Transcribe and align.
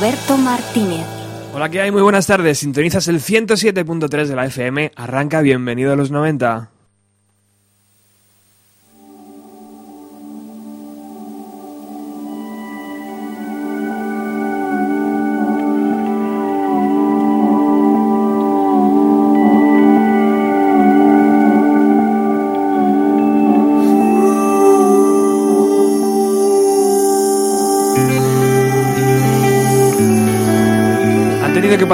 Roberto 0.00 0.38
Martínez. 0.38 1.04
Hola, 1.52 1.68
¿qué 1.68 1.82
hay? 1.82 1.90
Muy 1.90 2.00
buenas 2.00 2.26
tardes. 2.26 2.60
Sintonizas 2.60 3.06
el 3.08 3.20
107.3 3.20 4.28
de 4.28 4.34
la 4.34 4.46
FM. 4.46 4.92
Arranca 4.96 5.42
Bienvenido 5.42 5.92
a 5.92 5.96
los 5.96 6.10
90. 6.10 6.70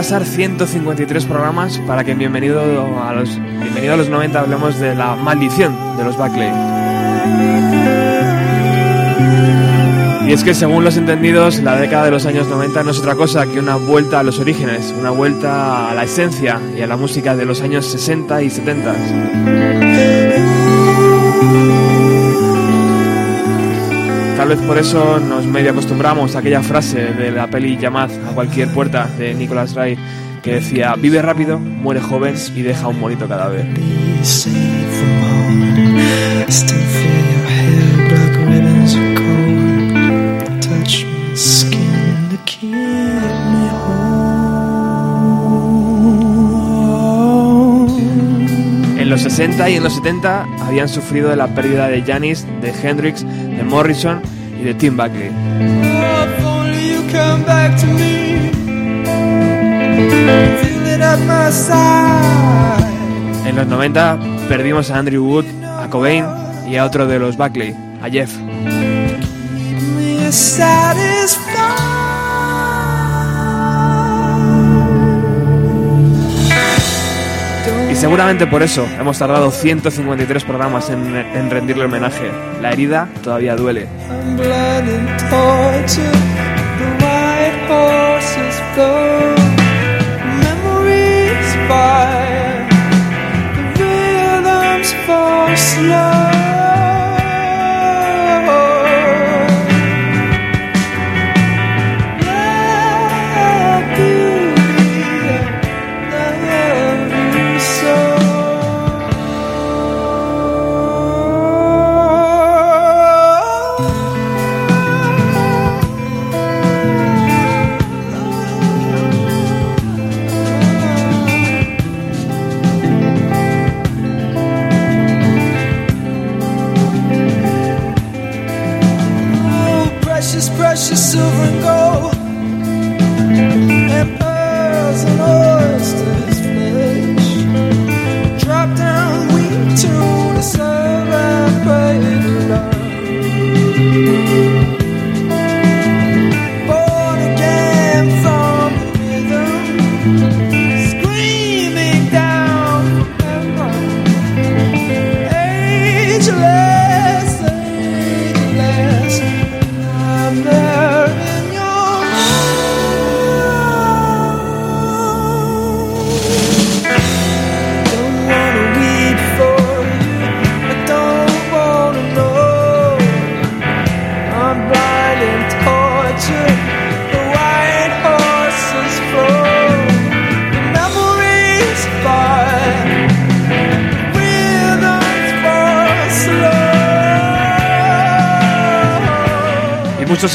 Pasar 0.07 0.25
153 0.25 1.25
programas 1.25 1.79
para 1.81 2.05
que 2.05 2.12
en 2.12 2.19
Bienvenido 2.19 3.03
a 3.03 3.12
los, 3.12 3.41
Bienvenido 3.41 3.95
a 3.95 3.97
los 3.97 4.09
90 4.09 4.39
hablemos 4.39 4.79
de 4.79 4.95
la 4.95 5.17
maldición 5.17 5.77
de 5.97 6.05
los 6.05 6.17
Buckley. 6.17 6.48
Y 10.29 10.33
es 10.33 10.45
que 10.45 10.55
según 10.55 10.85
los 10.85 10.97
entendidos, 10.97 11.59
la 11.59 11.75
década 11.75 12.05
de 12.05 12.13
los 12.13 12.25
años 12.25 12.47
90 12.47 12.85
no 12.85 12.92
es 12.92 13.01
otra 13.01 13.17
cosa 13.17 13.47
que 13.47 13.58
una 13.58 13.75
vuelta 13.75 14.20
a 14.20 14.23
los 14.23 14.39
orígenes, 14.39 14.95
una 14.97 15.11
vuelta 15.11 15.91
a 15.91 15.95
la 15.95 16.05
esencia 16.05 16.61
y 16.79 16.83
a 16.83 16.86
la 16.86 16.97
música 16.97 17.35
de 17.35 17.45
los 17.45 17.61
años 17.63 17.85
60 17.86 18.42
y 18.45 18.51
70. 18.51 20.16
Tal 24.46 24.57
vez 24.57 24.64
por 24.64 24.79
eso 24.79 25.18
nos 25.18 25.45
medio 25.45 25.73
acostumbramos 25.73 26.36
a 26.36 26.39
aquella 26.39 26.62
frase 26.62 27.14
de 27.14 27.33
la 27.33 27.48
peli 27.48 27.77
Llamad 27.77 28.12
a 28.29 28.33
cualquier 28.33 28.68
puerta 28.68 29.08
de 29.18 29.34
Nicholas 29.34 29.74
Ray 29.74 29.98
que 30.40 30.55
decía, 30.55 30.95
vive 30.95 31.20
rápido, 31.20 31.58
muere 31.58 32.01
joven 32.01 32.36
y 32.55 32.62
deja 32.62 32.86
un 32.86 33.01
bonito 33.01 33.27
cadáver. 33.27 33.67
En 48.96 49.11
los 49.11 49.23
60 49.23 49.70
y 49.70 49.74
en 49.74 49.83
los 49.83 49.96
70 49.96 50.46
habían 50.61 50.89
sufrido 50.89 51.30
de 51.30 51.36
la 51.36 51.48
pérdida 51.48 51.89
de 51.89 52.02
Janis, 52.02 52.46
de 52.61 52.70
Hendrix, 52.70 53.24
de 53.24 53.64
Morrison 53.64 54.36
de 54.67 54.75
Tim 54.75 54.97
Buckley. 54.97 55.31
En 63.47 63.55
los 63.55 63.67
90 63.69 64.19
perdimos 64.49 64.91
a 64.91 64.99
Andrew 64.99 65.25
Wood, 65.25 65.45
a 65.65 65.89
Cobain 65.89 66.27
y 66.69 66.77
a 66.77 66.85
otro 66.85 67.07
de 67.07 67.21
los 67.21 67.37
Buckley, 67.37 67.77
a 68.03 68.11
Jeff. 68.11 68.37
Seguramente 77.96 78.46
por 78.46 78.62
eso 78.62 78.86
hemos 79.01 79.18
tardado 79.18 79.51
153 79.51 80.45
programas 80.45 80.90
en, 80.90 81.51
rendirle 81.51 81.86
homenaje. 81.86 82.30
La 82.61 82.73
herida 82.73 83.08
todavía 83.23 83.57
duele. 83.57 83.89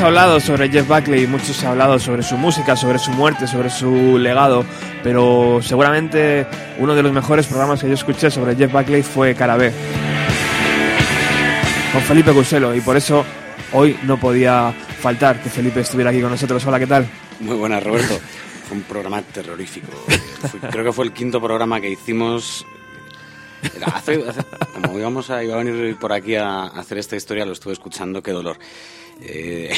Hablado 0.05 0.39
sobre 0.39 0.69
Jeff 0.69 0.87
Buckley, 0.87 1.27
mucho 1.27 1.53
se 1.53 1.65
ha 1.67 1.71
hablado 1.71 1.99
sobre 1.99 2.23
su 2.23 2.35
música, 2.35 2.75
sobre 2.75 2.97
su 2.97 3.11
muerte, 3.11 3.47
sobre 3.47 3.69
su 3.69 4.17
legado, 4.17 4.65
pero 5.03 5.59
seguramente 5.61 6.47
uno 6.79 6.95
de 6.95 7.03
los 7.03 7.11
mejores 7.11 7.45
programas 7.45 7.81
que 7.81 7.87
yo 7.87 7.93
escuché 7.93 8.31
sobre 8.31 8.55
Jeff 8.55 8.71
Buckley 8.71 9.03
fue 9.03 9.35
Carabé, 9.35 9.71
con 11.93 12.01
Felipe 12.01 12.31
Cuselo, 12.31 12.75
y 12.75 12.81
por 12.81 12.97
eso 12.97 13.23
hoy 13.73 13.97
no 14.03 14.19
podía 14.19 14.73
faltar 14.99 15.41
que 15.41 15.49
Felipe 15.49 15.81
estuviera 15.81 16.09
aquí 16.09 16.21
con 16.21 16.31
nosotros. 16.31 16.65
Hola, 16.65 16.79
¿qué 16.79 16.87
tal? 16.87 17.07
Muy 17.39 17.55
buenas, 17.55 17.83
Roberto. 17.83 18.19
Fue 18.67 18.77
un 18.77 18.83
programa 18.83 19.21
terrorífico. 19.21 19.91
creo 20.71 20.83
que 20.83 20.93
fue 20.93 21.05
el 21.05 21.13
quinto 21.13 21.39
programa 21.39 21.79
que 21.79 21.89
hicimos 21.89 22.65
como 24.73 24.97
íbamos 24.97 25.29
a, 25.29 25.43
iba 25.43 25.53
a 25.53 25.63
venir 25.63 25.95
por 25.97 26.11
aquí 26.11 26.35
a 26.35 26.63
hacer 26.63 26.97
esta 26.97 27.15
historia, 27.15 27.45
lo 27.45 27.53
estuve 27.53 27.73
escuchando, 27.73 28.23
qué 28.23 28.31
dolor. 28.31 28.57
Eh, 29.21 29.71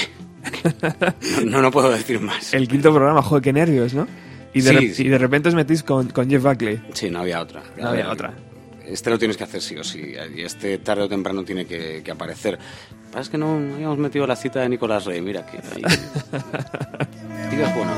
no, 1.46 1.62
no 1.62 1.72
puedo 1.72 1.90
decir 1.92 2.20
más. 2.20 2.54
El 2.54 2.68
quinto 2.68 2.94
programa, 2.94 3.22
joder, 3.22 3.44
qué 3.44 3.54
nervios, 3.54 3.94
¿no? 3.94 4.08
Y 4.54 4.62
de, 4.62 4.94
y 4.98 5.08
de 5.08 5.18
repente 5.18 5.50
os 5.50 5.56
metís 5.56 5.84
con, 5.84 6.10
con, 6.10 6.30
Jeff 6.30 6.44
Buckley. 6.44 6.82
Sí, 6.94 7.10
no 7.10 7.20
había 7.20 7.42
otra. 7.42 7.64
No 7.78 7.90
había 7.90 8.12
otra. 8.12 8.34
Este 8.86 9.10
lo 9.10 9.18
tienes 9.18 9.38
que 9.38 9.46
hacer 9.46 9.62
sí 9.62 9.78
o 9.78 9.84
sí, 9.84 10.14
y 10.36 10.42
este 10.42 10.78
tarde 10.78 11.04
o 11.04 11.10
temprano 11.10 11.44
tiene 11.44 11.66
que, 11.66 12.02
que 12.04 12.12
aparecer. 12.12 12.60
Pasa 13.08 13.22
es 13.22 13.30
que 13.30 13.38
no, 13.38 13.54
habíamos 13.54 13.98
metido 13.98 14.28
la 14.28 14.36
cita 14.36 14.62
de 14.62 14.70
Nicolás 14.70 15.06
Rey, 15.06 15.22
mira 15.22 15.46
que. 15.46 15.58
Digas 17.52 17.76
bueno. 17.76 17.92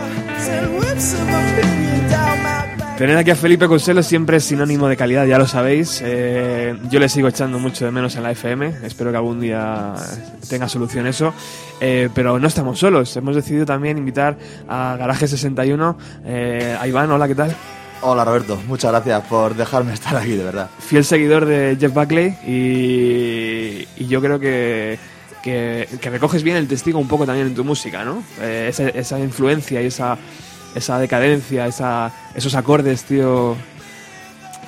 Tener 2.98 3.18
aquí 3.18 3.30
a 3.30 3.36
Felipe 3.36 3.68
Conselo 3.68 4.02
siempre 4.02 4.38
es 4.38 4.46
sinónimo 4.46 4.88
de 4.88 4.96
calidad, 4.96 5.26
ya 5.26 5.38
lo 5.38 5.46
sabéis. 5.46 6.02
Eh, 6.02 6.78
yo 6.90 7.02
le 7.02 7.10
sigo 7.10 7.28
echando 7.28 7.60
mucho 7.60 7.84
de 7.84 7.92
menos 7.92 8.16
en 8.16 8.24
la 8.24 8.32
FM. 8.32 8.74
Espero 8.84 9.12
que 9.12 9.18
algún 9.18 9.42
día 9.42 9.96
tenga 10.50 10.70
solución 10.70 11.06
eso. 11.06 11.34
Eh, 11.82 12.08
pero 12.16 12.40
no 12.40 12.48
estamos 12.48 12.80
solos. 12.80 13.14
Hemos 13.18 13.36
decidido 13.36 13.66
también 13.66 13.98
invitar 13.98 14.38
a 14.70 14.96
Garaje 14.98 15.28
61. 15.28 15.98
Eh, 16.24 16.78
a 16.80 16.88
Iván, 16.88 17.12
hola, 17.12 17.28
¿qué 17.28 17.36
tal? 17.36 17.54
Hola 18.00 18.24
Roberto, 18.24 18.58
muchas 18.66 18.92
gracias 18.92 19.24
por 19.28 19.56
dejarme 19.56 19.94
estar 19.94 20.16
aquí, 20.16 20.38
de 20.38 20.46
verdad. 20.46 20.70
Fiel 20.80 21.04
seguidor 21.04 21.46
de 21.46 21.76
Jeff 21.78 21.94
Buckley 21.94 22.38
y, 22.48 24.06
yo 24.08 24.22
creo 24.22 24.40
que, 24.40 24.98
que, 25.44 25.88
recoges 26.02 26.44
bien 26.44 26.56
el 26.56 26.68
testigo 26.68 27.00
un 27.00 27.10
poco 27.10 27.26
también 27.26 27.48
en 27.48 27.56
tu 27.56 27.66
música, 27.66 28.06
¿no? 28.06 28.24
esa, 28.42 28.88
esa 28.90 29.20
influencia 29.20 29.82
y 29.82 29.88
esa 29.88 30.18
esa 30.76 31.00
decadencia, 31.00 31.66
esa, 31.66 32.12
esos 32.36 32.54
acordes, 32.54 33.04
tío, 33.06 33.56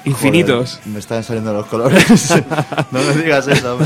infinitos. 0.05 0.79
me 0.85 0.99
están 0.99 1.23
saliendo 1.23 1.53
los 1.53 1.65
colores. 1.67 2.31
no 2.91 3.01
me 3.01 3.13
digas 3.21 3.47
eso. 3.47 3.77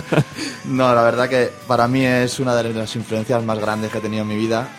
No, 0.65 0.94
la 0.94 1.01
verdad 1.01 1.27
que 1.27 1.50
para 1.68 1.88
mí 1.88 2.06
es 2.06 2.39
una 2.39 2.56
de 2.56 2.73
las 2.73 2.95
influencias 2.95 3.44
más 3.44 3.59
grandes 3.59 3.91
que 3.91 3.97
he 3.97 4.01
tenido 4.01 4.21
en 4.21 4.29
mi 4.29 4.38
vida, 4.38 4.69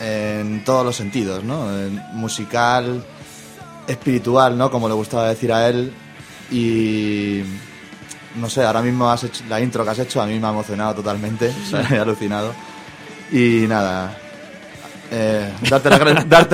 en 0.00 0.64
todos 0.64 0.84
los 0.84 0.96
sentidos, 0.96 1.44
¿no? 1.44 1.66
musical, 2.14 3.04
espiritual, 3.86 4.56
¿no? 4.56 4.70
Como 4.70 4.88
le 4.88 4.94
gustaba 4.94 5.28
decir 5.28 5.52
a 5.52 5.68
él. 5.68 5.92
Y 6.50 7.42
no 8.36 8.48
sé, 8.48 8.64
ahora 8.64 8.82
mismo 8.82 9.10
has 9.10 9.24
hecho, 9.24 9.44
la 9.48 9.60
intro 9.60 9.84
que 9.84 9.90
has 9.90 9.98
hecho 9.98 10.20
a 10.22 10.26
mí 10.26 10.38
me 10.38 10.46
ha 10.46 10.50
emocionado 10.50 10.94
totalmente, 10.96 11.52
he 11.90 11.98
alucinado. 11.98 12.52
Y 13.30 13.66
nada, 13.68 14.16
eh, 15.10 15.52
darte, 15.70 15.90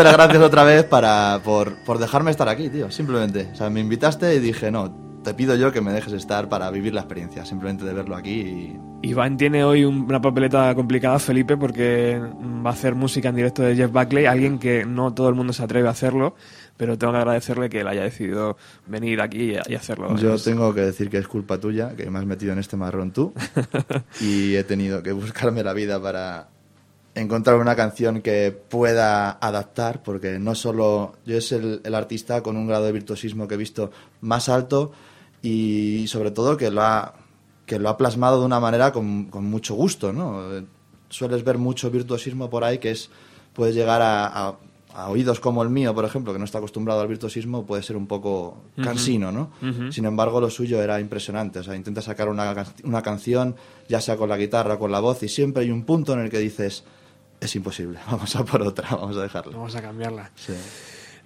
las 0.02 0.12
gracias 0.14 0.42
otra 0.42 0.64
vez 0.64 0.84
para, 0.84 1.40
por, 1.44 1.76
por, 1.84 1.98
dejarme 1.98 2.30
estar 2.30 2.48
aquí, 2.48 2.68
tío, 2.68 2.90
simplemente. 2.90 3.48
O 3.52 3.54
sea, 3.54 3.70
me 3.70 3.80
invitaste 3.80 4.34
y 4.34 4.38
dije, 4.38 4.70
no, 4.70 5.06
te 5.26 5.34
pido 5.34 5.56
yo 5.56 5.72
que 5.72 5.80
me 5.80 5.92
dejes 5.92 6.12
estar 6.12 6.48
para 6.48 6.70
vivir 6.70 6.94
la 6.94 7.00
experiencia, 7.00 7.44
simplemente 7.44 7.84
de 7.84 7.92
verlo 7.92 8.14
aquí. 8.14 8.78
Y... 9.02 9.08
Iván 9.08 9.36
tiene 9.36 9.64
hoy 9.64 9.84
una 9.84 10.20
papeleta 10.20 10.72
complicada, 10.76 11.18
Felipe, 11.18 11.56
porque 11.56 12.20
va 12.64 12.70
a 12.70 12.72
hacer 12.72 12.94
música 12.94 13.30
en 13.30 13.34
directo 13.34 13.62
de 13.62 13.74
Jeff 13.74 13.90
Buckley, 13.90 14.26
alguien 14.26 14.60
que 14.60 14.84
no 14.86 15.12
todo 15.12 15.28
el 15.28 15.34
mundo 15.34 15.52
se 15.52 15.64
atreve 15.64 15.88
a 15.88 15.90
hacerlo, 15.90 16.36
pero 16.76 16.96
tengo 16.96 17.12
que 17.12 17.18
agradecerle 17.18 17.68
que 17.68 17.80
él 17.80 17.88
haya 17.88 18.02
decidido 18.02 18.56
venir 18.86 19.20
aquí 19.20 19.54
y 19.66 19.74
hacerlo. 19.74 20.16
Yo 20.16 20.38
tengo 20.38 20.72
que 20.72 20.82
decir 20.82 21.10
que 21.10 21.18
es 21.18 21.26
culpa 21.26 21.58
tuya, 21.58 21.96
que 21.96 22.08
me 22.08 22.20
has 22.20 22.26
metido 22.26 22.52
en 22.52 22.60
este 22.60 22.76
marrón 22.76 23.10
tú, 23.10 23.34
y 24.20 24.54
he 24.54 24.62
tenido 24.62 25.02
que 25.02 25.10
buscarme 25.10 25.64
la 25.64 25.72
vida 25.72 26.00
para 26.00 26.50
encontrar 27.16 27.56
una 27.56 27.74
canción 27.74 28.20
que 28.20 28.52
pueda 28.52 29.30
adaptar, 29.30 30.02
porque 30.02 30.38
no 30.38 30.54
solo 30.54 31.14
yo 31.24 31.38
es 31.38 31.50
el, 31.50 31.80
artista 31.94 32.42
con 32.42 32.56
un 32.56 32.66
grado 32.66 32.84
de 32.84 32.92
virtuosismo 32.92 33.48
que 33.48 33.54
he 33.54 33.58
visto 33.58 33.90
más 34.20 34.48
alto 34.48 34.92
y 35.40 36.06
sobre 36.08 36.30
todo 36.30 36.58
que 36.58 36.70
lo 36.70 36.82
ha, 36.82 37.14
que 37.64 37.78
lo 37.78 37.88
ha 37.88 37.96
plasmado 37.96 38.40
de 38.40 38.46
una 38.46 38.60
manera 38.60 38.92
con, 38.92 39.26
con 39.26 39.46
mucho 39.46 39.74
gusto, 39.74 40.12
¿no? 40.12 40.42
Sueles 41.08 41.42
ver 41.42 41.56
mucho 41.56 41.90
virtuosismo 41.90 42.50
por 42.50 42.64
ahí 42.64 42.78
que 42.78 42.90
es 42.90 43.10
puedes 43.54 43.74
llegar 43.74 44.02
a, 44.02 44.58
a, 44.94 45.08
oídos 45.08 45.40
como 45.40 45.62
el 45.62 45.70
mío, 45.70 45.94
por 45.94 46.04
ejemplo, 46.04 46.34
que 46.34 46.38
no 46.38 46.44
está 46.44 46.58
acostumbrado 46.58 47.00
al 47.00 47.08
virtuosismo, 47.08 47.64
puede 47.64 47.82
ser 47.82 47.96
un 47.96 48.06
poco 48.06 48.64
cansino, 48.82 49.32
¿no? 49.32 49.50
Sin 49.90 50.04
embargo, 50.04 50.40
lo 50.40 50.50
suyo 50.50 50.82
era 50.82 51.00
impresionante. 51.00 51.58
O 51.58 51.62
sea, 51.62 51.76
intenta 51.76 52.00
sacar 52.02 52.28
una, 52.28 52.66
una 52.84 53.02
canción, 53.02 53.56
ya 53.88 54.00
sea 54.00 54.16
con 54.16 54.28
la 54.28 54.36
guitarra 54.36 54.74
o 54.74 54.78
con 54.78 54.92
la 54.92 55.00
voz, 55.00 55.22
y 55.22 55.28
siempre 55.28 55.64
hay 55.64 55.70
un 55.70 55.84
punto 55.84 56.14
en 56.14 56.20
el 56.20 56.30
que 56.30 56.38
dices, 56.38 56.84
es 57.40 57.56
imposible, 57.56 57.98
vamos 58.10 58.34
a 58.36 58.44
por 58.44 58.62
otra, 58.62 58.88
vamos 58.90 59.16
a 59.16 59.22
dejarla. 59.22 59.56
Vamos 59.56 59.74
a 59.74 59.82
cambiarla. 59.82 60.30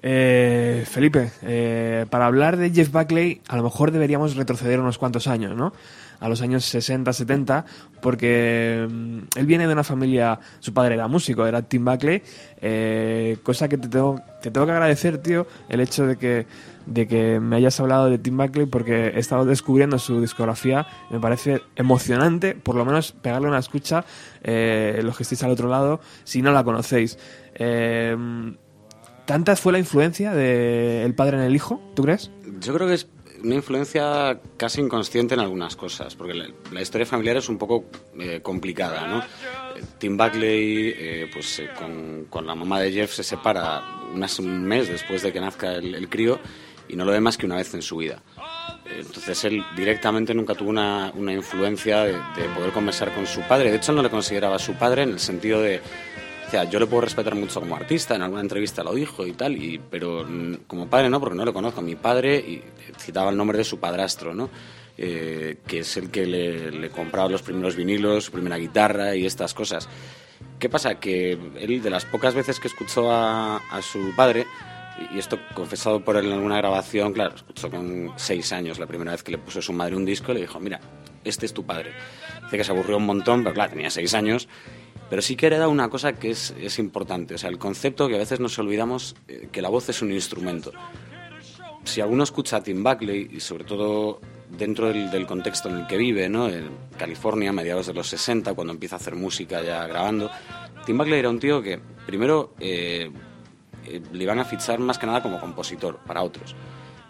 Eh, 0.02 0.84
Felipe, 0.88 1.30
eh, 1.42 2.06
para 2.08 2.26
hablar 2.26 2.56
de 2.56 2.70
Jeff 2.70 2.90
Buckley, 2.90 3.42
a 3.48 3.56
lo 3.56 3.62
mejor 3.62 3.90
deberíamos 3.90 4.34
retroceder 4.34 4.80
unos 4.80 4.96
cuantos 4.96 5.26
años, 5.26 5.54
¿no? 5.54 5.74
A 6.20 6.28
los 6.28 6.40
años 6.40 6.64
60, 6.64 7.12
70, 7.12 7.64
porque 8.00 8.86
mm, 8.90 9.18
él 9.36 9.46
viene 9.46 9.66
de 9.66 9.72
una 9.72 9.84
familia, 9.84 10.38
su 10.58 10.72
padre 10.72 10.94
era 10.94 11.06
músico, 11.06 11.46
era 11.46 11.62
Tim 11.62 11.84
Buckley, 11.84 12.22
eh, 12.62 13.38
cosa 13.42 13.68
que 13.68 13.76
te 13.76 13.88
tengo, 13.88 14.20
te 14.40 14.50
tengo 14.50 14.64
que 14.64 14.72
agradecer, 14.72 15.18
tío, 15.18 15.46
el 15.68 15.80
hecho 15.80 16.06
de 16.06 16.16
que 16.16 16.46
de 16.90 17.06
que 17.06 17.38
me 17.38 17.56
hayas 17.56 17.78
hablado 17.78 18.10
de 18.10 18.18
Tim 18.18 18.36
Buckley 18.36 18.66
porque 18.66 19.08
he 19.08 19.18
estado 19.18 19.44
descubriendo 19.44 19.98
su 19.98 20.20
discografía. 20.20 20.86
Me 21.08 21.20
parece 21.20 21.62
emocionante, 21.76 22.56
por 22.56 22.74
lo 22.74 22.84
menos 22.84 23.12
pegarle 23.12 23.46
una 23.46 23.60
escucha, 23.60 24.04
eh, 24.42 25.00
los 25.02 25.16
que 25.16 25.22
estéis 25.22 25.42
al 25.44 25.52
otro 25.52 25.68
lado, 25.68 26.00
si 26.24 26.42
no 26.42 26.52
la 26.52 26.64
conocéis. 26.64 27.16
Eh, 27.54 28.16
¿Tanta 29.24 29.54
fue 29.54 29.72
la 29.72 29.78
influencia 29.78 30.32
del 30.32 31.14
padre 31.14 31.36
en 31.36 31.44
el 31.44 31.54
hijo, 31.54 31.80
tú 31.94 32.02
crees? 32.02 32.32
Yo 32.60 32.74
creo 32.74 32.88
que 32.88 32.94
es 32.94 33.06
una 33.44 33.54
influencia 33.54 34.40
casi 34.56 34.80
inconsciente 34.80 35.34
en 35.34 35.40
algunas 35.40 35.76
cosas, 35.76 36.16
porque 36.16 36.34
la, 36.34 36.82
historia 36.82 37.06
familiar 37.06 37.36
es 37.36 37.48
un 37.48 37.56
poco 37.56 37.84
eh, 38.18 38.40
complicada, 38.42 39.06
¿no? 39.06 39.22
Tim 39.98 40.16
Buckley, 40.16 41.28
pues 41.32 41.62
con, 42.28 42.46
la 42.46 42.56
mamá 42.56 42.80
de 42.80 42.92
Jeff 42.92 43.12
se 43.12 43.22
separa 43.22 43.80
un 44.12 44.64
mes 44.64 44.88
después 44.88 45.22
de 45.22 45.32
que 45.32 45.40
nazca 45.40 45.76
el 45.76 46.08
crío 46.08 46.40
y 46.90 46.96
no 46.96 47.04
lo 47.04 47.12
ve 47.12 47.20
más 47.20 47.36
que 47.36 47.46
una 47.46 47.56
vez 47.56 47.72
en 47.74 47.82
su 47.82 47.98
vida. 47.98 48.22
Entonces 48.84 49.44
él 49.44 49.64
directamente 49.76 50.34
nunca 50.34 50.54
tuvo 50.54 50.70
una, 50.70 51.12
una 51.14 51.32
influencia 51.32 52.04
de, 52.04 52.14
poder 52.54 52.72
conversar 52.72 53.14
con 53.14 53.26
su 53.26 53.40
padre. 53.42 53.70
De 53.70 53.76
hecho, 53.76 53.92
él 53.92 53.96
no 53.96 54.02
le 54.02 54.10
consideraba 54.10 54.58
su 54.58 54.74
padre 54.74 55.04
en 55.04 55.10
el 55.10 55.20
sentido 55.20 55.62
de, 55.62 55.80
o 56.46 56.50
sea, 56.50 56.64
yo 56.64 56.80
le 56.80 56.86
puedo 56.86 57.02
respetar 57.02 57.34
mucho 57.34 57.60
como 57.60 57.76
artista, 57.76 58.16
en 58.16 58.22
alguna 58.22 58.40
entrevista 58.40 58.82
lo 58.82 58.94
dijo 58.94 59.26
y 59.26 59.32
tal, 59.32 59.56
y, 59.56 59.80
pero 59.90 60.26
como 60.66 60.88
padre 60.88 61.08
no, 61.08 61.20
porque 61.20 61.36
no 61.36 61.44
le 61.44 61.52
conozco. 61.52 61.80
a 61.80 61.84
Mi 61.84 61.94
padre, 61.94 62.36
y 62.36 62.62
citaba 62.98 63.30
el 63.30 63.36
nombre 63.36 63.58
de 63.58 63.64
su 63.64 63.78
padrastro, 63.78 64.34
¿no? 64.34 64.50
Eh, 64.98 65.58
que 65.66 65.78
es 65.78 65.96
el 65.96 66.10
que 66.10 66.26
le, 66.26 66.70
le, 66.72 66.90
compraba 66.90 67.28
los 67.28 67.42
primeros 67.42 67.74
vinilos, 67.74 68.24
su 68.24 68.32
primera 68.32 68.58
guitarra 68.58 69.14
y 69.14 69.24
estas 69.24 69.54
cosas. 69.54 69.88
¿Qué 70.58 70.68
pasa? 70.68 70.96
Que 70.96 71.38
él, 71.58 71.82
de 71.82 71.88
las 71.88 72.04
pocas 72.04 72.34
veces 72.34 72.60
que 72.60 72.68
escuchó 72.68 73.10
a, 73.10 73.56
a 73.56 73.80
su 73.80 74.14
padre, 74.14 74.46
y 75.12 75.18
esto 75.18 75.38
confesado 75.54 76.04
por 76.04 76.16
él 76.16 76.26
en 76.26 76.32
alguna 76.32 76.56
grabación, 76.58 77.12
claro, 77.12 77.34
escuchó 77.34 77.70
con 77.70 78.12
seis 78.16 78.52
años 78.52 78.78
la 78.78 78.86
primera 78.86 79.12
vez 79.12 79.22
que 79.22 79.32
le 79.32 79.38
puso 79.38 79.60
a 79.60 79.62
su 79.62 79.72
madre 79.72 79.96
un 79.96 80.04
disco 80.04 80.32
le 80.32 80.40
dijo, 80.40 80.60
mira, 80.60 80.80
este 81.24 81.46
es 81.46 81.54
tu 81.54 81.64
padre. 81.64 81.92
Dice 82.44 82.56
que 82.56 82.64
se 82.64 82.72
aburrió 82.72 82.96
un 82.96 83.06
montón, 83.06 83.42
pero 83.42 83.54
claro, 83.54 83.72
tenía 83.72 83.90
seis 83.90 84.14
años. 84.14 84.48
Pero 85.08 85.22
sí 85.22 85.34
que 85.34 85.46
era 85.46 85.66
una 85.66 85.88
cosa 85.88 86.12
que 86.12 86.30
es, 86.30 86.54
es 86.60 86.78
importante, 86.78 87.34
o 87.34 87.38
sea, 87.38 87.50
el 87.50 87.58
concepto 87.58 88.08
que 88.08 88.14
a 88.14 88.18
veces 88.18 88.38
nos 88.38 88.56
olvidamos 88.58 89.16
eh, 89.26 89.48
que 89.50 89.60
la 89.60 89.68
voz 89.68 89.88
es 89.88 90.02
un 90.02 90.12
instrumento. 90.12 90.72
Si 91.84 92.00
alguno 92.00 92.22
escucha 92.22 92.58
a 92.58 92.62
Tim 92.62 92.84
Buckley, 92.84 93.28
y 93.32 93.40
sobre 93.40 93.64
todo 93.64 94.20
dentro 94.48 94.92
del, 94.92 95.26
contexto 95.26 95.68
en 95.68 95.78
el 95.78 95.86
que 95.86 95.96
vive, 95.96 96.28
¿no? 96.28 96.48
en 96.48 96.70
California, 96.96 97.52
mediados 97.52 97.86
de 97.86 97.94
los 97.94 98.06
60, 98.08 98.54
cuando 98.54 98.72
empieza 98.72 98.96
a 98.96 98.98
hacer 98.98 99.16
música 99.16 99.62
ya 99.62 99.84
grabando, 99.86 100.30
Tim 100.86 100.96
Buckley 100.96 101.18
era 101.18 101.30
un 101.30 101.40
tío 101.40 101.60
que, 101.60 101.80
primero, 102.06 102.54
eh, 102.60 103.10
eh, 103.90 104.00
le 104.12 104.22
iban 104.22 104.38
a 104.38 104.44
fichar 104.44 104.78
más 104.78 104.98
que 104.98 105.06
nada 105.06 105.22
como 105.22 105.40
compositor 105.40 105.98
para 106.06 106.22
otros. 106.22 106.54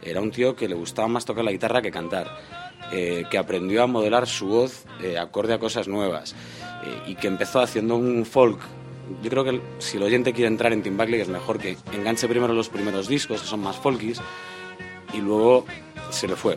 Era 0.02 0.20
un 0.20 0.30
tío 0.30 0.56
que 0.56 0.68
le 0.68 0.74
gustaba 0.74 1.08
más 1.08 1.24
tocar 1.24 1.44
la 1.44 1.52
guitarra 1.52 1.82
que 1.82 1.90
cantar, 1.90 2.26
eh, 2.92 3.24
que 3.30 3.38
aprendió 3.38 3.82
a 3.82 3.86
modelar 3.86 4.26
su 4.26 4.46
voz 4.46 4.86
eh, 5.02 5.18
acorde 5.18 5.54
a 5.54 5.58
cosas 5.58 5.88
nuevas 5.88 6.34
y 7.06 7.14
que 7.16 7.26
empezó 7.26 7.60
haciendo 7.60 7.96
un 7.96 8.24
folk. 8.24 8.58
Yo 9.22 9.28
creo 9.28 9.44
que 9.44 9.60
si 9.78 9.98
el 9.98 10.04
oyente 10.04 10.32
quiere 10.32 10.48
entrar 10.48 10.72
en 10.72 10.82
Tim 10.82 10.96
Buckley 10.96 11.20
es 11.20 11.28
mejor 11.28 11.58
que 11.58 11.76
enganche 11.92 12.26
primero 12.26 12.54
los 12.54 12.70
primeros 12.70 13.06
discos, 13.06 13.42
que 13.42 13.46
son 13.46 13.60
más 13.60 13.76
folkies, 13.76 14.22
y 15.12 15.18
luego 15.18 15.66
se 16.10 16.26
le 16.26 16.36
fue. 16.36 16.56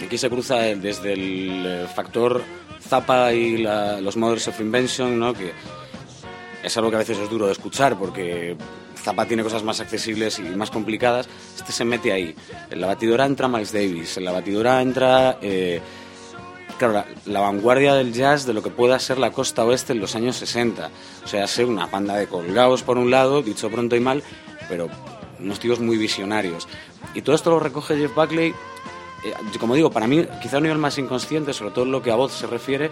aquí 0.00 0.16
se 0.16 0.30
cruza 0.30 0.58
desde 0.58 1.14
el 1.14 1.88
factor 1.88 2.42
Zappa 2.80 3.32
y 3.32 3.58
los 3.58 4.16
Mothers 4.16 4.48
of 4.48 4.60
Invention, 4.60 5.18
¿no? 5.18 5.34
que 5.34 5.52
es 6.62 6.76
algo 6.76 6.90
que 6.90 6.96
a 6.96 7.00
veces 7.00 7.18
es 7.18 7.28
duro 7.28 7.46
de 7.46 7.52
escuchar 7.52 7.98
porque 7.98 8.56
Zappa 9.04 9.26
tiene 9.26 9.42
cosas 9.42 9.62
más 9.62 9.80
accesibles 9.80 10.38
y 10.38 10.42
más 10.42 10.70
complicadas. 10.70 11.28
Este 11.56 11.72
se 11.72 11.84
mete 11.84 12.10
ahí. 12.12 12.34
En 12.70 12.80
la 12.80 12.86
batidora 12.86 13.26
entra 13.26 13.48
Miles 13.48 13.72
Davis, 13.72 14.16
en 14.16 14.24
la 14.24 14.32
batidora 14.32 14.80
entra, 14.80 15.38
eh, 15.42 15.80
claro, 16.78 17.04
la, 17.26 17.40
vanguardia 17.40 17.94
del 17.94 18.14
jazz 18.14 18.46
de 18.46 18.54
lo 18.54 18.62
que 18.62 18.70
pueda 18.70 18.98
ser 18.98 19.18
la 19.18 19.30
costa 19.30 19.64
oeste 19.64 19.92
en 19.92 20.00
los 20.00 20.16
años 20.16 20.36
60. 20.36 20.90
O 21.22 21.28
sea, 21.28 21.46
ser 21.46 21.66
una 21.66 21.86
banda 21.86 22.16
de 22.16 22.26
colgados 22.26 22.82
por 22.82 22.96
un 22.96 23.10
lado, 23.10 23.42
dicho 23.42 23.68
pronto 23.70 23.94
y 23.94 24.00
mal, 24.00 24.22
pero 24.68 24.88
unos 25.38 25.60
tíos 25.60 25.80
muy 25.80 25.98
visionarios. 25.98 26.66
Y 27.14 27.20
todo 27.20 27.36
esto 27.36 27.50
lo 27.50 27.60
recoge 27.60 27.98
Jeff 27.98 28.14
Buckley, 28.14 28.54
eh, 29.24 29.34
como 29.60 29.74
digo, 29.74 29.90
para 29.90 30.06
mí 30.06 30.26
quizá 30.40 30.56
a 30.56 30.58
un 30.58 30.64
nivel 30.64 30.78
más 30.78 30.96
inconsciente, 30.96 31.52
sobre 31.52 31.72
todo 31.72 31.84
en 31.84 31.92
lo 31.92 32.02
que 32.02 32.10
a 32.10 32.14
voz 32.14 32.32
se 32.32 32.46
refiere, 32.46 32.90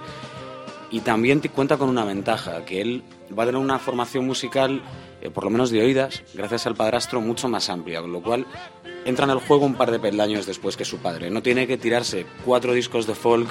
y 0.90 1.00
también 1.00 1.40
te 1.40 1.48
cuenta 1.48 1.78
con 1.78 1.88
una 1.88 2.04
ventaja, 2.04 2.66
que 2.66 2.82
él 2.82 3.02
va 3.36 3.44
a 3.44 3.46
tener 3.46 3.60
una 3.60 3.78
formación 3.78 4.26
musical, 4.26 4.82
eh, 5.22 5.30
por 5.30 5.44
lo 5.44 5.50
menos 5.50 5.70
de 5.70 5.80
oídas, 5.80 6.22
gracias 6.34 6.66
al 6.66 6.74
padrastro, 6.74 7.20
mucho 7.20 7.48
más 7.48 7.70
amplia, 7.70 8.00
con 8.00 8.12
lo 8.12 8.20
cual 8.20 8.44
entra 9.04 9.24
en 9.24 9.30
el 9.30 9.38
juego 9.38 9.64
un 9.64 9.74
par 9.74 9.90
de 9.90 9.98
peldaños 9.98 10.46
después 10.46 10.76
que 10.76 10.84
su 10.84 10.98
padre. 10.98 11.30
No 11.30 11.42
tiene 11.42 11.66
que 11.66 11.78
tirarse 11.78 12.26
cuatro 12.44 12.72
discos 12.72 13.06
de 13.06 13.14
folk 13.14 13.48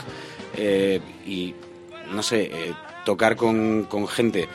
eh, 0.57 0.99
y, 1.25 1.55
no 2.11 2.21
sé, 2.23 2.43
eh, 2.43 2.73
tocar 3.05 3.35
con, 3.35 3.85
con 3.85 4.07
gente 4.07 4.47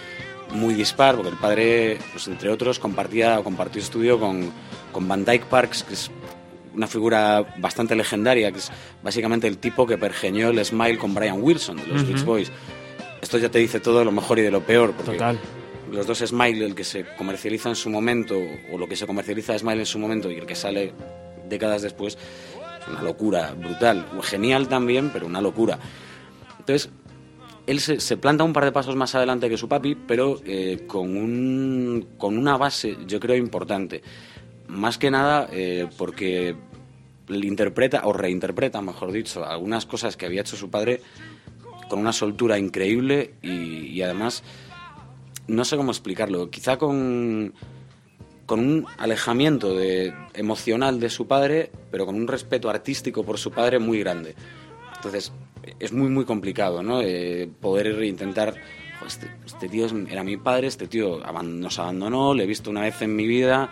muy 0.53 0.75
dispar, 0.75 1.17
porque 1.17 1.31
el 1.31 1.37
padre, 1.37 1.99
pues 2.13 2.29
entre 2.29 2.51
otros, 2.51 2.79
compartía 2.79 3.41
o 3.41 3.45
compartió 3.45 3.81
estudio 3.81 4.21
con, 4.21 4.53
con 4.93 5.09
Van 5.09 5.25
Dyke 5.25 5.47
Parks, 5.47 5.83
que 5.85 5.95
es 5.95 6.11
una 6.75 6.87
figura 6.87 7.55
bastante 7.57 7.97
legendaria, 7.97 8.53
que 8.53 8.59
es 8.59 8.71
básicamente 9.03 9.49
el 9.49 9.59
tipo 9.59 9.87
que 9.87 9.97
pergeñó 9.97 10.51
el 10.51 10.65
Smile 10.65 10.99
con 10.99 11.15
Brian 11.15 11.43
Wilson, 11.43 11.79
de 11.79 11.87
los 11.87 12.03
Ujú. 12.03 12.13
Beach 12.13 12.25
Boys. 12.25 12.53
Esto 13.23 13.39
ya 13.39 13.49
te 13.49 13.59
dice 13.59 13.81
todo 13.81 14.01
de 14.01 14.05
lo 14.05 14.13
mejor 14.13 14.39
y 14.39 14.43
de 14.43 14.51
lo 14.51 14.61
peor, 14.61 14.93
porque 14.93 15.13
Total. 15.13 15.39
Los 15.91 16.07
dos 16.07 16.19
Smile, 16.19 16.65
el 16.65 16.75
que 16.75 16.85
se 16.85 17.05
comercializa 17.17 17.69
en 17.69 17.77
su 17.77 17.91
momento, 17.91 18.37
o 18.73 18.79
lo 18.79 18.89
que 18.89 18.97
se 18.97 19.07
comercializa 19.07 19.53
de 19.53 19.59
Smile 19.59 19.81
en 19.81 19.87
su 19.87 19.99
momento 19.99 20.31
y 20.31 20.37
el 20.37 20.47
que 20.47 20.55
sale 20.55 20.93
décadas 21.49 21.83
después, 21.83 22.17
es 22.81 22.89
una 22.89 23.03
locura 23.03 23.53
brutal. 23.53 24.07
Genial 24.23 24.69
también, 24.69 25.11
pero 25.13 25.27
una 25.27 25.41
locura. 25.41 25.79
Entonces, 26.59 26.91
él 27.67 27.81
se, 27.81 28.17
planta 28.17 28.45
un 28.45 28.53
par 28.53 28.65
de 28.65 28.73
pasos 28.73 28.95
más 28.97 29.15
adelante 29.15 29.49
que 29.49 29.57
su 29.57 29.69
papi, 29.69 29.95
pero 29.95 30.41
eh, 30.45 30.85
con, 30.87 31.17
un, 31.17 32.09
con 32.17 32.39
una 32.39 32.57
base, 32.57 32.97
yo 33.07 33.19
creo, 33.19 33.37
importante. 33.37 34.03
Más 34.69 34.99
que 34.99 35.11
nada 35.11 35.49
eh, 35.53 35.89
porque 35.97 36.55
interpreta, 37.29 38.03
o 38.05 38.13
reinterpreta, 38.13 38.81
mejor 38.83 39.11
dicho, 39.11 39.45
algunas 39.45 39.85
cosas 39.87 40.17
que 40.17 40.27
había 40.27 40.43
hecho 40.43 40.57
su 40.57 40.71
padre 40.71 41.01
con 41.89 41.99
una 41.99 42.13
soltura 42.13 42.59
increíble 42.59 43.35
y 43.43 44.01
además, 44.03 44.43
no 45.49 45.65
sé 45.65 45.77
cómo 45.77 45.91
explicarlo, 45.91 46.51
quizá 46.51 46.77
con, 46.77 47.53
con 48.47 48.61
un 48.61 48.87
alejamiento 48.99 49.75
de, 49.75 50.15
emocional 50.35 51.01
de 51.01 51.11
su 51.11 51.27
padre, 51.27 51.71
pero 51.91 52.07
con 52.07 52.15
un 52.17 52.27
respeto 52.29 52.69
artístico 52.71 53.25
por 53.25 53.39
su 53.39 53.51
padre 53.51 53.79
muy 53.79 54.01
grande. 54.01 54.35
Entonces, 54.97 55.33
es 55.79 55.93
muy, 55.93 56.09
muy 56.09 56.25
complicado, 56.25 56.83
¿no? 56.83 57.01
Eh, 57.03 57.49
poder 57.61 58.03
intentar... 58.05 58.55
"Jo, 59.01 59.07
Este, 59.07 59.31
este 59.45 59.69
tío 59.69 59.87
era 60.09 60.25
mi 60.25 60.37
padre, 60.37 60.69
este 60.69 60.89
tío 60.89 61.21
nos 61.43 61.79
abandonó, 61.79 62.33
le 62.35 62.45
he 62.45 62.47
visto 62.47 62.71
una 62.71 62.81
vez 62.81 63.03
en 63.03 63.15
mi 63.15 63.27
vida, 63.27 63.69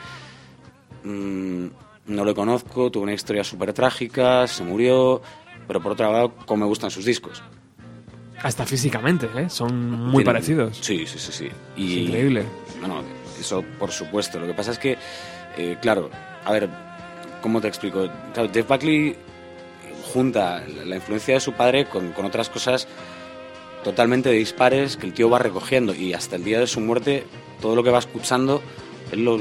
mm, 1.03 1.67
no 2.07 2.25
lo 2.25 2.35
conozco, 2.35 2.91
tuvo 2.91 3.05
una 3.05 3.15
historia 3.15 3.43
súper 3.43 3.73
trágica, 3.73 4.47
se 4.47 4.63
murió, 4.65 5.23
pero 5.67 5.81
por 5.81 5.93
otro 5.93 6.13
lado, 6.13 6.35
cómo 6.47 6.65
me 6.65 6.69
gustan 6.69 6.91
sus 6.91 7.07
discos. 7.07 7.43
Hasta 8.45 8.65
físicamente, 8.67 9.29
¿eh? 9.37 9.49
Son 9.51 9.91
muy 9.91 10.23
Tienen- 10.23 10.25
parecidos. 10.27 10.79
Sí, 10.81 11.07
sí, 11.07 11.19
sí, 11.19 11.33
sí. 11.33 11.47
Es 11.77 11.83
increíble. 11.91 12.45
Bueno, 12.79 13.03
eso 13.41 13.65
por 13.79 13.91
supuesto. 13.91 14.39
Lo 14.39 14.47
que 14.47 14.55
pasa 14.55 14.71
es 14.71 14.79
que, 14.79 14.97
eh, 15.57 15.77
claro, 15.83 16.11
a 16.45 16.53
ver, 16.53 16.69
¿cómo 17.43 17.61
te 17.61 17.69
explico? 17.69 18.09
Claro, 18.35 18.51
Jeff 18.53 18.69
Buckley 18.69 19.17
junta 20.13 20.63
la 20.85 20.97
influencia 20.97 21.35
de 21.35 21.41
su 21.41 21.55
padre 21.55 21.87
con, 21.87 22.13
con 22.13 22.25
otras 22.27 22.49
cosas 22.51 22.87
totalmente 23.83 24.31
dispares 24.31 24.97
que 24.97 25.07
el 25.07 25.13
tío 25.13 25.29
va 25.29 25.39
recogiendo 25.39 25.95
y 25.95 26.13
hasta 26.15 26.37
el 26.37 26.45
día 26.45 26.61
de 26.61 26.67
su 26.67 26.81
muerte 26.81 27.25
todo 27.61 27.75
lo 27.75 27.83
que 27.83 27.91
va 27.91 27.99
escuchando 27.99 28.63
él 29.13 29.25
lo 29.25 29.41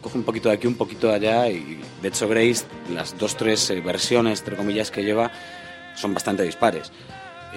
coge 0.00 0.16
un 0.18 0.24
poquito 0.24 0.48
de 0.48 0.54
aquí 0.56 0.66
un 0.66 0.74
poquito 0.76 1.08
de 1.08 1.14
allá 1.14 1.48
y 1.50 1.78
de 2.02 2.08
hecho 2.08 2.26
Grace 2.28 2.64
las 2.92 3.16
dos 3.18 3.36
tres 3.36 3.68
eh, 3.70 3.80
versiones 3.80 4.40
entre 4.40 4.56
comillas 4.56 4.90
que 4.90 5.04
lleva 5.04 5.30
son 5.94 6.14
bastante 6.14 6.42
dispares 6.42 6.90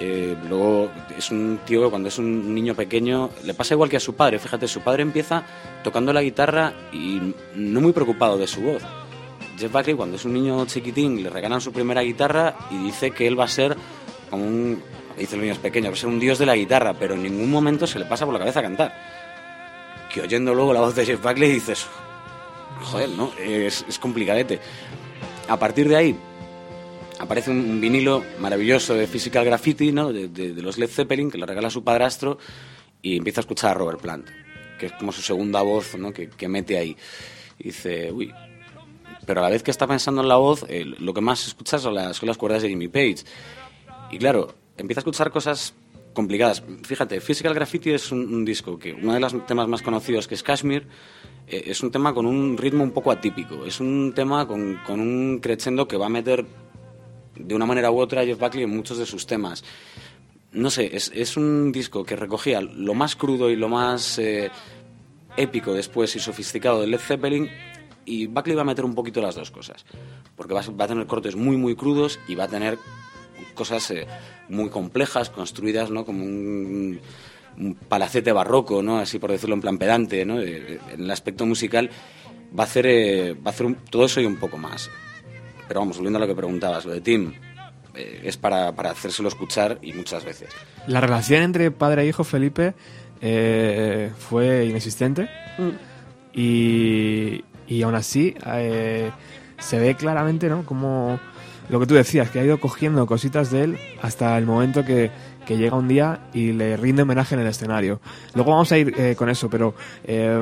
Eh, 0.00 0.36
luego 0.48 0.90
es 1.16 1.30
un 1.32 1.58
tío 1.66 1.82
que 1.82 1.90
cuando 1.90 2.08
es 2.08 2.18
un 2.18 2.54
niño 2.54 2.74
pequeño 2.74 3.30
le 3.44 3.52
pasa 3.54 3.74
igual 3.74 3.90
que 3.90 3.96
a 3.96 4.00
su 4.00 4.14
padre. 4.14 4.38
Fíjate 4.38 4.68
su 4.68 4.80
padre 4.80 5.02
empieza 5.02 5.44
tocando 5.82 6.12
la 6.12 6.22
guitarra 6.22 6.72
y 6.92 7.34
no 7.54 7.80
muy 7.80 7.92
preocupado 7.92 8.38
de 8.38 8.46
su 8.46 8.60
voz. 8.60 8.82
Jeff 9.58 9.72
Buckley 9.72 9.96
cuando 9.96 10.16
es 10.16 10.24
un 10.24 10.34
niño 10.34 10.64
chiquitín 10.66 11.20
le 11.20 11.30
regalan 11.30 11.60
su 11.60 11.72
primera 11.72 12.02
guitarra 12.02 12.54
y 12.70 12.78
dice 12.78 13.10
que 13.10 13.26
él 13.26 13.38
va 13.38 13.44
a 13.44 13.48
ser 13.48 13.76
como 14.30 14.44
un 14.44 14.80
dice 15.18 15.34
los 15.34 15.42
niños 15.42 15.58
pequeños 15.58 16.04
un 16.04 16.20
dios 16.20 16.38
de 16.38 16.46
la 16.46 16.54
guitarra 16.54 16.94
pero 16.94 17.14
en 17.14 17.24
ningún 17.24 17.50
momento 17.50 17.84
se 17.84 17.98
le 17.98 18.04
pasa 18.04 18.24
por 18.24 18.34
la 18.34 18.38
cabeza 18.38 18.62
cantar. 18.62 18.94
Que 20.14 20.22
oyendo 20.22 20.54
luego 20.54 20.72
la 20.72 20.80
voz 20.80 20.94
de 20.94 21.04
Jeff 21.04 21.20
Buckley 21.20 21.50
dices 21.50 21.86
joder 22.82 23.08
no 23.10 23.32
es 23.36 23.84
complicadete 24.00 24.60
a 25.48 25.58
partir 25.58 25.88
de 25.88 25.96
ahí 25.96 26.16
aparece 27.20 27.50
un, 27.50 27.80
vinilo 27.80 28.24
maravilloso 28.40 28.94
de 28.94 29.06
Physical 29.06 29.44
Graffiti 29.44 29.92
¿no? 29.92 30.12
de, 30.12 30.54
los 30.62 30.78
Led 30.78 30.88
Zeppelin 30.88 31.30
que 31.30 31.38
le 31.38 31.46
regala 31.46 31.70
su 31.70 31.82
padrastro 31.84 32.38
y 33.02 33.16
empieza 33.16 33.40
a 33.40 33.42
escuchar 33.42 33.72
a 33.72 33.74
Robert 33.74 34.00
Plant 34.00 34.28
que 34.78 34.86
es 34.86 34.92
como 34.92 35.12
su 35.12 35.22
segunda 35.22 35.62
voz 35.62 35.96
¿no? 35.96 36.12
que, 36.12 36.28
que 36.28 36.48
mete 36.48 36.78
ahí 36.78 36.96
y 37.58 37.64
dice 37.64 38.12
uy 38.12 38.32
pero 39.28 39.40
a 39.40 39.42
la 39.42 39.50
vez 39.50 39.62
que 39.62 39.70
está 39.70 39.86
pensando 39.86 40.22
en 40.22 40.28
la 40.28 40.36
voz, 40.36 40.64
eh, 40.70 40.86
lo 40.86 41.12
que 41.12 41.20
más 41.20 41.46
escuchas 41.46 41.82
son 41.82 41.94
las, 41.94 42.22
las 42.22 42.38
cuerdas 42.38 42.62
de 42.62 42.70
Jimmy 42.70 42.88
Page. 42.88 43.16
Y 44.10 44.16
claro, 44.16 44.54
empieza 44.78 45.00
a 45.00 45.02
escuchar 45.02 45.30
cosas 45.30 45.74
complicadas. 46.14 46.62
Fíjate, 46.84 47.20
Physical 47.20 47.52
Graffiti 47.52 47.90
es 47.90 48.10
un, 48.10 48.20
un 48.32 48.42
disco 48.46 48.78
que 48.78 48.94
uno 48.94 49.12
de 49.12 49.20
los 49.20 49.46
temas 49.46 49.68
más 49.68 49.82
conocidos, 49.82 50.26
que 50.26 50.34
es 50.34 50.42
Kashmir, 50.42 50.86
eh, 51.46 51.64
es 51.66 51.82
un 51.82 51.90
tema 51.90 52.14
con 52.14 52.24
un 52.24 52.56
ritmo 52.56 52.82
un 52.82 52.92
poco 52.92 53.10
atípico. 53.10 53.66
Es 53.66 53.80
un 53.80 54.14
tema 54.14 54.48
con, 54.48 54.80
con 54.86 54.98
un 54.98 55.40
crescendo 55.40 55.86
que 55.86 55.98
va 55.98 56.06
a 56.06 56.08
meter 56.08 56.46
de 57.38 57.54
una 57.54 57.66
manera 57.66 57.90
u 57.90 57.98
otra 57.98 58.24
Jeff 58.24 58.38
Buckley 58.38 58.64
en 58.64 58.70
muchos 58.70 58.98
de 58.98 59.06
sus 59.06 59.26
temas. 59.26 59.64
No 60.52 60.70
sé, 60.70 60.90
es, 60.94 61.36
un 61.36 61.72
disco 61.72 62.04
que 62.04 62.16
recogía 62.16 62.60
lo 62.60 62.94
más 62.94 63.16
crudo 63.16 63.50
y 63.50 63.56
lo 63.56 63.68
más 63.68 64.18
eh, 64.18 64.50
épico 65.36 65.74
después 65.74 66.16
y 66.16 66.20
sofisticado 66.20 66.80
de 66.80 66.86
Led 66.86 66.98
Zeppelin 67.00 67.50
y 68.06 68.26
Buckley 68.26 68.56
va 68.56 68.62
a 68.62 68.64
meter 68.64 68.84
un 68.84 68.94
poquito 68.94 69.20
las 69.20 69.34
dos 69.34 69.50
cosas, 69.50 69.84
porque 70.36 70.54
va, 70.54 70.60
a- 70.60 70.86
tener 70.88 71.06
cortes 71.06 71.36
muy 71.36 71.58
muy 71.58 71.76
crudos 71.76 72.18
y 72.28 72.34
va 72.34 72.44
a 72.44 72.48
tener 72.48 72.78
cosas 73.54 73.90
eh, 73.90 74.06
muy 74.48 74.70
complejas 74.70 75.28
construidas 75.28 75.90
¿no? 75.90 76.06
como 76.06 76.24
un, 76.24 76.98
un 77.58 77.74
palacete 77.74 78.32
barroco, 78.32 78.82
¿no? 78.82 78.98
así 78.98 79.18
por 79.18 79.30
decirlo 79.30 79.54
en 79.54 79.60
plan 79.60 79.76
pedante, 79.76 80.24
¿no? 80.24 80.40
Eh, 80.40 80.80
en 80.92 81.02
el 81.02 81.10
aspecto 81.10 81.44
musical 81.44 81.90
va 82.58 82.62
a 82.64 82.66
hacer, 82.66 83.36
va 83.36 83.50
a 83.50 83.54
hacer 83.54 83.76
todo 83.90 84.06
eso 84.06 84.22
y 84.22 84.24
un 84.26 84.36
poco 84.36 84.56
más. 84.56 84.90
Pero 85.68 85.80
vamos, 85.80 85.96
volviendo 85.96 86.18
a 86.18 86.20
lo 86.20 86.26
que 86.26 86.34
preguntabas, 86.34 86.86
lo 86.86 86.92
de 86.92 87.00
Tim, 87.00 87.32
eh, 87.94 88.22
es 88.24 88.36
para, 88.36 88.74
para 88.74 88.90
hacérselo 88.90 89.28
escuchar 89.28 89.78
y 89.82 89.92
muchas 89.92 90.24
veces. 90.24 90.48
La 90.86 91.00
relación 91.00 91.42
entre 91.42 91.70
padre 91.70 92.02
e 92.02 92.06
hijo, 92.06 92.24
Felipe, 92.24 92.74
eh, 93.20 94.10
fue 94.18 94.64
inexistente. 94.64 95.28
Y, 96.32 97.44
y 97.66 97.82
aún 97.82 97.94
así, 97.94 98.34
eh, 98.46 99.10
se 99.58 99.78
ve 99.78 99.94
claramente, 99.94 100.48
¿no? 100.48 100.64
Como 100.64 101.20
lo 101.68 101.80
que 101.80 101.86
tú 101.86 101.94
decías, 101.94 102.30
que 102.30 102.40
ha 102.40 102.44
ido 102.44 102.58
cogiendo 102.58 103.06
cositas 103.06 103.50
de 103.50 103.64
él 103.64 103.78
hasta 104.00 104.38
el 104.38 104.46
momento 104.46 104.84
que, 104.84 105.10
que 105.46 105.56
llega 105.56 105.76
un 105.76 105.88
día 105.88 106.20
y 106.32 106.52
le 106.52 106.76
rinde 106.76 107.02
homenaje 107.02 107.34
en 107.34 107.40
el 107.40 107.46
escenario. 107.46 108.00
Luego 108.34 108.52
vamos 108.52 108.70
a 108.72 108.78
ir 108.78 108.94
eh, 108.98 109.16
con 109.16 109.28
eso, 109.28 109.50
pero 109.50 109.74
eh, 110.04 110.38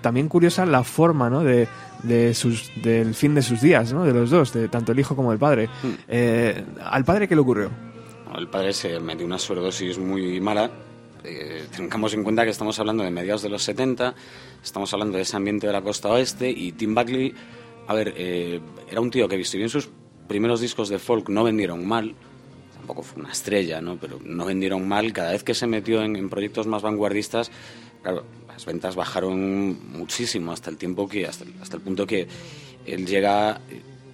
también 0.00 0.28
curiosa 0.28 0.66
la 0.66 0.82
forma, 0.82 1.30
¿no? 1.30 1.44
De, 1.44 1.68
de 2.02 2.34
sus, 2.34 2.70
del 2.82 3.14
fin 3.14 3.34
de 3.34 3.42
sus 3.42 3.60
días, 3.60 3.92
¿no? 3.92 4.04
De 4.04 4.12
los 4.12 4.30
dos, 4.30 4.52
de 4.52 4.68
tanto 4.68 4.92
el 4.92 5.00
hijo 5.00 5.16
como 5.16 5.32
el 5.32 5.38
padre. 5.38 5.68
Eh, 6.08 6.64
¿Al 6.82 7.04
padre 7.04 7.28
qué 7.28 7.34
le 7.34 7.40
ocurrió? 7.40 7.70
El 8.36 8.48
padre 8.48 8.72
se 8.72 9.00
metió 9.00 9.26
una 9.26 9.38
sobredosis 9.38 9.98
muy 9.98 10.40
mala. 10.40 10.70
Eh, 11.24 11.64
tengamos 11.76 12.14
en 12.14 12.22
cuenta 12.22 12.44
que 12.44 12.50
estamos 12.50 12.78
hablando 12.78 13.02
de 13.02 13.10
mediados 13.10 13.42
de 13.42 13.50
los 13.50 13.62
70, 13.62 14.14
estamos 14.62 14.92
hablando 14.94 15.16
de 15.16 15.22
ese 15.22 15.36
ambiente 15.36 15.66
de 15.66 15.72
la 15.72 15.82
costa 15.82 16.08
oeste 16.08 16.48
y 16.48 16.72
Tim 16.72 16.94
Buckley, 16.94 17.34
a 17.86 17.94
ver, 17.94 18.14
eh, 18.16 18.60
era 18.90 19.00
un 19.00 19.10
tío 19.10 19.28
que, 19.28 19.44
si 19.44 19.58
bien 19.58 19.68
sus 19.68 19.90
primeros 20.28 20.60
discos 20.60 20.88
de 20.88 20.98
folk 20.98 21.28
no 21.28 21.44
vendieron 21.44 21.86
mal, 21.86 22.14
tampoco 22.74 23.02
fue 23.02 23.22
una 23.22 23.32
estrella, 23.32 23.82
¿no? 23.82 23.98
pero 24.00 24.18
no 24.24 24.46
vendieron 24.46 24.88
mal, 24.88 25.12
cada 25.12 25.32
vez 25.32 25.44
que 25.44 25.52
se 25.52 25.66
metió 25.66 26.02
en, 26.02 26.16
en 26.16 26.30
proyectos 26.30 26.66
más 26.66 26.80
vanguardistas, 26.80 27.50
claro, 28.02 28.24
las 28.48 28.64
ventas 28.64 28.96
bajaron 28.96 29.92
muchísimo 29.92 30.52
hasta 30.52 30.70
el 30.70 30.76
tiempo 30.76 31.08
que, 31.08 31.26
hasta 31.26 31.44
el, 31.44 31.54
hasta 31.60 31.76
el 31.76 31.82
punto 31.82 32.06
que 32.06 32.26
él 32.86 33.06
llega, 33.06 33.60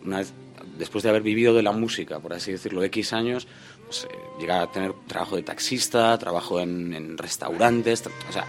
una 0.05 0.19
vez 0.19 0.33
después 0.79 1.03
de 1.03 1.11
haber 1.11 1.23
vivido 1.23 1.55
de 1.55 1.63
la 1.63 1.73
música, 1.73 2.21
por 2.21 2.35
así 2.35 2.53
decirlo, 2.53 2.83
X 2.85 3.13
años, 3.13 3.47
pues, 3.87 4.05
eh, 4.05 4.09
llega 4.39 4.63
a 4.63 4.71
tener 4.71 4.93
trabajo 5.07 5.37
de 5.37 5.43
taxista, 5.43 6.17
trabajo 6.19 6.61
en, 6.61 6.93
en 6.95 7.17
restaurantes, 7.17 8.05
o 8.29 8.33
sea, 8.33 8.45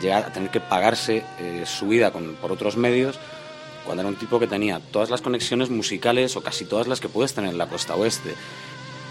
llega 0.00 0.18
a 0.18 0.32
tener 0.32 0.50
que 0.50 0.60
pagarse 0.60 1.22
eh, 1.38 1.64
su 1.66 1.88
vida 1.88 2.12
con, 2.12 2.34
por 2.34 2.52
otros 2.52 2.76
medios 2.76 3.18
cuando 3.84 4.02
era 4.02 4.08
un 4.08 4.16
tipo 4.16 4.38
que 4.38 4.46
tenía 4.46 4.80
todas 4.80 5.10
las 5.10 5.20
conexiones 5.20 5.70
musicales 5.70 6.36
o 6.36 6.42
casi 6.42 6.64
todas 6.64 6.86
las 6.86 7.00
que 7.00 7.08
puedes 7.08 7.34
tener 7.34 7.50
en 7.50 7.58
la 7.58 7.68
costa 7.68 7.94
oeste. 7.94 8.34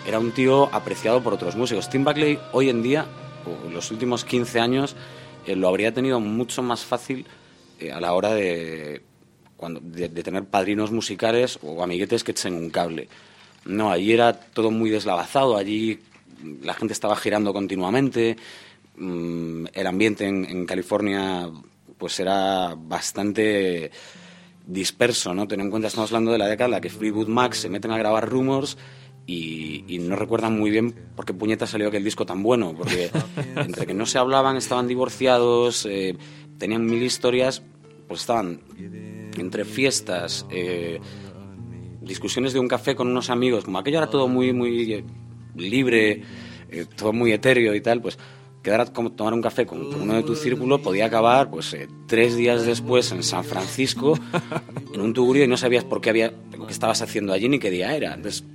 Era 0.08 0.20
un 0.20 0.32
tío 0.32 0.74
apreciado 0.74 1.22
por 1.22 1.34
otros 1.34 1.56
músicos. 1.56 1.90
Tim 1.90 2.04
Buckley 2.04 2.40
hoy 2.52 2.70
en 2.70 2.82
día, 2.82 3.06
los 3.72 3.92
últimos 3.92 4.26
15 4.26 4.60
años, 4.60 4.96
eh, 5.46 5.56
lo 5.56 5.68
habría 5.68 5.94
tenido 5.94 6.20
mucho 6.20 6.62
más 6.62 6.86
fácil 6.86 7.26
eh, 7.80 7.92
a 7.92 8.00
la 8.00 8.14
hora 8.14 8.34
de, 8.34 9.02
cuando, 9.58 9.80
de, 9.82 10.10
de 10.10 10.24
tener 10.24 10.46
padrinos 10.46 10.92
musicales 10.92 11.60
o 11.62 11.84
amiguetes 11.84 12.24
que 12.24 12.32
echen 12.32 12.54
un 12.54 12.70
cable. 12.70 13.08
No, 13.66 13.92
allí 13.92 14.12
era 14.12 14.34
todo 14.34 14.72
muy 14.72 14.90
deslavazado, 14.90 15.56
allí 15.56 16.00
la 16.62 16.74
gente 16.74 16.94
estaba 16.94 17.16
girando 17.16 17.54
continuamente, 17.54 18.38
mm, 18.98 19.66
el 19.74 19.88
ambiente 19.88 20.26
en, 20.28 20.66
California 20.66 21.50
pues 21.98 22.20
era 22.20 22.76
bastante 22.78 23.92
disperso, 24.66 25.34
¿no? 25.34 25.48
Ten 25.48 25.62
en 25.62 25.70
cuenta, 25.70 25.88
estamos 25.88 26.12
hablando 26.12 26.32
de 26.32 26.38
la 26.38 26.48
década 26.48 26.66
en 26.66 26.72
la 26.72 26.82
que 26.82 26.90
Fleetwood 26.90 27.28
Mac 27.28 27.54
se 27.54 27.70
meten 27.70 27.92
a 27.92 27.98
grabar 27.98 28.28
Rumors 28.28 28.78
y, 29.26 29.86
y 29.88 30.00
no 30.00 30.16
recuerdan 30.16 30.58
muy 30.58 30.72
bien 30.72 30.94
por 31.16 31.26
qué 31.26 31.34
puñeta 31.34 31.66
salió 31.68 31.88
aquel 31.88 32.04
disco 32.04 32.26
tan 32.26 32.44
bueno, 32.44 32.74
porque 32.76 33.10
entre 33.56 33.86
que 33.86 33.94
no 33.94 34.06
se 34.06 34.18
hablaban, 34.18 34.58
estaban 34.58 34.88
divorciados, 34.88 35.86
eh, 35.86 36.16
tenían 36.58 36.86
mil 36.86 37.04
historias, 37.04 37.62
pues 38.08 38.22
estaban 38.22 38.62
entre 39.38 39.66
fiestas, 39.66 40.46
eh, 40.52 41.00
discusiones 42.02 42.54
de 42.54 42.60
un 42.60 42.68
café 42.68 42.96
con 42.96 43.08
unos 43.08 43.30
amigos, 43.30 43.64
como 43.64 43.80
aquello 43.80 43.98
era 43.98 44.10
todo 44.10 44.28
muy, 44.28 44.54
muy 44.54 44.94
eh, 44.94 45.04
libre, 45.56 46.22
eh, 46.70 46.86
todo 46.96 47.14
muy 47.14 47.32
etéreo 47.32 47.74
y 47.76 47.82
tal, 47.82 48.02
pues 48.02 48.18
quedar 48.62 48.82
a 48.82 48.86
como 48.86 49.12
tomar 49.12 49.34
un 49.34 49.42
café 49.42 49.66
con, 49.66 49.92
con 49.92 50.02
uno 50.02 50.14
de 50.16 50.24
tu 50.24 50.36
círculo 50.36 50.82
podía 50.82 51.06
acabar 51.06 51.50
pues 51.50 51.74
eh, 51.74 51.88
tres 52.08 52.36
días 52.36 52.66
después 52.66 53.12
en 53.12 53.22
San 53.22 53.44
Francisco 53.44 54.18
en 54.94 55.02
un 55.02 55.14
tugurio 55.14 55.44
y 55.44 55.48
no 55.48 55.58
sabías 55.58 55.84
por 55.84 56.00
qué 56.00 56.10
había 56.10 56.30
qué 56.32 56.72
estabas 56.72 57.02
haciendo 57.02 57.34
allí 57.34 57.50
ni 57.50 57.60
qué 57.60 57.70
día 57.70 57.94
era. 57.94 58.14
Entonces 58.14 58.46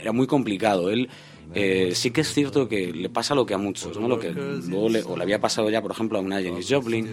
era 0.00 0.12
muy 0.12 0.26
complicado. 0.26 0.90
Él 0.90 1.08
eh, 1.54 1.92
sí 1.94 2.10
que 2.10 2.22
es 2.22 2.32
cierto 2.32 2.68
que 2.68 2.92
le 2.92 3.08
pasa 3.08 3.34
lo 3.34 3.44
que 3.44 3.54
a 3.54 3.58
muchos 3.58 3.98
no 3.98 4.08
lo 4.08 4.18
que 4.18 4.30
luego 4.30 4.88
le, 4.88 5.02
o 5.02 5.16
le 5.16 5.22
había 5.22 5.40
pasado 5.40 5.68
ya 5.68 5.82
por 5.82 5.90
ejemplo 5.90 6.18
a 6.18 6.20
una 6.20 6.42
Janis 6.42 6.66
Joplin. 6.68 7.08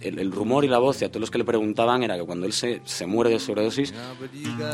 el, 0.00 0.18
el 0.18 0.30
rumor 0.30 0.64
y 0.64 0.68
la 0.68 0.78
voz 0.78 1.02
y 1.02 1.04
a 1.04 1.08
todos 1.08 1.20
los 1.20 1.30
que 1.30 1.38
le 1.38 1.44
preguntaban 1.44 2.02
era 2.04 2.16
que 2.16 2.24
cuando 2.24 2.46
él 2.46 2.52
se, 2.52 2.80
se 2.84 3.06
muere 3.06 3.30
de 3.30 3.40
sobredosis 3.40 3.92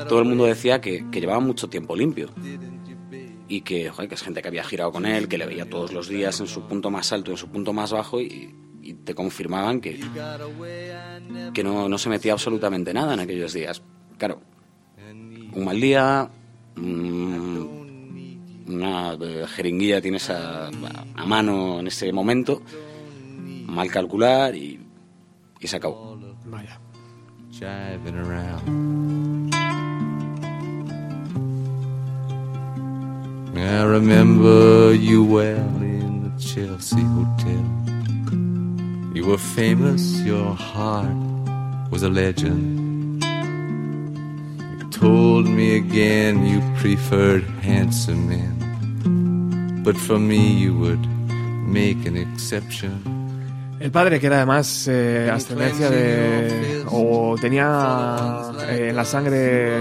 todo 0.09 0.19
el 0.19 0.27
mundo 0.27 0.45
decía 0.45 0.81
que, 0.81 1.07
que 1.11 1.21
llevaba 1.21 1.41
mucho 1.41 1.69
tiempo 1.69 1.97
limpio. 1.97 2.29
Y 3.47 3.61
que, 3.61 3.91
joder, 3.91 4.09
que 4.09 4.15
es 4.15 4.23
gente 4.23 4.41
que 4.41 4.49
había 4.49 4.65
girado 4.65 4.91
con 4.91 5.05
él, 5.05 5.29
que 5.29 5.37
le 5.37 5.47
veía 5.47 5.69
todos 5.69 5.93
los 5.93 6.09
días 6.09 6.41
en 6.41 6.47
su 6.47 6.63
punto 6.63 6.91
más 6.91 7.13
alto, 7.13 7.31
en 7.31 7.37
su 7.37 7.49
punto 7.49 7.75
más 7.75 7.93
bajo 7.93 8.21
y, 8.21 8.55
y 8.83 8.95
te 8.95 9.15
confirmaban 9.15 9.81
que, 9.81 10.01
que 11.53 11.63
no, 11.63 11.89
no 11.89 11.99
se 11.99 12.09
metía 12.09 12.33
absolutamente 12.33 12.95
nada 12.95 13.15
en 13.15 13.21
aquellos 13.21 13.53
días. 13.53 13.83
Claro, 14.19 14.41
un 15.53 15.65
mal 15.65 15.81
día, 15.81 16.31
una 16.77 17.67
eh, 19.21 19.47
jeringuilla 19.49 20.01
tienes 20.01 20.31
a, 20.31 20.69
a 20.69 21.27
mano 21.27 21.81
en 21.81 21.87
ese 21.87 22.13
momento, 22.13 22.63
mal 23.67 23.91
calcular 23.91 24.55
y, 24.55 24.81
y 25.61 25.67
se 25.67 25.77
acabó. 25.77 26.19
Vaya. 26.47 26.81
I 33.57 33.85
remember 33.85 34.93
you 34.95 35.23
well 35.25 35.57
in 35.81 36.25
the 36.25 36.31
Chelsea 36.43 37.01
Hotel. 37.01 37.65
You 39.15 39.27
were 39.27 39.39
famous, 39.39 40.21
your 40.23 40.55
heart 40.55 41.15
was 41.91 42.03
a 42.03 42.09
legend. 42.09 42.84
Told 45.05 45.47
me 45.47 45.77
again 45.77 46.47
you 46.47 46.63
preferred 46.81 47.45
handsome 47.61 48.27
men, 48.27 49.83
but 49.85 49.99
for 49.99 50.19
me 50.19 50.41
you 50.51 50.75
would 50.79 51.07
make 51.69 52.09
an 52.09 52.17
exception. 52.17 53.03
El 53.81 53.91
padre, 53.91 54.19
que 54.19 54.29
era 54.29 54.37
además 54.37 54.89
eh, 54.89 55.31
ascendencia 55.31 55.91
de. 55.91 56.87
o 56.89 57.37
tenía 57.39 58.51
eh, 58.71 58.89
en 58.89 58.97
la 58.97 59.05
sangre 59.05 59.77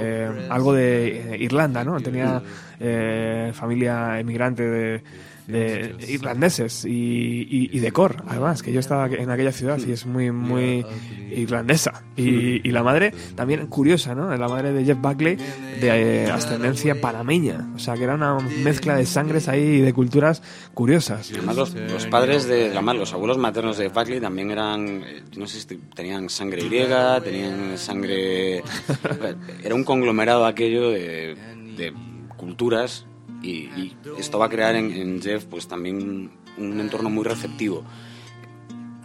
eh, 0.00 0.48
algo 0.50 0.72
de 0.72 1.36
Irlanda, 1.38 1.84
¿no? 1.84 2.00
Tenía 2.00 2.42
eh, 2.80 3.52
familia 3.54 4.18
emigrante 4.18 4.64
de, 4.64 5.02
de 5.46 5.94
irlandeses 6.08 6.84
y, 6.84 6.90
y- 6.90 7.70
y 7.72 7.78
de 7.80 7.92
Cor, 7.92 8.22
además, 8.26 8.62
que 8.62 8.72
yo 8.72 8.80
estaba 8.80 9.06
en 9.06 9.30
aquella 9.30 9.52
ciudad 9.52 9.78
y 9.78 9.92
es 9.92 10.04
muy, 10.06 10.30
muy 10.32 10.84
irlandesa. 11.30 12.02
Y, 12.16 12.66
y 12.66 12.72
la 12.72 12.82
madre, 12.82 13.12
también 13.34 13.66
curiosa, 13.66 14.14
¿no? 14.14 14.34
La 14.36 14.48
madre 14.48 14.72
de 14.72 14.84
Jeff 14.84 14.98
Buckley, 15.00 15.36
de 15.36 16.24
eh, 16.24 16.30
ascendencia 16.30 17.00
panameña. 17.00 17.70
O 17.74 17.78
sea, 17.78 17.94
que 17.94 18.04
era 18.04 18.14
una 18.14 18.38
mezcla 18.38 18.96
de 18.96 19.06
sangres 19.06 19.48
ahí 19.48 19.60
y 19.62 19.80
de 19.80 19.92
culturas 19.92 20.42
curiosas. 20.74 21.30
Además, 21.32 21.56
los, 21.56 21.74
los 21.74 22.06
padres 22.06 22.46
de, 22.48 22.70
además, 22.72 22.96
los 22.96 23.12
abuelos 23.12 23.38
maternos 23.38 23.76
de 23.78 23.88
Buckley 23.88 24.20
también 24.20 24.50
eran, 24.50 25.02
eh, 25.04 25.22
no 25.36 25.46
sé 25.46 25.60
si 25.60 25.76
tenían 25.94 26.28
sangre 26.28 26.64
griega, 26.64 27.20
tenían 27.20 27.76
sangre... 27.78 28.62
Era 29.62 29.74
un 29.74 29.84
conglomerado 29.84 30.46
aquello 30.46 30.90
de, 30.90 31.36
de 31.76 31.92
culturas 32.36 33.06
y, 33.46 33.70
y 33.76 33.96
esto 34.18 34.38
va 34.38 34.46
a 34.46 34.48
crear 34.48 34.74
en, 34.74 34.92
en 34.92 35.22
Jeff 35.22 35.44
pues 35.44 35.68
también 35.68 36.30
un 36.58 36.80
entorno 36.80 37.10
muy 37.10 37.24
receptivo. 37.24 37.84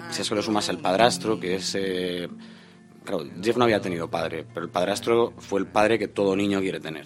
Si 0.10 0.21
eso 0.21 0.36
le 0.36 0.41
sumas 0.41 0.67
el 0.69 0.80
padrastro, 0.80 1.39
que 1.39 1.56
es... 1.56 1.75
eh, 1.75 2.27
claro, 3.06 3.25
Jeff 3.41 3.58
no 3.58 3.63
había 3.63 3.80
tenido 3.82 4.10
padre, 4.10 4.45
pero 4.54 4.65
el 4.65 4.71
padrastro 4.71 5.34
fue 5.38 5.60
el 5.62 5.67
padre 5.67 5.97
que 5.97 6.08
todo 6.08 6.36
niño 6.36 6.60
quiere 6.60 6.80
tener. 6.80 7.06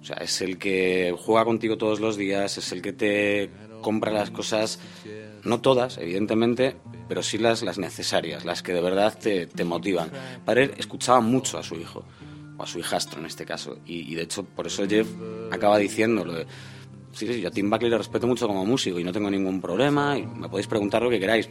O 0.00 0.04
sea, 0.04 0.18
es 0.18 0.40
el 0.40 0.56
que 0.56 1.12
juega 1.18 1.44
contigo 1.44 1.76
todos 1.76 1.98
los 1.98 2.16
días, 2.16 2.58
es 2.58 2.70
el 2.70 2.82
que 2.82 2.92
te 2.92 3.50
compra 3.82 4.12
las 4.12 4.30
cosas, 4.30 4.78
no 5.42 5.60
todas, 5.60 5.98
evidentemente, 5.98 6.76
pero 7.08 7.22
sí 7.22 7.38
las, 7.38 7.62
las 7.62 7.78
necesarias, 7.78 8.44
las 8.44 8.62
que 8.62 8.72
de 8.72 8.80
verdad 8.80 9.18
te, 9.18 9.46
te 9.46 9.64
motivan. 9.64 10.10
Padre 10.44 10.72
escuchaba 10.76 11.20
mucho 11.20 11.58
a 11.58 11.64
su 11.64 11.74
hijo, 11.74 12.04
o 12.56 12.62
a 12.62 12.66
su 12.66 12.78
hijastro 12.78 13.20
en 13.20 13.26
este 13.26 13.44
caso, 13.44 13.78
y, 13.86 14.12
y 14.12 14.14
de 14.14 14.22
hecho 14.22 14.44
por 14.44 14.66
eso 14.66 14.86
Jeff 14.88 15.08
acaba 15.50 15.78
diciendo 15.78 16.24
lo 16.24 16.32
de, 16.34 16.46
sí, 17.12 17.26
sí, 17.26 17.40
yo 17.40 17.48
a 17.48 17.50
Tim 17.50 17.68
Buckley 17.70 17.90
le 17.90 17.98
respeto 17.98 18.26
mucho 18.26 18.46
como 18.46 18.64
músico 18.64 18.98
y 18.98 19.04
no 19.04 19.12
tengo 19.12 19.30
ningún 19.30 19.60
problema, 19.60 20.16
y 20.18 20.26
me 20.26 20.48
podéis 20.48 20.66
preguntar 20.66 21.02
lo 21.02 21.10
que 21.10 21.20
queráis. 21.20 21.48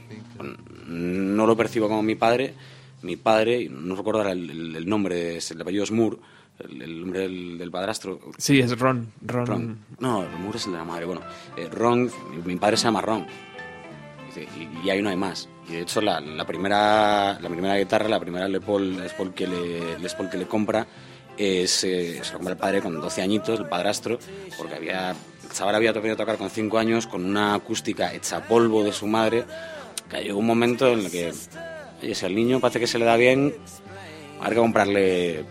No 0.87 1.45
lo 1.47 1.55
percibo 1.57 1.87
como 1.87 2.03
mi 2.03 2.15
padre, 2.15 2.53
mi 3.01 3.15
padre, 3.15 3.67
no 3.69 3.95
recuerdo 3.95 4.27
el, 4.29 4.75
el- 4.75 4.87
nombre, 4.89 5.37
es- 5.37 5.51
el 5.51 5.61
apellido 5.61 5.83
es 5.83 5.91
Moore, 5.91 6.17
el, 6.59 6.81
el 6.81 7.01
nombre 7.01 7.19
del, 7.21 7.57
del 7.57 7.71
padrastro, 7.71 8.19
Sí, 8.37 8.59
es 8.59 8.77
Ron. 8.79 9.11
Ron. 9.21 9.45
Ron. 9.45 9.77
No, 9.99 10.25
Moore 10.39 10.57
es 10.57 10.65
el 10.67 10.71
de 10.73 10.77
la 10.77 10.85
madre. 10.85 11.05
Bueno, 11.05 11.21
eh, 11.57 11.67
Ron, 11.71 12.09
mi, 12.45 12.55
padre 12.55 12.77
se 12.77 12.83
llama 12.85 13.01
Ron. 13.01 13.25
Y, 14.35 14.85
y 14.87 14.89
ahí 14.89 15.01
no 15.01 15.09
hay 15.09 15.15
más. 15.17 15.47
Y 15.67 15.73
de 15.73 15.81
hecho, 15.81 16.01
la, 16.01 16.19
la 16.19 16.45
primera, 16.45 17.39
la 17.39 17.49
primera 17.49 17.77
guitarra, 17.77 18.07
la 18.07 18.19
primera 18.19 18.47
Les 18.47 18.61
Paul, 18.61 18.97
Les 18.97 19.13
Paul 19.13 19.33
que, 19.33 19.47
le, 19.47 19.99
Les 19.99 20.13
Paul 20.13 20.29
que 20.29 20.37
le 20.37 20.45
compra, 20.45 20.85
es, 21.37 21.83
eh, 21.83 22.19
se 22.21 22.31
la 22.31 22.33
compra 22.33 22.53
el 22.53 22.59
padre 22.59 22.81
con 22.81 22.99
12 22.99 23.21
añitos, 23.21 23.59
el 23.59 23.67
padrastro, 23.67 24.19
porque 24.57 24.75
había, 24.75 25.11
el 25.11 25.51
chaval 25.51 25.75
había 25.75 25.89
aprendido 25.89 26.13
a 26.13 26.17
tocar 26.17 26.37
con 26.37 26.49
5 26.49 26.77
años 26.77 27.07
con 27.07 27.25
una 27.25 27.55
acústica 27.55 28.13
hecha 28.13 28.41
polvo 28.41 28.83
de 28.83 28.91
su 28.91 29.07
madre. 29.07 29.45
Que 30.09 30.21
llegó 30.21 30.37
un 30.37 30.45
momento 30.45 30.87
en 30.93 30.99
el 30.99 31.11
que, 31.11 31.33
oye, 32.03 32.13
si 32.13 32.25
al 32.25 32.35
niño 32.35 32.59
parece 32.59 32.79
que 32.79 32.87
se 32.87 32.99
le 32.99 33.05
da 33.05 33.17
bien, 33.17 33.55
hay 34.41 34.49
que 34.49 34.55
comprarle 34.55 35.45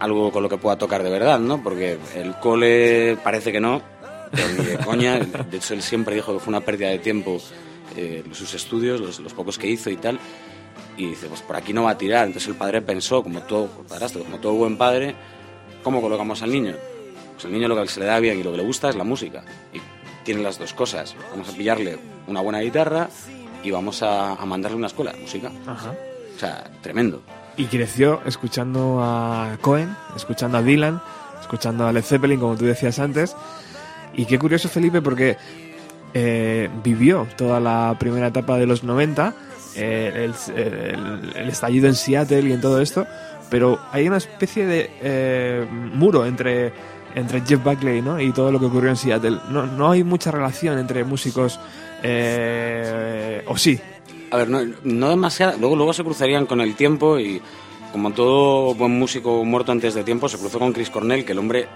algo 0.00 0.32
con 0.32 0.42
lo 0.42 0.48
que 0.48 0.56
pueda 0.56 0.76
tocar 0.76 1.02
de 1.02 1.10
verdad, 1.10 1.38
¿no? 1.38 1.62
Porque 1.62 1.96
el 2.16 2.34
cole 2.36 3.16
parece 3.22 3.52
que 3.52 3.60
no, 3.60 3.80
pero 4.32 4.48
ni 4.48 4.64
de 4.64 4.78
coña. 4.78 5.18
De 5.18 5.58
hecho, 5.58 5.74
él 5.74 5.82
siempre 5.82 6.16
dijo 6.16 6.32
que 6.32 6.40
fue 6.40 6.50
una 6.50 6.60
pérdida 6.60 6.88
de 6.88 6.98
tiempo 6.98 7.40
eh, 7.96 8.24
sus 8.32 8.54
estudios, 8.54 9.00
los, 9.00 9.20
los 9.20 9.32
pocos 9.32 9.58
que 9.58 9.68
hizo 9.68 9.90
y 9.90 9.96
tal. 9.96 10.18
Y 10.96 11.06
dice, 11.06 11.26
pues 11.28 11.42
por 11.42 11.56
aquí 11.56 11.72
no 11.72 11.84
va 11.84 11.90
a 11.90 11.98
tirar. 11.98 12.26
Entonces 12.26 12.48
el 12.48 12.56
padre 12.56 12.82
pensó, 12.82 13.22
como 13.22 13.40
todo 13.42 13.68
padrastro, 13.88 14.22
como 14.22 14.38
todo 14.38 14.54
buen 14.54 14.76
padre, 14.76 15.14
¿cómo 15.82 16.00
colocamos 16.00 16.42
al 16.42 16.50
niño? 16.50 16.74
Pues 17.32 17.44
el 17.44 17.52
niño 17.52 17.68
lo 17.68 17.80
que 17.80 17.88
se 17.88 18.00
le 18.00 18.06
da 18.06 18.20
bien 18.20 18.38
y 18.38 18.42
lo 18.42 18.50
que 18.50 18.58
le 18.58 18.64
gusta 18.64 18.88
es 18.90 18.96
la 18.96 19.04
música. 19.04 19.42
Y 19.72 19.80
tiene 20.24 20.42
las 20.42 20.58
dos 20.58 20.74
cosas. 20.74 21.16
Vamos 21.30 21.48
a 21.48 21.52
pillarle 21.52 21.98
una 22.26 22.40
buena 22.40 22.60
guitarra 22.60 23.08
y 23.62 23.70
vamos 23.70 24.02
a, 24.02 24.34
a 24.34 24.44
mandarle 24.46 24.76
una 24.76 24.88
escuela 24.88 25.12
de 25.12 25.18
música. 25.18 25.50
Ajá. 25.66 25.94
O 26.34 26.38
sea, 26.38 26.70
tremendo. 26.82 27.22
Y 27.56 27.66
creció 27.66 28.20
escuchando 28.24 29.00
a 29.02 29.58
Cohen, 29.60 29.94
escuchando 30.16 30.58
a 30.58 30.62
Dylan, 30.62 31.02
escuchando 31.40 31.86
a 31.86 31.92
Led 31.92 32.04
Zeppelin, 32.04 32.40
como 32.40 32.56
tú 32.56 32.64
decías 32.64 32.98
antes. 32.98 33.36
Y 34.14 34.24
qué 34.24 34.38
curioso, 34.38 34.68
Felipe, 34.68 35.02
porque 35.02 35.36
eh, 36.14 36.68
vivió 36.82 37.26
toda 37.36 37.60
la 37.60 37.96
primera 37.98 38.28
etapa 38.28 38.58
de 38.58 38.66
los 38.66 38.82
90, 38.84 39.34
eh, 39.76 40.32
el, 41.36 41.48
estallido 41.48 41.86
en 41.86 41.94
Seattle 41.94 42.48
y 42.48 42.52
en 42.52 42.60
todo 42.60 42.80
esto, 42.80 43.06
pero 43.50 43.78
hay 43.92 44.08
una 44.08 44.16
especie 44.16 44.66
de 44.66 44.90
eh, 45.00 45.66
muro 45.70 46.26
entre, 46.26 46.72
entre 47.14 47.40
Jeff 47.42 47.62
Buckley 47.62 48.02
¿no? 48.02 48.20
y 48.20 48.32
todo 48.32 48.50
lo 48.50 48.58
que 48.58 48.66
ocurrió 48.66 48.90
en 48.90 48.96
Seattle. 48.96 49.38
No, 49.50 49.66
no 49.66 49.90
hay 49.90 50.04
mucha 50.04 50.30
relación 50.30 50.78
entre 50.78 51.04
músicos, 51.04 51.60
eh, 52.02 53.42
o 53.46 53.56
sí. 53.56 53.78
A 54.32 54.36
ver, 54.38 54.48
no, 54.48 54.60
no 54.84 55.10
demasiado. 55.10 55.58
Luego, 55.58 55.76
luego 55.76 55.92
se 55.92 56.04
cruzarían 56.04 56.46
con 56.46 56.60
el 56.60 56.74
tiempo 56.76 57.18
y, 57.18 57.40
como 57.92 58.12
todo 58.12 58.74
buen 58.74 58.98
músico 58.98 59.44
muerto 59.44 59.72
antes 59.72 59.94
de 59.94 60.04
tiempo, 60.04 60.28
se 60.28 60.38
cruzó 60.38 60.58
con 60.58 60.72
Chris 60.72 60.90
Cornell, 60.90 61.24
que 61.24 61.32
el 61.32 61.38
hombre 61.38 61.66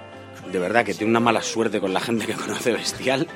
de 0.51 0.59
verdad 0.59 0.85
que 0.85 0.95
tiene 0.95 1.11
una 1.11 1.21
mala 1.21 1.43
suerte 1.43 1.81
con 1.81 1.93
la 1.93 2.01
gente 2.01 2.27
que 2.27 2.33
conoce 2.45 2.73
bestial, 2.73 3.27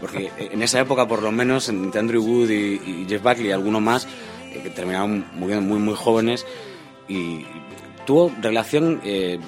porque 0.00 0.30
en 0.38 0.62
esa 0.62 0.80
época 0.80 1.06
por 1.06 1.22
lo 1.22 1.32
menos 1.32 1.68
entre 1.68 2.00
Andrew 2.00 2.22
Wood 2.22 2.50
y, 2.50 3.06
Jeff 3.08 3.22
Buckley 3.22 3.48
y 3.48 3.52
alguno 3.52 3.80
más, 3.80 4.06
eh, 4.52 4.60
que 4.62 4.70
terminaron 4.70 5.26
muriendo 5.34 5.66
muy 5.66 5.78
muy 5.78 5.94
jóvenes, 5.94 6.46
y 7.08 7.44
tuvo 8.06 8.32
relación 8.40 9.00
eh, 9.04 9.38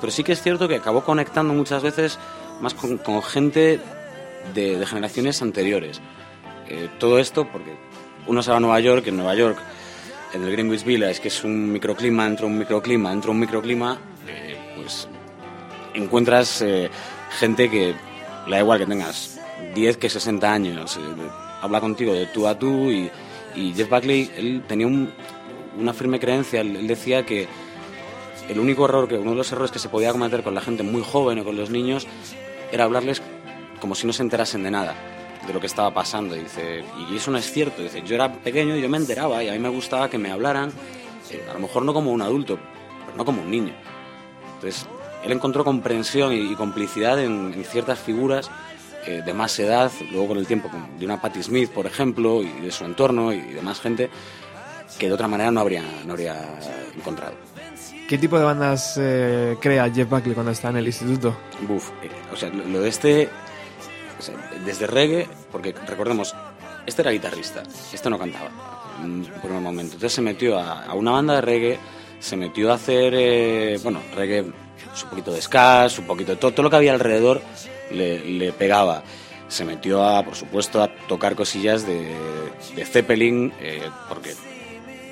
pero 0.00 0.10
sí 0.10 0.24
que 0.24 0.32
es 0.32 0.42
cierto 0.42 0.68
que 0.68 0.76
acabó 0.76 1.04
conectando 1.04 1.54
muchas 1.54 1.82
veces 1.82 2.18
más 2.60 2.74
con, 2.74 3.22
gente 3.22 3.80
de, 4.54 4.84
generaciones 4.86 5.40
anteriores. 5.42 6.00
Eh, 6.68 6.88
todo 6.98 7.18
esto 7.18 7.46
porque 7.50 7.76
uno 8.26 8.42
se 8.42 8.50
va 8.50 8.58
a 8.58 8.60
Nueva 8.60 8.80
York, 8.80 9.06
en 9.06 9.16
Nueva 9.16 9.34
York, 9.34 9.58
en 10.34 10.44
el 10.44 10.52
Greenwich 10.52 10.84
Village, 10.84 11.20
que 11.20 11.28
es 11.28 11.44
un 11.44 11.72
microclima, 11.72 12.24
dentro 12.24 12.46
de 12.46 12.52
un 12.52 12.58
microclima, 12.58 13.10
dentro 13.10 13.28
de 13.28 13.34
un 13.34 13.40
microclima, 13.40 13.98
eh, 14.26 14.56
pues 14.76 15.08
encuentras 15.98 16.62
eh, 16.62 16.90
gente 17.38 17.68
que 17.70 17.94
le 18.46 18.56
da 18.56 18.60
igual 18.60 18.78
que 18.78 18.86
tengas 18.86 19.38
10 19.74 19.96
que 19.96 20.08
60 20.08 20.50
años, 20.52 20.96
eh, 20.96 21.00
habla 21.60 21.80
contigo 21.80 22.12
de 22.12 22.26
tú 22.26 22.46
a 22.46 22.58
tú 22.58 22.90
y, 22.90 23.10
y 23.54 23.72
Jeff 23.74 23.88
Buckley, 23.90 24.30
él 24.36 24.62
tenía 24.66 24.86
un- 24.86 25.12
una 25.78 25.92
firme 25.92 26.18
creencia, 26.18 26.60
él, 26.60 26.76
él 26.76 26.86
decía 26.86 27.24
que 27.26 27.46
el 28.48 28.58
único 28.58 28.84
error, 28.86 29.08
que 29.08 29.16
uno 29.16 29.30
de 29.32 29.36
los 29.36 29.52
errores 29.52 29.70
que 29.70 29.78
se 29.78 29.88
podía 29.88 30.10
cometer 30.12 30.42
con 30.42 30.54
la 30.54 30.60
gente 30.60 30.82
muy 30.82 31.02
joven 31.02 31.38
o 31.40 31.44
con 31.44 31.56
los 31.56 31.70
niños 31.70 32.06
era 32.72 32.84
hablarles 32.84 33.20
como 33.80 33.94
si 33.94 34.06
no 34.06 34.12
se 34.12 34.22
enterasen 34.22 34.62
de 34.62 34.70
nada, 34.70 34.94
de 35.46 35.52
lo 35.52 35.60
que 35.60 35.66
estaba 35.66 35.92
pasando. 35.92 36.34
Y, 36.36 36.40
dice, 36.40 36.82
y 37.10 37.16
eso 37.16 37.30
no 37.30 37.38
es 37.38 37.50
cierto. 37.52 37.82
Dice, 37.82 38.02
yo 38.02 38.14
era 38.14 38.32
pequeño 38.32 38.74
y 38.76 38.80
yo 38.80 38.88
me 38.88 38.96
enteraba 38.96 39.44
y 39.44 39.48
a 39.48 39.52
mí 39.52 39.58
me 39.58 39.68
gustaba 39.68 40.08
que 40.08 40.18
me 40.18 40.30
hablaran, 40.30 40.72
eh, 41.30 41.44
a 41.48 41.52
lo 41.54 41.60
mejor 41.60 41.84
no 41.84 41.92
como 41.94 42.10
un 42.10 42.22
adulto, 42.22 42.58
pero 43.04 43.16
no 43.18 43.24
como 43.24 43.42
un 43.42 43.50
niño. 43.50 43.72
Entonces, 44.54 44.86
él 45.24 45.32
encontró 45.32 45.64
comprensión 45.64 46.32
y, 46.32 46.52
y 46.52 46.54
complicidad 46.54 47.22
en, 47.22 47.52
en 47.54 47.64
ciertas 47.64 47.98
figuras 47.98 48.50
eh, 49.06 49.22
de 49.24 49.32
más 49.32 49.58
edad, 49.58 49.90
luego 50.10 50.28
con 50.28 50.38
el 50.38 50.46
tiempo, 50.46 50.70
de 50.98 51.04
una 51.04 51.20
Patti 51.20 51.42
Smith, 51.42 51.70
por 51.70 51.86
ejemplo, 51.86 52.42
y 52.42 52.50
de 52.60 52.70
su 52.70 52.84
entorno 52.84 53.32
y 53.32 53.40
de 53.40 53.62
más 53.62 53.80
gente, 53.80 54.10
que 54.98 55.06
de 55.06 55.12
otra 55.12 55.28
manera 55.28 55.50
no 55.50 55.60
habría, 55.60 55.82
no 56.04 56.12
habría 56.12 56.36
encontrado. 56.94 57.34
¿Qué 58.08 58.18
tipo 58.18 58.38
de 58.38 58.44
bandas 58.44 58.96
eh, 58.98 59.56
crea 59.60 59.90
Jeff 59.92 60.08
Buckley 60.08 60.34
cuando 60.34 60.52
está 60.52 60.70
en 60.70 60.78
el 60.78 60.86
instituto? 60.86 61.36
Buf, 61.66 61.90
eh, 62.02 62.10
o 62.32 62.36
sea, 62.36 62.48
lo, 62.50 62.64
lo 62.64 62.80
de 62.80 62.88
este, 62.88 63.28
o 64.18 64.22
sea, 64.22 64.34
desde 64.64 64.86
reggae, 64.86 65.26
porque 65.52 65.74
recordemos, 65.86 66.34
este 66.86 67.02
era 67.02 67.10
guitarrista, 67.10 67.62
este 67.92 68.10
no 68.10 68.18
cantaba 68.18 68.50
mm, 69.02 69.40
por 69.40 69.50
un 69.52 69.62
momento. 69.62 69.94
Entonces 69.94 70.14
se 70.14 70.22
metió 70.22 70.58
a, 70.58 70.84
a 70.84 70.94
una 70.94 71.12
banda 71.12 71.34
de 71.36 71.40
reggae, 71.42 71.78
se 72.18 72.36
metió 72.36 72.72
a 72.72 72.74
hacer, 72.74 73.14
eh, 73.16 73.78
bueno, 73.82 74.00
reggae, 74.14 74.44
un 75.04 75.10
poquito 75.10 75.32
de 75.32 75.42
ska, 75.42 75.88
un 75.98 76.06
poquito 76.06 76.32
de 76.32 76.36
todo, 76.36 76.52
todo 76.52 76.62
lo 76.62 76.70
que 76.70 76.76
había 76.76 76.92
alrededor 76.92 77.42
le, 77.90 78.52
pegaba. 78.52 79.02
Se 79.48 79.64
metió 79.64 80.04
a, 80.04 80.22
por 80.24 80.34
supuesto, 80.34 80.82
a 80.82 80.88
tocar 81.06 81.34
cosillas 81.34 81.86
de, 81.86 82.14
de 82.76 82.84
Zeppelin, 82.84 83.52
eh, 83.60 83.88
porque 84.08 84.34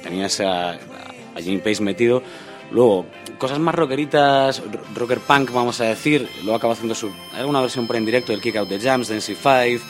tenía 0.02 0.26
esa, 0.26 0.72
a 0.72 1.40
Jimmy 1.40 1.58
Page 1.58 1.82
metido. 1.82 2.22
Luego, 2.70 3.06
cosas 3.38 3.58
más 3.58 3.74
rockeritas, 3.74 4.62
rocker 4.94 5.20
punk, 5.20 5.52
vamos 5.52 5.80
a 5.80 5.84
decir. 5.84 6.28
Luego 6.42 6.56
acaba 6.56 6.74
haciendo 6.74 6.94
su, 6.94 7.10
alguna 7.34 7.60
versión 7.60 7.86
por 7.86 7.96
en 7.96 8.04
directo 8.04 8.32
del 8.32 8.40
Kick 8.40 8.56
Out 8.56 8.68
the 8.68 8.80
Jams, 8.80 9.08
de 9.08 9.16
NC5. 9.16 9.80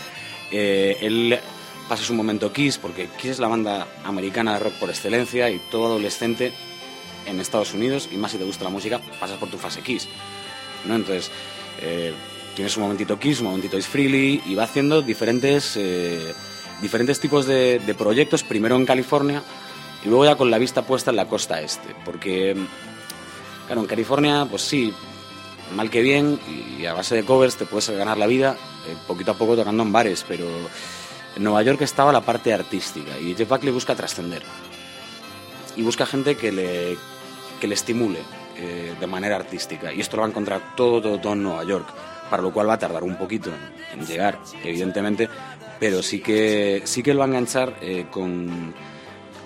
Eh, 0.52 0.98
él 1.00 1.38
pasa 1.88 2.04
su 2.04 2.14
momento 2.14 2.52
Kiss, 2.52 2.78
porque 2.78 3.08
Kiss 3.16 3.32
es 3.32 3.38
la 3.38 3.48
banda 3.48 3.86
americana 4.04 4.54
de 4.54 4.60
rock 4.60 4.74
por 4.74 4.90
excelencia 4.90 5.50
y 5.50 5.58
todo 5.70 5.86
adolescente 5.86 6.52
en 7.26 7.40
Estados 7.40 7.74
Unidos, 7.74 8.08
y 8.12 8.16
más 8.16 8.32
si 8.32 8.38
te 8.38 8.44
gusta 8.44 8.64
la 8.64 8.70
música, 8.70 9.00
pasas 9.20 9.38
por 9.38 9.48
tu 9.50 9.58
fase 9.58 9.82
Kiss. 9.82 10.08
¿no? 10.86 10.96
Entonces, 10.96 11.30
eh, 11.80 12.12
tienes 12.54 12.76
un 12.76 12.84
momentito 12.84 13.18
Kiss, 13.18 13.40
un 13.40 13.46
momentito 13.46 13.76
Is 13.76 13.86
Freely, 13.86 14.42
y 14.46 14.54
va 14.54 14.64
haciendo 14.64 15.02
diferentes, 15.02 15.76
eh, 15.76 16.34
diferentes 16.80 17.20
tipos 17.20 17.46
de, 17.46 17.78
de 17.80 17.94
proyectos, 17.94 18.42
primero 18.42 18.76
en 18.76 18.86
California, 18.86 19.42
y 20.04 20.08
luego 20.08 20.24
ya 20.24 20.36
con 20.36 20.50
la 20.50 20.58
vista 20.58 20.82
puesta 20.82 21.10
en 21.10 21.16
la 21.16 21.26
costa 21.26 21.60
este, 21.60 21.94
porque, 22.04 22.56
claro, 23.66 23.80
en 23.80 23.86
California, 23.86 24.46
pues 24.48 24.62
sí, 24.62 24.92
mal 25.74 25.90
que 25.90 26.00
bien, 26.00 26.38
y 26.78 26.86
a 26.86 26.94
base 26.94 27.14
de 27.16 27.24
covers 27.24 27.56
te 27.56 27.66
puedes 27.66 27.90
ganar 27.90 28.16
la 28.16 28.26
vida, 28.26 28.56
eh, 28.86 28.94
poquito 29.06 29.32
a 29.32 29.34
poco 29.34 29.56
tocando 29.56 29.82
en 29.82 29.92
bares, 29.92 30.24
pero 30.26 30.46
en 31.34 31.42
Nueva 31.42 31.62
York 31.62 31.82
estaba 31.82 32.12
la 32.12 32.20
parte 32.20 32.52
artística, 32.52 33.18
y 33.18 33.34
Jeff 33.34 33.48
Buckley 33.48 33.72
busca 33.72 33.94
trascender, 33.94 34.42
y 35.74 35.82
busca 35.82 36.06
gente 36.06 36.36
que 36.36 36.52
le, 36.52 36.96
que 37.60 37.66
le 37.66 37.74
estimule 37.74 38.20
eh, 38.56 38.94
de 38.98 39.06
manera 39.06 39.36
artística, 39.36 39.92
y 39.92 40.00
esto 40.00 40.16
lo 40.16 40.22
va 40.22 40.26
a 40.26 40.30
encontrar 40.30 40.74
todo, 40.76 41.18
todo, 41.20 41.32
en 41.32 41.42
Nueva 41.42 41.64
York, 41.64 41.86
para 42.30 42.42
lo 42.42 42.52
cual 42.52 42.68
va 42.68 42.74
a 42.74 42.78
tardar 42.78 43.04
un 43.04 43.16
poquito 43.16 43.50
en, 43.92 44.06
llegar, 44.06 44.38
evidentemente, 44.64 45.28
pero 45.78 46.02
sí 46.02 46.20
que, 46.20 46.82
sí 46.84 47.02
que 47.02 47.12
lo 47.12 47.20
va 47.20 47.26
a 47.26 47.28
enganchar 47.28 47.74
eh, 47.80 48.06
con... 48.10 48.74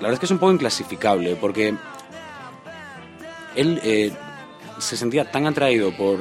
La 0.01 0.09
verdad 0.09 0.14
es 0.14 0.20
que 0.20 0.27
es 0.27 0.31
un 0.33 0.38
poco 0.38 0.53
inclasificable, 0.53 1.37
porque 1.37 1.75
él 3.55 3.81
eh, 3.83 4.12
se 4.79 4.96
sentía 4.96 5.31
tan 5.31 5.46
atraído 5.46 5.94
por, 5.96 6.18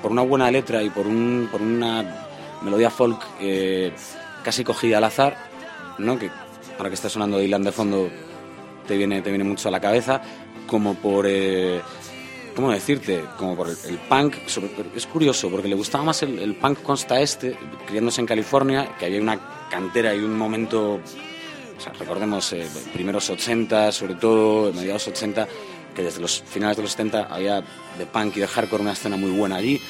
por 0.00 0.12
una 0.12 0.22
buena 0.22 0.50
letra 0.50 0.82
y 0.82 0.90
por, 0.90 1.06
un, 1.06 1.48
por 1.50 1.60
una 1.60 2.26
melodía 2.62 2.90
folk 2.90 3.20
casi 4.44 4.64
cogida 4.64 4.98
al 4.98 5.04
azar, 5.04 5.36
¿no? 5.98 6.18
que 6.18 6.30
ahora 6.76 6.90
que 6.90 6.94
está 6.94 7.08
sonando 7.08 7.38
Dylan 7.38 7.62
de 7.62 7.72
fondo 7.72 8.10
te 8.86 8.96
viene, 8.96 9.22
te 9.22 9.30
viene 9.30 9.44
mucho 9.44 9.68
a 9.68 9.70
la 9.70 9.80
cabeza, 9.80 10.20
como 10.72 10.94
por... 10.94 11.26
eh, 11.28 11.80
¿Cómo 12.56 12.70
decirte? 12.70 13.24
Como 13.38 13.54
por 13.56 13.68
el, 13.68 13.76
el 13.88 13.98
punk. 13.98 14.34
sobre- 14.46 14.70
es 14.96 15.06
curioso, 15.06 15.48
porque 15.50 15.68
le 15.68 15.74
gustaba 15.76 16.04
más 16.04 16.22
el, 16.22 16.38
el 16.38 16.54
punk 16.56 16.82
consta 16.82 17.20
este, 17.20 17.56
criándose 17.86 18.20
en 18.20 18.26
California, 18.26 18.96
que 18.98 19.06
había 19.06 19.20
una 19.20 19.68
cantera 19.70 20.14
y 20.14 20.18
un 20.18 20.36
momento 20.36 20.94
o 21.78 21.80
sea, 21.80 21.92
recordemos, 21.98 22.52
eh, 22.52 22.66
primeros 22.92 23.28
80, 23.30 23.90
sobre 23.92 24.14
todo, 24.14 24.72
mediados 24.72 25.08
80, 25.08 25.48
que 25.94 26.02
desde 26.02 26.20
los 26.20 26.42
finales 26.42 26.76
de 26.76 26.82
los 26.82 26.92
70 26.92 27.24
había 27.30 27.60
de 27.98 28.06
punk 28.06 28.36
y 28.36 28.40
de 28.40 28.46
hardcore 28.46 28.82
una 28.82 28.92
escena 28.92 29.16
muy 29.16 29.30
buena 29.30 29.56
allí. 29.56 29.80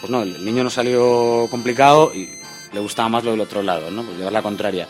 Pues 0.00 0.10
no, 0.10 0.22
el 0.22 0.44
niño 0.44 0.64
no 0.64 0.70
salió 0.70 1.46
complicado 1.50 2.12
y 2.14 2.28
le 2.72 2.80
gustaba 2.80 3.08
más 3.10 3.24
lo 3.24 3.30
del 3.32 3.40
otro 3.40 3.62
lado, 3.62 3.90
¿no? 3.90 4.02
Pues 4.04 4.16
llevar 4.16 4.32
la 4.32 4.42
contraria. 4.42 4.88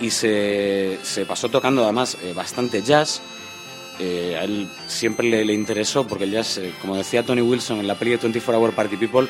Y 0.00 0.10
se, 0.10 0.98
se 1.02 1.24
pasó 1.24 1.48
tocando 1.48 1.82
además 1.84 2.16
eh, 2.22 2.32
bastante 2.34 2.82
jazz. 2.82 3.22
Eh, 3.98 4.36
a 4.40 4.44
él 4.44 4.68
siempre 4.88 5.28
le, 5.28 5.44
le 5.44 5.52
interesó 5.52 6.06
porque 6.06 6.24
el 6.24 6.32
jazz, 6.32 6.58
eh, 6.58 6.72
como 6.80 6.96
decía 6.96 7.22
Tony 7.22 7.42
Wilson 7.42 7.78
en 7.80 7.86
la 7.86 7.94
peli 7.94 8.12
de 8.12 8.16
24 8.16 8.58
Hour 8.60 8.72
Party 8.72 8.96
People, 8.96 9.28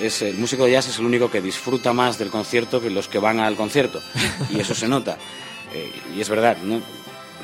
es, 0.00 0.22
el 0.22 0.36
músico 0.36 0.64
de 0.66 0.72
jazz 0.72 0.88
es 0.88 0.98
el 0.98 1.06
único 1.06 1.30
que 1.30 1.40
disfruta 1.40 1.92
más 1.92 2.18
del 2.18 2.28
concierto 2.30 2.80
que 2.80 2.90
los 2.90 3.08
que 3.08 3.18
van 3.18 3.40
al 3.40 3.56
concierto. 3.56 4.00
Y 4.50 4.60
eso 4.60 4.74
se 4.74 4.88
nota. 4.88 5.16
Eh, 5.76 5.90
y 6.16 6.20
es 6.20 6.28
verdad, 6.28 6.56
¿no? 6.62 6.80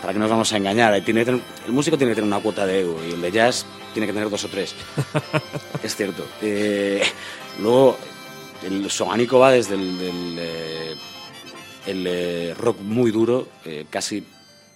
¿Para 0.01 0.13
qué 0.13 0.21
nos 0.21 0.31
vamos 0.31 0.53
a 0.53 0.57
engañar? 0.57 0.95
Eh, 0.95 1.01
Tiene 1.01 1.23
que 1.23 1.25
tener- 1.33 1.41
el 1.67 1.73
músico 1.73 1.99
tiene 1.99 2.13
que 2.13 2.15
tener 2.15 2.29
una 2.29 2.39
cuota 2.39 2.65
de 2.65 2.83
ego 2.83 2.97
y 3.05 3.11
el 3.15 3.21
de 3.21 3.33
jazz 3.33 3.67
tiene 3.93 4.07
que 4.07 4.13
tener 4.13 4.31
dos 4.31 4.45
o 4.45 4.49
tres. 4.49 4.73
es 5.83 5.97
cierto. 5.97 6.25
Eh, 6.41 7.03
luego, 7.59 7.99
el 8.63 8.89
su 8.89 9.03
abanico 9.03 9.41
va 9.41 9.51
desde 9.51 9.75
el, 9.75 9.99
del, 9.99 10.37
eh, 10.39 10.95
el, 11.87 12.07
eh, 12.07 12.55
rock 12.57 12.79
muy 12.83 13.11
duro, 13.11 13.49
eh, 13.65 13.87
casi 13.91 14.23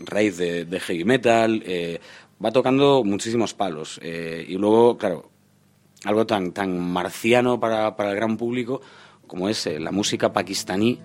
raíz 0.00 0.36
de, 0.36 0.64
de 0.64 0.80
heavy 0.80 1.04
metal, 1.04 1.62
eh, 1.66 2.00
va 2.44 2.50
tocando 2.50 3.04
muchísimos 3.04 3.54
palos. 3.54 4.00
eh, 4.02 4.44
y 4.48 4.54
luego, 4.56 4.96
claro, 4.98 5.30
algo 6.04 6.26
tan, 6.26 6.52
tan 6.52 6.78
marciano 6.78 7.58
para, 7.58 7.96
para 7.96 8.10
el 8.10 8.16
gran 8.16 8.36
público 8.36 8.80
como 9.26 9.48
es 9.48 9.66
eh, 9.66 9.80
la 9.80 9.90
música 9.90 10.32
pakistaní 10.32 11.00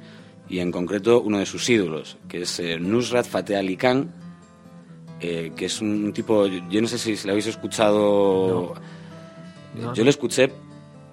y 0.50 0.60
en 0.60 0.72
concreto 0.72 1.22
uno 1.22 1.40
de 1.40 1.46
sus 1.46 1.70
ídolos, 1.70 2.18
que 2.28 2.42
es 2.42 2.62
Nusrat 2.80 3.26
Fateh 3.26 3.56
Ali 3.56 3.78
Khan, 3.78 4.12
que 5.20 5.66
es 5.66 5.82
un 5.82 6.12
tipo, 6.12 6.48
yo, 6.48 6.82
no 6.82 6.88
sé 6.88 6.98
si 6.98 7.16
le 7.26 7.32
habéis 7.32 7.48
escuchado, 7.48 8.74
No, 9.76 9.94
yo 9.94 10.04
lo 10.04 10.10
escuché 10.10 10.52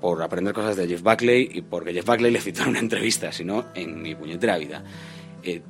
por 0.00 0.22
aprender 0.22 0.54
cosas 0.54 0.76
de 0.76 0.88
Jeff 0.88 1.02
Buckley 1.02 1.50
y 1.52 1.60
porque 1.60 1.92
Jeff 1.92 2.06
Buckley 2.06 2.30
le 2.30 2.40
citó 2.40 2.62
en 2.62 2.70
una 2.70 2.78
entrevista, 2.78 3.30
sino 3.30 3.66
en 3.74 4.00
mi 4.00 4.14
puñetera 4.14 4.56
vida. 4.56 4.82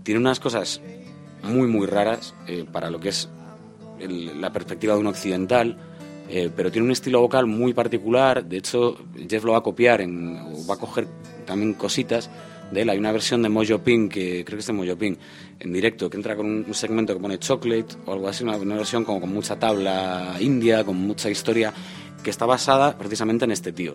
Tiene 0.04 0.20
unas 0.20 0.38
cosas 0.38 0.80
muy, 1.46 1.66
muy 1.68 1.86
raras 1.86 2.34
eh, 2.46 2.64
para 2.70 2.90
lo 2.90 3.00
que 3.00 3.08
es 3.10 3.28
el- 4.00 4.40
la 4.40 4.52
perspectiva 4.52 4.94
de 4.94 5.00
un 5.00 5.06
occidental, 5.06 5.76
eh, 6.28 6.50
pero 6.54 6.70
tiene 6.70 6.84
un 6.86 6.92
estilo 6.92 7.20
vocal 7.20 7.46
muy 7.46 7.72
particular. 7.72 8.44
De 8.44 8.58
hecho, 8.58 8.96
Jeff 9.28 9.44
lo 9.44 9.52
va 9.52 9.58
a 9.58 9.62
copiar, 9.62 10.00
en, 10.00 10.36
o 10.38 10.66
va 10.68 10.74
a 10.74 10.78
coger 10.78 11.06
también 11.46 11.74
cositas 11.74 12.28
de 12.72 12.82
él. 12.82 12.90
Hay 12.90 12.98
una 12.98 13.12
versión 13.12 13.42
de 13.42 13.48
Mojo 13.48 13.78
Pink, 13.78 14.12
que 14.12 14.44
creo 14.44 14.56
que 14.56 14.60
es 14.60 14.66
de 14.66 14.72
Mojo 14.72 14.96
Pink, 14.96 15.18
en 15.60 15.72
directo, 15.72 16.10
que 16.10 16.16
entra 16.16 16.36
con 16.36 16.46
un, 16.46 16.64
un 16.66 16.74
segmento 16.74 17.14
que 17.14 17.20
pone 17.20 17.38
Chocolate 17.38 17.94
o 18.06 18.12
algo 18.12 18.28
así, 18.28 18.42
una, 18.44 18.56
una 18.56 18.76
versión 18.76 19.04
como 19.04 19.20
con 19.20 19.32
mucha 19.32 19.56
tabla 19.58 20.36
india, 20.40 20.84
con 20.84 20.96
mucha 20.96 21.30
historia, 21.30 21.72
que 22.22 22.30
está 22.30 22.44
basada 22.44 22.98
precisamente 22.98 23.44
en 23.44 23.52
este 23.52 23.72
tío, 23.72 23.94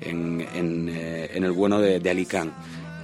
en, 0.00 0.46
en, 0.54 0.88
eh, 0.88 1.30
en 1.34 1.42
el 1.44 1.50
bueno 1.52 1.80
de, 1.80 1.98
de 1.98 2.10
Ali 2.10 2.26
Khan. 2.26 2.52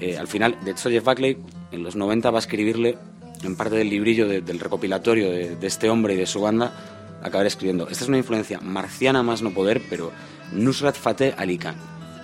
Eh, 0.01 0.17
al 0.17 0.29
final, 0.29 0.57
de 0.65 0.71
hecho, 0.71 0.89
Jeff 0.89 1.05
Buckley 1.05 1.37
en 1.73 1.83
los 1.83 1.97
90 1.97 2.31
va 2.31 2.39
a 2.39 2.41
escribirle, 2.41 2.97
en 3.43 3.57
parte 3.57 3.77
del 3.77 3.89
librillo 3.91 4.27
de- 4.29 4.41
del 4.41 4.59
recopilatorio 4.61 5.31
de, 5.31 5.57
este 5.67 5.89
hombre 5.91 6.15
y 6.15 6.17
de 6.17 6.27
su 6.27 6.41
banda, 6.41 6.73
acabar 7.23 7.47
escribiendo. 7.47 7.89
Esta 7.89 8.05
es 8.05 8.09
una 8.09 8.19
influencia 8.19 8.61
marciana 8.61 9.23
más 9.23 9.43
no 9.43 9.51
poder, 9.53 9.83
pero 9.89 10.13
Nusrat 10.53 10.97
Fateh 10.97 11.35
Ali 11.37 11.59
Khan. 11.59 11.75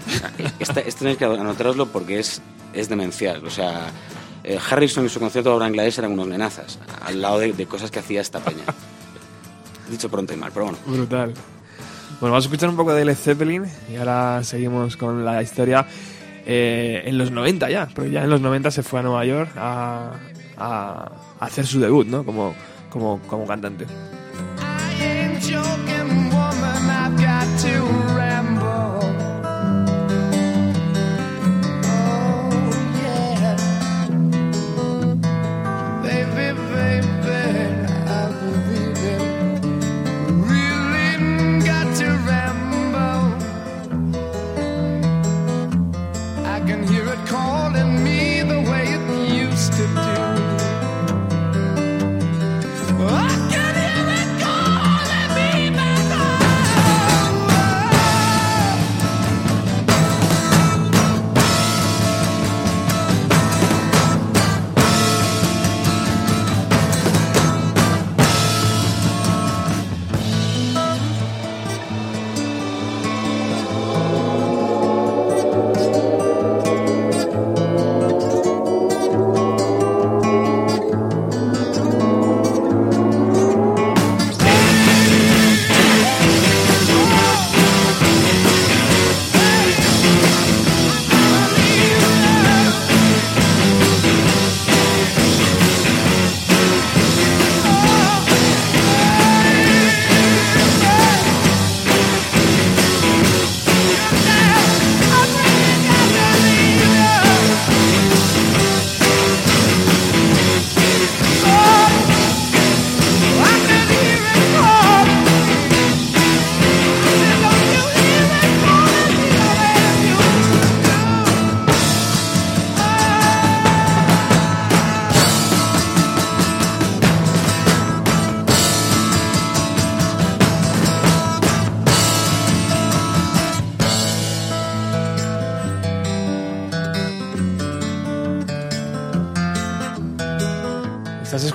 O 0.07 0.11
sea, 0.19 0.33
Este, 0.59 0.83
tenéis 0.83 1.17
que 1.19 1.25
anotároslo 1.25 1.87
porque 1.87 2.19
es, 2.19 2.41
es 2.73 2.89
demencial. 2.89 3.45
O 3.45 3.51
sea, 3.51 3.87
eh, 4.45 4.59
Harrison 4.71 5.05
y 5.07 5.09
su 5.09 5.21
concierto 5.21 5.53
de 5.53 5.59
Bangladesh 5.59 5.99
eran 5.99 6.13
unos 6.13 6.29
nenazas, 6.29 6.79
al 7.05 7.21
lado 7.21 7.39
de, 7.41 7.53
de 7.53 7.67
cosas 7.67 7.91
que 7.91 7.99
hacía 7.99 8.21
esta 8.21 8.41
peña. 8.41 8.65
Dicho 9.91 10.09
pronto 10.11 10.33
y 10.35 10.37
mal, 10.37 10.51
pero 10.53 10.67
bueno. 10.67 10.79
Brutal. 10.87 11.33
Bueno, 12.21 12.33
vamos 12.33 12.45
a 12.45 12.49
escuchar 12.49 12.69
un 12.69 12.77
poco 12.77 12.93
de 12.95 13.05
Led 13.05 13.15
Zeppelin 13.17 13.65
y 13.93 13.97
ahora 13.97 14.43
seguimos 14.43 14.97
con 14.97 15.25
la 15.25 15.41
historia 15.43 15.87
eh, 16.47 17.03
en 17.05 17.17
los 17.17 17.31
90 17.31 17.71
ya, 17.71 17.87
porque 17.95 18.11
ya 18.11 18.25
en 18.25 18.31
los 18.31 18.41
90 18.41 18.71
se 18.73 18.83
fue 18.83 19.01
a 19.01 19.03
Nueva 19.05 19.25
York 19.25 19.51
a, 19.57 20.13
a- 20.59 21.11
hacer 21.41 21.67
su 21.67 21.81
debut, 21.81 22.07
¿no? 22.07 22.25
Como, 22.25 22.55
como, 22.91 23.21
como 23.27 23.47
cantante. 23.47 23.87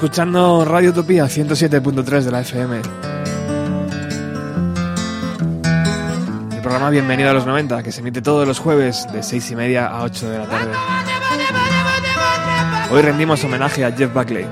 Escuchando 0.04 0.66
Radio 0.66 0.90
Utopía 0.90 1.24
107.3 1.28 2.24
de 2.24 2.32
la 2.32 2.42
FM. 2.42 2.82
El 6.52 6.62
programa 6.62 6.90
Bienvenido 6.90 7.30
a 7.30 7.34
los 7.34 7.46
90, 7.46 7.82
que 7.84 7.94
se 7.94 8.02
emite 8.02 8.22
todos 8.22 8.46
los 8.46 8.60
jueves 8.60 9.08
de 9.14 9.24
6 9.24 9.52
y 9.52 9.56
media 9.56 9.88
a 9.88 10.04
8 10.04 10.30
de 10.30 10.38
la 10.40 10.46
tarde. 10.46 10.72
Hoy 12.92 13.02
rendimos 13.02 13.42
homenaje 13.46 13.86
a 13.86 13.94
Jeff 13.94 14.14
Buckley. 14.14 14.46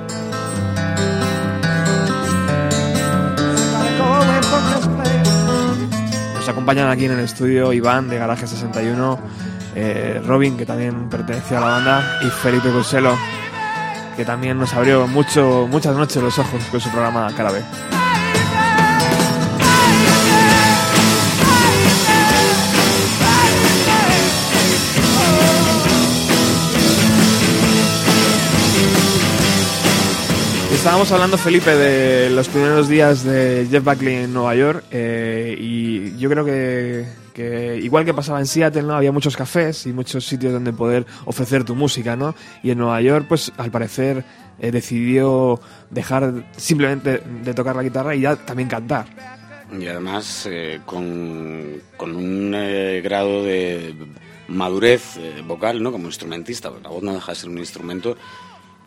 Nos 6.33 6.47
acompañan 6.47 6.87
aquí 6.87 7.03
en 7.03 7.11
el 7.11 7.19
estudio 7.19 7.73
Iván 7.73 8.07
de 8.07 8.17
Garaje 8.17 8.47
61, 8.47 9.19
eh, 9.75 10.21
Robin, 10.25 10.55
que 10.55 10.65
también 10.65 11.09
pertenece 11.09 11.57
a 11.57 11.59
la 11.59 11.67
banda, 11.67 12.19
y 12.25 12.29
Felipe 12.29 12.69
Cuselo, 12.69 13.17
que 14.21 14.25
también 14.25 14.59
nos 14.59 14.71
abrió 14.75 15.07
mucho, 15.07 15.67
muchas 15.67 15.95
noches 15.95 16.21
los 16.21 16.37
ojos 16.37 16.63
con 16.65 16.79
su 16.79 16.91
programa 16.91 17.33
Cara 17.35 17.51
B. 17.51 18.00
Estábamos 30.81 31.11
hablando, 31.11 31.37
Felipe, 31.37 31.75
de 31.75 32.31
los 32.31 32.47
primeros 32.47 32.89
días 32.89 33.23
de 33.23 33.67
Jeff 33.69 33.83
Buckley 33.83 34.15
en 34.15 34.33
Nueva 34.33 34.55
York 34.55 34.83
eh, 34.89 35.55
y 35.55 36.17
yo 36.17 36.27
creo 36.27 36.43
que, 36.43 37.05
que 37.35 37.77
igual 37.77 38.03
que 38.03 38.15
pasaba 38.15 38.39
en 38.39 38.47
Seattle, 38.47 38.81
¿no? 38.81 38.95
Había 38.95 39.11
muchos 39.11 39.37
cafés 39.37 39.85
y 39.85 39.93
muchos 39.93 40.25
sitios 40.25 40.51
donde 40.51 40.73
poder 40.73 41.05
ofrecer 41.25 41.63
tu 41.65 41.75
música, 41.75 42.15
¿no? 42.15 42.33
Y 42.63 42.71
en 42.71 42.79
Nueva 42.79 42.99
York, 42.99 43.27
pues 43.29 43.51
al 43.57 43.69
parecer 43.69 44.25
eh, 44.59 44.71
decidió 44.71 45.61
dejar 45.91 46.45
simplemente 46.57 47.21
de 47.43 47.53
tocar 47.53 47.75
la 47.75 47.83
guitarra 47.83 48.15
y 48.15 48.21
ya 48.21 48.35
también 48.35 48.67
cantar. 48.67 49.05
Y 49.79 49.85
además 49.85 50.47
eh, 50.49 50.81
con, 50.83 51.79
con 51.95 52.15
un 52.15 52.53
eh, 52.55 53.01
grado 53.03 53.43
de 53.43 53.93
madurez 54.51 55.17
eh, 55.17 55.41
vocal, 55.45 55.81
¿no? 55.81 55.91
Como 55.91 56.07
instrumentista, 56.07 56.71
la 56.83 56.89
voz 56.89 57.03
no 57.03 57.13
deja 57.13 57.31
de 57.31 57.35
ser 57.35 57.49
un 57.49 57.57
instrumento 57.57 58.17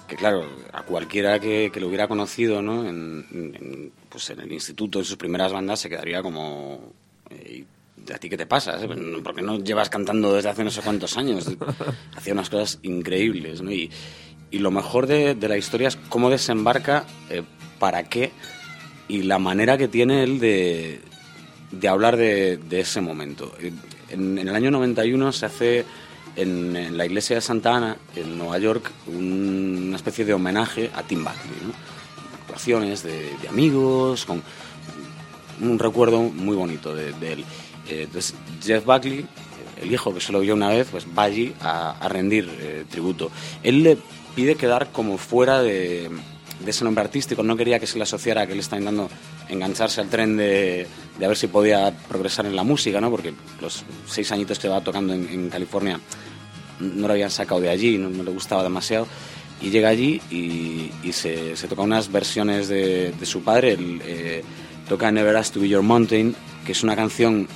que, 0.06 0.16
claro, 0.16 0.46
a 0.72 0.82
cualquiera 0.82 1.38
que, 1.40 1.70
que 1.72 1.80
lo 1.80 1.88
hubiera 1.88 2.08
conocido, 2.08 2.60
¿no? 2.62 2.86
En, 2.88 3.26
en- 3.32 3.92
pues 4.08 4.30
en 4.30 4.40
el 4.40 4.52
instituto, 4.52 4.98
en 5.00 5.04
sus 5.04 5.16
primeras 5.16 5.52
bandas, 5.52 5.80
se 5.80 5.88
quedaría 5.88 6.22
como... 6.22 6.92
eh, 7.30 7.64
¿y 8.06 8.12
¿A 8.12 8.18
ti 8.18 8.28
qué 8.28 8.36
te 8.36 8.44
pasa? 8.46 8.78
Porque 9.22 9.40
no 9.40 9.58
llevas 9.60 9.88
cantando 9.88 10.34
desde 10.34 10.50
hace 10.50 10.62
no 10.62 10.70
sé 10.70 10.82
cuántos 10.82 11.16
años. 11.16 11.50
Hacía 12.16 12.34
unas 12.34 12.50
cosas 12.50 12.78
increíbles, 12.82 13.62
¿no? 13.62 13.72
Y, 13.72 13.90
y 14.50 14.58
lo 14.58 14.70
mejor 14.70 15.06
de, 15.06 15.34
de 15.34 15.48
la 15.48 15.56
historia 15.56 15.88
es 15.88 15.96
cómo 16.10 16.28
desembarca, 16.28 17.06
eh, 17.30 17.42
para 17.78 18.04
qué 18.04 18.30
y 19.08 19.22
la 19.22 19.38
manera 19.38 19.76
que 19.78 19.88
tiene 19.88 20.22
él 20.22 20.38
de, 20.38 21.00
de 21.72 21.88
hablar 21.88 22.16
de, 22.16 22.56
de 22.58 22.80
ese 22.80 23.00
momento. 23.00 23.52
En, 24.10 24.38
en 24.38 24.48
el 24.48 24.54
año 24.54 24.70
91 24.70 25.32
se 25.32 25.46
hace 25.46 25.84
en, 26.36 26.76
en 26.76 26.96
la 26.96 27.06
iglesia 27.06 27.36
de 27.36 27.42
Santa 27.42 27.76
Ana, 27.76 27.96
en 28.16 28.36
Nueva 28.38 28.58
York, 28.58 28.90
un- 29.06 29.84
una 29.88 29.96
especie 29.96 30.24
de 30.24 30.34
homenaje 30.34 30.90
a 30.94 31.02
Tim 31.02 31.24
Buckley. 31.24 31.72
Actuaciones 32.42 33.02
de, 33.02 33.30
amigos, 33.48 34.24
con 34.24 34.42
un 35.60 35.78
recuerdo 35.78 36.20
muy 36.20 36.56
bonito 36.56 36.94
de, 36.94 37.10
él. 37.32 37.44
Eh, 37.88 38.02
entonces, 38.04 38.34
Jeff 38.62 38.84
Buckley, 38.84 39.26
el 39.80 39.92
hijo 39.92 40.12
que 40.14 40.20
se 40.20 40.32
lo 40.32 40.40
vio 40.40 40.54
una 40.54 40.68
vez, 40.68 40.88
pues 40.90 41.06
va 41.16 41.24
allí 41.24 41.54
a, 41.60 41.92
a 41.98 42.08
rendir 42.08 42.48
eh, 42.60 42.84
tributo. 42.90 43.30
Él 43.62 43.82
le 43.82 43.98
pide 44.34 44.56
quedar 44.56 44.90
como 44.92 45.18
fuera 45.18 45.62
de, 45.62 46.10
ese 46.66 46.84
nombre 46.84 47.04
artístico, 47.04 47.42
no 47.42 47.56
quería 47.56 47.78
que 47.78 47.86
se 47.86 47.98
le 47.98 48.04
asociara 48.04 48.46
que 48.46 48.52
él 48.54 48.60
está 48.60 48.76
intentando 48.76 49.10
engancharse 49.48 50.00
al 50.00 50.08
tren 50.08 50.36
de, 50.36 50.86
de 51.18 51.24
a 51.24 51.28
ver 51.28 51.36
si 51.36 51.46
podía 51.46 51.92
progresar 52.08 52.46
en 52.46 52.56
la 52.56 52.64
música, 52.64 53.00
¿no? 53.00 53.10
porque 53.10 53.34
los 53.60 53.84
seis 54.06 54.30
añitos 54.32 54.58
que 54.58 54.68
va 54.68 54.80
tocando 54.80 55.14
en, 55.14 55.48
California 55.48 56.00
no 56.80 57.06
lo 57.06 57.12
habían 57.12 57.30
sacado 57.30 57.60
de 57.60 57.70
allí, 57.70 57.98
no, 57.98 58.08
no 58.08 58.22
le 58.22 58.30
gustaba 58.30 58.62
demasiado. 58.62 59.06
Y 59.60 59.70
llega 59.70 59.88
allí 59.88 60.20
y, 60.30 61.12
se, 61.12 61.54
toca 61.68 61.82
unas 61.82 62.10
versiones 62.10 62.68
de, 62.68 63.14
su 63.22 63.42
padre. 63.42 63.72
Él, 63.72 64.02
eh, 64.04 64.44
toca 64.88 65.10
Never 65.10 65.34
Asked 65.36 65.54
to 65.54 65.60
Be 65.60 65.68
Your 65.68 65.82
Mountain, 65.82 66.34
que 66.66 66.72
es 66.72 66.82
una 66.82 66.96
canción 66.96 67.48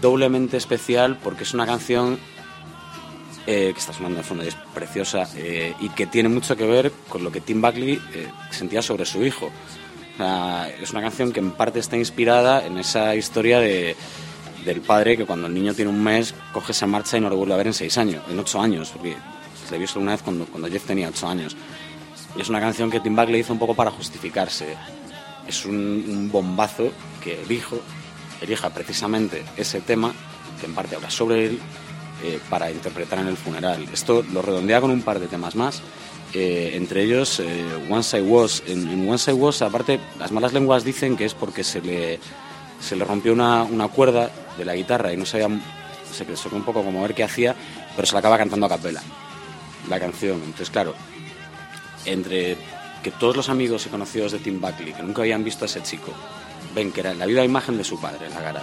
doblemente 0.00 0.56
especial 0.56 1.18
porque 1.22 1.44
es 1.44 1.54
una 1.54 1.66
canción 1.66 2.18
eh, 3.46 3.70
que 3.72 3.80
está 3.80 3.92
sonando 3.92 4.18
de 4.18 4.22
fondo 4.22 4.44
y 4.44 4.48
es 4.48 4.56
preciosa 4.74 5.28
eh, 5.34 5.74
y 5.80 5.88
que 5.88 6.06
tiene 6.06 6.28
mucho 6.28 6.56
que 6.56 6.66
ver 6.66 6.92
con 7.08 7.24
lo 7.24 7.32
que 7.32 7.40
Tim 7.40 7.60
Buckley 7.60 8.00
sentía 8.50 8.82
sobre 8.82 9.06
su 9.06 9.24
hijo. 9.24 9.50
Es 10.80 10.90
una 10.92 11.00
canción 11.00 11.32
que 11.32 11.40
en 11.40 11.50
parte 11.52 11.80
está 11.80 11.96
inspirada 11.96 12.64
en 12.64 12.78
esa 12.78 13.16
historia 13.16 13.58
de, 13.58 13.96
del 14.64 14.80
padre 14.80 15.16
que 15.16 15.26
cuando 15.26 15.46
el 15.46 15.54
niño 15.54 15.74
tiene 15.74 15.90
un 15.90 16.02
mes 16.02 16.34
coge 16.52 16.72
esa 16.72 16.86
marcha 16.86 17.16
y 17.16 17.20
no 17.20 17.28
lo 17.28 17.36
vuelve 17.36 17.54
a 17.54 17.56
ver 17.56 17.66
en 17.66 17.74
seis 17.74 17.98
años, 17.98 18.22
en 18.28 18.38
ocho 18.38 18.60
años, 18.60 18.90
porque 18.90 19.16
se 19.66 19.72
le 19.72 19.78
vio 19.78 19.88
solo 19.88 20.02
una 20.02 20.12
vez 20.12 20.22
cuando, 20.22 20.46
cuando 20.46 20.68
Jeff 20.68 20.84
tenía 20.84 21.08
ocho 21.08 21.28
años. 21.28 21.56
Y 22.36 22.40
es 22.40 22.48
una 22.48 22.60
canción 22.60 22.90
que 22.90 23.00
Tim 23.00 23.14
Buckley 23.14 23.40
hizo 23.40 23.52
un 23.52 23.58
poco 23.58 23.74
para 23.74 23.90
justificarse. 23.90 24.76
Es 25.46 25.64
un, 25.66 25.76
un 26.08 26.30
bombazo 26.30 26.90
que 27.22 27.42
el 27.42 27.50
hijo 27.50 27.80
elija 28.40 28.70
precisamente 28.70 29.44
ese 29.56 29.80
tema, 29.80 30.12
que 30.60 30.66
en 30.66 30.74
parte 30.74 30.96
habla 30.96 31.10
sobre 31.10 31.46
él, 31.46 31.60
eh, 32.22 32.40
para 32.48 32.70
interpretar 32.70 33.18
en 33.18 33.28
el 33.28 33.36
funeral. 33.36 33.86
Esto 33.92 34.24
lo 34.32 34.40
redondea 34.40 34.80
con 34.80 34.90
un 34.90 35.02
par 35.02 35.18
de 35.18 35.26
temas 35.26 35.56
más, 35.56 35.82
eh, 36.34 36.76
entre 36.76 37.04
ellos 37.04 37.40
eh, 37.40 37.64
Once 37.88 38.18
I 38.18 38.22
Was. 38.22 38.62
En, 38.66 38.88
en 38.88 39.08
Once 39.08 39.30
I 39.30 39.34
Was, 39.34 39.62
aparte, 39.62 40.00
las 40.18 40.32
malas 40.32 40.52
lenguas 40.52 40.84
dicen 40.84 41.16
que 41.16 41.24
es 41.24 41.34
porque 41.34 41.62
se 41.64 41.80
le, 41.80 42.18
se 42.80 42.96
le 42.96 43.04
rompió 43.04 43.32
una, 43.32 43.62
una 43.62 43.88
cuerda 43.88 44.30
de 44.58 44.64
la 44.64 44.74
guitarra 44.74 45.12
y 45.12 45.16
no 45.16 45.24
sabía, 45.26 45.48
se 46.12 46.24
pensó 46.24 46.48
un 46.52 46.64
poco 46.64 46.82
como 46.82 47.02
ver 47.02 47.14
qué 47.14 47.24
hacía, 47.24 47.54
pero 47.94 48.06
se 48.06 48.12
la 48.12 48.18
acaba 48.18 48.38
cantando 48.38 48.66
a 48.66 48.68
capela, 48.68 49.02
la 49.88 50.00
canción. 50.00 50.36
Entonces, 50.42 50.70
claro, 50.70 50.94
entre 52.04 52.56
que 53.02 53.10
todos 53.10 53.36
los 53.36 53.48
amigos 53.48 53.86
y 53.86 53.90
conocidos 53.90 54.32
de 54.32 54.38
Tim 54.38 54.60
Buckley, 54.60 54.92
que 54.92 55.02
nunca 55.02 55.22
habían 55.22 55.44
visto 55.44 55.64
a 55.64 55.66
ese 55.66 55.82
chico, 55.82 56.12
ven 56.74 56.90
que 56.90 57.00
era 57.00 57.14
la 57.14 57.26
viva 57.26 57.44
imagen 57.44 57.76
de 57.76 57.84
su 57.84 58.00
padre, 58.00 58.28
la 58.30 58.40
gara, 58.40 58.62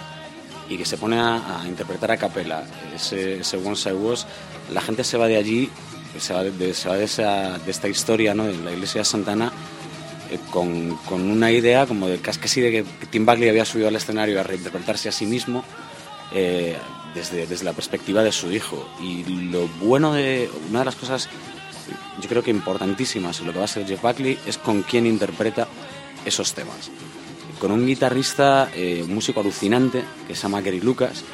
y 0.68 0.76
que 0.76 0.84
se 0.84 0.96
pone 0.96 1.18
a, 1.18 1.62
a 1.62 1.66
interpretar 1.66 2.10
a 2.10 2.16
capela 2.16 2.64
ese, 2.94 3.40
ese 3.40 3.56
Once 3.56 3.88
I 3.88 3.92
Was, 3.92 4.26
la 4.72 4.80
gente 4.80 5.04
se 5.04 5.16
va 5.16 5.26
de 5.26 5.36
allí, 5.36 5.70
se 6.18 6.34
va 6.34 6.44
de, 6.44 6.74
se 6.74 6.88
va 6.88 6.96
de, 6.96 7.04
esa, 7.04 7.58
de 7.58 7.70
esta 7.70 7.88
historia 7.88 8.34
¿no? 8.34 8.44
de 8.44 8.56
la 8.56 8.72
iglesia 8.72 9.00
de 9.00 9.04
Santana 9.04 9.52
eh, 10.30 10.38
con, 10.50 10.96
con 11.08 11.30
una 11.30 11.50
idea 11.50 11.86
como 11.86 12.08
de 12.08 12.18
casi 12.18 12.60
de 12.60 12.70
que 12.70 12.84
Tim 13.10 13.26
Buckley 13.26 13.48
había 13.48 13.64
subido 13.64 13.88
al 13.88 13.96
escenario 13.96 14.40
a 14.40 14.42
reinterpretarse 14.42 15.08
a 15.08 15.12
sí 15.12 15.26
mismo 15.26 15.64
eh, 16.34 16.76
desde, 17.14 17.46
desde 17.46 17.64
la 17.64 17.74
perspectiva 17.74 18.22
de 18.22 18.32
su 18.32 18.50
hijo. 18.50 18.88
Y 19.00 19.24
lo 19.24 19.68
bueno 19.68 20.14
de 20.14 20.50
una 20.70 20.80
de 20.80 20.84
las 20.86 20.96
cosas, 20.96 21.28
yo 22.20 22.28
creo 22.28 22.42
que 22.42 22.50
importantísimas 22.50 23.40
lo 23.40 23.52
que 23.52 23.58
va 23.58 23.66
a 23.66 23.68
ser 23.68 23.86
Jeff 23.86 24.00
Buckley 24.00 24.38
es 24.46 24.56
con 24.56 24.82
quién 24.82 25.04
interpreta 25.06 25.68
esos 26.24 26.54
temas. 26.54 26.90
Con 27.60 27.70
un 27.70 27.86
guitarrista, 27.86 28.70
eh, 28.74 29.04
músico 29.06 29.40
alucinante 29.40 30.02
que 30.26 30.34
se 30.34 30.42
llama 30.42 30.62
Gary 30.62 30.80
Lucas. 30.80 31.24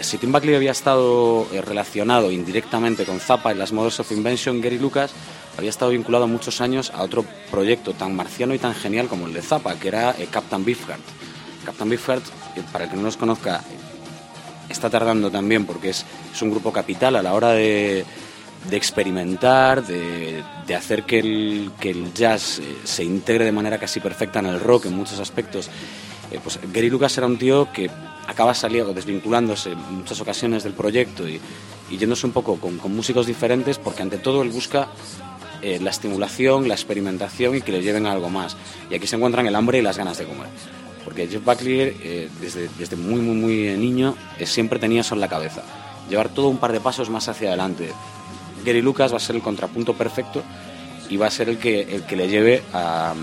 Si 0.00 0.18
Tim 0.18 0.32
Buckley 0.32 0.54
había 0.54 0.72
estado 0.72 1.46
eh, 1.52 1.60
relacionado 1.62 2.30
indirectamente 2.30 3.04
con 3.04 3.20
Zappa 3.20 3.52
en 3.52 3.58
las 3.58 3.72
Models 3.72 4.00
of 4.00 4.10
Invention, 4.12 4.60
Gary 4.60 4.78
Lucas 4.78 5.12
había 5.56 5.70
estado 5.70 5.92
vinculado 5.92 6.26
muchos 6.26 6.60
años 6.60 6.90
a 6.94 7.02
otro 7.02 7.24
proyecto 7.50 7.92
tan 7.92 8.14
marciano 8.14 8.54
y 8.54 8.58
tan 8.58 8.74
genial 8.74 9.06
como 9.06 9.26
el 9.26 9.32
de 9.32 9.42
Zappa, 9.42 9.76
que 9.76 9.88
era 9.88 10.10
eh, 10.18 10.28
Captain 10.30 10.64
Beefheart. 10.64 11.02
Captain 11.64 11.88
Beefheart, 11.88 12.24
eh, 12.56 12.62
para 12.72 12.84
el 12.84 12.90
que 12.90 12.96
no 12.96 13.02
los 13.02 13.16
conozca, 13.16 13.62
está 14.68 14.90
tardando 14.90 15.30
también 15.30 15.64
porque 15.64 15.90
es, 15.90 16.04
un 16.42 16.50
grupo 16.50 16.72
capital 16.72 17.16
a 17.16 17.22
la 17.22 17.32
hora 17.32 17.52
de, 17.52 18.04
experimentar, 18.72 19.86
de, 19.86 20.42
hacer 20.76 21.04
que 21.04 21.20
el, 21.20 21.70
que 21.78 21.90
el 21.90 22.12
jazz 22.12 22.60
se 22.82 23.04
integre 23.04 23.44
de 23.44 23.52
manera 23.52 23.78
casi 23.78 24.00
perfecta 24.00 24.40
en 24.40 24.46
el 24.46 24.60
rock 24.60 24.86
en 24.86 24.96
muchos 24.96 25.20
aspectos. 25.20 25.70
Eh, 26.34 26.40
pues 26.42 26.58
Gary 26.72 26.90
Lucas 26.90 27.16
era 27.16 27.26
un 27.26 27.38
tío 27.38 27.68
que 27.72 27.88
acaba 28.26 28.54
saliendo, 28.54 28.92
desvinculándose 28.92 29.72
en 29.72 29.98
muchas 29.98 30.20
ocasiones 30.20 30.64
del 30.64 30.72
proyecto 30.72 31.28
y, 31.28 31.40
y 31.90 31.96
yéndose 31.96 32.26
un 32.26 32.32
poco 32.32 32.56
con, 32.56 32.78
con 32.78 32.94
músicos 32.94 33.26
diferentes 33.26 33.78
porque 33.78 34.02
ante 34.02 34.18
todo 34.18 34.42
él 34.42 34.50
busca 34.50 34.88
eh, 35.62 35.78
la 35.80 35.90
estimulación, 35.90 36.68
la 36.68 36.74
experimentación 36.74 37.56
y 37.56 37.60
que 37.62 37.72
le 37.72 37.82
lleven 37.82 38.06
a 38.06 38.12
algo 38.12 38.28
más. 38.28 38.56
Y 38.90 38.94
aquí 38.94 39.06
se 39.06 39.16
encuentran 39.16 39.46
el 39.46 39.54
hambre 39.54 39.78
y 39.78 39.82
las 39.82 39.96
ganas 39.96 40.18
de 40.18 40.26
comer. 40.26 40.48
Porque 41.04 41.26
Jeff 41.26 41.44
Buckley, 41.44 41.96
eh, 42.02 42.28
desde, 42.40 42.68
desde 42.78 42.96
muy, 42.96 43.20
muy, 43.20 43.36
muy 43.36 43.78
niño, 43.78 44.14
eh, 44.38 44.44
siempre 44.44 44.78
tenía 44.78 45.02
eso 45.02 45.14
en 45.14 45.20
la 45.20 45.28
cabeza. 45.28 45.62
Llevar 46.10 46.28
todo 46.28 46.48
un 46.48 46.58
par 46.58 46.72
de 46.72 46.80
pasos 46.80 47.08
más 47.08 47.28
hacia 47.28 47.48
adelante. 47.48 47.90
Gary 48.64 48.82
Lucas 48.82 49.12
va 49.12 49.16
a 49.18 49.20
ser 49.20 49.36
el 49.36 49.42
contrapunto 49.42 49.94
perfecto 49.94 50.42
y 51.08 51.16
va 51.16 51.28
a 51.28 51.30
ser 51.30 51.48
el 51.48 51.58
que, 51.58 51.80
el 51.80 52.04
que 52.04 52.16
le 52.16 52.28
lleve 52.28 52.62
a, 52.72 53.14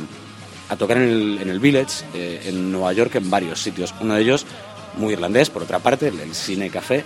a 0.71 0.75
tocar 0.77 0.97
en 0.97 1.03
el, 1.03 1.37
en 1.41 1.49
el 1.49 1.59
Village, 1.59 2.05
eh, 2.15 2.43
en 2.45 2.71
Nueva 2.71 2.93
York, 2.93 3.13
en 3.15 3.29
varios 3.29 3.61
sitios. 3.61 3.93
Uno 4.01 4.15
de 4.15 4.21
ellos, 4.21 4.45
muy 4.97 5.13
irlandés, 5.13 5.49
por 5.49 5.61
otra 5.63 5.79
parte, 5.79 6.07
el, 6.07 6.19
el 6.19 6.33
Cine 6.33 6.69
Café, 6.69 7.03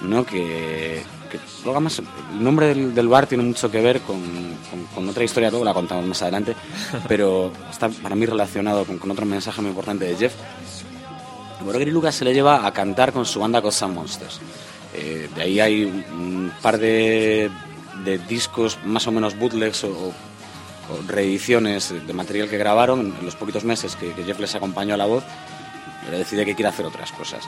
¿no? 0.00 0.24
que, 0.24 1.02
que 1.30 1.38
luego 1.64 1.78
el 1.80 2.42
nombre 2.42 2.68
del, 2.68 2.94
del 2.94 3.08
bar 3.08 3.26
tiene 3.26 3.44
mucho 3.44 3.70
que 3.70 3.80
ver 3.82 4.00
con, 4.00 4.20
con- 4.70 4.84
con 4.94 5.08
otra 5.08 5.24
historia, 5.24 5.50
luego 5.50 5.64
la 5.64 5.74
contamos 5.74 6.06
más 6.06 6.22
adelante, 6.22 6.54
pero 7.08 7.52
está 7.70 7.88
para 7.88 8.14
mí 8.14 8.24
relacionado 8.24 8.84
con, 8.84 8.98
con 8.98 9.10
otro 9.10 9.26
mensaje 9.26 9.60
muy 9.60 9.70
importante 9.70 10.04
de 10.06 10.16
Jeff. 10.16 10.34
Bueno, 11.64 11.78
Gary 11.80 11.90
Lucas 11.90 12.14
se 12.14 12.24
le 12.24 12.32
lleva 12.32 12.64
a 12.66 12.72
cantar 12.72 13.12
con 13.12 13.26
su 13.26 13.40
banda 13.40 13.60
Cosa 13.60 13.88
Monsters. 13.88 14.38
Eh, 14.94 15.28
de 15.34 15.42
ahí 15.42 15.60
hay 15.60 15.84
un, 15.84 16.04
un 16.12 16.52
par 16.62 16.78
de, 16.78 17.50
de 18.04 18.18
discos 18.18 18.78
más 18.84 19.06
o 19.08 19.12
menos 19.12 19.36
bootlegs 19.36 19.82
o, 19.84 19.88
o 19.90 20.14
reediciones 21.06 21.94
de 22.06 22.12
material 22.12 22.48
que 22.48 22.58
grabaron 22.58 23.14
en 23.18 23.24
los 23.24 23.36
poquitos 23.36 23.64
meses 23.64 23.96
que, 23.96 24.12
Jeff 24.24 24.40
les 24.40 24.54
acompañó 24.54 24.94
a 24.94 24.96
la 24.96 25.06
voz, 25.06 25.24
pero 26.04 26.18
decide 26.18 26.44
que 26.44 26.54
quiere 26.54 26.68
hacer 26.68 26.86
otras 26.86 27.12
cosas. 27.12 27.44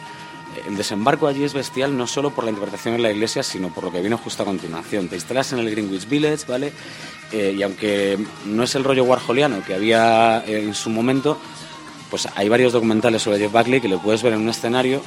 Eh, 0.56 0.62
El 0.68 0.76
desembarco 0.76 1.26
allí 1.26 1.44
es 1.44 1.54
bestial 1.54 1.96
no 1.96 2.06
solo 2.06 2.30
por 2.30 2.44
la 2.44 2.50
interpretación 2.50 2.94
en 2.94 3.02
la 3.02 3.10
iglesia, 3.10 3.42
sino 3.42 3.72
por 3.72 3.84
lo 3.84 3.92
que 3.92 4.00
viene 4.00 4.16
justo 4.16 4.42
a 4.42 4.46
continuación. 4.46 5.08
Te 5.08 5.16
instalas 5.16 5.52
en 5.52 5.60
el 5.60 5.70
Greenwich 5.70 6.08
Village, 6.08 6.44
¿vale? 6.46 6.72
Eh, 7.32 7.54
y 7.56 7.62
aunque 7.62 8.18
no 8.46 8.62
es 8.62 8.74
el 8.74 8.84
rollo 8.84 9.04
warholiano 9.04 9.62
que 9.64 9.74
había 9.74 10.44
eh, 10.46 10.62
en 10.62 10.74
su 10.74 10.90
momento, 10.90 11.38
pues 12.10 12.28
hay 12.34 12.48
varios 12.48 12.72
documentales 12.72 13.22
sobre 13.22 13.38
Jeff 13.38 13.52
Buckley 13.52 13.80
que 13.80 13.88
lo 13.88 14.00
puedes 14.00 14.22
ver 14.22 14.32
en 14.32 14.40
un 14.40 14.48
escenario 14.48 15.00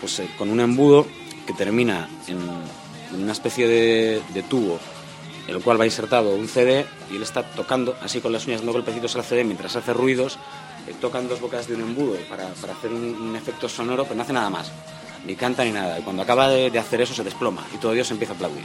pues, 0.00 0.22
con 0.36 0.50
un 0.50 0.60
embudo 0.60 1.06
que 1.46 1.52
termina 1.52 2.08
en, 2.26 2.38
una 3.18 3.32
especie 3.32 3.66
de 3.68 4.44
tubo 4.48 4.80
el 5.48 5.60
cual 5.60 5.80
va 5.80 5.84
insertado 5.84 6.34
un 6.34 6.48
CD 6.48 6.86
y 7.10 7.16
él 7.16 7.22
está 7.22 7.42
tocando 7.42 7.96
así 8.02 8.20
con 8.20 8.32
las 8.32 8.46
uñas 8.46 8.60
dando 8.60 8.72
golpecitos 8.72 9.16
al 9.16 9.24
CD 9.24 9.44
mientras 9.44 9.74
hace 9.76 9.92
ruidos 9.92 10.38
eh, 10.86 10.94
tocan 11.00 11.28
dos 11.28 11.40
bocas 11.40 11.66
de 11.68 11.74
un 11.74 11.82
embudo 11.82 12.16
para, 12.28 12.48
para 12.60 12.72
hacer 12.72 12.92
un, 12.92 13.34
efecto 13.36 13.68
sonoro 13.68 14.04
pero 14.04 14.16
no 14.16 14.22
hace 14.22 14.32
nada 14.32 14.50
más 14.50 14.72
ni 15.24 15.36
canta 15.36 15.64
ni 15.64 15.72
nada. 15.72 15.98
Y 15.98 16.02
cuando 16.02 16.22
acaba 16.22 16.48
de, 16.48 16.76
hacer 16.78 17.00
eso 17.00 17.14
se 17.14 17.24
desploma 17.24 17.64
y 17.74 17.78
todo 17.78 17.92
Dios 17.92 18.10
empieza 18.10 18.32
a 18.32 18.36
aplaudir. 18.36 18.64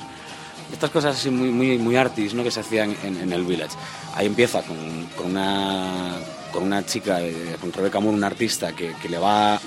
Estas 0.71 0.89
cosas 0.89 1.15
así 1.15 1.29
muy, 1.29 1.49
muy, 1.49 1.77
muy 1.77 1.95
artis 1.95 2.33
que 2.33 2.51
se 2.51 2.59
hacían 2.59 2.95
en, 3.03 3.31
el 3.31 3.45
Village. 3.45 3.75
Ahí 4.15 4.25
empieza 4.25 4.61
con, 4.63 5.05
con 5.15 5.27
una, 5.27 6.15
con 6.51 6.63
una 6.63 6.85
chica, 6.85 7.21
eh, 7.21 7.55
con 7.61 7.71
Rebecca 7.71 7.99
Moore, 7.99 8.17
una 8.17 8.27
artista 8.27 8.73
que, 8.73 8.93
que 9.01 9.07
le, 9.07 9.17
va, 9.17 9.61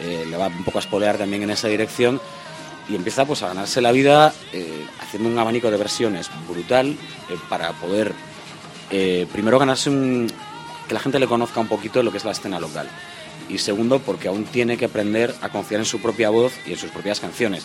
eh, 0.00 0.24
le 0.28 0.36
va 0.36 0.48
un 0.48 0.64
poco 0.64 0.78
a 0.78 0.80
espolear 0.80 1.18
también 1.18 1.44
en 1.44 1.50
esa 1.50 1.68
dirección 1.68 2.20
y 2.88 2.96
empieza 2.96 3.24
pues 3.24 3.42
a 3.42 3.48
ganarse 3.48 3.80
la 3.80 3.92
vida 3.92 4.32
eh, 4.52 4.84
haciendo 5.00 5.28
un 5.28 5.38
abanico 5.38 5.70
de 5.70 5.76
versiones 5.76 6.28
brutal 6.48 6.88
eh, 7.28 7.36
para 7.48 7.72
poder 7.72 8.12
eh, 8.90 9.26
primero 9.32 9.58
ganarse 9.58 9.90
un 9.90 10.30
que 10.88 10.94
la 10.94 11.00
gente 11.00 11.20
le 11.20 11.26
conozca 11.28 11.60
un 11.60 11.68
poquito 11.68 12.02
lo 12.02 12.10
que 12.10 12.18
es 12.18 12.24
la 12.24 12.32
escena 12.32 12.58
local 12.58 12.88
y 13.48 13.58
segundo 13.58 14.00
porque 14.00 14.28
aún 14.28 14.44
tiene 14.44 14.76
que 14.76 14.86
aprender 14.86 15.34
a 15.40 15.48
confiar 15.50 15.80
en 15.80 15.84
su 15.86 16.00
propia 16.00 16.30
voz 16.30 16.52
y 16.66 16.72
en 16.72 16.78
sus 16.78 16.90
propias 16.90 17.20
canciones 17.20 17.64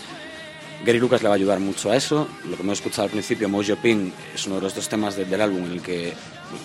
Gary 0.86 1.00
Lucas 1.00 1.24
le 1.24 1.30
va 1.30 1.34
a 1.34 1.38
ayudar 1.38 1.60
mucho 1.60 1.90
a 1.90 1.96
eso. 1.96 2.28
Lo 2.48 2.58
que 2.58 2.62
hemos 2.62 2.78
escuchado 2.78 3.04
al 3.06 3.10
principio, 3.10 3.50
Mojo 3.50 3.76
Pin, 3.78 4.14
es 4.36 4.46
uno 4.46 4.58
de 4.58 4.62
los 4.62 4.76
dos 4.76 4.88
temas 4.88 5.16
de- 5.16 5.26
del 5.26 5.42
álbum 5.42 5.66
en 5.66 5.72
el 5.72 5.82
que 5.82 6.14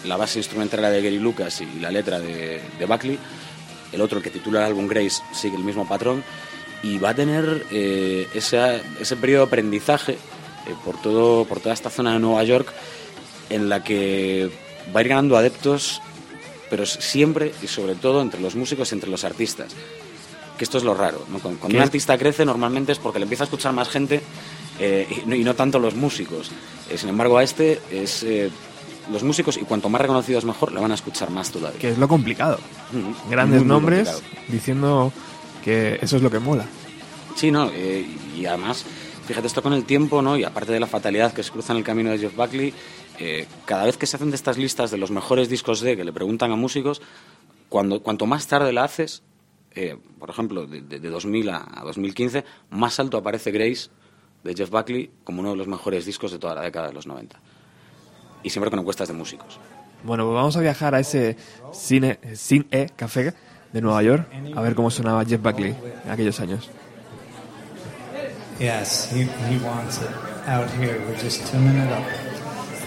la 0.05 0.17
base 0.19 0.39
instrumental 0.41 0.81
era 0.81 0.91
de 0.91 1.01
Gary 1.01 1.19
Lucas 1.19 1.61
y 1.63 1.79
la 1.81 1.91
letra 1.91 2.19
de, 2.19 2.61
Buckley. 2.87 3.19
El 3.93 4.01
otro, 4.03 4.21
que 4.21 4.29
titula 4.29 4.59
el 4.61 4.67
álbum 4.67 4.89
Grace, 4.89 5.23
sigue 5.33 5.57
el 5.57 5.65
mismo 5.65 5.89
patrón. 5.89 6.23
Y 6.83 6.99
va 6.99 7.11
a 7.11 7.15
tener 7.15 7.67
eh, 7.71 8.27
esa- 8.35 8.77
ese 9.01 9.17
periodo 9.17 9.43
de 9.45 9.49
aprendizaje 9.49 10.13
eh, 10.13 10.75
por, 10.85 11.01
todo, 11.01 11.45
por 11.45 11.61
toda 11.61 11.75
esta 11.75 11.91
zona 11.91 12.13
de 12.15 12.19
Nueva 12.21 12.43
York 12.45 12.69
en 13.51 13.69
la 13.69 13.83
que 13.85 14.51
va 14.95 15.01
a 15.01 15.03
ir 15.03 15.09
ganando 15.09 15.37
adeptos, 15.37 16.01
pero 16.71 16.87
siempre 16.87 17.53
y 17.63 17.67
sobre 17.67 17.95
todo 17.97 18.23
entre 18.23 18.41
los 18.41 18.55
músicos 18.55 18.91
y 18.93 18.95
entre 18.95 19.11
los 19.11 19.25
artistas 19.25 19.75
que 20.57 20.65
esto 20.65 20.77
es 20.79 20.85
lo 20.85 20.93
raro. 20.95 21.25
¿no? 21.31 21.39
Cuando, 21.39 21.67
un 21.67 21.83
artista 21.83 22.19
crece 22.19 22.45
normalmente 22.45 22.93
es 22.93 22.99
porque 22.99 23.19
le 23.19 23.23
empieza 23.25 23.45
a 23.45 23.47
escuchar 23.47 23.73
más 23.73 23.89
gente 23.89 24.21
eh, 24.79 25.07
y, 25.25 25.27
no, 25.29 25.35
y 25.35 25.43
no 25.43 25.55
tanto 25.55 25.79
los 25.79 25.95
músicos. 25.95 26.51
Sin 26.97 27.09
embargo, 27.09 27.39
a 27.39 27.43
este 27.43 27.81
es 27.91 28.25
los 29.11 29.23
músicos 29.23 29.57
y 29.57 29.61
cuanto 29.61 29.89
más 29.89 30.01
reconocidos 30.03 30.45
mejor, 30.45 30.73
le 30.73 30.81
van 30.81 30.91
a 30.93 30.95
escuchar 30.95 31.31
más 31.31 31.51
todavía. 31.51 31.79
Que 31.81 31.91
es 31.93 31.99
lo 31.99 32.07
complicado. 32.09 32.59
Grandes 33.31 33.61
Muy, 33.61 33.67
muy 33.67 33.75
nombres 33.75 34.09
complicado. 34.11 34.43
diciendo 34.49 35.13
que 35.63 35.99
eso 36.01 36.17
es 36.17 36.23
lo 36.23 36.31
que 36.31 36.39
mola. 36.39 36.67
Sí, 37.35 37.51
no, 37.51 37.71
eh, 37.73 38.07
y 38.37 38.45
además, 38.47 38.85
fíjate 39.27 39.47
esto 39.47 39.63
con 39.63 39.73
el 39.73 39.85
tiempo, 39.85 40.23
¿no? 40.23 40.37
Y 40.37 40.45
aparte 40.45 40.73
de 40.73 40.81
la 40.81 40.87
fatalidad 40.87 41.33
que 41.33 41.43
se 41.43 41.51
cruza 41.51 41.73
en 41.73 41.79
el 41.79 41.85
camino 41.85 42.11
de 42.11 42.19
Jeff 42.19 42.35
Buckley, 42.35 42.75
eh, 43.19 43.47
cada 43.65 43.85
vez 43.85 43.97
que 43.97 44.07
se 44.07 44.17
hacen 44.17 44.31
de 44.31 44.37
estas 44.37 44.59
listas 44.59 44.91
de 44.91 44.99
los 44.99 45.11
mejores 45.11 45.49
discos 45.49 45.81
de 45.81 45.97
que 45.97 46.05
le 46.05 46.13
preguntan 46.13 46.51
a 46.53 46.57
músicos, 46.57 47.01
cuando, 47.69 48.03
cuanto 48.03 48.27
más 48.27 48.47
tarde 48.47 48.73
la 48.73 48.85
haces, 48.85 49.23
eh, 49.73 49.97
por 50.19 50.31
ejemplo, 50.31 50.67
de, 50.67 50.81
de 50.83 51.09
2000 51.09 51.51
a, 51.51 51.67
a, 51.73 51.85
2015, 51.85 52.45
más 52.71 52.99
alto 52.99 53.19
aparece 53.19 53.53
Grace 53.53 53.89
de 54.43 54.55
Jeff 54.55 54.71
Buckley 54.71 55.11
como 55.23 55.41
uno 55.41 55.51
de 55.51 55.57
los 55.57 55.69
mejores 55.69 56.05
discos 56.05 56.33
de 56.33 56.39
toda 56.39 56.55
la 56.55 56.63
década 56.63 56.89
de 56.89 56.95
los 56.95 57.07
90. 57.07 57.41
Y 58.43 58.51
siempre 58.51 58.71
con 58.71 58.81
encuestas 58.81 59.09
de 59.09 59.15
músicos. 59.15 59.61
Bueno, 60.03 60.25
pues 60.25 60.35
vamos 60.35 60.57
a 60.57 60.61
viajar 60.61 60.95
a 60.95 61.01
ese 61.01 61.37
cine, 61.73 62.19
cine 62.35 62.89
café 62.97 63.35
de 63.73 63.81
Nueva 63.81 64.03
York 64.03 64.27
a 64.57 64.61
ver 64.61 64.75
cómo 64.75 64.91
sonaba 64.91 65.25
Jeff 65.25 65.41
Buckley 65.43 65.75
en 66.05 66.11
aquellos 66.11 66.41
años. 66.41 66.69
Yes, 68.59 69.11
he, 69.11 69.23
he 69.49 69.59
wants 69.65 70.03
it 70.03 70.11
out 70.47 70.69
here. 70.73 71.01
We're 71.07 71.17
just 71.17 71.47
tuning 71.47 71.77
it 71.77 71.91
up. 71.91 72.05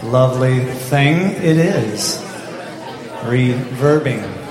Lovely 0.04 0.60
thing 0.90 1.32
it 1.42 1.58
is. 1.58 2.22
Reverbing. 3.24 4.43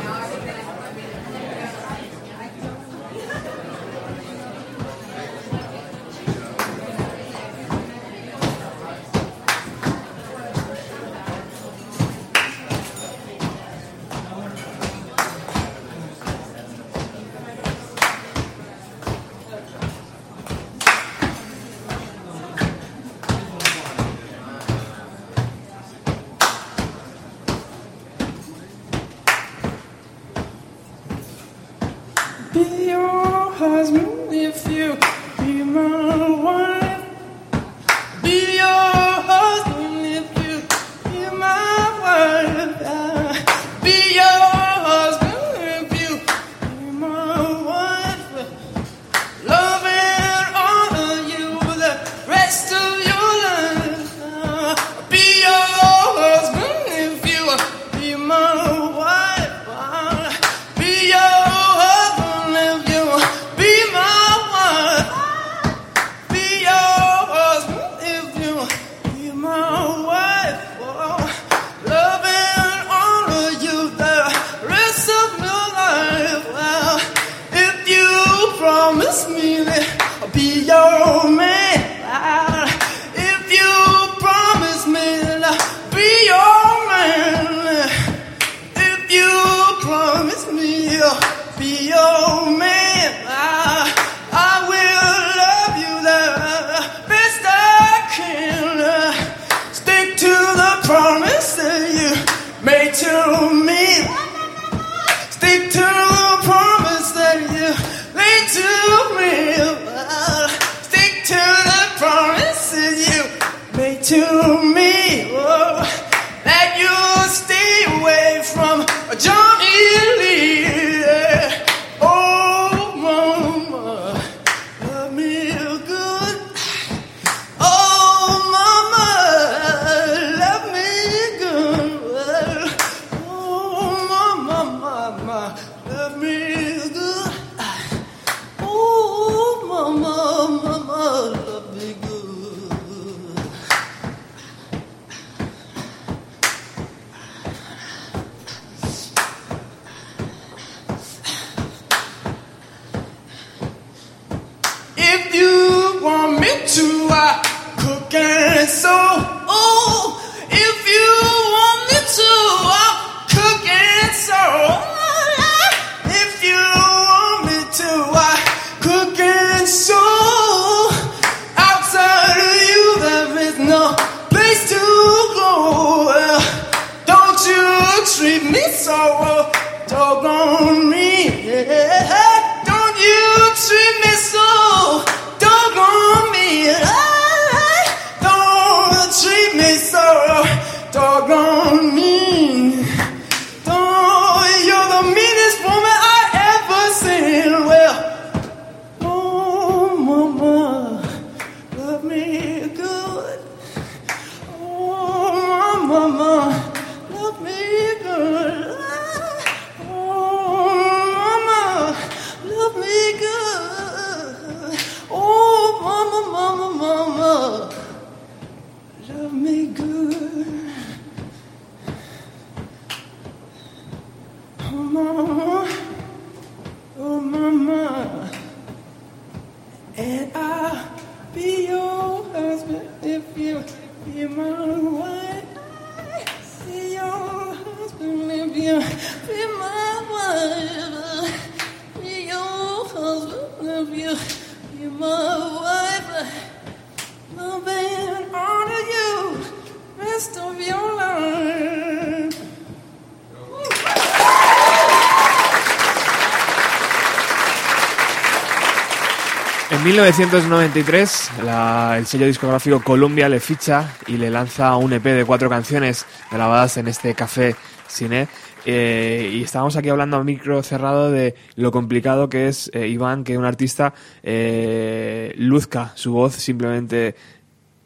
En 259.82 259.88
1993, 259.88 261.30
la- 261.44 261.96
el 261.98 262.06
sello 262.06 262.26
discográfico 262.26 262.80
Columbia 262.84 263.28
le 263.28 263.40
ficha 263.40 263.92
y 264.06 264.16
le 264.16 264.30
lanza 264.30 264.76
un 264.76 264.92
EP 264.92 265.02
de 265.12 265.24
cuatro 265.24 265.50
canciones 265.50 266.06
grabadas 266.30 266.76
en 266.76 266.86
este 266.86 267.14
café 267.16 267.56
cine. 267.88 268.28
Eh, 268.64 269.28
y 269.34 269.42
estábamos 269.42 269.74
aquí 269.74 269.88
hablando 269.88 270.18
a 270.18 270.22
micro 270.22 270.62
cerrado 270.62 271.10
de 271.10 271.34
lo 271.56 271.72
complicado 271.72 272.28
que 272.28 272.46
es, 272.46 272.70
eh, 272.74 272.86
Iván, 272.86 273.24
que 273.24 273.36
un 273.36 273.44
artista 273.44 273.92
eh, 274.22 275.34
luzca 275.36 275.90
su 275.96 276.12
voz 276.12 276.34
simplemente 276.36 277.16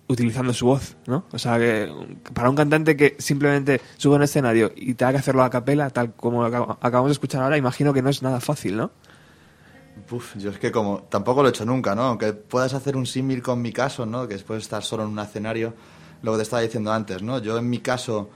utilizando 0.07 0.53
su 0.53 0.67
voz, 0.67 0.99
¿no? 1.07 1.25
O 1.33 1.39
sea, 1.39 1.59
que 1.59 1.91
para 2.35 2.51
un 2.51 2.57
cantante 2.57 2.95
que 2.95 3.17
simplemente 3.19 3.81
sube 3.97 4.17
un 4.17 4.23
escenario 4.23 4.71
y 4.77 4.93
tenga 4.95 5.13
que 5.13 5.19
hacerlo 5.19 5.43
a 5.45 5.49
capela, 5.51 5.89
tal 5.89 6.13
como 6.15 6.45
acabamos 6.45 7.09
de 7.09 7.13
escuchar 7.13 7.43
ahora, 7.43 7.57
imagino 7.57 7.95
que 7.95 8.03
no 8.03 8.11
es 8.11 8.23
nada 8.23 8.41
fácil, 8.41 8.77
¿no? 8.77 8.91
Yo 10.37 10.51
es 10.51 10.59
que 10.59 10.71
como 10.71 11.03
tampoco 11.09 11.43
lo 11.43 11.49
he 11.49 11.51
hecho 11.51 11.65
nunca, 11.65 11.95
¿no? 11.95 12.03
Aunque 12.03 12.33
puedas 12.33 12.75
hacer 12.75 12.97
un 12.97 13.07
símil 13.07 13.43
con 13.43 13.61
mi 13.61 13.73
caso, 13.73 14.07
¿no? 14.07 14.29
Que 14.29 14.35
después 14.35 14.63
estar 14.63 14.83
solo 14.83 15.03
en 15.05 15.11
un 15.11 15.19
escenario, 15.19 15.75
lo 16.23 16.33
que 16.33 16.37
te 16.39 16.43
estaba 16.43 16.63
diciendo 16.63 16.93
antes, 16.93 17.23
¿no? 17.23 17.39
Yo 17.39 17.59
en 17.59 17.69
mi 17.69 17.81
caso, 17.81 18.31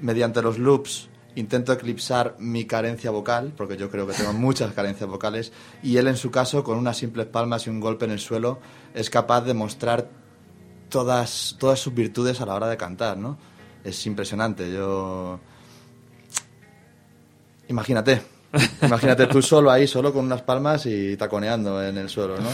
mediante 0.00 0.42
los 0.42 0.58
loops, 0.58 1.08
intento 1.34 1.72
eclipsar 1.72 2.36
mi 2.38 2.66
carencia 2.66 3.10
vocal, 3.10 3.52
porque 3.56 3.76
yo 3.76 3.90
creo 3.90 4.06
que 4.06 4.14
tengo 4.14 4.32
muchas 4.32 4.72
carencias 4.72 5.08
vocales, 5.08 5.52
y 5.82 5.96
él 5.96 6.08
en 6.08 6.16
su 6.16 6.30
caso, 6.30 6.64
con 6.64 6.76
unas 6.76 6.96
simples 6.96 7.26
palmas 7.26 7.66
y 7.66 7.70
un 7.70 7.80
golpe 7.80 8.04
en 8.04 8.10
el 8.10 8.18
suelo, 8.18 8.58
es 8.94 9.08
capaz 9.08 9.42
de 9.42 9.54
mostrar 9.54 10.10
todas, 10.88 11.56
todas 11.58 11.78
sus 11.78 11.94
virtudes 11.94 12.40
a 12.40 12.46
la 12.46 12.54
hora 12.54 12.68
de 12.68 12.76
cantar, 12.76 13.16
¿no? 13.16 13.38
Es 13.84 14.06
impresionante, 14.06 14.72
yo... 14.72 15.40
Imagínate, 17.68 18.20
imagínate 18.82 19.26
tú 19.26 19.42
solo 19.42 19.70
ahí, 19.70 19.86
solo 19.86 20.12
con 20.12 20.24
unas 20.24 20.42
palmas 20.42 20.86
y 20.86 21.16
taconeando 21.16 21.82
en 21.82 21.98
el 21.98 22.08
suelo, 22.08 22.36
¿no? 22.38 22.48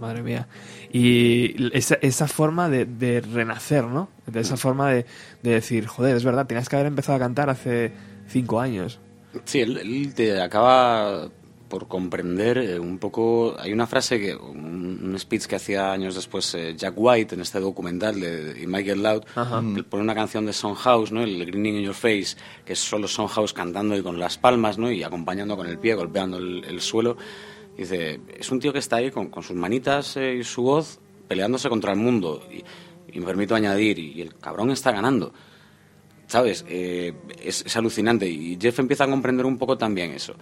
Madre 0.00 0.22
mía. 0.22 0.48
Y 0.92 1.76
esa, 1.76 1.96
esa 2.00 2.26
forma 2.26 2.68
de, 2.68 2.84
de 2.84 3.20
renacer, 3.20 3.84
¿no? 3.84 4.08
De 4.26 4.40
esa 4.40 4.56
forma 4.56 4.90
de, 4.90 5.06
de 5.42 5.50
decir, 5.50 5.86
joder, 5.86 6.16
es 6.16 6.24
verdad, 6.24 6.46
tenías 6.46 6.68
que 6.68 6.76
haber 6.76 6.88
empezado 6.88 7.16
a 7.16 7.20
cantar 7.20 7.50
hace 7.50 7.92
cinco 8.28 8.60
años. 8.60 8.98
Sí, 9.44 9.60
él, 9.60 9.76
él 9.78 10.14
te 10.14 10.40
acaba 10.40 11.28
por 11.70 11.88
comprender 11.88 12.58
eh, 12.58 12.78
un 12.78 12.98
poco. 12.98 13.56
Hay 13.58 13.72
una 13.72 13.86
frase 13.86 14.20
que 14.20 14.34
un, 14.34 15.00
un 15.02 15.18
speech 15.18 15.46
que 15.46 15.56
hacía 15.56 15.90
años 15.92 16.14
después 16.14 16.54
eh, 16.54 16.74
Jack 16.76 16.92
White 16.96 17.36
en 17.36 17.40
este 17.40 17.60
documental 17.60 18.20
de, 18.20 18.52
de 18.52 18.66
Michael 18.66 19.02
Loud 19.02 19.22
Ajá. 19.34 19.62
que 19.74 19.82
pone 19.84 20.02
una 20.02 20.14
canción 20.14 20.44
de 20.44 20.52
House, 20.52 21.12
¿no? 21.12 21.22
El 21.22 21.46
Greening 21.46 21.76
in 21.76 21.82
Your 21.84 21.94
Face, 21.94 22.36
que 22.66 22.74
es 22.74 22.78
solo 22.78 23.08
House 23.08 23.54
cantando 23.54 23.96
y 23.96 24.02
con 24.02 24.18
las 24.18 24.36
palmas, 24.36 24.76
¿no? 24.76 24.90
Y 24.90 25.02
acompañando 25.02 25.56
con 25.56 25.66
el 25.66 25.78
pie, 25.78 25.94
golpeando 25.94 26.36
el, 26.36 26.64
el 26.64 26.80
suelo. 26.82 27.16
Dice, 27.78 28.20
es 28.36 28.50
un 28.50 28.60
tío 28.60 28.72
que 28.74 28.80
está 28.80 28.96
ahí 28.96 29.10
con, 29.10 29.30
con 29.30 29.42
sus 29.42 29.56
manitas 29.56 30.16
eh, 30.18 30.34
y 30.40 30.44
su 30.44 30.62
voz 30.62 30.98
peleándose 31.28 31.70
contra 31.70 31.92
el 31.92 31.98
mundo. 31.98 32.42
Y, 32.52 32.62
y 33.16 33.20
me 33.20 33.26
permito 33.26 33.54
añadir, 33.54 33.98
y, 33.98 34.12
y 34.12 34.20
el 34.22 34.34
cabrón 34.34 34.70
está 34.70 34.92
ganando. 34.92 35.32
¿Sabes? 36.26 36.64
Eh, 36.68 37.12
es, 37.42 37.64
es 37.66 37.76
alucinante. 37.76 38.28
Y 38.28 38.58
Jeff 38.60 38.78
empieza 38.78 39.04
a 39.04 39.08
comprender 39.08 39.46
un 39.46 39.56
poco 39.56 39.78
también 39.78 40.12
eso. 40.12 40.34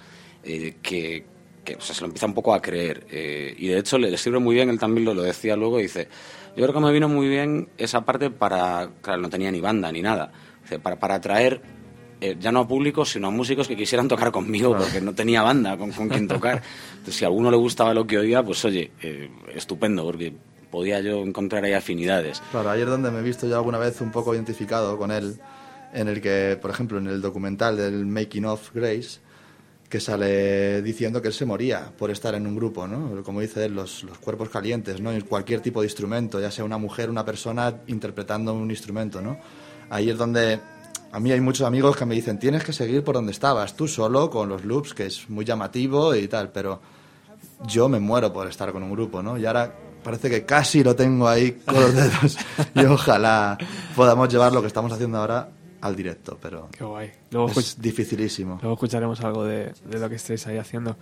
Eh, 0.49 0.77
que 0.83 1.25
que 1.65 1.77
o 1.77 1.81
sea, 1.81 1.95
se 1.95 2.01
lo 2.01 2.07
empieza 2.07 2.27
un 2.27 2.35
poco 2.35 2.55
a 2.55 2.63
creer. 2.63 3.07
eh, 3.11 3.55
y 3.59 3.69
de 3.69 3.79
hecho 3.79 3.99
le, 3.99 4.11
le 4.11 4.17
sirve 4.17 4.39
muy 4.39 4.55
bien, 4.55 4.71
él 4.71 4.79
también 4.79 5.05
lo, 5.05 5.13
lo 5.15 5.23
decía 5.23 5.55
luego, 5.55 5.79
dice, 5.79 6.09
yo 6.57 6.63
creo 6.65 6.73
que 6.73 6.81
me 6.81 6.93
vino 6.93 7.09
muy 7.09 7.29
bien 7.29 7.69
esa 7.77 8.05
parte 8.05 8.31
para, 8.31 8.91
claro, 9.03 9.21
no 9.21 9.29
tenía 9.29 9.51
ni 9.53 9.61
banda 9.61 9.93
ni 9.93 10.01
nada, 10.01 10.33
dice, 10.63 10.79
para, 10.79 10.99
para 10.99 11.17
atraer 11.17 11.61
eh, 12.21 12.37
ya 12.41 12.51
no 12.51 12.61
a 12.61 12.67
público, 12.69 13.05
sino 13.05 13.29
a 13.29 13.31
músicos 13.31 13.69
que 13.69 13.77
quisieran 13.77 14.09
tocar 14.09 14.33
conmigo, 14.33 14.77
porque 14.77 15.01
no 15.01 15.15
tenía 15.15 15.43
banda 15.43 15.77
con, 15.77 15.93
con 15.93 16.09
quien 16.09 16.27
tocar. 16.27 16.63
Entonces, 16.93 17.15
si 17.15 17.25
a 17.25 17.29
alguno 17.29 17.51
le 17.51 17.57
gustaba 17.57 17.95
lo 17.95 18.07
que 18.07 18.19
oía, 18.19 18.43
pues 18.43 18.65
oye, 18.65 18.91
eh, 19.03 19.31
estupendo, 19.55 20.05
porque 20.05 20.33
podía 20.71 21.01
yo 21.01 21.23
encontrar 21.23 21.65
ahí 21.65 21.75
afinidades. 21.75 22.43
Claro, 22.51 22.71
ayer 22.71 22.89
donde 22.89 23.11
me 23.13 23.21
he 23.21 23.23
visto 23.23 23.47
yo 23.47 23.57
alguna 23.57 23.79
vez 23.79 24.01
un 24.01 24.11
poco 24.11 24.35
identificado 24.35 24.99
con 24.99 25.13
él, 25.13 25.39
en 25.93 26.09
el 26.09 26.21
que, 26.21 26.59
por 26.61 26.71
ejemplo, 26.73 26.99
en 26.99 27.07
el 27.07 27.21
documental 27.21 27.77
del 27.77 28.05
Making 28.07 28.47
of 28.47 28.73
Grace, 28.75 29.21
que 29.89 30.01
sale 30.01 30.83
diciendo 30.83 31.23
que 31.23 31.29
él 31.29 31.35
se 31.35 31.47
moría 31.47 31.91
por 31.97 32.11
estar 32.11 32.35
en 32.35 32.47
un 32.47 32.55
grupo, 32.55 32.87
¿no? 32.87 33.23
Como 33.23 33.41
dice 33.41 33.65
él, 33.65 33.75
los, 33.75 34.05
los 34.05 34.19
cuerpos 34.19 34.51
calientes, 34.51 35.01
¿no? 35.01 35.17
Y 35.17 35.23
cualquier 35.23 35.61
tipo 35.61 35.81
de 35.81 35.87
instrumento, 35.87 36.41
ya 36.41 36.51
sea 36.51 36.65
una 36.65 36.77
mujer, 36.77 37.09
una 37.09 37.25
persona 37.25 37.75
interpretando 37.87 38.53
un 38.53 38.71
instrumento, 38.71 39.23
¿no? 39.23 39.39
Ahí 39.89 40.11
es 40.11 40.19
donde 40.19 40.61
a 41.11 41.21
mí 41.21 41.33
hay 41.33 41.41
muchos 41.41 41.67
amigos 41.67 41.97
que 41.97 42.05
me 42.05 42.15
dicen, 42.15 42.39
tienes 42.39 42.65
que 42.65 42.73
seguir 42.73 43.03
por 43.03 43.15
donde 43.15 43.33
estabas, 43.33 43.75
tú 43.75 43.89
solo, 43.89 44.29
con 44.29 44.49
los 44.49 44.65
loops, 44.65 44.93
que 44.93 45.07
es 45.07 45.29
muy 45.31 45.45
llamativo 45.45 46.15
y 46.15 46.29
tal, 46.29 46.51
pero 46.53 46.81
yo 47.67 47.89
me 47.89 47.99
muero 47.99 48.31
por 48.33 48.47
estar 48.47 48.73
con 48.73 48.83
un 48.83 48.93
grupo, 48.93 49.23
¿no? 49.23 49.39
Y 49.39 49.47
ahora 49.47 49.75
parece 50.05 50.29
que 50.29 50.45
casi 50.45 50.85
lo 50.85 50.95
tengo 50.95 51.27
ahí 51.27 51.53
con 51.65 51.81
los 51.81 51.95
dedos 51.95 52.39
y 52.75 52.85
ojalá 52.85 53.57
podamos 53.97 54.29
llevar 54.29 54.53
lo 54.53 54.61
que 54.61 54.67
estamos 54.67 54.93
haciendo 54.93 55.19
ahora 55.19 55.49
al 55.81 55.95
directo, 55.97 56.39
pero 56.41 56.69
Qué 56.77 56.85
guay. 56.85 57.11
Luego, 57.31 57.51
es 57.61 57.81
dificilísimo. 57.81 58.59
luego 58.63 58.75
escucharemos 58.75 59.21
algo 59.21 59.45
de, 59.45 59.73
de 59.89 59.99
lo 59.99 60.09
que 60.09 60.17
estáis 60.17 60.47
ahí 60.47 60.57
haciendo. 60.59 60.97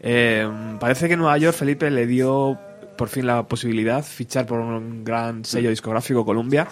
Eh, 0.00 0.48
parece 0.80 1.08
que 1.08 1.16
Nueva 1.16 1.36
York, 1.38 1.56
Felipe, 1.56 1.90
le 1.90 2.06
dio 2.06 2.58
por 2.96 3.08
fin 3.08 3.26
la 3.26 3.46
posibilidad 3.46 4.04
fichar 4.04 4.44
por 4.46 4.58
un 4.58 5.04
gran 5.04 5.44
sello 5.44 5.70
discográfico 5.70 6.24
Columbia. 6.24 6.66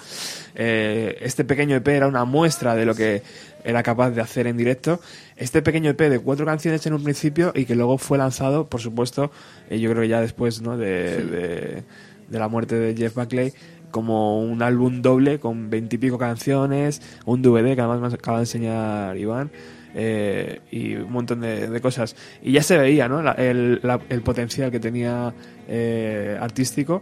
Eh, 0.56 1.18
este 1.20 1.44
pequeño 1.44 1.76
EP 1.76 1.86
era 1.88 2.08
una 2.08 2.24
muestra 2.24 2.74
de 2.74 2.84
lo 2.84 2.94
que 2.96 3.22
era 3.64 3.82
capaz 3.82 4.10
de 4.10 4.20
hacer 4.22 4.46
en 4.48 4.56
directo. 4.56 5.00
Este 5.36 5.62
pequeño 5.62 5.90
EP 5.90 6.00
de 6.00 6.18
cuatro 6.18 6.44
canciones 6.46 6.84
en 6.86 6.94
un 6.94 7.04
principio 7.04 7.52
y 7.54 7.64
que 7.64 7.74
luego 7.76 7.96
fue 7.98 8.18
lanzado, 8.18 8.68
por 8.68 8.80
supuesto, 8.80 9.30
eh, 9.70 9.78
yo 9.78 9.90
creo 9.90 10.02
que 10.02 10.08
ya 10.08 10.20
después 10.20 10.62
¿no? 10.62 10.76
de, 10.76 11.24
de- 11.24 11.82
de 12.28 12.40
la 12.40 12.48
muerte 12.48 12.74
de 12.74 12.96
Jeff 12.96 13.14
Buckley, 13.14 13.52
como 13.96 14.40
un 14.42 14.62
álbum 14.62 15.00
doble 15.00 15.40
con 15.40 15.70
veintipico 15.70 16.18
canciones, 16.18 17.00
un 17.24 17.40
DVD 17.40 17.74
que 17.74 17.80
además 17.80 18.00
me 18.12 18.14
acaba 18.16 18.36
de 18.38 18.42
enseñar 18.42 19.16
Iván. 19.16 19.50
eh, 19.98 20.60
y 20.70 20.94
un 20.96 21.10
montón 21.10 21.40
de, 21.40 21.68
de 21.70 21.80
cosas. 21.80 22.14
Y 22.42 22.52
ya 22.52 22.62
se 22.62 22.76
veía 22.76 23.08
¿no? 23.08 23.22
La- 23.22 23.32
el, 23.32 23.80
la- 23.82 23.98
el 24.10 24.20
potencial 24.20 24.70
que 24.70 24.78
tenía 24.78 25.32
eh, 25.68 26.36
artístico 26.38 27.00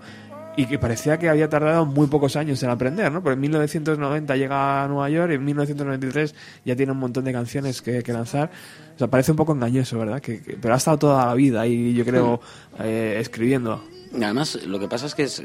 y 0.57 0.67
que 0.67 0.79
parecía 0.79 1.19
que 1.19 1.29
había 1.29 1.49
tardado 1.49 1.85
muy 1.87 2.07
pocos 2.07 2.37
años 2.37 2.63
en 2.63 2.71
aprender, 2.71 3.11
¿no? 3.11 3.21
Porque 3.21 3.35
en 3.35 3.41
1990 3.41 4.37
llega 4.37 4.85
a 4.85 4.87
Nueva 4.87 5.11
York 5.11 5.33
y 5.33 5.35
en 5.35 5.45
1993 5.45 6.35
ya 6.65 6.77
tiene 6.77 6.93
un 6.93 6.99
montón 6.99 7.25
de 7.25 7.33
canciones 7.33 7.83
que, 7.83 8.05
que 8.05 8.13
lanzar. 8.13 8.53
O 8.95 8.99
sea, 9.01 9.09
parece 9.09 9.33
un 9.33 9.37
poco 9.39 9.53
engañoso, 9.55 9.99
¿verdad? 9.99 10.21
Que, 10.21 10.41
que- 10.41 10.57
pero 10.57 10.75
ha 10.75 10.77
estado 10.77 10.97
toda 10.99 11.27
la 11.27 11.35
vida 11.35 11.63
ahí, 11.63 11.93
yo 11.95 12.05
creo, 12.05 12.41
eh, 12.79 13.17
escribiendo. 13.19 13.83
Además, 14.15 14.61
lo 14.65 14.79
que 14.79 14.87
pasa 14.87 15.07
es 15.07 15.17
que 15.17 15.25
es, 15.25 15.43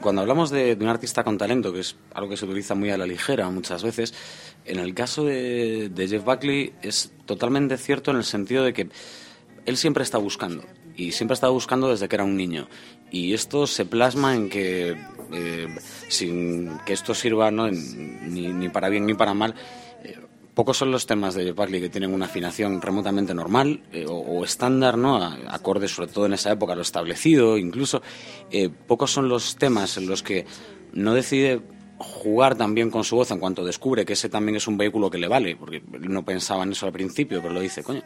cuando 0.00 0.22
hablamos 0.22 0.50
de, 0.50 0.76
un 0.80 0.88
artista 0.88 1.24
con 1.24 1.38
talento, 1.38 1.72
que 1.72 1.80
es 1.80 1.96
algo 2.14 2.30
que 2.30 2.36
se 2.36 2.44
utiliza 2.44 2.74
muy 2.74 2.90
a 2.90 2.98
la 2.98 3.06
ligera 3.06 3.48
muchas 3.50 3.82
veces, 3.82 4.14
en 4.64 4.78
el 4.78 4.94
caso 4.94 5.24
de, 5.24 5.90
Jeff 6.08 6.24
Buckley 6.24 6.72
es 6.82 7.12
totalmente 7.26 7.76
cierto 7.76 8.10
en 8.10 8.18
el 8.18 8.24
sentido 8.24 8.64
de 8.64 8.72
que 8.72 8.88
él 9.66 9.76
siempre 9.76 10.02
está 10.02 10.18
buscando 10.18 10.64
y 10.96 11.12
siempre 11.12 11.34
estado 11.34 11.52
buscando 11.52 11.88
desde 11.88 12.08
que 12.08 12.16
era 12.16 12.24
un 12.24 12.36
niño 12.36 12.68
y 13.10 13.34
esto 13.34 13.66
se 13.66 13.84
plasma 13.84 14.34
en 14.34 14.48
que 14.48 14.96
eh, 15.32 15.68
sin 16.08 16.78
que 16.86 16.92
esto 16.94 17.14
sirva 17.14 17.50
¿no? 17.50 17.70
ni, 17.70 18.48
ni 18.48 18.68
para 18.68 18.88
bien 18.88 19.06
ni 19.06 19.14
para 19.14 19.34
mal 19.34 19.54
eh, 20.02 20.16
pocos 20.58 20.76
son 20.76 20.90
los 20.90 21.06
temas 21.06 21.36
de 21.36 21.44
Jeff 21.44 21.54
Buckley 21.54 21.80
que 21.80 21.88
tienen 21.88 22.12
una 22.12 22.26
afinación 22.26 22.82
remotamente 22.82 23.32
normal 23.32 23.80
eh, 23.92 24.06
o, 24.08 24.42
estándar, 24.44 24.98
¿no? 24.98 25.22
A- 25.22 25.38
acorde 25.50 25.86
sobre 25.86 26.08
todo 26.10 26.26
en 26.26 26.32
esa 26.32 26.50
época 26.50 26.74
lo 26.74 26.82
establecido, 26.82 27.56
incluso. 27.56 28.02
Eh, 28.50 28.68
pocos 28.68 29.12
son 29.12 29.28
los 29.28 29.54
temas 29.54 29.96
en 29.98 30.08
los 30.08 30.24
que 30.24 30.46
no 30.94 31.14
decide 31.14 31.60
jugar 31.98 32.56
también 32.56 32.90
con 32.90 33.04
su 33.04 33.14
voz 33.14 33.30
en 33.30 33.38
cuanto 33.38 33.64
descubre 33.64 34.04
que 34.04 34.14
ese 34.14 34.28
también 34.28 34.56
es 34.56 34.66
un 34.66 34.76
vehículo 34.76 35.08
que 35.10 35.18
le 35.18 35.28
vale, 35.28 35.54
porque 35.54 35.80
no 36.00 36.24
pensaba 36.24 36.64
en 36.64 36.72
eso 36.72 36.86
al 36.86 36.92
principio, 36.92 37.40
pero 37.40 37.54
lo 37.54 37.60
dice, 37.60 37.84
coño, 37.84 38.02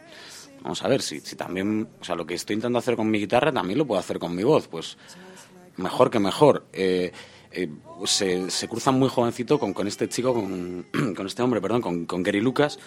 vamos 0.62 0.82
a 0.82 0.88
ver, 0.88 1.00
si, 1.00 1.20
si 1.20 1.36
también, 1.36 1.88
o 2.03 2.05
sea, 2.05 2.16
lo 2.16 2.26
que 2.26 2.34
estoy 2.34 2.53
intentando 2.57 2.80
hacer 2.80 2.96
con 2.96 3.11
mi 3.11 3.18
guitarra 3.18 3.50
también 3.50 3.78
lo 3.78 3.86
puedo 3.86 3.98
hacer 3.98 4.18
con 4.18 4.36
mi 4.36 4.44
voz, 4.44 4.68
pues 4.68 4.98
mejor 5.78 6.11
que 6.11 6.18
mejor. 6.18 6.66
Eh, 6.74 7.12
eh, 7.55 7.68
se, 8.05 8.50
se 8.50 8.68
cruza 8.68 8.90
muy 8.90 9.09
jovencito 9.09 9.59
con, 9.59 9.86
este 9.86 10.09
chico, 10.09 10.34
con, 10.34 10.86
con 11.16 11.26
este 11.26 11.42
hombre, 11.42 11.61
perdón, 11.61 11.82
con, 11.82 12.07
con 12.07 12.22
Gary 12.22 12.40
Lucas, 12.40 12.78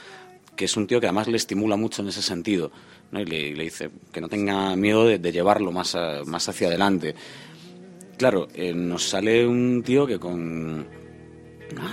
que 0.55 0.66
es 0.66 0.78
un 0.78 0.88
tío 0.88 0.99
que 0.99 1.07
además 1.07 1.28
le 1.28 1.38
estimula 1.38 1.76
mucho 1.76 2.01
en 2.01 2.07
ese 2.09 2.22
sentido. 2.22 2.72
Y 3.11 3.26
le, 3.26 3.53
dice 3.53 3.89
que 4.11 4.22
no 4.22 4.30
tenga 4.30 4.76
miedo 4.76 5.05
de, 5.05 5.32
llevarlo 5.32 5.72
más, 5.72 5.95
a- 5.95 6.24
más 6.26 6.47
hacia 6.49 6.68
adelante. 6.68 7.16
Claro, 8.18 8.47
eh, 8.53 8.74
nos 8.74 9.09
sale 9.09 9.45
un 9.45 9.84
tío 9.84 10.07
que 10.07 10.20
con, 10.20 10.88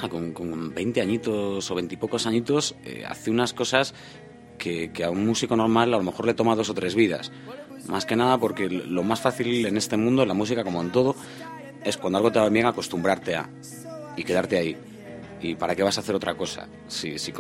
con, 0.09 0.33
con 0.33 0.75
20 0.75 1.01
añitos 1.01 1.71
o 1.71 1.75
20 1.75 1.95
y 1.95 1.97
pocos 1.99 2.27
añitos 2.27 2.75
eh, 2.85 3.05
hace 3.07 3.31
unas 3.31 3.53
cosas 3.53 3.95
que, 4.59 4.93
que 4.93 5.03
a 5.05 5.11
un 5.11 5.27
músico 5.27 5.57
normal 5.57 5.93
a 5.93 5.97
lo 5.99 6.05
mejor 6.05 6.27
le 6.27 6.35
toma 6.35 6.55
dos 6.55 6.71
o 6.71 6.75
tres 6.75 6.95
vidas. 6.95 7.33
Más 7.89 8.07
que 8.07 8.15
nada 8.15 8.39
porque 8.39 8.69
lo 8.71 9.03
más 9.03 9.21
fácil 9.21 9.67
en 9.67 9.77
este 9.77 9.97
mundo, 9.97 10.23
en 10.23 10.29
la 10.29 10.35
música 10.35 10.63
como 10.63 10.81
en 10.81 10.93
todo, 10.93 11.17
es 11.85 11.97
cuando 11.97 12.19
algo 12.19 12.33
te 12.33 12.39
va 12.39 12.49
bien 12.49 12.67
acostumbrarte 12.67 13.35
a 13.35 13.49
y 14.17 14.25
quedarte 14.25 14.59
ahí. 14.59 14.77
¿Y 15.43 15.57
para 15.57 15.75
qué 15.75 15.83
vas 15.83 15.99
a 15.99 16.03
hacer 16.03 16.15
otra 16.15 16.35
cosa? 16.35 16.69
Si, 16.87 17.19
si, 17.19 17.33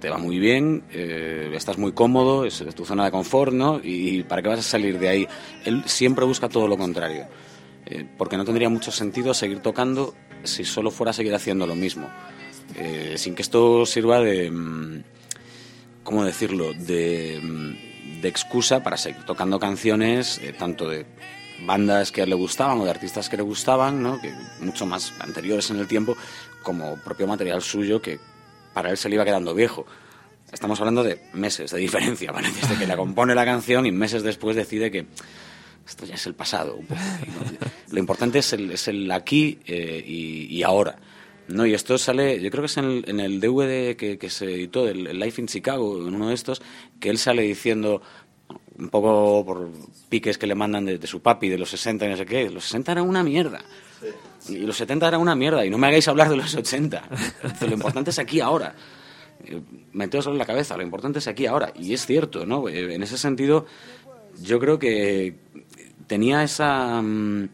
te 0.00 0.08
va 0.08 0.16
muy 0.16 0.38
bien, 0.38 0.82
eh, 0.90 1.52
estás 1.52 1.76
muy 1.76 1.92
cómodo, 1.92 2.46
es 2.46 2.64
tu 2.74 2.86
zona 2.86 3.04
de 3.04 3.10
confort, 3.10 3.52
¿no? 3.52 3.80
¿Y 3.82 4.22
para 4.22 4.40
qué 4.40 4.48
vas 4.48 4.60
a 4.60 4.62
salir 4.62 4.98
de 4.98 5.08
ahí? 5.10 5.28
Él 5.66 5.82
siempre 5.84 6.24
busca 6.24 6.48
todo 6.48 6.66
lo 6.66 6.78
contrario. 6.78 7.26
Eh, 7.84 8.06
porque 8.16 8.38
no 8.38 8.46
tendría 8.46 8.70
mucho 8.70 8.90
sentido 8.90 9.34
seguir 9.34 9.60
tocando 9.60 10.14
si 10.42 10.64
solo 10.64 10.90
fuera 10.90 11.10
a 11.10 11.12
seguir 11.12 11.34
haciendo 11.34 11.66
lo 11.66 11.74
mismo. 11.74 12.08
Eh, 12.76 13.14
sin 13.18 13.34
que 13.34 13.42
esto 13.42 13.84
sirva 13.84 14.20
de... 14.20 14.50
mm, 14.50 15.04
¿Cómo 16.02 16.24
decirlo? 16.24 16.72
De, 16.72 17.40
mm, 17.42 18.20
de 18.22 18.28
excusa 18.28 18.82
para 18.82 18.96
seguir 18.96 19.24
tocando 19.24 19.58
canciones, 19.58 20.40
tanto 20.58 20.88
de 20.88 21.04
bandas 21.66 22.12
que 22.12 22.26
le 22.26 22.34
gustaban 22.34 22.80
o 22.80 22.84
de 22.84 22.90
artistas 22.90 23.28
que 23.28 23.36
le 23.36 23.42
gustaban, 23.42 24.02
¿no? 24.02 24.20
que 24.20 24.32
mucho 24.60 24.86
más 24.86 25.12
anteriores 25.20 25.70
en 25.70 25.78
el 25.78 25.86
tiempo, 25.86 26.16
como 26.62 26.96
propio 26.96 27.26
material 27.26 27.62
suyo 27.62 28.00
que 28.00 28.18
para 28.72 28.90
él 28.90 28.96
se 28.96 29.08
le 29.08 29.14
iba 29.14 29.24
quedando 29.24 29.54
viejo. 29.54 29.86
Estamos 30.52 30.78
hablando 30.80 31.02
de 31.02 31.20
meses 31.32 31.70
de 31.70 31.78
diferencia, 31.78 32.30
¿vale? 32.30 32.48
Desde 32.50 32.76
que 32.78 32.86
la 32.86 32.96
compone 32.96 33.34
la 33.34 33.44
canción 33.44 33.86
y 33.86 33.92
meses 33.92 34.22
después 34.22 34.56
decide 34.56 34.90
que 34.90 35.06
esto 35.86 36.06
ya 36.06 36.14
es 36.14 36.26
el 36.26 36.34
pasado. 36.34 36.78
Lo 37.90 37.98
importante 37.98 38.38
es 38.38 38.52
el, 38.52 38.70
es 38.70 38.88
el 38.88 39.10
aquí 39.10 39.58
eh, 39.66 40.02
y, 40.06 40.62
ahora. 40.62 40.96
¿no? 41.48 41.66
Y 41.66 41.74
esto 41.74 41.98
sale, 41.98 42.40
yo 42.40 42.50
creo 42.50 42.62
que 42.62 42.66
es 42.66 42.76
en 42.76 43.20
el, 43.20 43.40
DVD 43.40 43.96
que, 43.96 44.30
se 44.30 44.46
editó, 44.46 44.88
el 44.88 45.18
Life 45.18 45.40
in 45.40 45.46
Chicago, 45.46 45.98
en 45.98 46.14
uno 46.14 46.28
de 46.28 46.34
estos, 46.34 46.62
que 47.00 47.10
él 47.10 47.18
sale 47.18 47.42
diciendo, 47.42 48.00
un 48.84 48.90
poco 48.90 49.44
por 49.44 49.68
piques 50.08 50.36
que 50.38 50.46
le 50.46 50.54
mandan 50.54 50.84
de, 50.84 50.98
de 50.98 51.06
su 51.06 51.20
papi, 51.20 51.48
de 51.48 51.58
los 51.58 51.70
60 51.70 52.06
y 52.06 52.08
no 52.10 52.16
sé 52.16 52.26
qué, 52.26 52.50
los 52.50 52.64
60 52.64 52.92
eran 52.92 53.08
una 53.08 53.22
mierda. 53.22 53.60
Y 54.48 54.58
los 54.58 54.76
70 54.76 55.08
eran 55.08 55.20
una 55.20 55.34
mierda, 55.34 55.64
y 55.64 55.70
no 55.70 55.78
me 55.78 55.86
hagáis 55.86 56.06
hablar 56.06 56.28
de 56.28 56.36
los 56.36 56.54
80. 56.54 57.02
Dice, 57.42 57.66
Lo 57.66 57.74
importante 57.74 58.10
es 58.10 58.18
aquí 58.18 58.40
ahora. 58.40 58.74
Eh, 59.44 59.60
Meteos 59.92 60.26
en 60.26 60.36
la 60.36 60.44
cabeza, 60.44 60.76
lo 60.76 60.82
importante 60.82 61.18
es 61.18 61.26
aquí 61.28 61.46
ahora. 61.46 61.72
Y 61.74 61.94
es 61.94 62.04
cierto, 62.04 62.44
¿no? 62.44 62.68
Eh, 62.68 62.94
En 62.94 63.02
ese 63.02 63.16
sentido, 63.16 63.64
yo 64.42 64.60
creo 64.60 64.78
que 64.78 65.34
tenía 66.06 66.42
esa, 66.42 67.00
mm, 67.00 67.48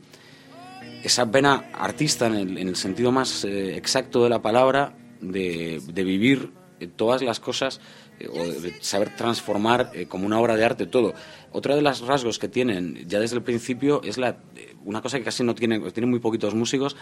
esa 1.05 1.25
vena 1.27 1.71
artista 1.75 2.27
en 2.27 2.35
el, 2.35 2.59
en 2.59 2.69
el 2.69 2.77
sentido 2.77 3.13
más 3.13 3.45
eh, 3.45 3.77
exacto 3.77 4.25
de 4.25 4.31
la 4.31 4.43
palabra, 4.43 4.95
de, 5.21 5.81
de 5.87 6.03
vivir 6.05 6.51
todas 6.97 7.23
las 7.23 7.39
cosas 7.39 7.81
o 8.29 8.45
de 8.45 8.75
saber 8.81 9.15
transformar 9.17 9.91
eh, 9.95 10.07
como 10.07 10.27
una 10.27 10.39
obra 10.39 10.57
de 10.57 10.65
arte 10.65 10.87
todo. 10.87 11.15
Otra 11.53 11.75
de 11.75 11.83
los 11.83 12.01
rasgos 12.01 12.39
que 12.39 12.49
tienen 12.49 13.07
ya 13.09 13.21
desde 13.21 13.37
el 13.37 13.43
principio 13.43 14.03
es 14.05 14.19
la, 14.19 14.37
eh, 14.57 14.75
una 14.85 15.03
cosa 15.03 15.19
que 15.19 15.25
casi 15.25 15.43
no 15.45 15.55
tienen, 15.55 15.91
tienen 15.93 16.11
muy 16.11 16.21
poquitos 16.21 16.55
músicos, 16.55 16.97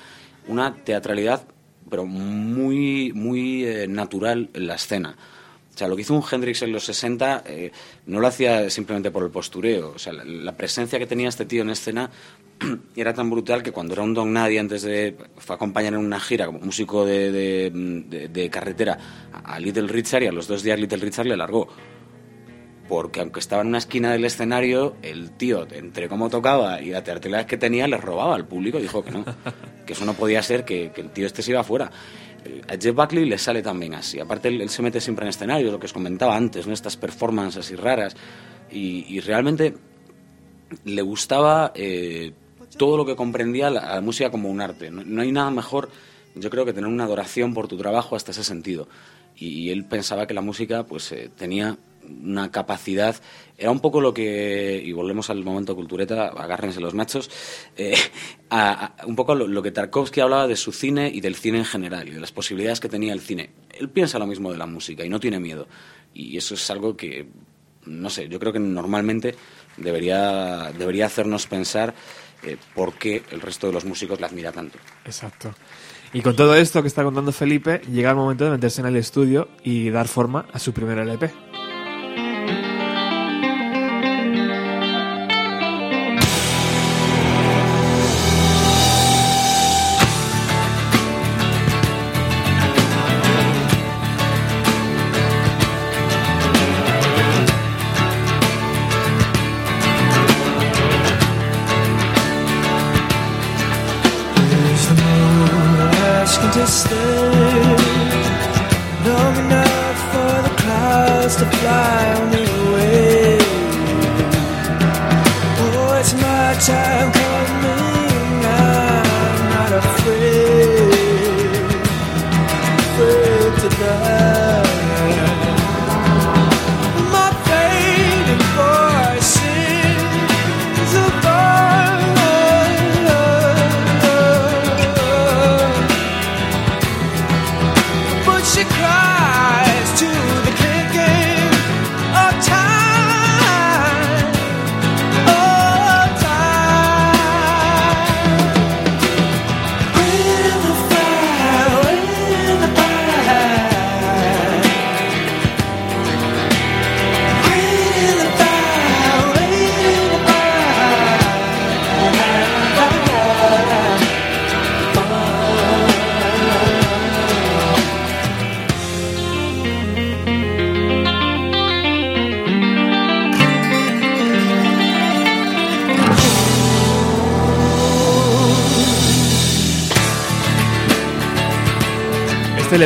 una 0.46 0.74
teatralidad 0.84 1.46
pero 1.88 2.06
muy, 2.06 3.12
muy 3.14 3.64
eh, 3.64 3.88
natural 3.88 4.50
en 4.52 4.66
la 4.66 4.74
escena. 4.74 5.16
O 5.74 5.78
sea, 5.78 5.86
lo 5.86 5.94
que 5.94 6.02
hizo 6.02 6.14
un 6.14 6.24
Hendrix 6.28 6.62
en 6.62 6.72
los 6.72 6.84
60 6.84 7.44
eh, 7.46 7.70
no 8.06 8.18
lo 8.18 8.26
hacía 8.26 8.68
simplemente 8.68 9.12
por 9.12 9.22
el 9.22 9.30
postureo. 9.30 9.92
O 9.94 9.98
sea, 9.98 10.12
la 10.12 10.56
presencia 10.56 10.98
que 10.98 11.06
tenía 11.06 11.28
este 11.28 11.44
tío 11.44 11.62
en 11.62 11.70
escena 11.70 12.10
era 12.96 13.12
tan 13.14 13.30
brutal 13.30 13.62
que 13.62 13.72
cuando 13.72 13.94
era 13.94 14.02
un 14.02 14.14
don 14.14 14.32
nadie 14.32 14.58
antes 14.58 14.82
de 14.82 15.16
fue 15.36 15.54
a 15.54 15.56
acompañar 15.56 15.94
en 15.94 16.00
una 16.00 16.18
gira 16.20 16.46
como 16.46 16.58
músico 16.60 17.04
de, 17.06 17.30
de, 17.32 17.70
de- 18.08 18.28
de 18.28 18.50
carretera 18.50 18.98
a 19.44 19.58
Little 19.60 19.86
Richard 19.88 20.22
y 20.24 20.26
a 20.26 20.32
los 20.32 20.46
dos 20.48 20.62
días 20.62 20.78
Little 20.78 20.98
Richard 20.98 21.26
le 21.26 21.36
largó. 21.36 21.68
Porque 22.88 23.20
aunque 23.20 23.40
estaba 23.40 23.60
en 23.60 23.68
una 23.68 23.78
esquina 23.78 24.12
del 24.12 24.24
escenario, 24.24 24.96
el 25.02 25.32
tío, 25.32 25.66
entre 25.72 26.08
cómo 26.08 26.30
tocaba 26.30 26.80
y 26.80 26.88
la 26.90 27.04
teatralidad 27.04 27.44
que 27.44 27.58
tenía, 27.58 27.86
le 27.86 27.98
robaba 27.98 28.34
al 28.34 28.46
público 28.48 28.78
dijo 28.78 29.04
que 29.04 29.10
no, 29.10 29.24
que 29.86 29.92
eso 29.92 30.06
no 30.06 30.14
podía 30.14 30.42
ser, 30.42 30.64
que, 30.64 30.90
que 30.94 31.02
el 31.02 31.10
tío 31.10 31.26
este 31.26 31.42
se 31.42 31.50
iba 31.50 31.60
afuera. 31.60 31.90
Eh, 32.46 32.62
A 32.66 32.80
Jeff 32.80 32.94
Buckley 32.94 33.26
le 33.26 33.36
sale 33.36 33.60
también 33.62 33.94
así. 33.94 34.18
Aparte, 34.20 34.48
él, 34.48 34.62
él 34.62 34.70
se 34.70 34.80
mete 34.80 35.02
siempre 35.02 35.26
en 35.26 35.28
escenarios, 35.30 35.70
lo 35.70 35.78
que 35.78 35.84
os 35.84 35.92
comentaba 35.92 36.34
antes, 36.34 36.66
¿no? 36.66 36.72
estas 36.72 36.96
performances 36.96 37.66
así 37.66 37.76
raras. 37.76 38.16
Y, 38.70 39.04
y 39.06 39.20
realmente 39.20 39.74
le 40.84 41.02
gustaba 41.02 41.72
eh, 41.74 42.32
todo 42.78 42.96
lo 42.96 43.04
que 43.04 43.16
comprendía 43.16 43.68
la, 43.70 43.94
la 43.94 44.00
música 44.00 44.30
como 44.30 44.48
un 44.48 44.60
arte. 44.60 44.90
No, 44.90 45.02
no 45.04 45.20
hay 45.22 45.32
nada 45.32 45.50
mejor, 45.50 45.90
yo 46.34 46.48
creo, 46.50 46.64
que 46.64 46.72
tener 46.72 46.88
una 46.88 47.04
adoración 47.04 47.52
por 47.52 47.68
tu 47.68 47.76
trabajo 47.76 48.16
hasta 48.16 48.30
ese 48.30 48.44
sentido. 48.44 48.88
Y, 49.36 49.48
y 49.48 49.70
él 49.70 49.84
pensaba 49.84 50.26
que 50.26 50.34
la 50.34 50.40
música 50.40 50.84
pues 50.84 51.12
eh, 51.12 51.30
tenía 51.36 51.76
una 52.24 52.50
capacidad, 52.50 53.16
era 53.58 53.70
un 53.70 53.80
poco 53.80 54.00
lo 54.00 54.14
que, 54.14 54.80
y 54.82 54.92
volvemos 54.92 55.28
al 55.28 55.44
momento 55.44 55.76
cultureta, 55.76 56.28
agárrense 56.28 56.80
los 56.80 56.94
machos, 56.94 57.30
eh, 57.76 57.94
a- 58.50 58.94
a- 59.02 59.06
un 59.06 59.14
poco 59.14 59.34
lo, 59.34 59.46
lo 59.46 59.62
que 59.62 59.70
Tarkovsky 59.72 60.20
hablaba 60.20 60.46
de 60.46 60.56
su 60.56 60.72
cine 60.72 61.10
y 61.12 61.20
del 61.20 61.34
cine 61.34 61.58
en 61.58 61.64
general 61.66 62.08
y 62.08 62.12
de 62.12 62.20
las 62.20 62.32
posibilidades 62.32 62.80
que 62.80 62.88
tenía 62.88 63.12
el 63.12 63.20
cine. 63.20 63.50
Él 63.78 63.90
piensa 63.90 64.18
lo 64.18 64.26
mismo 64.26 64.50
de 64.50 64.58
la 64.58 64.66
música 64.66 65.04
y 65.04 65.10
no 65.10 65.20
tiene 65.20 65.38
miedo. 65.38 65.66
Y 66.14 66.36
eso 66.38 66.54
es 66.54 66.70
algo 66.70 66.96
que, 66.96 67.28
no 67.84 68.08
sé, 68.10 68.28
yo 68.28 68.38
creo 68.38 68.52
que 68.54 68.58
normalmente 68.58 69.34
debería, 69.76 70.72
debería 70.76 71.06
hacernos 71.06 71.46
pensar 71.46 71.94
eh, 72.42 72.56
por 72.74 72.94
qué 72.94 73.22
el 73.30 73.40
resto 73.40 73.66
de 73.66 73.72
los 73.72 73.84
músicos 73.84 74.20
la 74.20 74.26
admira 74.26 74.52
tanto. 74.52 74.78
Exacto. 75.04 75.54
Y 76.12 76.22
con 76.22 76.34
todo 76.34 76.54
esto 76.54 76.80
que 76.80 76.88
está 76.88 77.04
contando 77.04 77.32
Felipe, 77.32 77.82
llega 77.90 78.10
el 78.10 78.16
momento 78.16 78.44
de 78.44 78.50
meterse 78.50 78.80
en 78.80 78.86
el 78.86 78.96
estudio 78.96 79.48
y 79.62 79.90
dar 79.90 80.08
forma 80.08 80.46
a 80.52 80.58
su 80.58 80.72
primer 80.72 80.98
LP. 80.98 81.30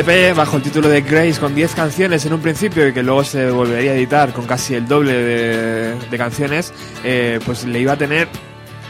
LP, 0.03 0.33
bajo 0.33 0.57
el 0.57 0.63
título 0.63 0.89
de 0.89 1.01
Grace, 1.01 1.39
con 1.39 1.55
10 1.55 1.75
canciones 1.75 2.25
en 2.25 2.33
un 2.33 2.41
principio 2.41 2.85
y 2.85 2.93
que 2.93 3.01
luego 3.01 3.23
se 3.23 3.49
volvería 3.49 3.91
a 3.91 3.95
editar 3.95 4.33
con 4.33 4.45
casi 4.45 4.75
el 4.75 4.85
doble 4.85 5.13
de, 5.13 5.95
de 5.95 6.17
canciones, 6.17 6.73
eh, 7.05 7.39
pues 7.45 7.63
le 7.63 7.79
iba 7.79 7.93
a 7.93 7.97
tener 7.97 8.27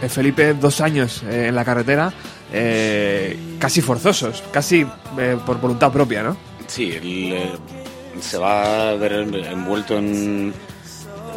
eh, 0.01 0.09
Felipe 0.09 0.55
dos 0.55 0.81
años 0.81 1.21
eh, 1.29 1.47
en 1.49 1.55
la 1.55 1.63
carretera, 1.63 2.11
eh, 2.51 3.37
casi 3.59 3.81
forzosos, 3.81 4.43
casi 4.51 4.87
eh, 5.19 5.37
por 5.45 5.61
voluntad 5.61 5.91
propia, 5.91 6.23
¿no? 6.23 6.35
Sí, 6.65 6.93
él 6.93 7.33
eh, 7.33 7.51
se 8.19 8.39
va 8.39 8.89
a 8.89 8.95
ver 8.95 9.13
envuelto 9.13 9.99
en, 9.99 10.51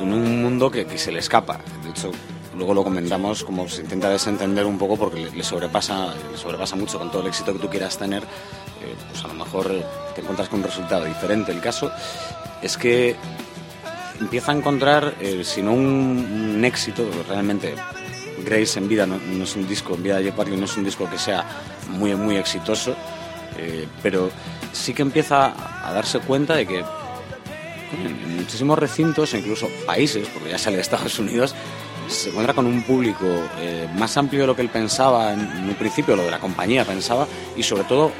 en 0.01 0.13
un 0.13 0.43
mundo 0.43 0.71
que, 0.71 0.87
que 0.87 0.97
se 0.97 1.13
le 1.13 1.19
escapa. 1.19 1.61
De 1.85 1.91
hecho, 1.91 2.13
luego 2.57 2.73
lo 2.75 2.83
comentamos 2.83 3.45
como 3.45 3.69
se 3.69 3.83
intenta 3.83 4.09
desentender 4.09 4.65
un 4.65 4.79
poco 4.79 4.97
porque 4.97 5.29
le, 5.35 5.45
sobrepasa, 5.45 6.15
le 6.33 6.39
sobrepasa 6.39 6.77
mucho 6.77 6.99
con 6.99 7.11
todo 7.11 7.23
el 7.23 7.29
éxito 7.29 7.53
que 7.53 7.59
tú 7.59 7.69
quieras 7.69 7.99
tener, 7.99 8.23
mejor 9.47 9.71
eh, 9.71 9.85
te 10.15 10.21
encuentras 10.21 10.49
con 10.49 10.61
un 10.61 10.67
resultado 10.67 11.05
diferente. 11.05 11.53
El 11.53 11.61
caso 11.61 11.91
es 12.63 12.77
que 12.77 13.17
empieza 14.21 14.53
a 14.53 14.57
encontrar, 14.57 15.15
eh, 15.21 15.43
si 15.45 15.63
no 15.63 15.73
un, 15.73 16.55
un 16.57 16.65
éxito, 16.65 17.09
realmente 17.29 17.75
Grace 18.45 18.79
en 18.79 18.89
vida 18.89 19.07
no, 19.07 19.17
es 19.43 19.57
un 19.57 19.67
disco, 19.67 19.95
en 19.95 20.03
vida 20.03 20.19
de 20.19 20.25
Jeff 20.25 20.37
Buckley 20.37 20.57
no 20.57 20.67
es 20.67 20.77
un 20.77 20.85
disco 20.85 21.09
que 21.09 21.19
sea 21.19 21.45
muy, 21.89 22.15
muy 22.15 22.37
exitoso, 22.37 22.95
eh, 23.57 23.87
pero 24.03 24.31
sí 24.73 24.93
que 24.93 25.03
empieza 25.03 25.55
a 25.87 25.93
darse 25.93 26.19
cuenta 26.21 26.55
de 26.55 26.67
que 26.67 26.79
en 26.79 28.37
muchísimos 28.37 28.79
recintos, 28.79 29.33
e 29.33 29.39
incluso 29.39 29.69
países, 29.87 30.29
porque 30.29 30.51
ya 30.51 30.59
sale 30.59 30.77
de 30.77 30.83
Estados 30.83 31.19
Unidos, 31.19 31.55
se 32.09 32.29
encuentra 32.29 32.55
con 32.55 32.67
un 32.67 32.83
público 32.83 33.27
eh, 33.59 33.89
más 33.97 34.17
amplio 34.17 34.43
de 34.43 34.47
lo 34.47 34.55
que 34.55 34.63
él 34.63 34.69
pensaba 34.69 35.33
en, 35.33 35.41
en 35.41 35.69
un 35.69 35.75
principio, 35.75 36.15
lo 36.15 36.25
de 36.25 36.31
la 36.31 36.39
compañía 36.39 36.85
pensaba, 36.85 37.27
y 37.57 37.63
sobre 37.63 37.85
todo 37.85 38.13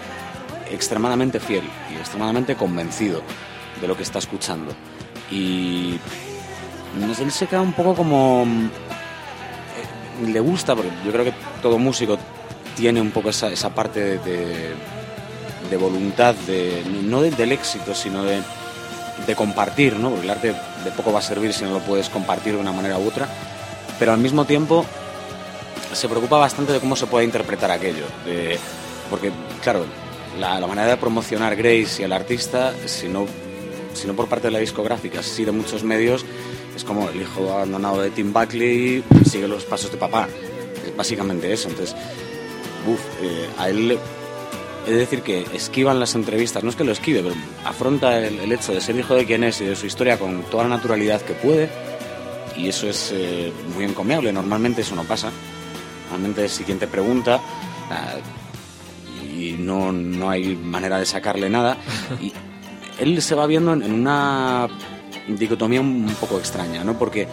extremadamente 0.71 1.41
fiel 1.41 1.65
y 1.93 1.97
extremadamente 1.97 2.57
convencido 2.57 3.23
de 3.81 3.87
lo 3.89 3.97
que 3.97 4.03
está 4.03 4.19
escuchando. 4.19 4.73
Y 5.31 5.99
él 7.19 7.31
se 7.33 7.47
queda 7.47 7.61
un 7.61 7.73
poco 7.73 7.95
como... 7.95 8.45
eh, 8.45 10.27
le 10.31 10.41
gusta, 10.41 10.75
porque 10.75 10.91
yo 11.05 11.13
creo 11.13 11.25
que 11.25 11.35
todo 11.63 11.79
músico 11.79 12.19
tiene 12.77 13.01
un 13.01 13.11
poco 13.11 13.31
esa, 13.31 13.51
parte 13.75 14.19
de, 14.19 14.75
voluntad, 15.77 16.35
de, 16.47 16.83
no 17.05 17.21
de- 17.23 17.31
del 17.31 17.53
éxito, 17.53 17.95
sino 17.95 18.23
de, 18.23 18.41
de 19.27 19.35
compartir, 19.37 19.97
¿no? 19.99 20.11
Porque 20.11 20.25
el 20.25 20.31
arte 20.31 20.49
de 20.85 20.91
poco 20.97 21.13
va 21.13 21.19
a 21.19 21.23
servir 21.23 21.53
si 21.53 21.65
no 21.65 21.71
lo 21.73 21.81
puedes 21.81 22.09
compartir 22.09 22.55
de 22.55 22.61
una 22.61 22.73
manera 22.73 22.99
u 22.99 23.09
otra, 23.09 23.27
pero 23.99 24.13
al 24.13 24.19
mismo 24.19 24.45
tiempo 24.45 24.85
se 25.93 26.09
preocupa 26.09 26.37
bastante 26.39 26.73
de 26.73 26.81
cómo 26.81 26.97
se 26.97 27.07
puede 27.07 27.25
interpretar 27.25 27.71
aquello, 27.71 28.05
de- 28.25 28.59
porque 29.11 29.33
claro, 29.63 29.85
la, 30.39 30.61
la 30.61 30.67
manera 30.67 30.89
de 30.89 30.97
promocionar 30.97 31.57
Grace 31.57 32.03
y 32.03 32.05
al 32.05 32.13
artista, 32.13 32.75
si 32.87 33.09
no, 33.09 33.27
si 33.95 34.07
no 34.07 34.15
por 34.15 34.29
parte 34.29 34.49
de 34.49 34.53
la 34.53 34.59
discográfica, 34.59 35.23
sí 35.23 35.45
de 35.45 35.53
muchos 35.53 35.83
medios, 35.83 36.25
es 36.75 36.85
como 36.85 37.09
el 37.09 37.21
hijo 37.21 37.51
abandonado 37.51 38.01
de 38.03 38.11
Tim 38.11 38.33
Buckley 38.33 39.03
sigue 39.25 39.49
los 39.49 39.65
pasos 39.65 39.91
de 39.91 39.97
papá, 39.97 40.29
es 40.87 40.97
básicamente 40.97 41.53
eso, 41.53 41.69
entonces, 41.69 41.97
uff, 42.87 43.01
eh, 43.23 43.49
a 43.59 43.69
él 43.71 43.99
es 44.87 44.95
decir 44.95 45.23
que 45.23 45.45
esquivan 45.53 45.99
las 45.99 46.15
entrevistas, 46.15 46.63
no 46.63 46.71
es 46.71 46.77
que 46.77 46.85
lo 46.85 46.93
esquive, 46.93 47.21
pero 47.23 47.35
afronta 47.65 48.19
el, 48.19 48.39
el 48.39 48.53
hecho 48.53 48.73
de 48.73 48.81
ser 48.81 48.97
hijo 48.97 49.15
de 49.15 49.27
quien 49.27 49.43
es 49.43 49.61
y 49.61 49.65
de 49.65 49.75
su 49.75 49.87
historia 49.87 50.17
con 50.17 50.43
toda 50.45 50.63
la 50.63 50.71
naturalidad 50.77 51.21
que 51.23 51.33
puede. 51.35 51.69
Y 52.57 52.69
eso 52.69 52.89
es 52.89 53.11
eh, 53.13 53.53
muy 53.75 53.85
encomiable, 53.85 54.33
normalmente 54.33 54.83
eso 54.83 54.95
no 54.95 55.05
pasa, 55.05 55.31
normalmente 56.05 56.49
si 56.49 56.65
quien 56.65 56.79
te 56.79 56.87
pregunta 56.87 57.41
ah, 57.91 58.15
y 59.37 59.57
no, 59.59 59.93
no 59.93 60.31
hay 60.31 60.57
manera 60.57 60.99
de 60.99 61.07
sacarle 61.07 61.49
nada 61.49 61.77
y 62.21 62.33
él 62.99 63.21
se 63.21 63.35
va 63.35 63.47
viendo 63.47 63.73
en, 63.73 63.93
una 63.93 64.69
dicotomía 65.29 65.81
un 65.81 66.07
poco 66.21 66.39
extraña, 66.39 66.85
¿no? 66.85 66.99
Porque 66.99 67.29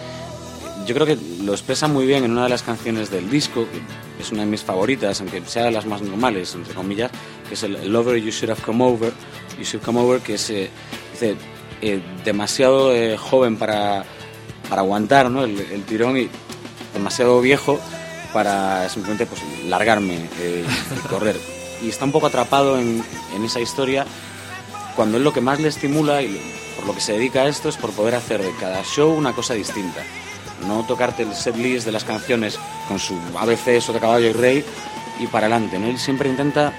yo 0.86 0.94
creo 0.94 1.08
que 1.08 1.18
lo 1.44 1.54
expresa 1.54 1.88
muy 1.88 2.06
bien 2.06 2.26
en 2.26 2.32
una 2.32 2.44
de 2.44 2.50
las 2.50 2.64
canciones 2.64 3.10
del 3.10 3.30
disco, 3.30 3.66
que 3.72 4.24
es 4.24 4.32
una 4.32 4.42
de 4.42 4.48
mis 4.48 4.64
favoritas, 4.64 5.22
aunque 5.22 5.42
sea 5.46 5.66
de 5.66 5.72
las 5.72 5.86
más 5.86 6.02
normales, 6.02 6.54
entre 6.56 6.74
comillas, 6.74 7.12
que 7.48 7.54
es 7.54 7.64
el 7.64 7.92
Lover 7.92 8.18
You 8.18 8.32
Should 8.32 8.52
Have 8.52 8.62
Come 8.62 8.84
Over, 8.84 9.14
You 9.58 9.64
Should 9.64 9.84
Come 9.86 10.02
Over, 10.02 10.20
que 10.20 10.34
es, 10.34 10.50
eh, 10.50 10.70
dice, 11.14 11.36
eh, 11.82 12.02
demasiado 12.26 12.94
eh, 12.94 13.16
joven 13.18 13.56
para, 13.56 14.04
para 14.70 14.82
aguantar 14.82 15.32
¿no? 15.32 15.44
el, 15.46 15.58
el 15.60 15.84
tirón 15.84 16.18
y 16.18 16.28
demasiado 16.94 17.40
viejo 17.40 17.80
para 18.34 18.90
simplemente 18.90 19.26
pues, 19.26 19.42
largarme 19.66 20.28
eh, 20.40 20.66
y 20.66 21.08
correr. 21.08 21.63
Y 21.84 21.90
está 21.90 22.06
un 22.06 22.12
poco 22.12 22.28
atrapado 22.28 22.80
en, 22.80 23.04
en 23.36 23.44
esa 23.44 23.60
historia 23.60 24.06
cuando 24.96 25.18
él 25.18 25.24
lo 25.24 25.34
que 25.34 25.42
más 25.42 25.60
le 25.60 25.68
estimula 25.68 26.22
y 26.22 26.40
por 26.76 26.86
lo 26.86 26.94
que 26.94 27.02
se 27.02 27.14
dedica 27.14 27.42
a 27.42 27.48
esto 27.48 27.70
es 27.70 27.78
por 27.78 27.92
poder 27.92 28.16
hacer 28.16 28.42
de 28.42 28.54
cada 28.60 28.84
show 28.84 29.12
una 29.14 29.34
cosa 29.34 29.54
distinta. 29.54 30.02
No 30.68 30.86
tocarte 30.86 31.24
el 31.24 31.34
set 31.34 31.56
list 31.58 31.86
de 31.86 31.92
las 31.92 32.04
canciones 32.04 32.60
con 32.88 33.00
su 33.00 33.16
ABC, 33.38 33.66
de 33.66 34.00
caballo 34.00 34.30
y 34.30 34.34
rey 34.34 34.66
y 35.20 35.28
para 35.28 35.48
adelante. 35.48 35.80
¿no? 35.80 35.88
Él 35.88 35.98
siempre 35.98 36.30
intenta 36.30 36.74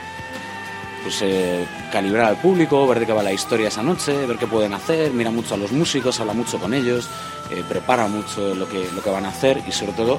pues, 1.03 1.21
eh, 1.23 1.67
calibrar 1.93 2.27
al 2.27 2.37
público, 2.37 2.87
ver 2.87 3.01
de 3.01 3.07
qué 3.07 3.13
va 3.13 3.23
la 3.23 3.33
historia 3.33 3.69
esa 3.69 3.83
noche, 3.83 4.27
ver 4.27 4.39
qué 4.39 4.47
pueden 4.47 4.73
hacer, 4.73 5.13
mira 5.13 5.31
mucho 5.31 5.55
a 5.55 5.59
los 5.59 5.73
músicos, 5.73 6.19
habla 6.21 6.33
mucho 6.33 6.59
con 6.59 6.73
ellos, 6.73 7.09
eh, 7.51 7.63
prepara 7.69 8.07
mucho 8.07 8.55
lo 8.55 8.69
que, 8.69 8.91
lo 8.93 9.03
que 9.03 9.11
van 9.11 9.27
a 9.27 9.29
hacer 9.29 9.63
y 9.67 9.73
sobre 9.73 9.93
todo 9.93 10.19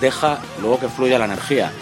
deja 0.00 0.40
luego 0.60 0.80
que 0.80 0.88
fluya 0.88 1.18
la 1.18 1.26
energía. 1.26 1.72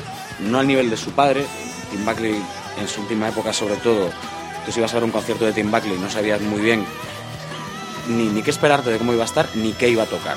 No 0.41 0.59
al 0.59 0.67
nivel 0.67 0.91
de 0.91 0.97
su 0.97 1.13
padre, 1.13 1.47
Tim 1.85 2.05
Buckley 2.05 2.43
en 2.81 2.89
su 2.89 3.03
última 3.03 3.29
época 3.29 3.53
sobre 3.53 3.77
todo, 3.77 4.11
tú 4.65 4.73
si 4.73 4.79
ibas 4.81 4.93
a 4.93 4.97
ver 4.97 5.05
un 5.05 5.11
concierto 5.11 5.45
de 5.45 5.53
Tim 5.53 5.71
Buckley 5.71 5.99
no 5.99 6.11
sabías 6.11 6.41
muy 6.41 6.61
bien 6.61 6.85
ni, 8.09 8.25
ni 8.29 8.43
qué 8.43 8.51
esperarte 8.51 8.91
de 8.91 8.99
cómo 8.99 9.13
iba 9.13 9.23
a 9.23 9.27
estar, 9.27 9.49
ni 9.55 9.73
qué 9.73 9.89
iba 9.89 10.03
a 10.03 10.07
tocar. 10.07 10.37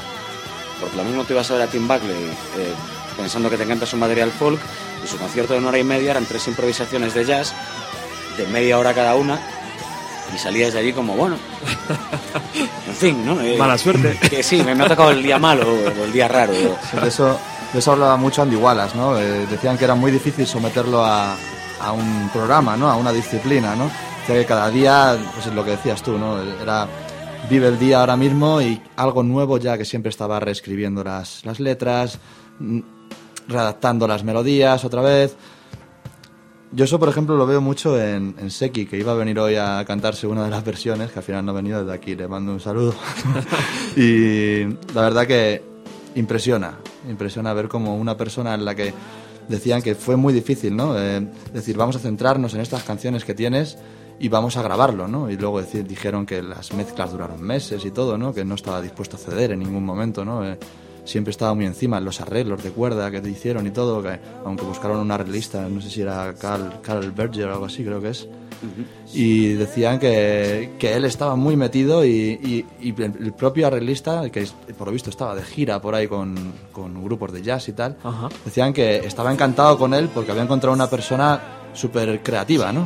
Porque 0.80 0.96
lo 0.96 1.04
mismo 1.04 1.24
te 1.24 1.34
ibas 1.34 1.50
a 1.52 1.56
ver 1.56 1.64
a 1.64 1.68
Tim 1.68 1.88
Buckley 1.88 2.12
eh, 2.58 2.74
pensando 3.18 3.50
que 3.50 3.58
te 3.58 3.64
encanta 3.64 3.86
su 3.86 3.98
material 3.98 4.32
folk 4.32 4.60
y 5.04 5.08
su 5.08 5.18
concierto 5.18 5.54
de 5.54 5.60
una 5.60 5.70
hora 5.70 5.80
y 5.80 5.84
media 5.84 6.12
eran 6.12 6.26
tres 6.26 6.48
improvisaciones 6.48 7.14
de 7.14 7.26
jazz 7.26 7.54
de 8.38 8.46
media 8.48 8.78
hora 8.78 8.94
cada 8.94 9.16
una 9.16 9.40
y 10.34 10.38
salías 10.38 10.74
de 10.74 10.80
allí 10.80 10.94
como, 10.94 11.16
bueno, 11.16 11.38
en 12.88 12.96
fin, 12.96 13.26
¿no? 13.26 13.40
Eh, 13.42 13.58
Mala 13.58 13.78
suerte. 13.78 14.18
Que 14.30 14.44
sí, 14.44 14.62
me, 14.62 14.76
me 14.76 14.84
ha 14.84 14.88
tocado 14.88 15.12
el 15.12 15.24
día 15.24 15.40
malo 15.40 15.68
o 15.68 16.04
el 16.04 16.12
día 16.12 16.28
raro. 16.28 16.54
Eso, 17.06 17.40
de 17.74 17.80
eso 17.80 17.92
hablaba 17.92 18.16
mucho 18.18 18.42
Andy 18.42 18.56
Wallace, 18.56 18.98
¿no? 18.98 19.18
Eh, 19.18 19.46
decían 19.48 19.78
que 19.78 19.84
era 19.84 19.96
muy 19.96 20.12
difícil 20.12 20.48
someterlo 20.48 21.04
a, 21.04 21.36
un 21.94 22.30
programa, 22.34 22.76
¿no? 22.76 22.90
A 22.90 22.96
una 22.96 23.12
disciplina, 23.12 23.76
¿no? 23.76 23.86
Decía 24.22 24.36
que 24.42 24.46
cada 24.46 24.70
día, 24.70 25.18
pues 25.34 25.48
es 25.48 25.54
lo 25.54 25.64
que 25.64 25.72
decías 25.72 26.02
tú, 26.02 26.18
¿no? 26.18 26.42
Era 26.42 26.88
vive 27.50 27.68
el 27.68 27.80
día 27.80 28.00
ahora 28.00 28.18
mismo 28.18 28.62
y 28.62 28.82
algo 28.96 29.24
nuevo 29.24 29.58
ya 29.58 29.78
que 29.78 29.86
siempre 29.86 30.10
estaba 30.10 30.40
reescribiendo 30.40 31.04
las, 31.04 31.46
las 31.46 31.60
letras, 31.60 32.20
mm, 32.60 32.80
redactando 33.48 34.08
las 34.08 34.24
melodías 34.24 34.84
otra 34.84 35.02
vez. 35.02 35.36
Yo 36.72 36.84
eso, 36.84 37.00
por 37.00 37.08
ejemplo, 37.08 37.38
lo 37.38 37.46
veo 37.46 37.62
mucho 37.62 38.02
en, 38.02 38.36
en 38.40 38.52
Seki, 38.52 38.88
que 38.88 38.98
iba 38.98 39.14
a 39.14 39.16
venir 39.16 39.40
hoy 39.40 39.56
a 39.56 39.86
cantarse 39.86 40.28
una 40.28 40.44
de 40.44 40.50
las 40.50 40.66
versiones, 40.66 41.12
que 41.12 41.20
al 41.20 41.24
final 41.24 41.46
no 41.46 41.52
ha 41.52 41.56
venido, 41.56 41.80
desde 41.80 41.94
aquí 41.94 42.16
le 42.16 42.28
mando 42.28 42.52
un 42.52 42.60
saludo. 42.60 42.94
y 43.96 44.64
la 44.94 45.02
verdad 45.02 45.26
que 45.26 45.77
impresiona, 46.18 46.78
impresiona 47.10 47.54
ver 47.54 47.68
como 47.68 47.96
una 47.96 48.18
persona 48.18 48.54
en 48.54 48.66
la 48.66 48.76
que 48.76 48.94
decían 49.48 49.82
que 49.82 49.96
fue 49.96 50.16
muy 50.16 50.34
difícil, 50.34 50.76
¿no? 50.76 50.98
Eh, 51.00 51.26
decir, 51.54 51.78
vamos 51.78 51.96
a 51.96 52.00
centrarnos 52.00 52.54
en 52.54 52.62
estas 52.62 52.84
canciones 52.84 53.24
que 53.24 53.34
tienes 53.34 53.78
y 54.20 54.30
vamos 54.30 54.58
a 54.58 54.62
grabarlo, 54.62 55.08
¿no? 55.08 55.30
Y 55.30 55.38
luego 55.38 55.62
decir, 55.62 55.88
dijeron 55.88 56.26
que 56.26 56.42
las 56.42 56.74
mezclas 56.74 57.12
duraron 57.12 57.42
meses 57.42 57.86
y 57.86 57.92
todo, 57.92 58.18
¿no? 58.18 58.34
Que 58.34 58.44
no 58.44 58.56
estaba 58.56 58.82
dispuesto 58.82 59.16
a 59.16 59.20
ceder 59.20 59.52
en 59.52 59.60
ningún 59.60 59.86
momento, 59.86 60.26
¿no? 60.26 60.46
Eh, 60.46 60.58
siempre 61.06 61.32
estaba 61.32 61.54
muy 61.54 61.66
encima 61.66 62.00
en 62.00 62.06
los 62.06 62.20
arreglos 62.20 62.64
de 62.64 62.72
cuerda 62.72 63.10
que 63.12 63.22
te 63.22 63.30
hicieron 63.30 63.66
y 63.68 63.72
todo, 63.72 64.02
que 64.02 64.20
aunque 64.44 64.66
buscaron 64.66 64.98
un 64.98 65.12
arreglista, 65.12 65.70
no 65.70 65.80
sé 65.82 65.90
si 65.90 66.02
era 66.02 66.34
Carl, 66.34 66.82
Carl 66.82 67.12
Berger 67.12 67.48
o 67.48 67.54
algo 67.54 67.66
así, 67.66 67.84
creo 67.84 68.02
que 68.02 68.10
es, 68.10 68.28
y 69.14 69.54
decían 69.54 70.00
que, 70.00 70.72
que 70.80 70.94
él 70.96 71.06
estaba 71.06 71.36
muy 71.36 71.56
metido 71.56 72.04
y, 72.06 72.10
y- 72.10 72.66
y 72.82 73.02
el 73.02 73.34
propio 73.34 73.68
arreglista, 73.68 74.30
que 74.30 74.48
por 74.78 74.88
lo 74.88 74.94
visto 74.94 75.10
estaba 75.10 75.36
de 75.36 75.44
gira 75.44 75.82
por 75.82 75.96
ahí 75.96 76.08
con, 76.08 76.36
con 76.72 77.04
grupos 77.04 77.32
de 77.34 77.42
jazz 77.42 77.68
y 77.70 77.74
tal, 77.74 77.96
decían 78.46 78.74
que 78.74 78.98
estaba 78.98 79.32
encantado 79.32 79.78
con 79.78 79.94
él 79.94 80.10
porque 80.14 80.32
había 80.32 80.44
encontrado 80.44 80.74
una 80.76 80.90
persona 80.90 81.40
súper 81.74 82.22
creativa, 82.22 82.72
¿no? 82.74 82.86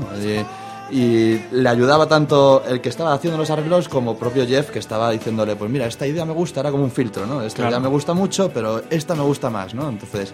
Y 0.94 1.40
le 1.54 1.70
ayudaba 1.70 2.06
tanto 2.06 2.64
el 2.68 2.82
que 2.82 2.90
estaba 2.90 3.14
haciendo 3.14 3.38
los 3.38 3.50
arreglos 3.50 3.88
como 3.88 4.18
propio 4.18 4.46
Jeff 4.46 4.72
que 4.72 4.80
estaba 4.80 5.10
diciéndole, 5.12 5.56
pues 5.56 5.72
mira, 5.72 5.86
esta 5.86 6.06
idea 6.06 6.26
me 6.26 6.34
gusta, 6.34 6.60
era 6.60 6.70
como 6.70 6.84
un 6.84 6.92
filtro, 6.92 7.26
¿no? 7.26 7.42
Esta 7.42 7.60
Claro. 7.60 7.70
idea 7.72 7.80
me 7.80 7.88
gusta 7.88 8.14
mucho, 8.14 8.52
pero 8.54 8.82
esta 8.90 9.16
me 9.16 9.24
gusta 9.24 9.50
más, 9.50 9.74
¿no? 9.74 9.88
Entonces, 9.88 10.34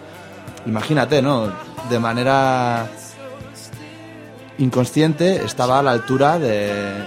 imagínate, 0.66 1.22
¿no? 1.22 1.52
De 1.88 1.98
manera 2.00 2.88
inconsciente 4.58 5.44
estaba 5.44 5.78
a 5.78 5.82
la 5.82 5.92
altura 5.92 6.38
de 6.38 7.04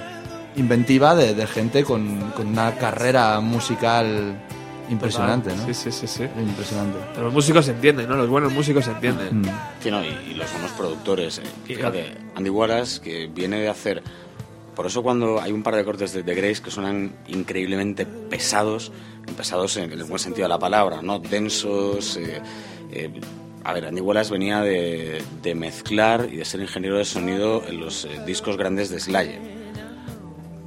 inventiva 0.55 1.15
de, 1.15 1.33
de 1.33 1.47
gente 1.47 1.83
con, 1.83 2.31
con 2.31 2.47
una 2.47 2.75
carrera 2.75 3.39
musical 3.39 4.37
impresionante, 4.89 5.55
¿no? 5.55 5.65
Sí, 5.65 5.73
sí, 5.73 5.91
sí, 5.91 6.07
sí. 6.07 6.23
Impresionante. 6.23 6.97
Pero 7.13 7.25
los 7.25 7.33
músicos 7.33 7.65
se 7.65 7.71
entienden, 7.71 8.09
¿no? 8.09 8.15
Los 8.17 8.27
buenos 8.29 8.51
músicos 8.51 8.83
se 8.85 8.91
entienden. 8.91 9.41
Mm. 9.41 9.45
Sí, 9.81 9.89
no, 9.91 10.03
y, 10.03 10.09
y 10.29 10.33
los 10.33 10.51
buenos 10.51 10.71
productores. 10.71 11.37
eh. 11.37 11.43
Fíjate, 11.65 12.17
Andy 12.35 12.49
Wallace, 12.49 12.99
que 13.01 13.27
viene 13.27 13.61
de 13.61 13.69
hacer. 13.69 14.03
Por 14.75 14.87
eso, 14.87 15.01
cuando 15.03 15.39
hay 15.41 15.51
un 15.53 15.63
par 15.63 15.75
de 15.75 15.85
cortes 15.85 16.11
de, 16.13 16.23
de 16.23 16.35
Grace 16.35 16.61
que 16.61 16.71
suenan 16.71 17.13
increíblemente 17.27 18.05
pesados, 18.05 18.91
pesados 19.37 19.77
en 19.77 19.91
el 19.91 20.03
buen 20.03 20.19
sentido 20.19 20.45
de 20.45 20.49
la 20.49 20.59
palabra, 20.59 21.01
¿no? 21.01 21.19
Densos. 21.19 22.17
eh, 22.17 22.41
eh, 22.91 23.09
a 23.63 23.73
ver, 23.73 23.85
Andy 23.85 24.01
Wallace 24.01 24.31
venía 24.31 24.61
de, 24.61 25.21
de 25.41 25.55
mezclar 25.55 26.27
y 26.31 26.37
de 26.37 26.45
ser 26.45 26.61
ingeniero 26.61 26.97
de 26.97 27.05
sonido 27.05 27.63
en 27.67 27.79
los 27.79 28.05
eh, 28.05 28.09
discos 28.25 28.57
grandes 28.57 28.89
de 28.89 28.99
Slayer 28.99 29.39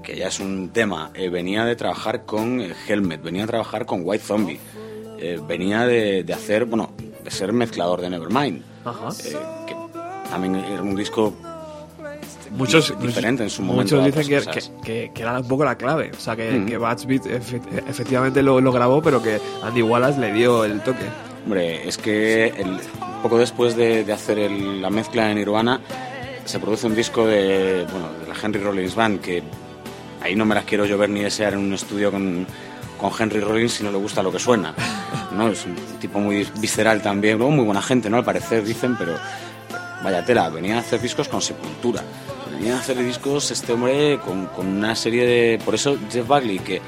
que 0.03 0.16
ya 0.16 0.28
es 0.28 0.38
un 0.38 0.68
tema. 0.68 1.11
Eh, 1.14 1.30
venía 1.30 1.64
de 1.64 1.76
trabajar 1.76 2.26
con 2.26 2.61
eh, 2.61 2.74
Helmet, 2.86 3.22
venía 3.22 3.45
a 3.45 3.47
trabajar 3.47 3.86
con 3.86 4.03
White 4.05 4.22
Zombie. 4.22 4.61
Eh, 5.18 5.40
venía 5.49 5.86
de, 5.86 6.22
de 6.24 6.32
hacer, 6.34 6.66
bueno, 6.66 6.92
de 7.24 7.30
ser 7.30 7.55
mezclador 7.55 8.03
de 8.03 8.11
Nevermind, 8.11 8.62
Ajá. 8.84 9.09
que 9.66 9.74
también 10.28 10.57
era 10.57 10.82
un 10.82 10.95
disco 10.95 11.32
Muchos, 12.51 12.95
diferente 13.01 13.42
en 13.45 13.49
su 13.51 13.62
momento. 13.62 13.97
muchos 13.97 14.14
dicen 14.14 14.45
que, 14.45 14.51
que, 14.51 14.61
que- 14.84 15.11
que 15.14 15.22
era 15.22 15.38
un 15.40 15.49
poco 15.49 15.64
la 15.64 15.76
clave. 15.78 16.11
O 16.14 16.20
sea, 16.20 16.36
que, 16.36 16.51
Mm. 16.53 16.66
que 16.66 16.76
Beat 16.78 17.24
efe- 17.24 17.62
efectivamente 17.88 18.42
lo, 18.42 18.61
lo 18.61 18.72
grabó, 18.72 19.01
pero 19.03 19.22
que 19.22 19.40
Andy 19.62 19.80
Wallace 19.82 20.20
le 20.20 20.32
dio 20.34 20.64
el 20.66 20.80
toque. 20.82 21.07
Hombre, 21.45 21.86
es 21.86 21.99
que 21.99 22.53
poco 23.22 23.38
después 23.38 23.76
de, 23.76 24.11
hacer 24.12 24.51
la 24.51 24.90
mezcla 24.90 25.30
en 25.30 25.36
Nirvana 25.36 25.80
se 26.45 26.59
produce 26.59 26.86
un 26.86 26.95
disco 26.95 27.26
de, 27.26 27.86
bueno, 27.90 28.12
de 28.12 28.26
la 28.26 28.34
Henry 28.42 28.61
Rollins 28.61 28.95
Band 28.95 29.20
que 29.20 29.42
ahí 30.22 30.34
no 30.34 30.45
me 30.47 30.55
las 30.55 30.64
quiero 30.64 30.86
yo 30.86 30.97
ver 30.97 31.11
ni 31.11 31.22
desear 31.22 31.53
en 31.53 31.61
un 31.61 31.72
estudio 31.74 32.11
con, 32.11 32.47
con 32.99 33.11
Henry 33.18 33.40
Rollins 33.40 33.72
si 33.72 33.84
no 33.84 33.90
le 33.90 33.99
gusta 33.99 34.22
lo 34.22 34.32
que 34.32 34.38
suena. 34.38 34.74
¿no? 35.36 35.49
Es 35.49 35.66
un 35.66 35.74
tipo 36.01 36.18
muy 36.18 36.47
visceral 36.59 37.03
también, 37.03 37.38
muy 37.38 37.64
buena 37.64 37.82
gente, 37.82 38.09
¿no? 38.09 38.16
Al 38.16 38.24
parecer 38.24 38.64
dicen, 38.64 38.97
pero 38.97 39.14
vaya 40.03 40.24
tela, 40.24 40.49
venía 40.49 40.76
a 40.76 40.80
hacer 40.80 41.01
discos 41.01 41.28
con 41.28 41.42
sepultura. 41.42 42.03
Venía 42.51 42.76
a 42.76 42.78
hacer 42.78 42.97
discos 43.05 43.51
este 43.51 43.72
hombre 43.72 44.18
con, 44.24 44.47
con 44.47 44.66
una 44.66 44.95
serie 44.95 45.26
de... 45.26 45.59
Por 45.64 45.74
eso 45.74 45.99
Jeff 46.11 46.26
Buckley, 46.26 46.59
que 46.59 46.80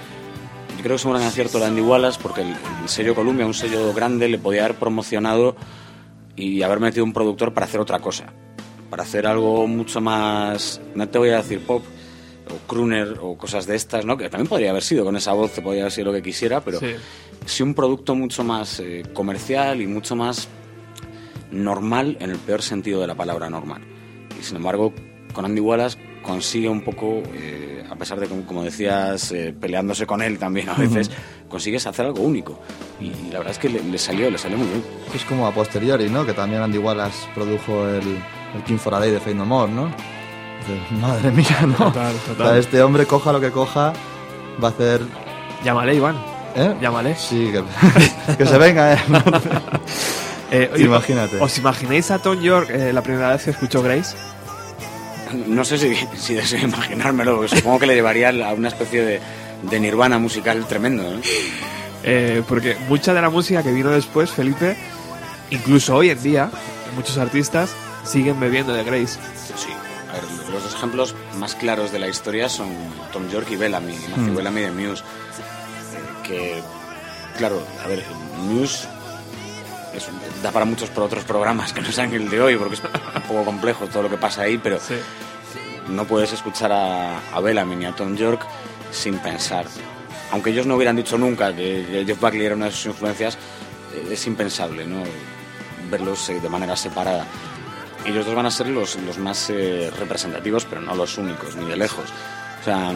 yo 0.76 0.82
creo 0.82 0.90
que 0.90 0.94
es 0.96 1.04
un 1.04 1.12
gran 1.12 1.24
acierto 1.24 1.58
de 1.58 1.66
Andy 1.66 1.80
Wallace, 1.82 2.18
porque 2.22 2.42
el, 2.42 2.48
el 2.82 2.88
sello 2.88 3.14
Columbia, 3.14 3.46
un 3.46 3.54
sello 3.54 3.92
grande, 3.92 4.28
le 4.28 4.38
podía 4.38 4.64
haber 4.64 4.76
promocionado 4.76 5.56
y 6.36 6.62
haber 6.62 6.80
metido 6.80 7.04
un 7.04 7.12
productor 7.12 7.52
para 7.54 7.66
hacer 7.66 7.80
otra 7.80 7.98
cosa. 8.00 8.26
Para 8.90 9.02
hacer 9.02 9.26
algo 9.26 9.66
mucho 9.66 10.00
más, 10.00 10.80
no 10.94 11.08
te 11.08 11.18
voy 11.18 11.30
a 11.30 11.36
decir 11.38 11.60
pop, 11.60 11.82
o 12.48 12.66
crooner, 12.68 13.16
o 13.20 13.36
cosas 13.36 13.66
de 13.66 13.74
estas, 13.74 14.04
¿no? 14.04 14.16
Que 14.16 14.28
también 14.28 14.48
podría 14.48 14.70
haber 14.70 14.82
sido, 14.82 15.04
con 15.04 15.16
esa 15.16 15.32
voz, 15.32 15.50
podría 15.60 15.82
haber 15.82 15.92
sido 15.92 16.06
lo 16.06 16.12
que 16.12 16.22
quisiera, 16.22 16.60
pero 16.60 16.78
Sí. 16.78 16.94
sí 17.44 17.62
un 17.62 17.74
producto 17.74 18.14
mucho 18.14 18.44
más 18.44 18.78
eh, 18.80 19.02
comercial 19.12 19.80
y 19.80 19.86
mucho 19.88 20.14
más 20.14 20.46
normal 21.50 22.16
en 22.20 22.30
el 22.30 22.38
peor 22.38 22.62
sentido 22.62 23.00
de 23.00 23.06
la 23.06 23.14
palabra 23.14 23.48
normal. 23.50 23.82
Y 24.38 24.42
sin 24.44 24.56
embargo, 24.58 24.92
con 25.32 25.44
Andy 25.44 25.60
Wallace 25.60 25.98
consigue 26.26 26.68
un 26.68 26.82
poco, 26.82 27.22
eh, 27.34 27.84
a 27.88 27.94
pesar 27.94 28.18
de, 28.18 28.26
como, 28.26 28.44
como 28.44 28.64
decías, 28.64 29.30
eh, 29.32 29.54
peleándose 29.58 30.06
con 30.06 30.20
él 30.20 30.38
también 30.38 30.68
a 30.68 30.74
veces, 30.74 31.10
consigues 31.48 31.86
hacer 31.86 32.06
algo 32.06 32.22
único. 32.22 32.58
Y 33.00 33.30
la 33.30 33.38
verdad 33.38 33.52
es 33.52 33.58
que 33.58 33.68
le, 33.68 33.82
le 33.82 33.96
salió, 33.98 34.30
le 34.30 34.36
salió 34.36 34.58
muy 34.58 34.66
bien. 34.66 34.82
Es 35.14 35.24
como 35.24 35.46
a 35.46 35.52
posteriori, 35.52 36.10
¿no? 36.10 36.26
Que 36.26 36.32
también 36.32 36.62
Andy 36.62 36.78
Wallace 36.78 37.28
produjo 37.34 37.86
el, 37.88 38.02
el 38.54 38.62
King 38.66 38.78
for 38.78 38.94
a 38.94 38.98
Day 38.98 39.12
de 39.12 39.20
Fate 39.20 39.34
No 39.34 39.46
More, 39.46 39.70
¿no? 39.72 39.86
Dices, 39.86 41.00
Madre 41.00 41.30
mía, 41.30 41.60
¿no? 41.62 41.76
Total, 41.76 42.14
total. 42.26 42.46
O 42.46 42.50
sea, 42.50 42.58
este 42.58 42.82
hombre, 42.82 43.06
coja 43.06 43.32
lo 43.32 43.40
que 43.40 43.50
coja, 43.52 43.92
va 44.62 44.68
a 44.68 44.70
hacer... 44.72 45.00
Llámale, 45.64 45.94
Iván. 45.94 46.16
¿Eh? 46.56 46.74
Llámale. 46.80 47.14
Sí, 47.14 47.52
que, 47.52 47.62
que 48.36 48.46
se 48.46 48.58
venga, 48.58 48.94
¿eh? 48.94 48.98
Eh, 50.48 50.70
Imagínate. 50.78 51.40
¿Os 51.40 51.58
imagináis 51.58 52.08
a 52.12 52.20
Tom 52.20 52.40
York 52.40 52.70
eh, 52.70 52.92
la 52.92 53.02
primera 53.02 53.30
vez 53.30 53.42
que 53.42 53.50
escuchó 53.50 53.82
Grace? 53.82 54.16
No 55.46 55.64
sé 55.64 55.78
si, 55.78 55.94
si 56.16 56.34
deseo 56.34 56.60
imaginármelo, 56.60 57.36
porque 57.38 57.56
supongo 57.56 57.80
que 57.80 57.86
le 57.86 57.94
llevaría 57.94 58.28
a 58.28 58.52
una 58.54 58.68
especie 58.68 59.02
de, 59.02 59.20
de 59.62 59.80
nirvana 59.80 60.18
musical 60.18 60.66
tremendo. 60.66 61.02
¿no? 61.02 61.20
Eh, 62.04 62.42
porque 62.48 62.76
mucha 62.88 63.12
de 63.14 63.20
la 63.22 63.30
música 63.30 63.62
que 63.62 63.72
vino 63.72 63.90
después, 63.90 64.30
Felipe, 64.30 64.76
incluso 65.50 65.96
hoy 65.96 66.10
en 66.10 66.22
día, 66.22 66.50
muchos 66.94 67.18
artistas 67.18 67.70
siguen 68.04 68.38
bebiendo 68.38 68.72
de 68.72 68.84
Grace. 68.84 69.18
Sí, 69.56 69.68
a 70.10 70.12
ver, 70.12 70.22
los 70.52 70.62
dos 70.62 70.74
ejemplos 70.74 71.14
más 71.38 71.54
claros 71.56 71.90
de 71.90 71.98
la 71.98 72.06
historia 72.08 72.48
son 72.48 72.68
Tom 73.12 73.28
York 73.28 73.48
y 73.50 73.56
Bellamy, 73.56 73.94
Matthew 74.10 74.32
Mm. 74.32 74.36
Bellamy 74.36 74.60
de 74.60 74.70
Muse. 74.70 75.02
eh, 75.02 76.22
que, 76.22 76.62
claro, 77.38 77.60
a 77.84 77.88
ver, 77.88 78.04
Muse 78.48 78.86
es 79.96 80.08
da 80.42 80.50
para 80.52 80.64
muchos 80.64 80.90
por 80.90 81.04
otros 81.04 81.24
programas 81.24 81.72
que 81.72 81.80
no 81.80 81.90
sean 81.90 82.12
el 82.12 82.28
de 82.28 82.40
hoy, 82.40 82.56
porque 82.56 82.74
es 82.74 82.82
un 82.82 83.22
poco 83.22 83.44
complejo 83.44 83.86
todo 83.86 84.04
lo 84.04 84.10
que 84.10 84.16
pasa 84.16 84.42
ahí, 84.42 84.58
pero 84.58 84.78
no 85.88 86.04
puedes 86.04 86.32
escuchar 86.32 86.72
a, 86.72 87.18
a 87.32 87.40
Bellamy 87.40 87.76
ni 87.76 87.86
a 87.86 87.92
Tom 87.92 88.16
York 88.16 88.42
sin 88.90 89.18
pensar. 89.18 89.66
Aunque 90.32 90.50
ellos 90.50 90.66
no 90.66 90.76
hubieran 90.76 90.96
dicho 90.96 91.16
nunca 91.16 91.54
que, 91.54 92.04
Jeff 92.06 92.20
Buckley 92.20 92.44
era 92.44 92.54
una 92.54 92.66
de 92.66 92.72
sus 92.72 92.86
influencias, 92.86 93.36
eh, 93.94 94.08
es 94.10 94.26
impensable 94.26 94.86
¿no? 94.86 95.02
verlos 95.90 96.28
eh, 96.30 96.40
de 96.40 96.48
manera 96.48 96.76
separada. 96.76 97.26
Y 98.04 98.10
ellos 98.10 98.26
dos 98.26 98.34
van 98.34 98.46
a 98.46 98.50
ser 98.50 98.68
los, 98.68 98.96
los 98.96 99.18
más 99.18 99.50
eh, 99.50 99.90
representativos, 99.98 100.64
pero 100.64 100.80
no 100.80 100.94
los 100.94 101.18
únicos, 101.18 101.56
ni 101.56 101.66
de 101.66 101.76
lejos. 101.76 102.04
O 102.60 102.64
sea, 102.64 102.92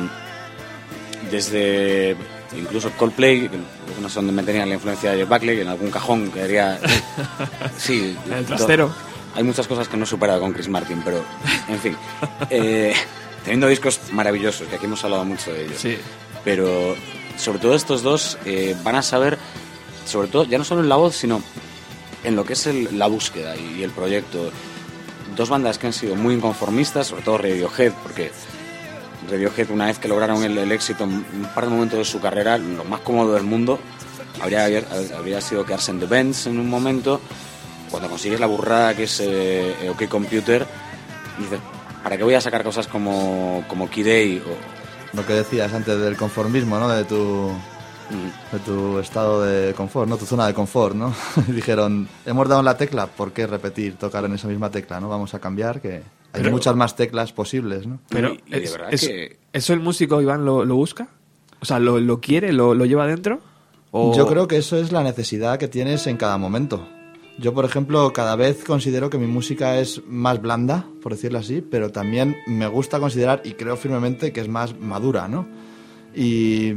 desde 1.30 2.16
incluso 2.56 2.90
Coldplay, 2.92 3.48
que 3.48 3.58
no 4.00 4.08
sé 4.08 4.16
dónde 4.16 4.32
meterían 4.32 4.68
la 4.68 4.74
influencia 4.74 5.12
de 5.12 5.18
Jeff 5.18 5.28
Buckley, 5.28 5.56
que 5.56 5.62
en 5.62 5.68
algún 5.68 5.90
cajón 5.90 6.30
quedaría... 6.30 6.78
Sí, 7.78 8.16
En 8.26 8.32
el 8.32 8.44
trastero. 8.46 8.92
Hay 9.34 9.44
muchas 9.44 9.66
cosas 9.68 9.86
que 9.88 9.96
no 9.96 10.04
he 10.04 10.06
superado 10.06 10.40
con 10.40 10.52
Chris 10.52 10.68
Martin, 10.68 11.02
pero, 11.04 11.22
en 11.68 11.78
fin. 11.78 11.96
eh, 12.50 12.92
teniendo 13.44 13.68
discos 13.68 14.00
maravillosos, 14.12 14.66
que 14.68 14.76
aquí 14.76 14.86
hemos 14.86 15.02
hablado 15.04 15.24
mucho 15.24 15.52
de 15.52 15.64
ellos. 15.66 15.78
Sí. 15.78 15.96
Pero, 16.44 16.96
sobre 17.36 17.58
todo 17.60 17.74
estos 17.74 18.02
dos 18.02 18.38
eh, 18.44 18.74
van 18.82 18.96
a 18.96 19.02
saber, 19.02 19.38
sobre 20.04 20.28
todo, 20.28 20.44
ya 20.44 20.58
no 20.58 20.64
solo 20.64 20.80
en 20.82 20.88
la 20.88 20.96
voz, 20.96 21.14
sino 21.16 21.42
en 22.24 22.34
lo 22.36 22.44
que 22.44 22.54
es 22.54 22.66
el- 22.66 22.98
la 22.98 23.06
búsqueda 23.06 23.56
y, 23.56 23.78
y 23.78 23.82
el 23.84 23.90
proyecto. 23.92 24.50
Dos 25.36 25.48
bandas 25.48 25.78
que 25.78 25.86
han 25.86 25.92
sido 25.92 26.16
muy 26.16 26.34
inconformistas, 26.34 27.06
sobre 27.06 27.22
todo 27.22 27.38
Radiohead, 27.38 27.92
porque 28.02 28.32
Radiohead, 29.28 29.70
una 29.70 29.86
vez 29.86 29.98
que 29.98 30.08
lograron 30.08 30.42
el, 30.44 30.56
el 30.56 30.72
éxito 30.72 31.04
en 31.04 31.10
un 31.12 31.48
par 31.54 31.64
de 31.64 31.70
momentos 31.70 31.98
de 31.98 32.04
su 32.04 32.20
carrera, 32.20 32.56
lo 32.58 32.84
más 32.84 33.00
cómodo 33.00 33.34
del 33.34 33.44
mundo 33.44 33.78
habría, 34.40 34.64
habría 35.16 35.40
sido 35.40 35.64
quedarse 35.64 35.90
en 35.90 36.00
The 36.00 36.06
Bends 36.06 36.46
en 36.46 36.58
un 36.58 36.68
momento. 36.68 37.20
Cuando 37.90 38.08
consigues 38.08 38.38
la 38.38 38.46
burrada 38.46 38.94
que 38.94 39.04
es 39.04 39.20
eh, 39.20 39.90
OK 39.90 40.08
Computer, 40.08 40.66
dices, 41.38 41.58
¿para 42.02 42.16
qué 42.16 42.22
voy 42.22 42.34
a 42.34 42.40
sacar 42.40 42.62
cosas 42.62 42.86
como, 42.86 43.64
como 43.68 43.90
Key 43.90 44.04
Day 44.04 44.38
o, 44.38 45.16
Lo 45.16 45.26
que 45.26 45.34
decías 45.34 45.72
antes 45.72 45.98
del 45.98 46.16
conformismo, 46.16 46.78
¿no? 46.78 46.88
De 46.88 47.04
tu, 47.04 47.50
de 48.52 48.58
tu 48.60 48.98
estado 49.00 49.42
de 49.42 49.74
confort, 49.74 50.08
¿no? 50.08 50.16
Tu 50.16 50.26
zona 50.26 50.46
de 50.46 50.54
confort, 50.54 50.94
¿no? 50.94 51.12
Dijeron, 51.48 52.08
hemos 52.24 52.48
dado 52.48 52.60
en 52.60 52.66
la 52.66 52.76
tecla, 52.76 53.08
¿por 53.08 53.32
qué 53.32 53.46
repetir, 53.46 53.96
tocar 53.96 54.24
en 54.24 54.34
esa 54.34 54.46
misma 54.46 54.70
tecla, 54.70 55.00
¿no? 55.00 55.08
Vamos 55.08 55.34
a 55.34 55.40
cambiar, 55.40 55.80
que 55.80 56.02
hay 56.32 56.42
Pero- 56.42 56.52
muchas 56.52 56.76
más 56.76 56.96
teclas 56.96 57.32
posibles, 57.32 57.86
¿no? 57.86 58.00
Pero, 58.08 58.32
Y- 58.34 58.40
y 58.46 58.50
de 58.50 58.64
es- 58.64 58.72
verdad 58.72 58.88
es- 58.94 59.06
que- 59.08 59.38
¿eso 59.52 59.72
el 59.72 59.80
músico, 59.80 60.20
Iván, 60.22 60.44
lo, 60.44 60.64
lo 60.64 60.76
busca? 60.76 61.08
O 61.60 61.64
sea, 61.64 61.78
¿lo, 61.78 61.98
lo 62.00 62.20
quiere? 62.20 62.52
¿Lo, 62.52 62.74
lo 62.74 62.84
lleva 62.86 63.06
dentro? 63.06 63.40
O- 63.90 64.14
Yo 64.16 64.26
creo 64.26 64.46
que 64.48 64.56
eso 64.56 64.76
es 64.76 64.92
la 64.92 65.02
necesidad 65.02 65.58
que 65.58 65.68
tienes 65.68 66.06
en 66.06 66.16
cada 66.16 66.38
momento. 66.38 66.88
Yo, 67.38 67.54
por 67.54 67.64
ejemplo, 67.64 68.12
cada 68.12 68.36
vez 68.36 68.64
considero 68.64 69.08
que 69.10 69.18
mi 69.18 69.26
música 69.26 69.78
es 69.80 70.02
más 70.06 70.40
blanda, 70.42 70.84
por 71.02 71.12
decirlo 71.12 71.38
así, 71.38 71.60
pero 71.62 71.90
también 71.90 72.36
me 72.46 72.66
gusta 72.66 73.00
considerar 73.00 73.40
y 73.44 73.52
creo 73.52 73.76
firmemente 73.76 74.32
que 74.32 74.40
es 74.42 74.48
más 74.48 74.78
madura, 74.78 75.26
¿no? 75.26 75.48
Y 76.14 76.74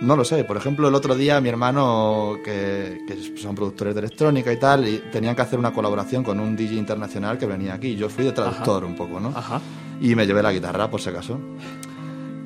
no 0.00 0.16
lo 0.16 0.24
sé, 0.24 0.44
por 0.44 0.56
ejemplo, 0.56 0.88
el 0.88 0.94
otro 0.94 1.14
día 1.14 1.40
mi 1.40 1.48
hermano, 1.48 2.38
que, 2.44 3.02
que 3.06 3.36
son 3.36 3.54
productores 3.54 3.94
de 3.94 4.00
electrónica 4.00 4.52
y 4.52 4.56
tal, 4.56 4.88
y 4.88 4.98
tenían 5.12 5.36
que 5.36 5.42
hacer 5.42 5.58
una 5.58 5.72
colaboración 5.72 6.24
con 6.24 6.40
un 6.40 6.56
DJ 6.56 6.76
internacional 6.76 7.38
que 7.38 7.46
venía 7.46 7.74
aquí. 7.74 7.96
Yo 7.96 8.08
fui 8.08 8.24
de 8.24 8.32
traductor 8.32 8.84
un 8.84 8.96
poco, 8.96 9.20
¿no? 9.20 9.28
Ajá. 9.34 9.60
y 10.00 10.14
me 10.14 10.26
llevé 10.26 10.42
la 10.42 10.52
guitarra, 10.52 10.90
por 10.90 11.00
si 11.00 11.10
acaso. 11.10 11.38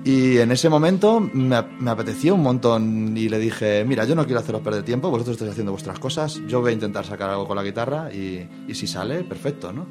Y 0.05 0.37
en 0.37 0.53
ese 0.53 0.69
momento 0.69 1.19
me, 1.21 1.63
me 1.79 1.91
apeteció 1.91 2.35
un 2.35 2.43
montón 2.43 3.17
y 3.17 3.29
le 3.31 3.39
dije, 3.39 3.85
mira, 3.87 4.05
yo 4.05 4.15
no 4.15 4.27
quiero 4.27 4.41
haceros 4.41 4.61
perder 4.61 4.83
tiempo, 4.83 5.09
vosotros 5.09 5.35
estáis 5.35 5.53
haciendo 5.53 5.73
vuestras 5.73 5.99
cosas, 5.99 6.41
yo 6.47 6.61
voy 6.61 6.73
a 6.73 6.75
intentar 6.75 7.07
sacar 7.07 7.31
algo 7.31 7.47
con 7.47 7.57
la 7.57 7.63
guitarra 7.63 8.13
y, 8.13 8.47
y 8.69 8.75
si 8.75 8.87
sale, 8.87 9.25
perfecto, 9.25 9.73
¿no? 9.73 9.87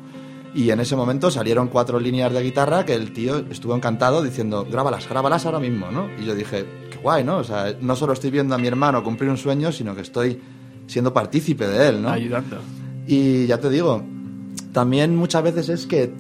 Y 0.55 0.69
en 0.69 0.79
ese 0.79 0.95
momento 0.95 1.31
salieron 1.31 1.67
cuatro 1.67 1.99
líneas 1.99 2.31
de 2.31 2.43
guitarra 2.43 2.85
que 2.85 2.93
el 2.93 3.11
tío 3.11 3.39
estuvo 3.49 3.75
encantado 3.75 4.21
diciendo, 4.21 4.67
grábalas, 4.69 5.09
grábalas 5.09 5.45
ahora 5.45 5.59
mismo, 5.59 5.89
¿no? 5.89 6.09
Y 6.19 6.25
yo 6.25 6.35
dije, 6.35 6.65
qué 6.91 6.97
guay, 6.97 7.23
¿no? 7.23 7.37
O 7.37 7.43
sea, 7.43 7.75
no 7.81 7.95
solo 7.95 8.13
estoy 8.13 8.29
viendo 8.29 8.53
a 8.53 8.59
mi 8.59 8.67
hermano 8.67 9.03
cumplir 9.03 9.31
un 9.31 9.37
sueño, 9.37 9.71
sino 9.71 9.95
que 9.95 10.01
estoy 10.01 10.39
siendo 10.85 11.11
partícipe 11.11 11.67
de 11.67 11.89
él, 11.89 12.01
¿no? 12.01 12.09
Ayudando. 12.09 12.57
Y 13.07 13.47
ya 13.47 13.59
te 13.59 13.69
digo, 13.69 14.03
también 14.71 15.15
muchas 15.15 15.43
veces 15.43 15.69
es 15.69 15.87
que, 15.87 16.13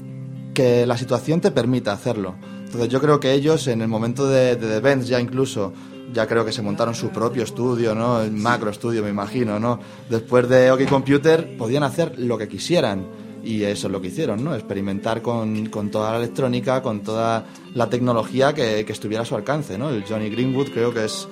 que 0.55 0.85
la 0.87 0.97
situación 0.97 1.39
te 1.39 1.51
permita 1.51 1.93
hacerlo. 1.93 2.35
Entonces 2.65 2.89
yo 2.89 2.99
creo 2.99 3.19
que 3.19 3.33
ellos 3.33 3.67
en 3.67 3.81
el 3.81 3.87
momento 3.87 4.27
de, 4.27 4.55
de 4.55 4.67
The 4.67 4.79
Benz 4.79 5.07
ya 5.07 5.21
incluso, 5.21 5.73
ya 6.11 6.25
creo 6.25 6.43
que 6.43 6.51
se 6.51 6.63
montaron 6.63 6.95
su 6.95 7.09
propio 7.09 7.43
estudio, 7.43 7.93
¿no? 7.93 8.21
El 8.21 8.31
macro 8.31 8.71
estudio 8.71 9.03
me 9.03 9.09
imagino, 9.09 9.59
¿no? 9.59 9.79
Después 10.09 10.49
de 10.49 10.71
OK 10.71 10.87
Computer 10.89 11.55
podían 11.55 11.83
hacer 11.83 12.17
lo 12.17 12.37
que 12.37 12.47
quisieran. 12.47 13.05
Y 13.43 13.63
eso 13.63 13.87
es 13.87 13.91
lo 13.91 14.01
que 14.01 14.07
hicieron, 14.07 14.43
¿no? 14.43 14.55
Experimentar 14.55 15.21
con, 15.21 15.65
con 15.65 15.91
toda 15.91 16.11
la 16.11 16.17
electrónica, 16.17 16.81
con 16.81 17.01
toda 17.01 17.45
la 17.75 17.89
tecnología 17.89 18.53
que, 18.53 18.85
que 18.85 18.93
estuviera 18.93 19.23
a 19.23 19.25
su 19.25 19.35
alcance, 19.35 19.77
¿no? 19.77 19.89
El 19.89 20.03
Johnny 20.05 20.29
Greenwood 20.29 20.69
creo 20.69 20.93
que 20.93 21.05
es, 21.05 21.27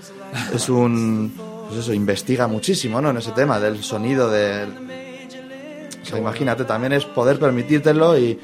es 0.53 0.69
un... 0.69 1.33
Pues 1.67 1.79
eso, 1.79 1.93
investiga 1.93 2.47
muchísimo, 2.47 2.99
¿no? 2.99 3.11
En 3.11 3.17
ese 3.17 3.31
tema 3.31 3.57
del 3.57 3.81
sonido, 3.81 4.29
del, 4.29 4.67
o 6.01 6.05
sea, 6.05 6.17
imagínate, 6.17 6.65
también 6.65 6.91
es 6.91 7.05
poder 7.05 7.39
permitírtelo 7.39 8.17
y, 8.17 8.37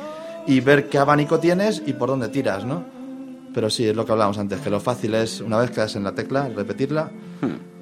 y 0.45 0.59
ver 0.61 0.87
qué 0.87 0.97
abanico 0.97 1.39
tienes 1.39 1.83
y 1.85 1.91
por 1.91 2.07
dónde 2.07 2.29
tiras, 2.29 2.63
¿no? 2.63 2.85
Pero 3.53 3.69
sí, 3.69 3.87
es 3.87 3.95
lo 3.95 4.05
que 4.05 4.11
hablábamos 4.11 4.37
antes, 4.37 4.61
que 4.61 4.69
lo 4.69 4.79
fácil 4.79 5.15
es, 5.15 5.41
una 5.41 5.57
vez 5.57 5.71
que 5.71 5.81
das 5.81 5.95
en 5.95 6.03
la 6.03 6.13
tecla, 6.13 6.47
repetirla 6.47 7.11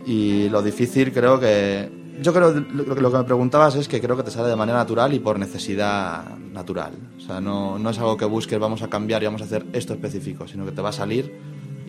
Y 0.05 0.49
lo 0.49 0.61
difícil 0.61 1.11
creo 1.11 1.39
que... 1.39 2.04
Yo 2.21 2.33
creo 2.33 2.53
que 2.53 2.59
lo, 2.73 2.83
lo 2.95 3.11
que 3.11 3.17
me 3.17 3.23
preguntabas 3.23 3.75
es 3.75 3.87
que 3.87 3.99
creo 3.99 4.15
que 4.15 4.23
te 4.23 4.31
sale 4.31 4.47
de 4.49 4.55
manera 4.55 4.77
natural 4.77 5.13
y 5.13 5.19
por 5.19 5.37
necesidad 5.37 6.37
natural. 6.53 6.93
O 7.17 7.21
sea, 7.21 7.41
no, 7.41 7.77
no 7.77 7.89
es 7.89 7.97
algo 7.99 8.15
que 8.17 8.25
busques, 8.25 8.57
vamos 8.57 8.81
a 8.81 8.89
cambiar 8.89 9.21
y 9.21 9.25
vamos 9.25 9.41
a 9.41 9.45
hacer 9.45 9.65
esto 9.73 9.93
específico, 9.93 10.47
sino 10.47 10.65
que 10.65 10.71
te 10.71 10.81
va 10.81 10.89
a 10.89 10.93
salir 10.93 11.33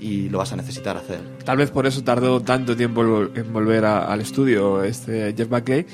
y 0.00 0.28
lo 0.28 0.38
vas 0.38 0.52
a 0.52 0.56
necesitar 0.56 0.96
hacer. 0.96 1.20
Tal 1.44 1.56
vez 1.56 1.70
por 1.70 1.86
eso 1.86 2.02
tardó 2.02 2.40
tanto 2.40 2.76
tiempo 2.76 3.02
en 3.34 3.52
volver 3.52 3.84
a- 3.84 4.06
al 4.12 4.20
estudio 4.20 4.82
este 4.82 5.32
Jeff 5.36 5.48
Buckley. 5.48 5.86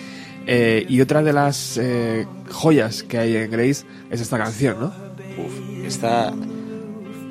Eh, 0.47 0.85
y 0.89 1.01
otra 1.01 1.23
de 1.23 1.33
las 1.33 1.77
eh, 1.79 2.27
joyas 2.51 3.03
que 3.05 3.19
hay 3.19 3.37
en 3.37 3.51
Grace 3.51 3.85
es 4.11 4.21
esta 4.21 4.39
canción, 4.39 4.77
¿no? 4.81 4.87
Uf, 5.39 5.85
esta, 5.87 6.33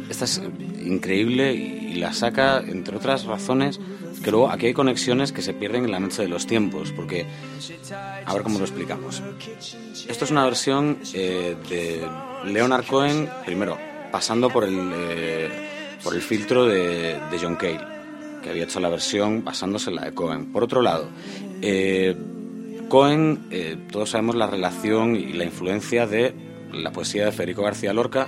esta 0.10 0.26
es 0.26 0.41
increíble 0.86 1.54
y 1.54 1.95
la 1.95 2.14
saca, 2.14 2.60
entre 2.66 2.95
otras 2.95 3.26
razones, 3.26 3.80
que 4.24 4.32
luego 4.32 4.49
aquí 4.49 4.67
hay 4.67 4.74
conexiones 4.74 5.32
que 5.32 5.41
se 5.41 5.53
pierden 5.53 5.86
en 5.86 5.91
la 5.91 5.99
noche 5.99 6.22
de 6.22 6.28
los 6.28 6.45
tiempos, 6.47 6.91
porque, 6.91 7.26
a 8.26 8.34
ver 8.34 8.43
cómo 8.43 8.59
lo 8.59 8.65
explicamos. 8.65 9.22
Esto 10.07 10.26
es 10.26 10.32
una 10.32 10.45
versión 10.45 10.99
eh, 11.13 11.55
de 11.69 12.07
Leonard 12.45 12.86
Cohen, 12.86 13.30
primero, 13.45 13.78
pasando 14.11 14.49
por 14.49 14.63
el, 14.63 14.91
eh, 14.93 15.49
por 16.03 16.13
el 16.13 16.22
filtro 16.22 16.65
de, 16.65 17.17
John 17.41 17.55
Cale, 17.55 17.82
que 18.43 18.49
había 18.49 18.63
hecho 18.63 18.80
la 18.80 18.89
versión 18.89 19.43
basándose 19.43 19.89
en 19.89 19.95
la 19.95 20.05
de 20.05 20.13
Cohen. 20.13 20.51
Por 20.51 20.63
otro 20.63 20.82
lado, 20.82 21.09
eh, 21.61 22.15
Cohen, 22.89 23.47
eh, 23.51 23.78
todos 23.91 24.09
sabemos 24.09 24.36
la 24.36 24.47
relación 24.47 25.15
y 25.15 25.34
la 25.34 25.45
influencia 25.45 26.05
de 26.05 26.36
la 26.74 26.91
poesía 26.91 27.26
de 27.26 27.32
Federico 27.32 27.63
García 27.63 27.93
Lorca 27.93 28.28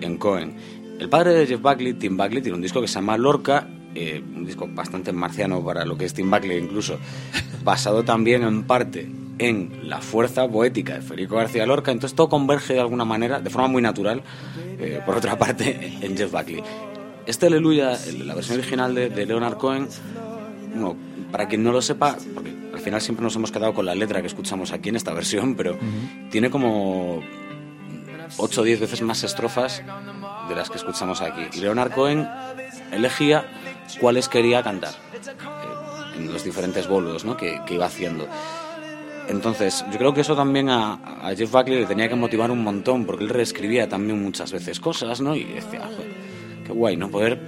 en 0.00 0.16
Cohen. 0.16 0.56
El 0.98 1.10
padre 1.10 1.34
de 1.34 1.46
Jeff 1.46 1.60
Buckley, 1.60 1.94
Tim 1.94 2.16
Buckley, 2.16 2.40
tiene 2.40 2.56
un 2.56 2.62
disco 2.62 2.80
que 2.80 2.88
se 2.88 2.94
llama 2.94 3.18
Lorca, 3.18 3.68
eh, 3.96 4.22
un 4.36 4.44
disco 4.44 4.68
bastante 4.70 5.12
marciano 5.12 5.64
para 5.64 5.84
lo 5.84 5.96
que 5.96 6.04
es 6.04 6.12
Tim 6.14 6.30
Buckley 6.30 6.58
incluso, 6.58 6.98
basado 7.64 8.04
también 8.04 8.42
en 8.42 8.62
parte 8.64 9.08
en 9.38 9.80
la 9.88 10.00
fuerza 10.00 10.48
poética 10.48 10.94
de 10.94 11.02
Federico 11.02 11.36
García 11.36 11.66
Lorca, 11.66 11.90
entonces 11.92 12.14
todo 12.16 12.28
converge 12.28 12.72
de 12.74 12.80
alguna 12.80 13.04
manera, 13.04 13.38
de 13.40 13.50
forma 13.50 13.68
muy 13.68 13.82
natural, 13.82 14.22
eh, 14.78 15.00
por 15.04 15.16
otra 15.16 15.38
parte, 15.38 15.98
en 16.00 16.16
Jeff 16.16 16.30
Buckley. 16.32 16.62
Este 17.26 17.46
Aleluya, 17.46 17.92
el- 18.06 18.26
la 18.26 18.34
versión 18.34 18.58
original 18.58 18.94
de, 18.94 19.10
de 19.10 19.26
Leonard 19.26 19.56
Cohen, 19.58 19.88
bueno, 20.70 20.96
para 21.32 21.48
quien 21.48 21.62
no 21.64 21.72
lo 21.72 21.82
sepa, 21.82 22.16
porque 22.34 22.50
al 22.72 22.80
final 22.80 23.00
siempre 23.02 23.24
nos 23.24 23.34
hemos 23.36 23.50
quedado 23.52 23.74
con 23.74 23.84
la 23.84 23.94
letra 23.94 24.20
que 24.22 24.26
escuchamos 24.28 24.72
aquí 24.72 24.88
en 24.90 24.96
esta 24.96 25.12
versión, 25.12 25.54
pero 25.54 25.76
tiene 26.30 26.48
como 26.50 27.20
8 28.38 28.60
o 28.60 28.64
10 28.64 28.80
veces 28.80 29.02
más 29.02 29.22
estrofas 29.24 29.82
de 30.48 30.54
las 30.54 30.70
que 30.70 30.78
escuchamos 30.78 31.20
aquí. 31.20 31.42
Y 31.54 31.60
Leonard 31.60 31.92
Cohen 31.92 32.26
elegía 32.92 33.44
cuáles 34.00 34.28
quería 34.28 34.62
cantar 34.62 34.94
eh, 35.14 36.16
en 36.16 36.32
los 36.32 36.44
diferentes 36.44 36.86
bolos 36.88 37.24
¿no? 37.24 37.36
que, 37.36 37.60
que 37.66 37.74
iba 37.74 37.86
haciendo. 37.86 38.26
Entonces, 39.28 39.84
yo 39.90 39.98
creo 39.98 40.14
que 40.14 40.20
eso 40.20 40.36
también 40.36 40.68
a, 40.70 40.94
a 41.22 41.34
Jeff 41.34 41.50
Buckley 41.50 41.80
le 41.80 41.86
tenía 41.86 42.08
que 42.08 42.14
motivar 42.14 42.50
un 42.50 42.62
montón, 42.62 43.04
porque 43.04 43.24
él 43.24 43.30
reescribía 43.30 43.88
también 43.88 44.22
muchas 44.22 44.52
veces 44.52 44.78
cosas, 44.78 45.20
¿no? 45.20 45.34
Y 45.34 45.42
decía, 45.44 45.80
"Joder, 45.84 46.14
qué 46.64 46.72
guay, 46.72 46.96
¿no? 46.96 47.10
Poder, 47.10 47.40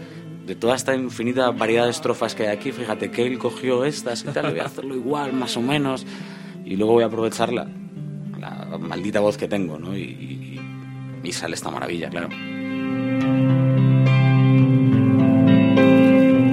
de 0.45 0.57
toda 0.57 0.74
esta 0.74 0.95
infinita 0.97 1.51
variedad 1.53 1.84
de 1.84 1.91
estrofas 1.93 2.34
que 2.34 2.49
hay 2.49 2.57
aquí, 2.57 2.72
fíjate 2.72 3.11
que 3.12 3.24
él 3.26 3.39
cogió 3.39 3.84
estas 3.84 4.24
y 4.24 4.28
tal, 4.28 4.51
voy 4.51 4.59
a 4.61 4.64
hacerlo 4.64 4.97
igual, 4.97 5.32
más 5.32 5.57
o 5.57 5.62
menos, 5.62 6.05
y 6.64 6.74
luego 6.76 6.95
voy 6.95 7.05
a 7.05 7.07
aprovechar 7.07 7.53
la, 7.53 7.68
la 8.41 8.76
maldita 8.78 9.20
voz 9.20 9.36
que 9.36 9.47
tengo, 9.47 9.78
¿no? 9.78 9.97
Y, 9.97 10.01
y- 10.03 10.61
y 11.22 11.32
sale 11.32 11.55
esta 11.55 11.70
maravilla, 11.70 12.09
claro. 12.11 12.28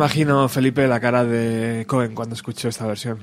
Imagino, 0.00 0.48
Felipe, 0.48 0.86
la 0.88 0.98
cara 0.98 1.24
de 1.24 1.84
Cohen 1.86 2.14
cuando 2.14 2.34
escucho 2.34 2.68
esta 2.68 2.86
versión. 2.86 3.22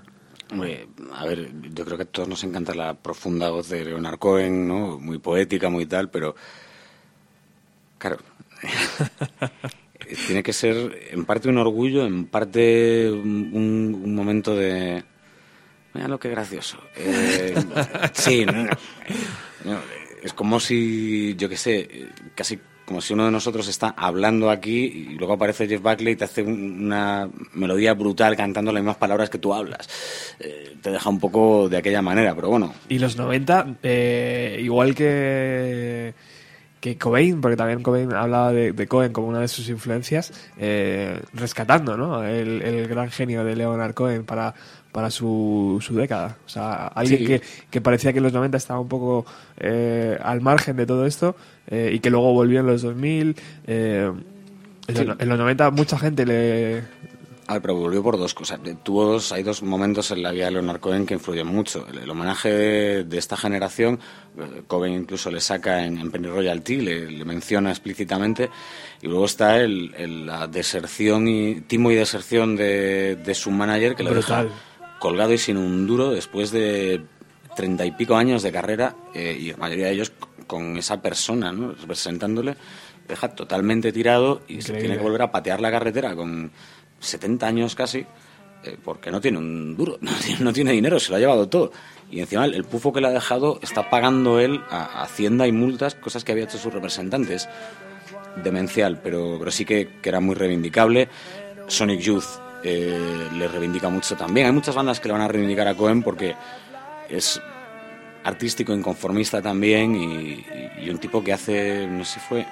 A 1.13 1.25
ver, 1.25 1.51
yo 1.73 1.83
creo 1.83 1.97
que 1.97 2.03
a 2.03 2.05
todos 2.05 2.29
nos 2.29 2.43
encanta 2.43 2.73
la 2.75 2.93
profunda 2.93 3.49
voz 3.49 3.67
de 3.69 3.83
Leonard 3.83 4.19
Cohen, 4.19 4.67
¿no? 4.67 4.99
Muy 4.99 5.17
poética, 5.17 5.69
muy 5.69 5.85
tal, 5.87 6.09
pero. 6.09 6.35
Claro. 7.97 8.17
tiene 10.27 10.43
que 10.43 10.53
ser 10.53 11.07
en 11.11 11.25
parte 11.25 11.49
un 11.49 11.57
orgullo, 11.57 12.05
en 12.05 12.27
parte 12.27 13.09
un, 13.11 13.49
un- 14.03 14.15
momento 14.15 14.55
de. 14.55 15.03
Mira 15.95 16.07
lo 16.07 16.19
que 16.19 16.29
gracioso. 16.29 16.77
Eh, 16.95 17.55
sí, 18.13 18.45
no, 18.45 18.65
no, 19.65 19.79
es 20.21 20.31
como 20.33 20.59
si, 20.59 21.35
yo 21.35 21.49
qué 21.49 21.57
sé, 21.57 22.07
casi 22.35 22.59
como 22.87 23.01
si 23.01 23.13
uno 23.13 23.25
de 23.25 23.31
nosotros 23.31 23.67
está 23.67 23.93
hablando 23.97 24.49
aquí 24.49 24.85
y 24.85 25.15
luego 25.17 25.33
aparece 25.33 25.67
Jeff 25.67 25.81
Buckley 25.81 26.13
y 26.13 26.15
te 26.15 26.23
hace 26.23 26.41
un- 26.41 26.85
una 26.85 27.27
melodía 27.53 27.93
brutal 27.93 28.37
cantando 28.37 28.71
las 28.71 28.81
mismas 28.81 28.95
palabras 28.95 29.29
que 29.29 29.37
tú 29.39 29.53
hablas. 29.53 29.89
Eh, 30.39 30.77
te 30.81 30.91
deja 30.91 31.09
un 31.09 31.19
poco 31.19 31.67
de 31.67 31.75
aquella 31.77 32.01
manera, 32.01 32.33
pero 32.33 32.47
bueno, 32.49 32.73
Y 32.87 32.97
los 32.99 33.17
90, 33.17 33.75
eh, 33.83 34.57
igual 34.61 34.95
que, 34.95 36.13
que 36.79 36.97
Cobain, 36.97 37.41
porque 37.41 37.57
también 37.57 37.81
Cobain 37.83 38.13
hablaba 38.13 38.53
de, 38.53 38.71
de 38.71 38.87
Cohen 38.87 39.11
como 39.11 39.27
una 39.27 39.41
de 39.41 39.47
sus 39.49 39.67
influencias, 39.67 40.31
eh, 40.57 41.19
rescatando 41.33 41.97
¿no? 41.97 42.23
el, 42.23 42.61
el 42.61 42.87
gran 42.87 43.09
genio 43.09 43.43
de 43.43 43.55
Leonard 43.55 43.93
Cohen 43.95 44.23
para, 44.23 44.53
para 44.97 45.11
su, 45.11 45.77
su 45.79 45.93
década. 45.93 46.37
O 46.43 46.49
sea, 46.49 46.87
alguien 46.87 47.19
Sí. 47.19 47.25
que, 47.27 47.41
que 47.69 47.81
parecía 47.81 48.11
que 48.13 48.17
en 48.17 48.23
los 48.23 48.33
90 48.33 48.57
estaba 48.57 48.79
un 48.79 48.87
poco 48.87 49.27
eh, 49.59 50.17
al 50.23 50.41
margen 50.41 50.75
de 50.75 50.87
todo 50.87 51.05
esto 51.05 51.35
eh, 51.67 51.91
y 51.93 51.99
que 51.99 52.09
luego 52.09 52.33
volvió 52.33 52.61
en 52.61 52.65
los 52.65 52.81
2000. 52.81 53.35
eh, 53.67 54.11
en, 54.87 54.95
Sí. 54.95 55.03
los, 55.03 55.19
en 55.19 55.29
los 55.29 55.37
90 55.37 55.69
mucha 55.69 55.99
gente 55.99 56.25
le... 56.25 56.81
A 57.45 57.53
ver, 57.53 57.61
pero 57.61 57.75
volvió 57.75 58.01
por 58.03 58.17
dos 58.17 58.33
cosas. 58.33 58.59
Tuvo 58.83 59.05
dos, 59.05 59.31
hay 59.31 59.43
dos 59.43 59.61
momentos 59.61 60.09
en 60.11 60.21
la 60.23 60.31
vida 60.31 60.45
de 60.45 60.51
Leonard 60.53 60.79
Cohen 60.81 61.05
que 61.05 61.13
influyen 61.13 61.45
mucho. 61.47 61.85
El, 61.87 61.99
el 61.99 62.09
homenaje 62.09 62.49
de, 62.51 63.03
de 63.03 63.17
esta 63.19 63.37
generación, 63.37 63.99
eh, 64.37 64.63
Cohen 64.65 64.93
incluso 64.93 65.29
le 65.29 65.39
saca 65.39 65.85
en, 65.85 65.97
en 65.99 66.09
Penny 66.11 66.27
Royalty, 66.27 66.81
le, 66.81 67.09
le 67.11 67.23
menciona 67.23 67.69
explícitamente. 67.69 68.49
Y 69.03 69.07
luego 69.07 69.25
está 69.25 69.57
el, 69.61 69.93
el- 69.95 70.25
la 70.25 70.47
deserción 70.47 71.27
y 71.27 71.61
timo 71.61 71.91
y 71.91 71.95
deserción 71.95 72.55
de, 72.55 73.15
de 73.15 73.33
su 73.35 73.51
manager 73.51 73.95
que 73.95 74.03
le 74.03 74.13
deja. 74.15 74.45
Colgado 74.99 75.33
y 75.33 75.37
sin 75.37 75.57
un 75.57 75.87
duro 75.87 76.11
después 76.11 76.51
de 76.51 77.01
treinta 77.55 77.85
y 77.85 77.91
pico 77.91 78.15
años 78.15 78.43
de 78.43 78.51
carrera 78.51 78.95
eh, 79.13 79.35
y 79.39 79.51
la 79.51 79.57
mayoría 79.57 79.87
de 79.87 79.93
ellos 79.93 80.11
con 80.45 80.77
esa 80.77 81.01
persona, 81.01 81.51
¿no? 81.51 81.73
representándole, 81.73 82.55
deja 83.07 83.29
totalmente 83.29 83.91
tirado 83.91 84.41
y 84.47 84.61
se 84.61 84.73
tiene 84.73 84.97
que 84.97 85.03
volver 85.03 85.23
a 85.23 85.31
patear 85.31 85.59
la 85.59 85.71
carretera 85.71 86.15
con 86.15 86.51
70 86.99 87.47
años 87.47 87.75
casi, 87.75 88.05
eh, 88.63 88.77
porque 88.83 89.11
no 89.11 89.19
tiene 89.19 89.39
un 89.39 89.75
duro, 89.75 89.97
no 90.01 90.11
tiene, 90.13 90.39
no 90.41 90.53
tiene 90.53 90.71
dinero, 90.71 90.99
se 90.99 91.11
lo 91.11 91.17
ha 91.17 91.19
llevado 91.19 91.49
todo. 91.49 91.71
Y 92.09 92.21
encima 92.21 92.45
el, 92.45 92.53
el 92.53 92.63
pufo 92.63 92.93
que 92.93 93.01
le 93.01 93.07
ha 93.07 93.11
dejado 93.11 93.59
está 93.61 93.89
pagando 93.89 94.39
él 94.39 94.61
a, 94.69 94.85
a 94.85 95.03
Hacienda 95.03 95.47
y 95.47 95.51
multas, 95.51 95.95
cosas 95.95 96.23
que 96.23 96.31
había 96.31 96.45
hecho 96.45 96.57
sus 96.57 96.73
representantes. 96.73 97.49
Demencial, 98.43 99.01
pero, 99.01 99.37
pero 99.39 99.49
sí 99.51 99.65
que, 99.65 99.99
que 100.01 100.09
era 100.09 100.19
muy 100.19 100.35
reivindicable. 100.35 101.09
Sonic 101.67 101.99
Youth 101.99 102.46
eh, 102.63 103.27
le 103.33 103.47
reivindica 103.47 103.89
mucho 103.89 104.15
también. 104.15 104.47
Hay 104.47 104.51
muchas 104.53 104.75
bandas 104.75 104.99
que 104.99 105.07
le 105.07 105.13
van 105.13 105.21
a 105.21 105.27
reivindicar 105.27 105.67
a 105.67 105.75
Cohen 105.75 106.01
porque 106.03 106.35
es 107.09 107.41
artístico, 108.23 108.73
inconformista 108.73 109.41
también 109.41 109.95
y, 109.95 110.03
y- 110.03 110.71
y 110.85 110.89
un 110.89 110.97
tipo 110.97 111.23
que 111.23 111.33
hace, 111.33 111.87
no 111.87 112.03
sé 112.03 112.15
si 112.15 112.19
fue 112.19 112.45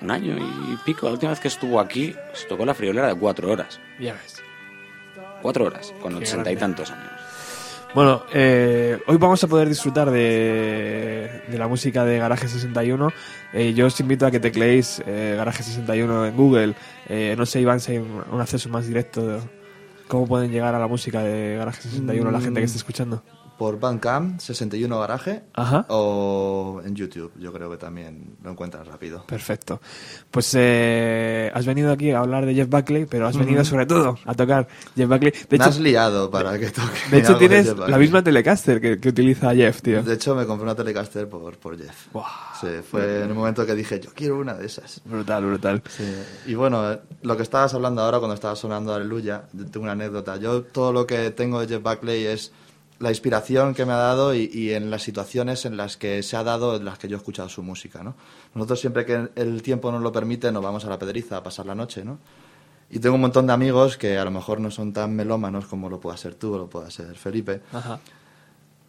un 0.00 0.10
año 0.10 0.36
y 0.36 0.76
pico, 0.84 1.06
la 1.06 1.12
última 1.12 1.30
vez 1.30 1.40
que 1.40 1.48
estuvo 1.48 1.78
aquí, 1.80 2.14
se 2.32 2.46
tocó 2.46 2.64
la 2.64 2.74
friolera 2.74 3.08
de 3.08 3.14
cuatro 3.14 3.50
horas. 3.50 3.78
Ya 4.00 4.14
ves. 4.14 4.42
Cuatro 5.40 5.66
horas, 5.66 5.92
con 6.00 6.12
Qué 6.12 6.18
ochenta 6.18 6.50
y 6.52 6.56
tantos 6.56 6.90
años. 6.90 7.10
Bueno, 7.94 8.24
eh, 8.32 8.98
hoy 9.06 9.16
vamos 9.18 9.42
a 9.44 9.48
poder 9.48 9.68
disfrutar 9.68 10.10
de, 10.10 11.42
de 11.46 11.58
la 11.58 11.68
música 11.68 12.04
de 12.04 12.18
Garaje 12.18 12.48
61. 12.48 13.12
Eh, 13.52 13.74
yo 13.74 13.86
os 13.86 14.00
invito 14.00 14.24
a 14.26 14.30
que 14.30 14.40
tecleéis 14.40 15.02
eh, 15.06 15.34
Garaje 15.36 15.62
61 15.62 16.26
en 16.26 16.36
Google. 16.36 16.74
Eh, 17.14 17.34
no 17.36 17.44
sé, 17.44 17.60
Iván, 17.60 17.78
si 17.78 17.92
hay 17.92 17.98
un, 17.98 18.24
un 18.32 18.40
acceso 18.40 18.70
más 18.70 18.86
directo. 18.86 19.26
de 19.26 19.38
¿Cómo 20.08 20.26
pueden 20.26 20.50
llegar 20.50 20.74
a 20.74 20.78
la 20.78 20.86
música 20.86 21.22
de 21.22 21.56
Garaje 21.56 21.82
61 21.82 22.30
la 22.30 22.40
gente 22.40 22.60
que 22.60 22.64
esté 22.64 22.78
escuchando? 22.78 23.22
Por 23.58 23.78
Bandcamp, 23.78 24.40
61 24.40 24.98
Garaje. 24.98 25.44
Ajá. 25.54 25.86
O 25.88 26.80
en 26.84 26.94
YouTube, 26.96 27.32
yo 27.38 27.52
creo 27.52 27.70
que 27.70 27.76
también 27.76 28.36
lo 28.42 28.50
encuentras 28.50 28.86
rápido. 28.86 29.24
Perfecto. 29.26 29.80
Pues 30.30 30.52
eh, 30.58 31.50
has 31.54 31.64
venido 31.66 31.92
aquí 31.92 32.10
a 32.10 32.20
hablar 32.20 32.44
de 32.46 32.54
Jeff 32.54 32.68
Buckley, 32.68 33.06
pero 33.06 33.28
has 33.28 33.36
venido 33.36 33.64
sobre 33.64 33.86
todo 33.86 34.18
a 34.24 34.34
tocar 34.34 34.66
Jeff 34.96 35.08
Buckley. 35.08 35.30
De 35.32 35.46
Me 35.50 35.56
hecho, 35.56 35.68
has 35.68 35.78
liado 35.78 36.30
para 36.30 36.58
que 36.58 36.70
toque. 36.70 36.98
de 37.10 37.18
hecho 37.18 37.34
de 37.34 37.38
tienes 37.38 37.76
la 37.78 37.98
misma 37.98 38.22
Telecaster 38.22 38.80
que, 38.80 38.98
que 38.98 39.08
utiliza 39.08 39.54
Jeff, 39.54 39.82
tío. 39.82 40.02
De 40.02 40.14
hecho, 40.14 40.34
me 40.34 40.46
compré 40.46 40.64
una 40.64 40.74
Telecaster 40.74 41.28
por, 41.28 41.56
por 41.58 41.78
Jeff. 41.78 42.06
Sí, 42.60 42.68
fue 42.88 43.22
en 43.22 43.30
un 43.30 43.36
momento 43.36 43.64
que 43.66 43.74
dije, 43.74 44.00
yo 44.00 44.10
quiero 44.14 44.38
una 44.38 44.54
de 44.54 44.66
esas. 44.66 45.00
Brutal, 45.04 45.44
brutal. 45.44 45.82
Sí. 45.88 46.04
Y 46.46 46.54
bueno, 46.54 46.98
lo 47.22 47.36
que 47.36 47.42
estabas 47.42 47.74
hablando 47.74 48.02
ahora 48.02 48.18
cuando 48.18 48.34
estaba 48.34 48.56
sonando 48.56 48.94
Aleluya, 48.94 49.44
tengo 49.70 49.84
una 49.84 49.92
anécdota. 49.92 50.36
Yo 50.36 50.62
todo 50.62 50.92
lo 50.92 51.06
que 51.06 51.30
tengo 51.30 51.60
de 51.60 51.68
Jeff 51.68 51.82
Buckley 51.82 52.24
es 52.26 52.52
la 53.02 53.10
inspiración 53.10 53.74
que 53.74 53.84
me 53.84 53.92
ha 53.92 53.96
dado 53.96 54.34
y, 54.34 54.48
y 54.52 54.72
en 54.72 54.90
las 54.90 55.02
situaciones 55.02 55.64
en 55.66 55.76
las 55.76 55.96
que 55.96 56.22
se 56.22 56.36
ha 56.36 56.42
dado, 56.44 56.76
en 56.76 56.84
las 56.84 56.98
que 56.98 57.08
yo 57.08 57.16
he 57.16 57.18
escuchado 57.18 57.48
su 57.48 57.62
música, 57.62 58.02
¿no? 58.02 58.14
Nosotros 58.54 58.80
siempre 58.80 59.04
que 59.04 59.28
el 59.34 59.60
tiempo 59.62 59.90
nos 59.92 60.00
lo 60.02 60.12
permite 60.12 60.50
nos 60.52 60.62
vamos 60.62 60.84
a 60.84 60.88
la 60.88 60.98
Pedriza 60.98 61.36
a 61.38 61.42
pasar 61.42 61.66
la 61.66 61.74
noche, 61.74 62.04
¿no? 62.04 62.18
Y 62.90 62.98
tengo 62.98 63.14
un 63.16 63.20
montón 63.22 63.46
de 63.46 63.52
amigos 63.54 63.96
que 63.96 64.18
a 64.18 64.24
lo 64.24 64.30
mejor 64.30 64.60
no 64.60 64.70
son 64.70 64.92
tan 64.92 65.16
melómanos 65.16 65.66
como 65.66 65.88
lo 65.90 65.98
pueda 65.98 66.16
ser 66.16 66.34
tú 66.34 66.54
o 66.54 66.58
lo 66.58 66.68
pueda 66.68 66.90
ser 66.90 67.14
Felipe. 67.16 67.62
Ajá. 67.72 67.98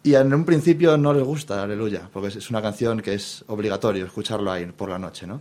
Y 0.02 0.14
en 0.14 0.32
un 0.34 0.44
principio 0.44 0.96
no 0.98 1.14
les 1.14 1.24
gusta 1.24 1.62
Aleluya, 1.62 2.08
porque 2.12 2.28
es- 2.28 2.36
es 2.36 2.50
una 2.50 2.60
canción 2.62 3.00
que 3.00 3.14
es 3.14 3.44
obligatorio 3.48 4.04
escucharlo 4.06 4.52
ahí 4.52 4.66
por 4.66 4.90
la 4.90 4.98
noche, 4.98 5.26
¿no? 5.26 5.40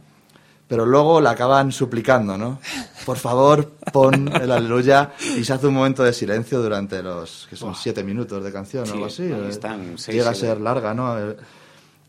Pero 0.67 0.85
luego 0.85 1.19
la 1.21 1.31
acaban 1.31 1.71
suplicando, 1.71 2.37
¿no? 2.37 2.59
Por 3.05 3.17
favor, 3.17 3.69
pon 3.91 4.29
el 4.33 4.49
Aleluya 4.51 5.11
y 5.37 5.43
se 5.43 5.53
hace 5.53 5.67
un 5.67 5.73
momento 5.73 6.03
de 6.03 6.13
silencio 6.13 6.61
durante 6.61 7.03
los, 7.03 7.47
que 7.49 7.55
son 7.55 7.75
siete 7.75 8.03
minutos 8.03 8.43
de 8.43 8.51
canción 8.51 8.83
o 8.83 8.87
Sí, 8.87 8.91
algo 8.93 9.05
así. 9.05 9.23
ahí 9.23 9.31
eh, 9.31 9.49
están, 9.49 9.97
seis, 9.97 10.17
Llega 10.17 10.29
a 10.31 10.35
ser 10.35 10.59
larga, 10.61 10.93
¿no? 10.93 11.19
Eh, 11.19 11.35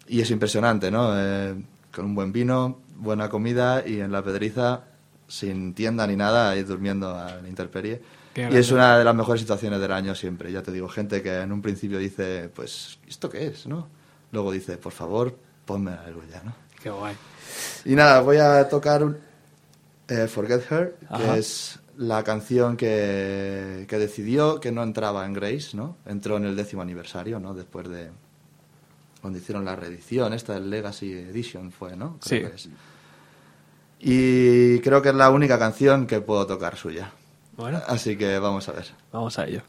Y 0.08 0.20
es 0.20 0.30
impresionante, 0.30 0.90
¿no? 0.90 1.10
Eh, 1.14 1.54
con 1.94 2.04
un 2.06 2.14
buen 2.14 2.32
vino, 2.32 2.78
buena 2.96 3.28
comida 3.28 3.82
y 3.86 4.00
en 4.00 4.12
la 4.12 4.22
pedriza, 4.22 4.82
sin 5.26 5.74
tienda 5.74 6.06
ni 6.06 6.16
nada, 6.16 6.50
ahí 6.50 6.62
durmiendo 6.62 7.10
a 7.10 7.36
la 7.42 7.48
intemperie. 7.48 8.02
Y 8.36 8.56
es 8.56 8.70
una 8.72 8.98
de 8.98 9.04
las 9.04 9.14
mejores 9.14 9.40
situaciones 9.40 9.80
del 9.80 9.92
año 9.92 10.14
siempre. 10.14 10.50
Ya 10.50 10.62
te 10.62 10.72
digo, 10.72 10.88
gente 10.88 11.22
que 11.22 11.40
en 11.40 11.52
un 11.52 11.62
principio 11.62 11.98
dice, 11.98 12.50
pues, 12.54 12.98
¿esto 13.06 13.28
qué 13.30 13.46
es, 13.46 13.66
no? 13.66 13.88
Luego 14.32 14.50
dice, 14.50 14.76
por 14.76 14.92
favor, 14.92 15.36
ponme 15.64 15.92
la 15.92 16.02
aleluya, 16.02 16.42
¿no? 16.44 16.52
Qué 16.84 16.90
guay. 16.90 17.16
Y 17.86 17.94
nada, 17.96 18.20
voy 18.20 18.36
a 18.36 18.68
tocar 18.68 19.02
eh, 20.06 20.26
Forget 20.28 20.70
Her, 20.70 20.96
que 21.00 21.06
Ajá. 21.08 21.36
es 21.38 21.80
la 21.96 22.22
canción 22.22 22.76
que, 22.76 23.86
que 23.88 23.98
decidió 23.98 24.60
que 24.60 24.70
no 24.70 24.82
entraba 24.82 25.24
en 25.24 25.32
Grace, 25.32 25.74
¿no? 25.76 25.96
Entró 26.04 26.36
en 26.36 26.44
el 26.44 26.54
décimo 26.56 26.82
aniversario, 26.82 27.40
¿no? 27.40 27.54
Después 27.54 27.88
de 27.88 28.10
cuando 29.22 29.38
hicieron 29.38 29.64
la 29.64 29.74
reedición, 29.76 30.34
esta 30.34 30.52
del 30.52 30.68
Legacy 30.68 31.10
Edition 31.12 31.72
fue, 31.72 31.96
¿no? 31.96 32.18
Creo 32.22 32.40
Sí. 32.42 32.48
que 32.50 32.54
es. 32.54 32.68
Y 34.00 34.80
creo 34.80 35.00
que 35.00 35.08
es 35.08 35.14
la 35.14 35.30
única 35.30 35.58
canción 35.58 36.06
que 36.06 36.20
puedo 36.20 36.46
tocar 36.46 36.76
suya. 36.76 37.12
Bueno. 37.56 37.80
Así 37.86 38.18
que 38.18 38.38
vamos 38.38 38.68
a 38.68 38.72
ver. 38.72 38.84
Vamos 39.10 39.38
a 39.38 39.46
ello. 39.46 39.62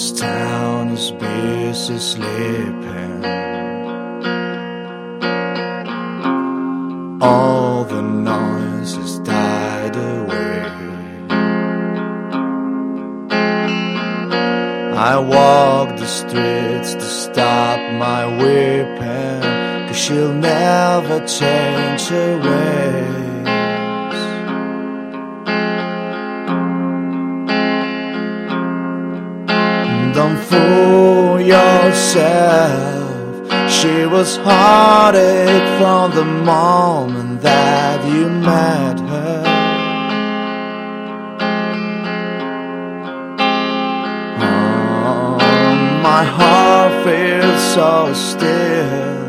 This 0.00 0.12
town 0.12 0.88
is 0.88 1.10
busy 1.10 1.98
sleeping, 1.98 3.22
all 7.20 7.84
the 7.84 8.00
noise 8.00 8.94
has 8.96 9.18
died 9.18 9.94
away. 9.94 10.62
I 14.96 15.18
walk 15.18 15.98
the 15.98 16.06
streets 16.06 16.94
to 16.94 17.08
stop 17.24 17.78
my 17.92 18.24
weeping, 18.40 19.42
cause 19.86 19.98
she'll 19.98 20.32
never 20.32 21.18
change 21.26 22.08
her 22.08 22.38
ways. 22.38 23.19
Yourself. 31.50 33.00
She 33.78 34.06
was 34.14 34.36
heartache 34.36 35.68
from 35.78 36.06
the 36.18 36.24
moment 36.24 37.42
that 37.42 37.98
you 38.12 38.28
met 38.28 38.96
her. 39.12 39.42
Oh, 44.40 45.38
my 46.10 46.22
heart 46.38 46.92
feels 47.04 47.62
so 47.74 47.92
still 48.14 49.20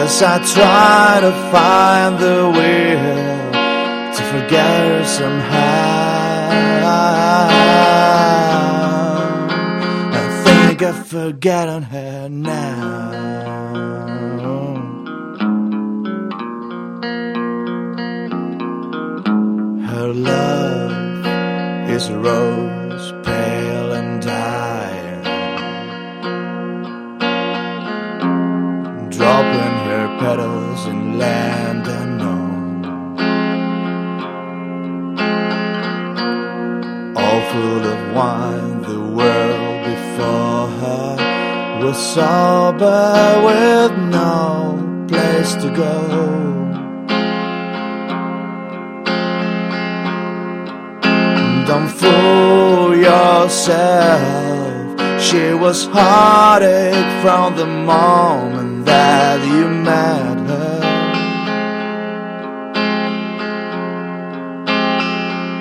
as 0.00 0.22
I 0.22 0.36
try 0.54 1.06
to 1.26 1.32
find 1.52 2.12
the 2.26 2.40
will 2.58 3.36
to 4.16 4.22
forget 4.32 4.78
her 4.88 5.04
somehow. 5.04 5.86
I've 10.82 11.06
forgotten 11.06 11.82
her 11.84 12.28
now. 12.28 13.12
Her 19.88 20.12
love 20.12 21.90
is 21.90 22.10
rose, 22.10 23.12
pale 23.24 23.55
sober 41.96 43.42
with 43.44 43.92
no 44.10 45.06
place 45.08 45.54
to 45.54 45.70
go. 45.70 46.36
Don't 51.66 51.88
fool 51.88 52.96
yourself. 52.96 54.66
She 55.20 55.54
was 55.54 55.86
heartache 55.86 57.22
from 57.22 57.56
the 57.56 57.66
moment 57.66 58.84
that 58.84 59.40
you 59.44 59.66
met 59.68 60.38
her. 60.50 60.80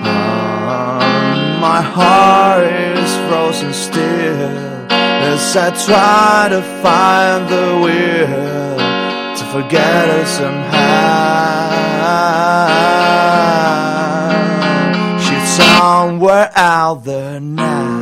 Ah, 0.03 1.57
my 1.61 1.81
heart 1.81 2.71
is 2.71 3.15
frozen 3.27 3.73
still 3.73 4.74
as 5.27 5.57
I 5.57 5.69
try 5.87 6.47
to 6.55 6.61
find 6.83 7.41
the 7.53 7.67
will 7.83 8.77
to 9.37 9.43
forget 9.53 10.03
her 10.13 10.25
somehow. 10.25 10.75
She's 15.23 15.47
somewhere 15.57 16.51
out 16.55 17.03
there 17.03 17.39
now. 17.39 17.94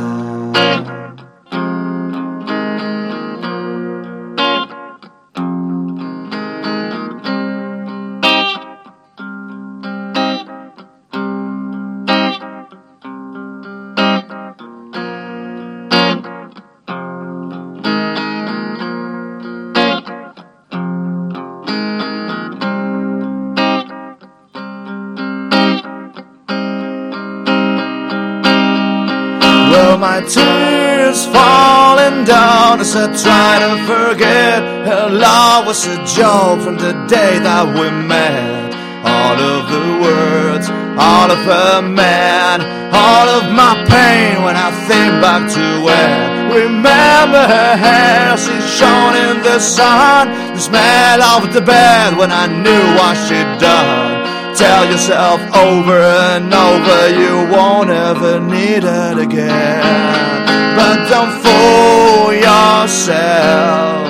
Tears 30.28 31.26
falling 31.26 32.24
down 32.24 32.80
as 32.80 32.96
I 32.96 33.06
try 33.12 33.52
to 33.64 33.72
forget 33.86 34.62
her 34.86 35.08
love 35.10 35.66
was 35.66 35.86
a 35.86 35.96
joke 36.04 36.60
from 36.62 36.76
the 36.76 36.92
day 37.06 37.38
that 37.38 37.66
we 37.76 37.90
met. 37.90 38.72
All 39.04 39.36
of 39.36 39.62
the 39.68 39.86
words, 40.00 40.66
all 40.96 41.28
of 41.30 41.40
her 41.44 41.82
man, 41.82 42.60
all 42.92 43.28
of 43.38 43.52
my 43.52 43.74
pain 43.84 44.42
when 44.42 44.56
I 44.56 44.70
think 44.88 45.20
back 45.20 45.44
to 45.52 45.66
where. 45.84 46.34
Remember 46.64 47.42
her 47.54 47.76
hair, 47.76 48.36
she 48.36 48.56
shone 48.78 49.16
in 49.16 49.42
the 49.42 49.58
sun. 49.58 50.28
The 50.54 50.60
smell 50.60 51.22
of 51.22 51.52
the 51.52 51.60
bed 51.60 52.16
when 52.16 52.30
I 52.32 52.46
knew 52.46 52.84
what 52.96 53.14
she'd 53.26 53.60
done. 53.60 54.23
Tell 54.56 54.88
yourself 54.88 55.40
over 55.56 55.98
and 55.98 56.54
over 56.54 57.08
you 57.08 57.50
won't 57.52 57.90
ever 57.90 58.38
need 58.38 58.84
it 58.84 59.18
again. 59.18 60.46
But 60.76 61.08
don't 61.08 61.32
fool 61.42 62.32
yourself. 62.32 64.06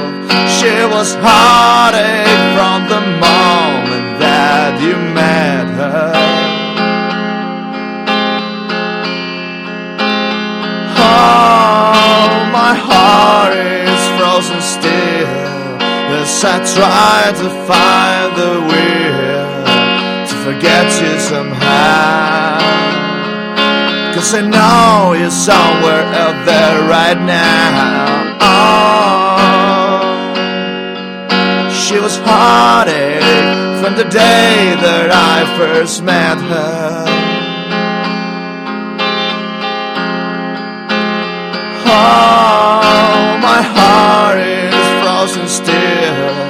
She 0.57 0.75
was 0.95 1.17
heartache 1.19 2.45
from 2.53 2.89
the 2.93 3.01
moment 3.25 4.21
that 4.21 4.79
you 4.83 4.97
met 5.15 5.67
her. 5.81 6.13
Oh, 10.97 12.51
my 12.53 12.75
heart 12.75 13.57
is 13.57 14.03
frozen 14.19 14.61
still 14.61 15.55
as 16.21 16.45
I 16.45 16.57
try 16.77 17.33
to 17.41 17.49
find 17.67 18.37
the 18.37 18.55
to 18.69 18.94
forget 20.45 20.87
you 21.01 21.19
somehow. 21.19 22.61
Cause 24.15 24.35
I 24.35 24.43
know 24.43 25.15
you're 25.19 25.31
somewhere 25.31 26.05
out 26.23 26.39
there 26.45 26.77
right 26.87 27.19
now. 27.19 28.37
Oh, 28.45 29.39
she 31.73 31.99
was 31.99 32.19
heartache 32.19 33.23
from 33.81 33.97
the 33.97 34.05
day 34.05 34.77
that 34.85 35.09
I 35.33 35.47
first 35.57 36.03
met 36.03 36.37
her. 36.37 37.05
Oh, 41.87 43.39
my 43.49 43.63
heart 43.77 44.39
is 44.41 44.89
frozen 45.01 45.49
still 45.49 46.45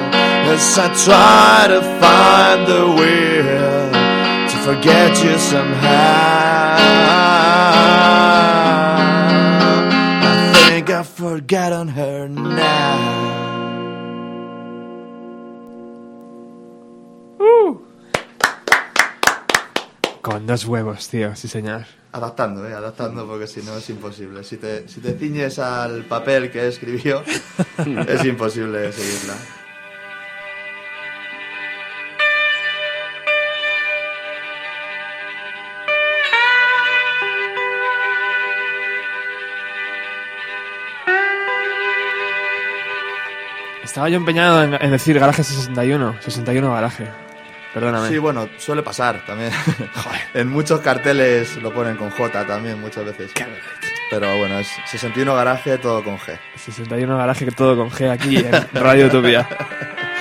as 0.53 0.79
I 0.79 0.89
try 1.07 1.67
to 1.69 1.81
find 2.01 2.67
the 2.67 2.85
will 2.99 3.84
forget 4.65 5.23
you 5.23 5.39
somehow. 5.39 6.77
I 10.53 10.69
think 10.71 10.89
I've 10.89 11.07
forgotten 11.07 11.89
her 11.89 12.29
now. 12.29 13.43
Con 20.23 20.47
dos 20.47 20.65
huevos, 20.65 21.09
tío, 21.11 21.37
sí 21.37 21.49
señor. 21.49 21.85
Adaptando, 22.13 22.67
¿eh? 22.67 22.73
Adaptando, 22.73 23.27
porque 23.27 23.47
si 23.47 23.61
no 23.61 23.77
es 23.77 23.91
imposible. 23.91 24.43
Si 24.43 24.57
te, 24.57 24.89
si 24.89 25.01
te 25.01 25.19
ciñes 25.19 25.59
al 25.59 26.05
papel 26.05 26.51
que 26.51 26.67
escribió, 26.67 27.23
es 28.09 28.25
imposible 28.25 28.91
seguirla. 28.93 29.64
Estaba 43.95 44.09
yo 44.09 44.17
empeñado 44.17 44.61
en, 44.65 44.75
en 44.75 44.91
decir 44.91 45.17
garaje 45.21 45.45
61, 45.45 46.17
61 46.19 46.75
garaje. 46.75 47.07
Perdóname. 47.73 48.09
Sí, 48.09 48.19
bueno, 48.19 48.49
suele 48.59 48.83
pasar 48.83 49.25
también. 49.25 49.53
en 50.35 50.49
muchos 50.49 50.81
carteles 50.81 51.55
lo 51.63 51.73
ponen 51.73 51.97
con 51.97 52.11
J 52.11 52.45
también, 52.45 52.81
muchas 52.81 53.05
veces. 53.05 53.31
Pero 54.11 54.37
bueno, 54.37 54.59
es 54.59 54.67
61 54.87 55.33
garaje, 55.37 55.79
todo 55.79 56.03
con 56.03 56.19
G. 56.19 56.37
61 56.57 57.17
garaje 57.17 57.45
que 57.45 57.53
todo 57.53 57.77
con 57.77 57.89
G 57.89 58.11
aquí 58.11 58.39
en 58.39 58.53
Radio 58.73 59.07
Utopía. 59.07 59.49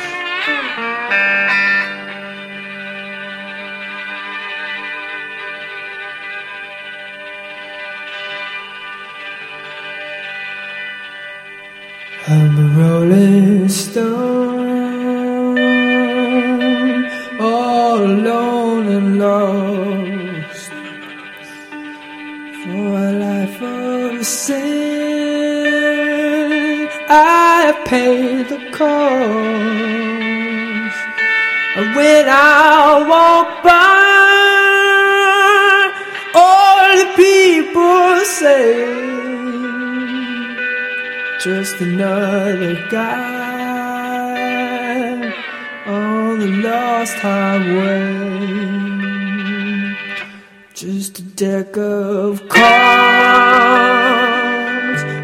the 13.63 13.69
storm, 13.69 15.57
all 17.39 18.03
alone 18.03 18.87
and 18.87 19.19
lost 19.19 20.71
for 22.61 22.87
a 23.07 23.11
life 23.25 23.61
of 23.61 24.25
sin. 24.25 24.89
I 27.07 27.73
paid 27.85 28.49
the 28.49 28.59
cost, 28.71 28.97
and 31.77 31.95
when 31.95 32.25
I 32.27 33.07
walk 33.13 33.63
by, 33.63 34.03
all 36.35 36.97
the 36.97 37.07
people 37.15 38.25
say 38.25 39.12
just 41.43 41.75
another 41.81 42.75
guy 42.89 44.23
on 45.85 46.39
the 46.39 46.47
lost 46.47 47.15
highway. 47.15 48.13
Just 50.73 51.19
a 51.19 51.21
deck 51.21 51.75
of 51.75 52.47
cards 52.47 52.63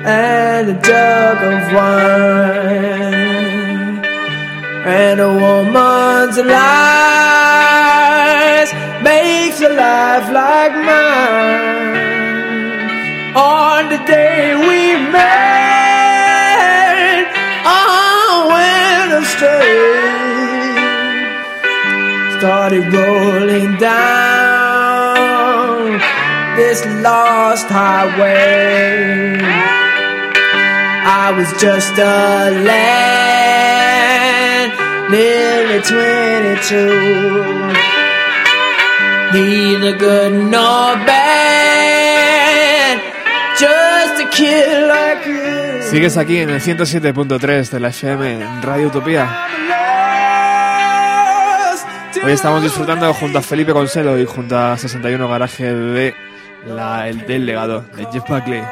and 0.04 0.72
a 0.72 0.82
jug 0.82 1.38
of 1.54 1.74
wine 1.74 3.00
and 4.86 5.22
a 5.22 5.30
woman's 5.44 6.38
lies 6.38 6.60
makes 9.02 9.62
a 9.62 9.70
life 9.70 10.30
like 10.34 10.74
mine. 10.84 12.10
On 13.38 13.88
the 13.88 14.00
day 14.06 14.56
we 14.68 14.98
met, 15.14 15.49
I 31.12 31.32
was 31.36 31.50
just 31.62 31.98
a 31.98 32.52
lad, 32.68 34.00
nearly 35.10 35.82
22. 35.82 37.74
Neither 39.34 39.96
good 39.98 40.34
nor 40.52 40.96
bad, 41.06 42.98
just 43.58 44.22
a 44.24 44.26
kid. 44.30 44.70
Sigues 45.90 46.18
aquí 46.18 46.38
en 46.38 46.52
el 46.52 46.62
107.3 46.62 47.70
de 47.72 47.80
la 47.80 47.88
FM 47.88 48.62
Radio 48.62 48.90
Utopía. 48.90 49.28
Hoy 52.16 52.32
estamos 52.32 52.64
disfrutando 52.64 53.14
junto 53.14 53.38
a 53.38 53.42
Felipe 53.42 53.72
Conselo 53.72 54.20
y 54.20 54.26
junto 54.26 54.58
a 54.58 54.76
61 54.76 55.28
Garaje 55.28 55.74
de 55.74 56.16
la, 56.66 57.08
el 57.08 57.26
del 57.28 57.46
legado 57.46 57.82
de 57.96 58.06
Jeff 58.12 58.28
Buckley. 58.28 58.64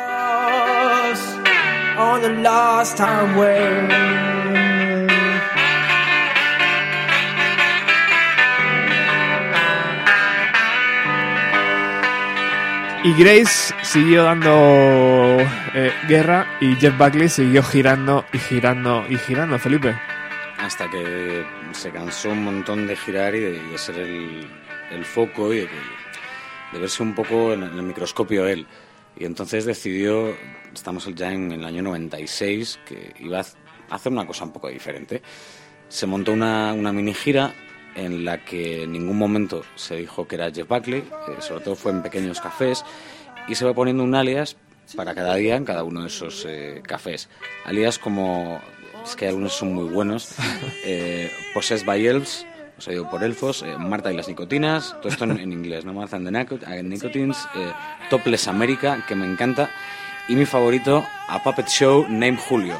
Y 13.03 13.13
Grace 13.13 13.73
siguió 13.83 14.23
dando 14.23 15.37
eh, 15.75 15.93
guerra 16.07 16.47
y 16.59 16.75
Jeff 16.75 16.97
Buckley 16.97 17.29
siguió 17.29 17.61
girando 17.61 18.25
y 18.33 18.39
girando 18.39 19.05
y 19.07 19.17
girando, 19.17 19.59
Felipe. 19.59 19.95
Hasta 20.57 20.89
que 20.89 21.45
se 21.71 21.91
cansó 21.91 22.29
un 22.29 22.43
montón 22.43 22.87
de 22.87 22.95
girar 22.95 23.35
y 23.35 23.39
de, 23.39 23.61
de 23.63 23.77
ser 23.77 23.97
el, 23.99 25.05
foco 25.05 25.53
y 25.53 25.59
de, 25.61 25.69
verse 26.79 27.03
un 27.03 27.13
poco 27.13 27.53
en 27.53 27.63
el 27.63 27.83
microscopio 27.83 28.47
él. 28.47 28.65
Y 29.19 29.25
entonces 29.25 29.65
decidió, 29.65 30.35
estamos 30.73 31.07
ya 31.15 31.31
en 31.31 31.51
el 31.51 31.63
año 31.63 31.81
96, 31.83 32.79
que 32.85 33.13
iba 33.19 33.39
a 33.39 33.43
hac- 33.43 33.55
a 33.89 33.95
hacer 33.95 34.11
una 34.11 34.27
cosa 34.27 34.45
un 34.45 34.51
poco 34.51 34.67
diferente. 34.69 35.21
Se 35.89 36.05
montó 36.05 36.33
una, 36.33 36.73
mini 36.73 37.13
gira 37.13 37.53
en 37.95 38.25
la 38.25 38.43
que 38.43 38.83
en 38.83 38.91
ningún 38.91 39.17
momento 39.17 39.63
se 39.75 39.95
dijo 39.95 40.27
que 40.27 40.35
era 40.35 40.51
Jeff 40.51 40.67
Buckley, 40.67 41.03
sobre 41.39 41.63
todo 41.63 41.75
fue 41.75 41.91
en 41.91 42.03
pequeños 42.03 42.39
cafés, 42.41 42.83
y 43.47 43.55
se 43.55 43.65
va 43.65 43.73
poniendo 43.73 44.03
un 44.03 44.13
alias 44.13 44.55
para 44.95 45.15
cada 45.15 45.35
día 45.35 45.55
en 45.55 45.65
cada 45.65 45.83
uno 45.83 46.01
de 46.01 46.07
esos 46.07 46.45
eh, 46.47 46.81
cafés. 46.85 47.27
Alias 47.65 47.97
como, 47.97 48.61
es 49.09 49.15
que 49.15 49.27
algunos 49.27 49.53
son 49.53 49.73
muy 49.73 49.89
buenos, 49.89 50.35
eh, 50.85 51.31
Possessed 51.53 51.85
by 51.85 52.05
Elves, 52.05 52.45
o 52.77 52.81
sea, 52.81 52.91
digo 52.93 53.09
por 53.09 53.23
elfos, 53.23 53.63
eh, 53.63 53.75
Marta 53.77 54.11
y 54.11 54.15
las 54.15 54.27
nicotinas, 54.27 54.95
todo 55.01 55.09
esto 55.09 55.23
en, 55.23 55.39
en 55.39 55.51
inglés, 55.51 55.85
¿no? 55.85 55.93
Martha 55.93 56.17
and 56.17 56.29
the 56.29 56.77
eh, 56.77 56.83
Nicotines, 56.83 57.47
eh, 57.55 57.71
Topless 58.09 58.47
America, 58.47 59.03
que 59.07 59.15
me 59.15 59.25
encanta, 59.25 59.69
y 60.27 60.35
mi 60.35 60.45
favorito, 60.45 61.05
A 61.27 61.41
Puppet 61.41 61.67
Show 61.67 62.05
Named 62.09 62.39
Julio. 62.39 62.79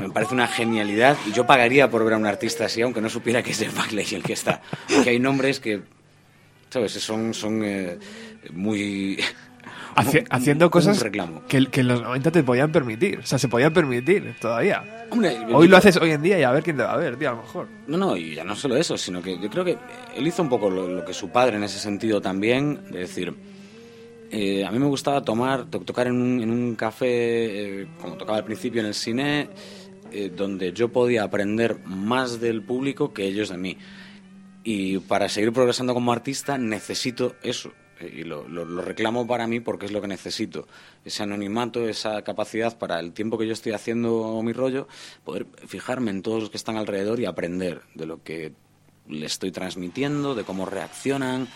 Me 0.00 0.10
parece 0.10 0.34
una 0.34 0.46
genialidad 0.46 1.16
y 1.26 1.32
yo 1.32 1.46
pagaría 1.46 1.90
por 1.90 2.04
ver 2.04 2.14
a 2.14 2.16
un 2.16 2.26
artista 2.26 2.66
así, 2.66 2.82
aunque 2.82 3.00
no 3.00 3.08
supiera 3.08 3.42
que 3.42 3.50
es 3.50 3.58
Jeff 3.58 3.76
Buckley 3.76 4.06
el 4.14 4.22
que 4.22 4.34
está. 4.34 4.62
Porque 4.94 5.10
hay 5.10 5.18
nombres 5.18 5.58
que, 5.58 5.82
¿sabes? 6.70 6.92
Son, 6.92 7.34
son 7.34 7.62
eh, 7.64 7.98
muy... 8.52 9.18
Haci- 9.96 10.26
haciendo 10.30 10.70
cosas 10.70 10.98
que, 11.48 11.66
que 11.66 11.80
en 11.80 11.88
los 11.88 12.02
90 12.02 12.30
te 12.30 12.42
podían 12.42 12.70
permitir. 12.72 13.18
O 13.20 13.26
sea, 13.26 13.38
se 13.38 13.48
podían 13.48 13.72
permitir 13.72 14.34
todavía. 14.40 15.06
Hombre, 15.10 15.36
Hoy 15.52 15.68
lo 15.68 15.76
haces 15.76 15.96
hoy 15.96 16.10
en 16.10 16.22
día 16.22 16.38
y 16.38 16.42
a 16.42 16.50
ver 16.50 16.62
quién 16.62 16.76
te 16.76 16.82
va 16.82 16.92
a 16.92 16.96
ver, 16.96 17.16
tío, 17.16 17.30
a 17.30 17.32
lo 17.32 17.42
mejor. 17.42 17.68
No, 17.86 17.96
no, 17.96 18.16
y 18.16 18.34
ya 18.34 18.44
no 18.44 18.54
solo 18.56 18.76
eso, 18.76 18.96
sino 18.98 19.22
que 19.22 19.38
yo 19.38 19.48
creo 19.48 19.64
que 19.64 19.78
él 20.16 20.26
hizo 20.26 20.42
un 20.42 20.48
poco 20.48 20.68
lo, 20.70 20.86
lo 20.88 21.04
que 21.04 21.12
su 21.14 21.30
padre 21.30 21.56
en 21.56 21.64
ese 21.64 21.78
sentido 21.78 22.20
también, 22.20 22.80
de 22.90 22.98
decir, 23.00 23.32
eh, 24.30 24.64
a 24.64 24.70
mí 24.70 24.78
me 24.78 24.86
gustaba 24.86 25.22
tomar, 25.22 25.64
to- 25.66 25.80
tocar 25.80 26.08
en 26.08 26.20
un, 26.20 26.40
en 26.42 26.50
un 26.50 26.74
café, 26.74 27.82
eh, 27.82 27.86
como 28.00 28.16
tocaba 28.16 28.38
al 28.38 28.44
principio 28.44 28.80
en 28.80 28.88
el 28.88 28.94
cine, 28.94 29.48
eh, 30.12 30.30
donde 30.34 30.72
yo 30.72 30.88
podía 30.88 31.22
aprender 31.22 31.78
más 31.86 32.40
del 32.40 32.62
público 32.62 33.12
que 33.14 33.24
ellos 33.24 33.48
de 33.48 33.56
mí. 33.58 33.78
Y 34.64 34.98
para 34.98 35.28
seguir 35.28 35.52
progresando 35.52 35.94
como 35.94 36.12
artista 36.12 36.58
necesito 36.58 37.36
eso. 37.42 37.70
Eh, 38.00 38.12
Y 38.18 38.24
lo, 38.24 38.46
lo- 38.48 38.64
lo 38.64 38.82
reclamo 38.82 39.26
para 39.26 39.46
mí 39.46 39.60
porque 39.60 39.86
es 39.86 39.92
lo 39.92 40.00
que 40.00 40.08
necesito. 40.08 40.66
Ese 41.04 41.22
anonimato, 41.22 41.88
esa 41.88 42.22
capacidad 42.22 42.76
para 42.78 43.00
el 43.00 43.12
tiempo 43.12 43.38
que 43.38 43.46
yo 43.46 43.52
estoy 43.52 43.72
haciendo 43.72 44.40
mi 44.42 44.52
rollo, 44.52 44.88
poder 45.24 45.46
fijarme 45.66 46.10
en 46.10 46.22
todos 46.22 46.40
los 46.40 46.50
que 46.50 46.56
están 46.56 46.76
alrededor 46.76 47.20
y 47.20 47.24
aprender 47.26 47.82
de 47.94 48.06
lo 48.06 48.22
que 48.22 48.52
le 49.08 49.26
estoy 49.26 49.52
transmitiendo, 49.52 50.34
de 50.34 50.44
cómo 50.44 50.66
reaccionan. 50.66 51.48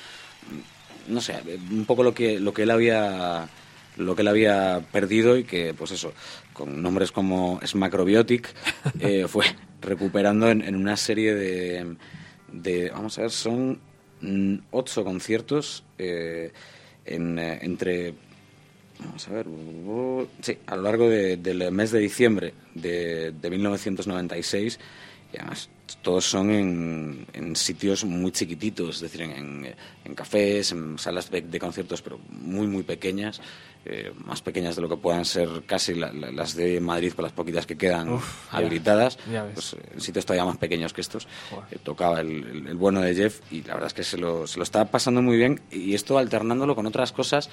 No 1.09 1.21
sé, 1.21 1.37
un 1.71 1.85
poco 1.87 2.03
lo 2.03 2.15
que, 2.15 2.39
lo 2.39 2.53
que 2.53 2.63
él 2.63 2.71
había 2.71 3.49
lo 3.97 4.15
que 4.15 4.23
él 4.23 4.29
había 4.29 4.81
perdido 4.93 5.37
y 5.37 5.45
que, 5.45 5.75
pues 5.75 5.91
eso, 5.91 6.13
con 6.53 6.81
nombres 6.81 7.11
como 7.13 7.61
Smacrobiotic, 7.67 8.49
eh, 9.01 9.27
fue 9.29 9.45
recuperando 9.83 10.49
en, 10.49 10.63
en 10.63 10.77
una 10.77 10.97
serie 10.97 11.35
de, 11.35 11.97
de, 12.53 12.91
vamos 12.91 13.19
a 13.19 13.23
ver, 13.23 13.31
son 13.31 13.73
mm, 13.73 13.79
ocho 14.71 15.05
conciertos 15.05 15.83
eh, 15.99 16.53
en, 17.05 17.39
eh, 17.39 17.59
entre, 17.63 18.15
vamos 18.99 19.27
a 19.29 19.33
ver, 19.33 19.47
sí, 20.43 20.59
a 20.67 20.77
lo 20.77 20.83
largo 20.83 21.09
de- 21.09 21.37
del 21.37 21.71
mes 21.73 21.91
de 21.91 21.99
diciembre 22.01 22.55
de, 22.75 23.33
de 23.33 23.51
1996 23.51 24.79
y 25.33 25.37
además 25.39 25.69
todos 26.03 26.25
son 26.25 26.51
en, 26.51 27.27
en 27.33 27.57
sitios 27.57 28.05
muy 28.05 28.31
chiquititos, 28.33 28.97
es 28.97 29.01
decir, 29.03 29.23
en, 29.23 29.75
cafés, 30.15 30.73
en 30.73 30.99
salas 30.99 31.31
de, 31.31 31.41
de 31.43 31.59
conciertos, 31.59 32.01
pero 32.03 32.19
muy, 32.31 32.67
muy 32.67 32.83
pequeñas, 32.85 33.41
eh, 33.85 34.13
más 34.25 34.41
pequeñas 34.43 34.77
de 34.77 34.83
lo 34.83 34.89
que 34.89 34.97
puedan 34.97 35.25
ser 35.25 35.49
casi 35.67 35.95
la- 35.95 36.13
la- 36.13 36.31
las 36.31 36.55
de 36.55 36.81
Madrid, 36.81 37.13
con 37.13 37.25
las 37.25 37.33
poquitas 37.33 37.67
que 37.67 37.77
quedan 37.77 38.09
Uf, 38.11 38.55
habilitadas, 38.55 39.19
ya 39.31 39.49
pues, 39.53 39.75
en 39.93 40.01
sitios 40.01 40.25
todavía 40.27 40.45
más 40.45 40.59
pequeños 40.59 40.93
que 40.93 41.01
estos. 41.01 41.27
Eh, 41.71 41.77
tocaba 41.83 42.21
el, 42.21 42.29
el- 42.45 42.67
el 42.69 42.77
bueno 42.77 43.01
de 43.01 43.15
Jeff 43.15 43.41
y 43.53 43.63
la 43.63 43.75
verdad 43.75 43.89
es 43.89 43.95
que 43.95 44.05
se 44.05 44.17
lo, 44.19 44.47
se 44.47 44.59
lo 44.59 44.63
estaba 44.63 44.85
pasando 44.87 45.23
muy 45.23 45.37
bien 45.37 45.61
y 45.71 45.95
esto 45.95 46.19
alternándolo 46.19 46.75
con 46.77 46.87
otras 46.87 47.13
cosas 47.13 47.51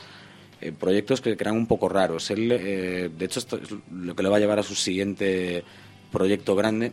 eh, 0.61 0.71
proyectos 0.71 1.21
que, 1.21 1.35
que 1.37 1.43
eran 1.43 1.55
un 1.55 1.67
poco 1.67 1.87
raros. 1.89 2.29
Él, 2.31 2.51
eh, 2.51 3.09
de 3.15 3.25
hecho, 3.25 3.39
esto 3.39 3.57
es 3.57 3.69
lo 3.91 4.15
que 4.15 4.23
le 4.23 4.29
va 4.29 4.37
a 4.37 4.39
llevar 4.39 4.59
a 4.59 4.63
su 4.63 4.75
siguiente 4.75 5.63
proyecto 6.11 6.55
grande, 6.55 6.91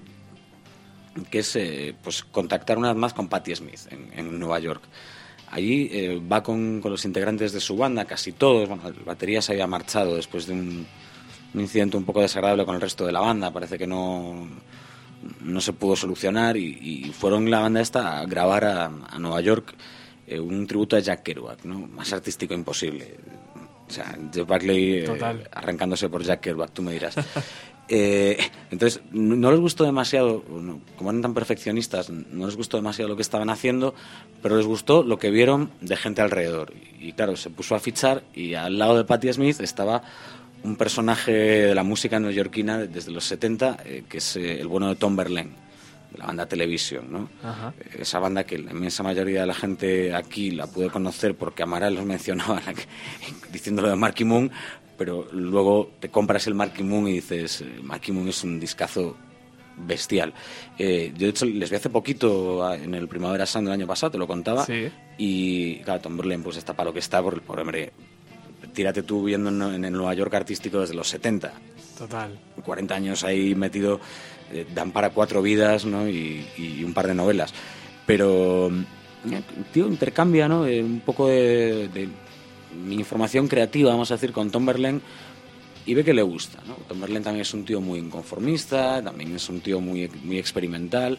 que 1.30 1.40
es 1.40 1.56
eh, 1.56 1.94
pues 2.02 2.24
contactar 2.24 2.78
una 2.78 2.88
vez 2.88 2.96
más 2.96 3.14
con 3.14 3.28
Patti 3.28 3.54
Smith 3.54 3.80
en, 3.90 4.10
en 4.14 4.38
Nueva 4.38 4.58
York. 4.58 4.82
Allí 5.50 5.88
eh, 5.92 6.20
va 6.20 6.42
con, 6.42 6.80
con 6.80 6.90
los 6.90 7.04
integrantes 7.04 7.52
de 7.52 7.60
su 7.60 7.76
banda, 7.76 8.04
casi 8.04 8.32
todos. 8.32 8.68
Bueno, 8.68 8.88
el 8.88 8.94
batería 9.04 9.40
se 9.40 9.52
había 9.52 9.66
marchado 9.66 10.16
después 10.16 10.46
de 10.46 10.54
un, 10.54 10.86
un 11.54 11.60
incidente 11.60 11.96
un 11.96 12.04
poco 12.04 12.20
desagradable 12.20 12.64
con 12.64 12.74
el 12.74 12.80
resto 12.80 13.06
de 13.06 13.12
la 13.12 13.20
banda. 13.20 13.52
Parece 13.52 13.78
que 13.78 13.86
no, 13.86 14.48
no 15.40 15.60
se 15.60 15.72
pudo 15.72 15.94
solucionar 15.94 16.56
y, 16.56 16.78
y 16.80 17.12
fueron 17.12 17.50
la 17.50 17.60
banda 17.60 17.80
esta 17.80 18.18
a 18.18 18.26
grabar 18.26 18.64
a, 18.64 18.86
a 18.86 19.18
Nueva 19.18 19.40
York 19.40 19.74
eh, 20.26 20.40
un 20.40 20.66
tributo 20.66 20.96
a 20.96 21.00
Jack 21.00 21.22
Kerouac, 21.22 21.64
¿no? 21.64 21.80
Más 21.80 22.12
artístico 22.12 22.54
imposible. 22.54 23.16
O 23.86 23.92
sea, 23.92 24.16
Jeff 24.32 24.46
Buckley 24.46 25.00
eh, 25.00 25.46
arrancándose 25.52 26.08
por 26.08 26.22
Jack 26.22 26.40
Kerouac, 26.40 26.72
tú 26.72 26.82
me 26.82 26.92
dirás. 26.92 27.14
Eh, 27.88 28.38
entonces, 28.70 29.02
no, 29.12 29.50
les 29.50 29.60
gustó 29.60 29.84
demasiado, 29.84 30.42
como 30.96 31.10
eran 31.10 31.22
tan 31.22 31.34
perfeccionistas, 31.34 32.10
no 32.10 32.46
les 32.46 32.56
gustó 32.56 32.76
demasiado 32.76 33.08
lo 33.08 33.16
que 33.16 33.22
estaban 33.22 33.50
haciendo, 33.50 33.94
pero 34.42 34.56
les 34.56 34.66
gustó 34.66 35.02
lo 35.02 35.18
que 35.18 35.30
vieron 35.30 35.70
de 35.80 35.96
gente 35.96 36.22
alrededor. 36.22 36.72
Y, 36.98 37.12
claro, 37.12 37.36
se 37.36 37.50
puso 37.50 37.74
a 37.74 37.80
fichar 37.80 38.22
y 38.34 38.54
al 38.54 38.78
lado 38.78 38.96
de 38.96 39.04
Patti 39.04 39.32
Smith 39.32 39.60
estaba 39.60 40.02
un 40.62 40.76
personaje 40.76 41.32
de 41.32 41.74
la 41.74 41.82
música 41.82 42.18
neoyorquina 42.18 42.78
desde 42.78 43.12
los 43.12 43.24
70, 43.24 43.76
eh, 43.84 44.04
que 44.08 44.18
es 44.18 44.36
eh, 44.36 44.60
el 44.60 44.66
bueno 44.66 44.88
de 44.88 44.96
Tom 44.96 45.14
Verlaine, 45.14 45.50
de 46.10 46.18
la 46.18 46.26
banda 46.26 46.46
Television, 46.46 47.12
¿no? 47.12 47.28
Esa 47.98 48.18
banda 48.18 48.44
que 48.44 48.56
la 48.58 48.70
inmensa 48.70 49.02
mayoría 49.02 49.42
de 49.42 49.46
la 49.46 49.54
gente 49.54 50.14
aquí 50.14 50.52
la 50.52 50.66
puede 50.66 50.88
conocer 50.88 51.34
porque 51.34 51.62
Amaral 51.62 51.94
los 51.94 52.06
mencionaba 52.06 52.62
diciéndolo 53.52 53.90
de 53.90 53.96
Marky 53.96 54.24
Moon, 54.24 54.50
pero 54.96 55.26
luego 55.32 55.92
te 56.00 56.08
compras 56.08 56.46
el 56.46 56.54
Marky 56.54 56.82
Moon 56.82 57.08
y 57.08 57.12
dices, 57.14 57.60
eh, 57.62 57.80
Marky 57.82 58.12
Moon 58.12 58.28
es 58.28 58.42
un 58.44 58.58
discazo 58.60 59.16
bestial. 59.76 60.32
Eh, 60.78 61.12
yo 61.16 61.26
de 61.26 61.30
hecho 61.30 61.46
les 61.46 61.68
vi 61.70 61.76
hace 61.76 61.90
poquito 61.90 62.72
en 62.72 62.94
el 62.94 63.08
Primavera 63.08 63.44
Sound 63.46 63.66
del 63.68 63.74
año 63.74 63.86
pasado, 63.86 64.12
te 64.12 64.18
lo 64.18 64.26
contaba, 64.26 64.64
Sí. 64.64 64.88
y 65.18 65.76
claro, 65.78 66.00
Tom 66.00 66.16
Verlaine 66.16 66.44
pues 66.44 66.56
está 66.56 66.74
para 66.74 66.90
lo 66.90 66.92
que 66.92 67.00
está, 67.00 67.22
por, 67.22 67.42
por 67.42 67.58
hombre, 67.58 67.92
tírate 68.72 69.02
tú 69.02 69.24
viendo 69.24 69.50
en, 69.50 69.84
el 69.84 69.92
Nueva 69.92 70.14
York 70.14 70.32
artístico 70.34 70.80
desde 70.80 70.94
los 70.94 71.08
70, 71.08 71.52
Total. 71.98 72.38
40 72.64 72.94
años 72.94 73.24
ahí 73.24 73.54
metido, 73.54 74.00
eh, 74.52 74.66
dan 74.74 74.90
para 74.92 75.10
cuatro 75.10 75.42
vidas 75.42 75.84
¿no? 75.84 76.08
y, 76.08 76.46
y 76.56 76.82
un 76.84 76.92
par 76.94 77.06
de 77.06 77.14
novelas. 77.14 77.52
Pero, 78.06 78.68
eh, 78.68 79.42
tío, 79.72 79.86
intercambia 79.86 80.46
¿no? 80.48 80.66
Eh, 80.66 80.82
un 80.82 81.00
poco 81.00 81.28
de, 81.28 81.88
de 81.88 82.08
mi 82.74 82.96
información 82.96 83.48
creativa, 83.48 83.90
vamos 83.90 84.10
a 84.10 84.14
decir, 84.14 84.32
con 84.32 84.50
Tom 84.50 84.66
y 85.86 85.94
ve 85.94 86.04
que 86.04 86.14
le 86.14 86.22
gusta. 86.22 86.60
¿no? 86.66 86.74
Tom 86.88 87.00
también 87.00 87.40
es 87.40 87.54
un 87.54 87.64
tío 87.64 87.80
muy 87.80 87.98
inconformista, 87.98 89.02
también 89.02 89.34
es 89.34 89.48
un 89.48 89.60
tío 89.60 89.80
muy, 89.80 90.10
muy 90.22 90.38
experimental 90.38 91.18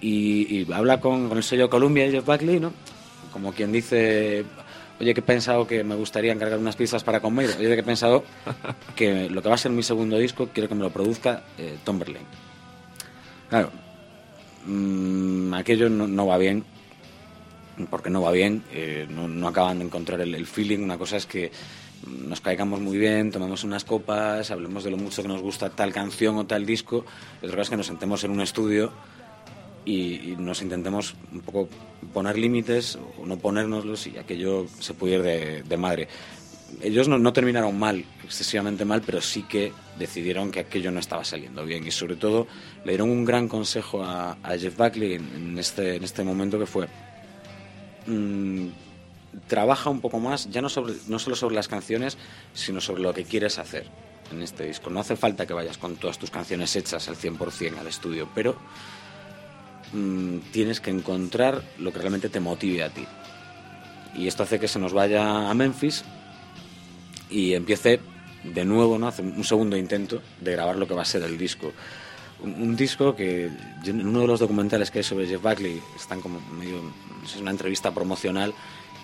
y, 0.00 0.70
habla 0.72 1.00
con, 1.00 1.28
con 1.28 1.38
el 1.38 1.44
sello 1.44 1.68
Columbia 1.68 2.10
Jeff 2.10 2.24
Buckley, 2.24 2.60
¿no? 2.60 2.72
como 3.32 3.52
quien 3.52 3.72
dice, 3.72 4.44
oye, 5.00 5.14
que 5.14 5.20
he 5.20 5.22
pensado 5.22 5.66
que 5.66 5.84
me 5.84 5.94
gustaría 5.94 6.32
encargar 6.32 6.58
unas 6.58 6.76
pizzas 6.76 7.04
para 7.04 7.20
comer, 7.20 7.50
oye, 7.58 7.68
que 7.68 7.80
he 7.80 7.84
pensado 7.84 8.24
que 8.96 9.28
lo 9.28 9.42
que 9.42 9.48
va 9.48 9.54
a 9.54 9.58
ser 9.58 9.70
mi 9.70 9.82
segundo 9.82 10.18
disco 10.18 10.48
quiero 10.52 10.68
que 10.68 10.74
me 10.74 10.82
lo 10.82 10.90
produzca 10.90 11.44
eh, 11.58 11.76
Tom. 11.84 12.00
Claro, 13.48 13.70
mm, 14.66 15.54
aquello 15.54 15.88
no, 15.88 16.06
no 16.06 16.26
va 16.26 16.38
bien, 16.38 16.64
porque 17.86 18.10
no 18.10 18.22
va 18.22 18.32
bien, 18.32 18.62
eh, 18.72 19.06
no, 19.08 19.28
no 19.28 19.48
acaban 19.48 19.78
de 19.78 19.84
encontrar 19.84 20.20
el, 20.20 20.34
el 20.34 20.46
feeling. 20.46 20.80
Una 20.80 20.98
cosa 20.98 21.16
es 21.16 21.26
que 21.26 21.50
nos 22.06 22.40
caigamos 22.40 22.80
muy 22.80 22.98
bien, 22.98 23.30
tomemos 23.30 23.64
unas 23.64 23.84
copas, 23.84 24.50
hablemos 24.50 24.84
de 24.84 24.90
lo 24.90 24.96
mucho 24.96 25.22
que 25.22 25.28
nos 25.28 25.42
gusta 25.42 25.70
tal 25.70 25.92
canción 25.92 26.36
o 26.36 26.46
tal 26.46 26.64
disco. 26.66 27.04
Y 27.42 27.46
otra 27.46 27.56
cosa 27.56 27.62
es 27.62 27.70
que 27.70 27.76
nos 27.76 27.86
sentemos 27.86 28.24
en 28.24 28.30
un 28.30 28.40
estudio 28.40 28.92
y, 29.84 30.32
y 30.32 30.36
nos 30.38 30.62
intentemos 30.62 31.14
un 31.32 31.40
poco 31.40 31.68
poner 32.12 32.38
límites 32.38 32.98
o 33.18 33.26
no 33.26 33.38
ponérnoslos 33.38 34.06
y 34.06 34.18
aquello 34.18 34.66
se 34.78 34.94
ir 35.08 35.22
de, 35.22 35.62
de 35.62 35.76
madre. 35.76 36.08
Ellos 36.82 37.08
no, 37.08 37.18
no 37.18 37.32
terminaron 37.32 37.78
mal, 37.78 38.04
excesivamente 38.22 38.84
mal, 38.84 39.00
pero 39.00 39.22
sí 39.22 39.42
que 39.44 39.72
decidieron 39.98 40.50
que 40.50 40.60
aquello 40.60 40.90
no 40.90 41.00
estaba 41.00 41.24
saliendo 41.24 41.64
bien 41.64 41.86
y 41.86 41.90
sobre 41.90 42.16
todo 42.16 42.46
le 42.84 42.92
dieron 42.92 43.08
un 43.08 43.24
gran 43.24 43.48
consejo 43.48 44.04
a, 44.04 44.32
a 44.42 44.58
Jeff 44.58 44.76
Buckley 44.76 45.14
en, 45.14 45.24
en 45.34 45.58
este, 45.58 45.96
en 45.96 46.04
este 46.04 46.22
momento 46.22 46.58
que 46.58 46.66
fue 46.66 46.86
mm, 48.08 48.68
trabaja 49.46 49.90
un 49.90 50.00
poco 50.00 50.18
más, 50.18 50.50
ya 50.50 50.62
no, 50.62 50.68
sobre, 50.68 50.94
no 51.06 51.18
solo 51.18 51.36
sobre 51.36 51.54
las 51.54 51.68
canciones, 51.68 52.18
sino 52.54 52.80
sobre 52.80 53.02
lo 53.02 53.14
que 53.14 53.24
quieres 53.24 53.58
hacer 53.58 53.86
en 54.32 54.42
este 54.42 54.64
disco. 54.64 54.90
No 54.90 55.00
hace 55.00 55.16
falta 55.16 55.46
que 55.46 55.54
vayas 55.54 55.78
con 55.78 55.96
todas 55.96 56.18
tus 56.18 56.30
canciones 56.30 56.74
hechas 56.76 57.08
al 57.08 57.16
100% 57.16 57.78
al 57.78 57.86
estudio, 57.86 58.28
pero 58.34 58.56
mm, 59.92 60.38
tienes 60.52 60.80
que 60.80 60.90
encontrar 60.90 61.62
lo 61.78 61.92
que 61.92 61.98
realmente 61.98 62.28
te 62.28 62.40
motive 62.40 62.82
a 62.82 62.90
ti. 62.90 63.06
Y 64.14 64.26
esto 64.26 64.42
hace 64.42 64.58
que 64.58 64.68
se 64.68 64.78
nos 64.78 64.92
vaya 64.92 65.50
a 65.50 65.54
Memphis 65.54 66.04
y 67.30 67.54
empiece 67.54 68.00
de 68.42 68.64
nuevo, 68.64 68.98
¿no? 68.98 69.08
Hace 69.08 69.22
un 69.22 69.44
segundo 69.44 69.76
intento 69.76 70.22
de 70.40 70.52
grabar 70.52 70.76
lo 70.76 70.88
que 70.88 70.94
va 70.94 71.02
a 71.02 71.06
ser 71.06 71.22
el 71.22 71.36
disco. 71.36 71.72
Un, 72.40 72.76
disco 72.76 73.16
que 73.16 73.50
en 73.84 74.06
uno 74.06 74.20
de 74.20 74.26
los 74.28 74.40
documentales 74.40 74.90
que 74.90 74.98
hay 74.98 75.04
sobre 75.04 75.26
Jeff 75.26 75.42
Buckley 75.42 75.82
están 75.96 76.20
como 76.20 76.40
medio 76.52 76.80
es 77.24 77.36
una 77.36 77.50
entrevista 77.50 77.92
promocional 77.92 78.54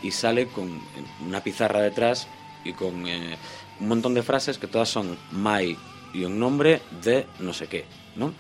y 0.03 0.11
sale 0.13 0.47
con 0.47 0.81
una 1.27 1.43
pizarra 1.43 1.81
detrás 1.81 2.29
y 2.65 2.73
con 2.73 3.07
eh, 3.09 3.37
un 3.81 3.89
montón 3.89 4.15
de 4.15 4.23
frases 4.23 4.59
que 4.59 4.67
todas 4.67 4.89
son 4.89 5.17
my 5.33 5.77
y 6.13 6.25
un 6.25 6.39
nombre 6.39 6.81
de 7.03 7.27
no 7.41 7.53
sé 7.53 7.67
qué, 7.67 7.85
¿no? 8.17 8.33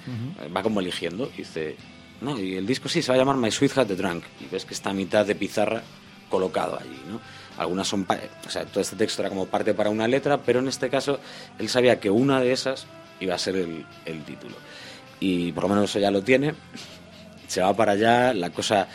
Va 0.54 0.62
como 0.62 0.80
eligiendo 0.80 1.30
y 1.34 1.38
dice, 1.38 1.76
no, 2.20 2.38
y 2.38 2.54
el 2.54 2.66
disco 2.66 2.88
sí 2.88 3.02
se 3.02 3.10
va 3.10 3.16
a 3.16 3.18
llamar 3.18 3.36
My 3.36 3.50
Sweetheart 3.50 3.88
the 3.88 3.96
Drunk 3.96 4.24
y 4.40 4.46
ves 4.46 4.64
que 4.64 4.74
está 4.74 4.90
a 4.90 4.94
mitad 4.94 5.26
de 5.26 5.34
pizarra 5.34 5.82
colocado 6.30 6.78
allí, 6.78 7.00
¿no? 7.08 7.20
Algunas 7.58 7.86
son, 7.86 8.06
o 8.46 8.50
sea, 8.50 8.64
todo 8.64 8.80
este 8.80 8.96
texto 8.96 9.22
era 9.22 9.28
como 9.28 9.46
parte 9.46 9.74
para 9.74 9.90
una 9.90 10.08
letra, 10.08 10.40
pero 10.42 10.60
en 10.60 10.68
este 10.68 10.88
caso 10.88 11.20
él 11.58 11.68
sabía 11.68 12.00
que 12.00 12.10
una 12.10 12.40
de 12.40 12.52
esas 12.52 12.86
iba 13.20 13.34
a 13.34 13.38
ser 13.38 13.56
el, 13.56 13.84
el 14.04 14.24
título. 14.24 14.54
Y 15.26 15.52
por 15.52 15.62
lo 15.62 15.70
menos 15.70 15.88
eso 15.88 15.98
ya 15.98 16.10
lo 16.10 16.22
tiene, 16.22 16.52
se 17.46 17.62
va 17.62 17.74
para 17.74 17.92
allá, 17.92 18.34
la 18.34 18.50
cosa 18.50 18.88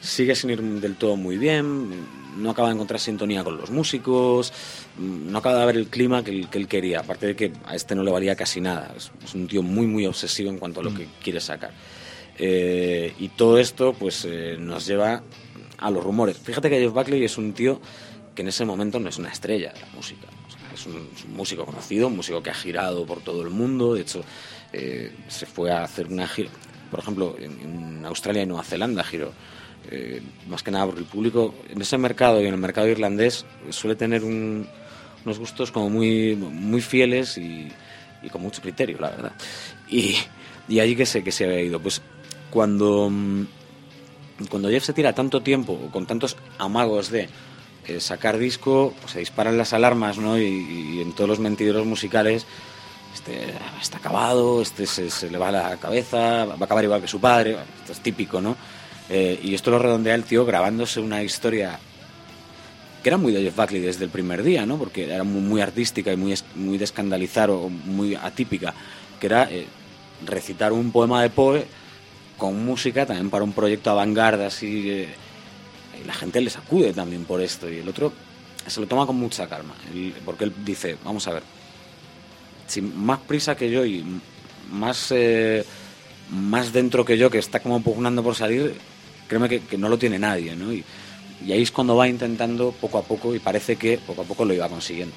sigue 0.00 0.34
sin 0.34 0.48
ir 0.48 0.62
del 0.62 0.96
todo 0.96 1.16
muy 1.16 1.36
bien, 1.36 1.90
no 2.38 2.48
acaba 2.48 2.68
de 2.68 2.76
encontrar 2.76 2.98
sintonía 2.98 3.44
con 3.44 3.58
los 3.58 3.70
músicos, 3.70 4.54
no 4.98 5.36
acaba 5.36 5.60
de 5.60 5.66
ver 5.66 5.76
el 5.76 5.88
clima 5.88 6.24
que 6.24 6.30
él, 6.30 6.48
que 6.48 6.56
él 6.56 6.66
quería, 6.66 7.00
aparte 7.00 7.26
de 7.26 7.36
que 7.36 7.52
a 7.66 7.74
este 7.74 7.94
no 7.94 8.02
le 8.04 8.10
valía 8.10 8.34
casi 8.36 8.58
nada, 8.58 8.94
es, 8.96 9.12
es 9.22 9.34
un 9.34 9.46
tío 9.48 9.62
muy 9.62 9.86
muy 9.86 10.06
obsesivo 10.06 10.48
en 10.48 10.58
cuanto 10.58 10.80
a 10.80 10.82
lo 10.82 10.94
que 10.94 11.08
quiere 11.22 11.40
sacar. 11.40 11.72
Eh, 12.38 13.12
y 13.18 13.28
todo 13.28 13.58
esto 13.58 13.92
pues 13.92 14.24
eh, 14.24 14.56
nos 14.58 14.86
lleva 14.86 15.22
a 15.76 15.90
los 15.90 16.02
rumores. 16.02 16.38
Fíjate 16.38 16.70
que 16.70 16.80
Jeff 16.80 16.92
Buckley 16.94 17.22
es 17.22 17.36
un 17.36 17.52
tío 17.52 17.82
que 18.34 18.40
en 18.40 18.48
ese 18.48 18.64
momento 18.64 18.98
no 18.98 19.10
es 19.10 19.18
una 19.18 19.28
estrella 19.28 19.74
de 19.74 19.80
la 19.80 19.88
música. 19.94 20.26
O 20.46 20.50
sea, 20.50 20.60
es, 20.74 20.86
un, 20.86 21.10
es 21.14 21.24
un 21.24 21.34
músico 21.34 21.66
conocido, 21.66 22.06
un 22.06 22.16
músico 22.16 22.42
que 22.42 22.48
ha 22.48 22.54
girado 22.54 23.04
por 23.04 23.20
todo 23.20 23.42
el 23.42 23.50
mundo. 23.50 23.94
De 23.94 24.02
hecho, 24.02 24.22
eh, 24.78 25.12
se 25.28 25.46
fue 25.46 25.70
a 25.72 25.82
hacer 25.82 26.06
una 26.08 26.26
gira, 26.28 26.50
por 26.90 27.00
ejemplo, 27.00 27.36
en, 27.38 28.04
Australia 28.04 28.42
y 28.42 28.46
Nueva 28.46 28.62
Zelanda 28.62 29.02
giró. 29.02 29.32
Eh, 29.90 30.20
más 30.48 30.62
que 30.62 30.70
nada 30.70 30.84
porque 30.86 31.00
el 31.00 31.06
público 31.06 31.54
en 31.68 31.80
ese 31.80 31.96
mercado 31.98 32.40
y 32.42 32.46
en 32.46 32.54
el 32.54 32.60
mercado 32.60 32.88
irlandés 32.88 33.44
suele 33.70 33.94
tener 33.96 34.22
un- 34.24 34.66
unos 35.24 35.38
gustos 35.38 35.70
como 35.72 35.90
muy, 35.90 36.36
muy 36.36 36.80
fieles 36.80 37.36
y, 37.38 37.68
y 38.22 38.28
con 38.28 38.42
mucho 38.42 38.60
criterio, 38.62 38.98
la 39.00 39.10
verdad. 39.10 39.32
Y, 39.88 40.16
y 40.68 40.78
allí 40.80 40.94
que 40.96 41.06
sé 41.06 41.22
que 41.24 41.32
se 41.32 41.44
había 41.44 41.60
ido. 41.62 41.80
Pues 41.80 42.00
cuando, 42.50 43.08
mm, 43.10 43.44
cuando 44.48 44.68
Jeff 44.70 44.84
se 44.84 44.92
tira 44.92 45.12
tanto 45.14 45.40
tiempo, 45.42 45.88
con 45.92 46.06
tantos 46.06 46.36
amagos 46.58 47.10
de 47.10 47.28
eh, 47.88 48.00
sacar 48.00 48.38
disco, 48.38 48.94
pues 49.00 49.12
se 49.12 49.18
disparan 49.20 49.56
las 49.58 49.72
alarmas, 49.72 50.18
¿no? 50.18 50.38
Y, 50.38 50.44
y 50.44 51.00
en 51.00 51.12
todos 51.12 51.28
los 51.28 51.38
mentideros 51.40 51.86
musicales, 51.86 52.46
este 53.16 53.54
está 53.80 53.96
acabado, 53.96 54.60
este 54.60 54.86
se, 54.86 55.10
se 55.10 55.30
le 55.30 55.38
va 55.38 55.50
la 55.50 55.76
cabeza, 55.78 56.44
va 56.44 56.56
a 56.60 56.64
acabar 56.64 56.84
igual 56.84 57.00
que 57.00 57.08
su 57.08 57.18
padre, 57.18 57.56
esto 57.80 57.92
es 57.92 58.00
típico, 58.00 58.40
¿no? 58.40 58.56
Eh, 59.08 59.40
y 59.42 59.54
esto 59.54 59.70
lo 59.70 59.78
redondea 59.78 60.14
el 60.14 60.24
tío 60.24 60.44
grabándose 60.44 61.00
una 61.00 61.22
historia 61.22 61.78
que 63.02 63.08
era 63.08 63.16
muy 63.16 63.32
de 63.32 63.42
Jeff 63.42 63.56
Buckley 63.56 63.80
desde 63.80 64.04
el 64.04 64.10
primer 64.10 64.42
día, 64.42 64.66
¿no? 64.66 64.76
Porque 64.76 65.04
era 65.04 65.24
muy, 65.24 65.40
muy 65.40 65.60
artística 65.60 66.12
y 66.12 66.16
muy, 66.16 66.34
muy 66.56 66.76
de 66.76 66.84
escandalizar 66.84 67.50
o 67.50 67.68
muy 67.68 68.14
atípica, 68.14 68.74
que 69.18 69.26
era 69.26 69.50
eh, 69.50 69.66
recitar 70.26 70.72
un 70.72 70.92
poema 70.92 71.22
de 71.22 71.30
Poe 71.30 71.66
con 72.36 72.66
música 72.66 73.06
también 73.06 73.30
para 73.30 73.44
un 73.44 73.52
proyecto 73.52 73.90
avant-garde 73.90 74.44
así 74.44 74.90
eh, 74.90 75.08
y 76.02 76.06
la 76.06 76.12
gente 76.12 76.40
le 76.42 76.50
sacude 76.50 76.92
también 76.92 77.24
por 77.24 77.40
esto 77.40 77.70
y 77.70 77.78
el 77.78 77.88
otro 77.88 78.12
se 78.66 78.78
lo 78.80 78.86
toma 78.86 79.06
con 79.06 79.16
mucha 79.16 79.46
calma 79.46 79.74
porque 80.22 80.44
él 80.44 80.52
dice 80.64 80.98
vamos 81.02 81.26
a 81.28 81.32
ver 81.32 81.55
sin 82.66 82.98
más 83.04 83.20
prisa 83.20 83.56
que 83.56 83.70
yo 83.70 83.84
y 83.84 84.04
más 84.70 85.08
eh, 85.10 85.64
más 86.30 86.72
dentro 86.72 87.04
que 87.04 87.18
yo 87.18 87.30
que 87.30 87.38
está 87.38 87.60
como 87.60 87.80
pugnando 87.82 88.22
por 88.22 88.34
salir 88.34 88.74
créeme 89.28 89.48
que, 89.48 89.60
que 89.60 89.78
no 89.78 89.88
lo 89.88 89.98
tiene 89.98 90.18
nadie 90.18 90.56
¿no? 90.56 90.72
y, 90.72 90.84
y 91.44 91.52
ahí 91.52 91.62
es 91.62 91.70
cuando 91.70 91.96
va 91.96 92.08
intentando 92.08 92.72
poco 92.72 92.98
a 92.98 93.02
poco 93.02 93.34
y 93.34 93.38
parece 93.38 93.76
que 93.76 93.98
poco 93.98 94.22
a 94.22 94.24
poco 94.24 94.44
lo 94.44 94.54
iba 94.54 94.68
consiguiendo 94.68 95.14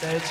stage. 0.00 0.22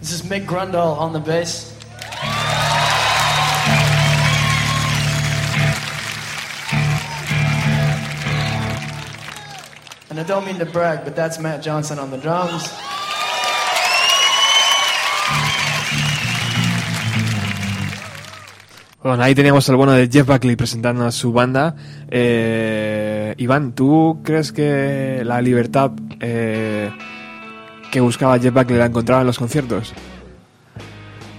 This 0.00 0.12
is 0.12 0.22
Mick 0.22 0.46
Grundle 0.46 0.96
on 0.96 1.12
the 1.12 1.20
bass. 1.20 1.74
And 10.08 10.18
I 10.18 10.22
don't 10.22 10.46
mean 10.46 10.58
to 10.58 10.64
brag, 10.64 11.04
but 11.04 11.14
that's 11.14 11.38
Matt 11.38 11.62
Johnson 11.62 11.98
on 11.98 12.10
the 12.10 12.16
drums. 12.16 12.72
Bueno, 19.08 19.22
ahí 19.22 19.34
teníamos 19.34 19.66
al 19.70 19.76
bueno 19.76 19.92
de 19.92 20.06
Jeff 20.12 20.26
Buckley 20.26 20.54
presentando 20.54 21.06
a 21.06 21.10
su 21.12 21.32
banda. 21.32 21.74
Eh, 22.10 23.34
Iván, 23.38 23.72
¿tú 23.72 24.20
crees 24.22 24.52
que 24.52 25.22
la 25.24 25.40
libertad 25.40 25.92
eh, 26.20 26.90
que 27.90 28.00
buscaba 28.00 28.38
Jeff 28.38 28.52
Buckley 28.52 28.78
la 28.78 28.84
encontraba 28.84 29.22
en 29.22 29.28
los 29.28 29.38
conciertos? 29.38 29.94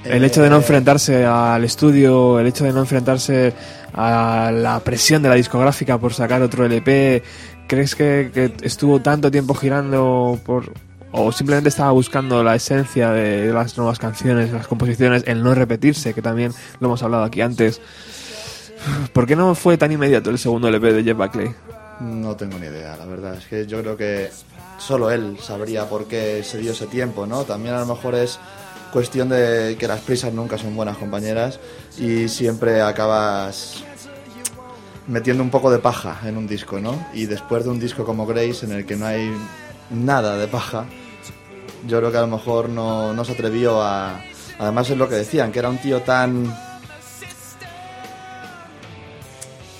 El 0.03 0.23
hecho 0.23 0.41
de 0.41 0.49
no 0.49 0.55
Eh, 0.55 0.59
enfrentarse 0.61 1.27
al 1.27 1.63
estudio, 1.63 2.39
el 2.39 2.47
hecho 2.47 2.63
de 2.63 2.73
no 2.73 2.79
enfrentarse 2.79 3.53
a 3.93 4.49
la 4.51 4.79
presión 4.79 5.21
de 5.21 5.29
la 5.29 5.35
discográfica 5.35 5.99
por 5.99 6.15
sacar 6.15 6.41
otro 6.41 6.65
LP, 6.65 7.21
¿crees 7.67 7.93
que, 7.93 8.31
que 8.33 8.51
estuvo 8.63 8.99
tanto 8.99 9.29
tiempo 9.29 9.53
girando 9.53 10.39
por 10.43 10.73
o 11.11 11.31
simplemente 11.31 11.69
estaba 11.69 11.91
buscando 11.91 12.43
la 12.43 12.55
esencia 12.55 13.11
de 13.11 13.51
las 13.51 13.77
nuevas 13.77 13.99
canciones, 13.99 14.51
las 14.51 14.67
composiciones, 14.67 15.23
el 15.27 15.43
no 15.43 15.53
repetirse, 15.53 16.13
que 16.13 16.21
también 16.21 16.53
lo 16.79 16.87
hemos 16.87 17.03
hablado 17.03 17.23
aquí 17.23 17.41
antes? 17.41 17.81
¿Por 19.13 19.25
qué 19.25 19.35
no 19.35 19.55
fue 19.55 19.77
tan 19.77 19.91
inmediato 19.91 20.29
el 20.29 20.37
segundo 20.37 20.67
LP 20.67 20.93
de 20.93 21.03
Jeff 21.03 21.17
Buckley? 21.17 21.51
No 21.99 22.35
tengo 22.35 22.57
ni 22.57 22.67
idea, 22.67 22.95
la 22.95 23.05
verdad. 23.05 23.35
Es 23.35 23.45
que 23.45 23.67
yo 23.67 23.81
creo 23.81 23.97
que 23.97 24.29
solo 24.77 25.11
él 25.11 25.37
sabría 25.41 25.89
por 25.89 26.05
qué 26.05 26.43
se 26.43 26.59
dio 26.59 26.71
ese 26.71 26.87
tiempo, 26.87 27.25
¿no? 27.25 27.43
También 27.43 27.75
a 27.75 27.81
lo 27.81 27.87
mejor 27.87 28.15
es 28.15 28.39
cuestión 28.93 29.29
de 29.29 29.75
que 29.77 29.87
las 29.87 29.99
prisas 30.01 30.33
nunca 30.33 30.57
son 30.57 30.75
buenas 30.75 30.97
compañeras 30.97 31.59
y 31.97 32.27
siempre 32.29 32.81
acabas 32.81 33.83
metiendo 35.07 35.43
un 35.43 35.49
poco 35.49 35.71
de 35.71 35.79
paja 35.79 36.19
en 36.25 36.37
un 36.37 36.47
disco, 36.47 36.79
¿no? 36.79 37.07
Y 37.13 37.25
después 37.25 37.65
de 37.65 37.71
un 37.71 37.79
disco 37.79 38.05
como 38.05 38.25
Grace, 38.25 38.65
en 38.65 38.71
el 38.71 38.85
que 38.85 38.95
no 38.95 39.05
hay 39.05 39.31
nada 39.91 40.37
de 40.37 40.47
paja, 40.47 40.85
yo 41.87 41.97
creo 41.99 42.11
que 42.11 42.17
a 42.17 42.21
lo 42.21 42.27
mejor 42.27 42.69
no, 42.69 43.13
no 43.13 43.23
se 43.25 43.31
atrevió 43.33 43.81
a... 43.81 44.21
Además 44.59 44.89
es 44.89 44.97
lo 44.97 45.07
que 45.07 45.15
decían, 45.15 45.51
que 45.51 45.59
era 45.59 45.69
un 45.69 45.77
tío 45.77 46.01
tan 46.01 46.53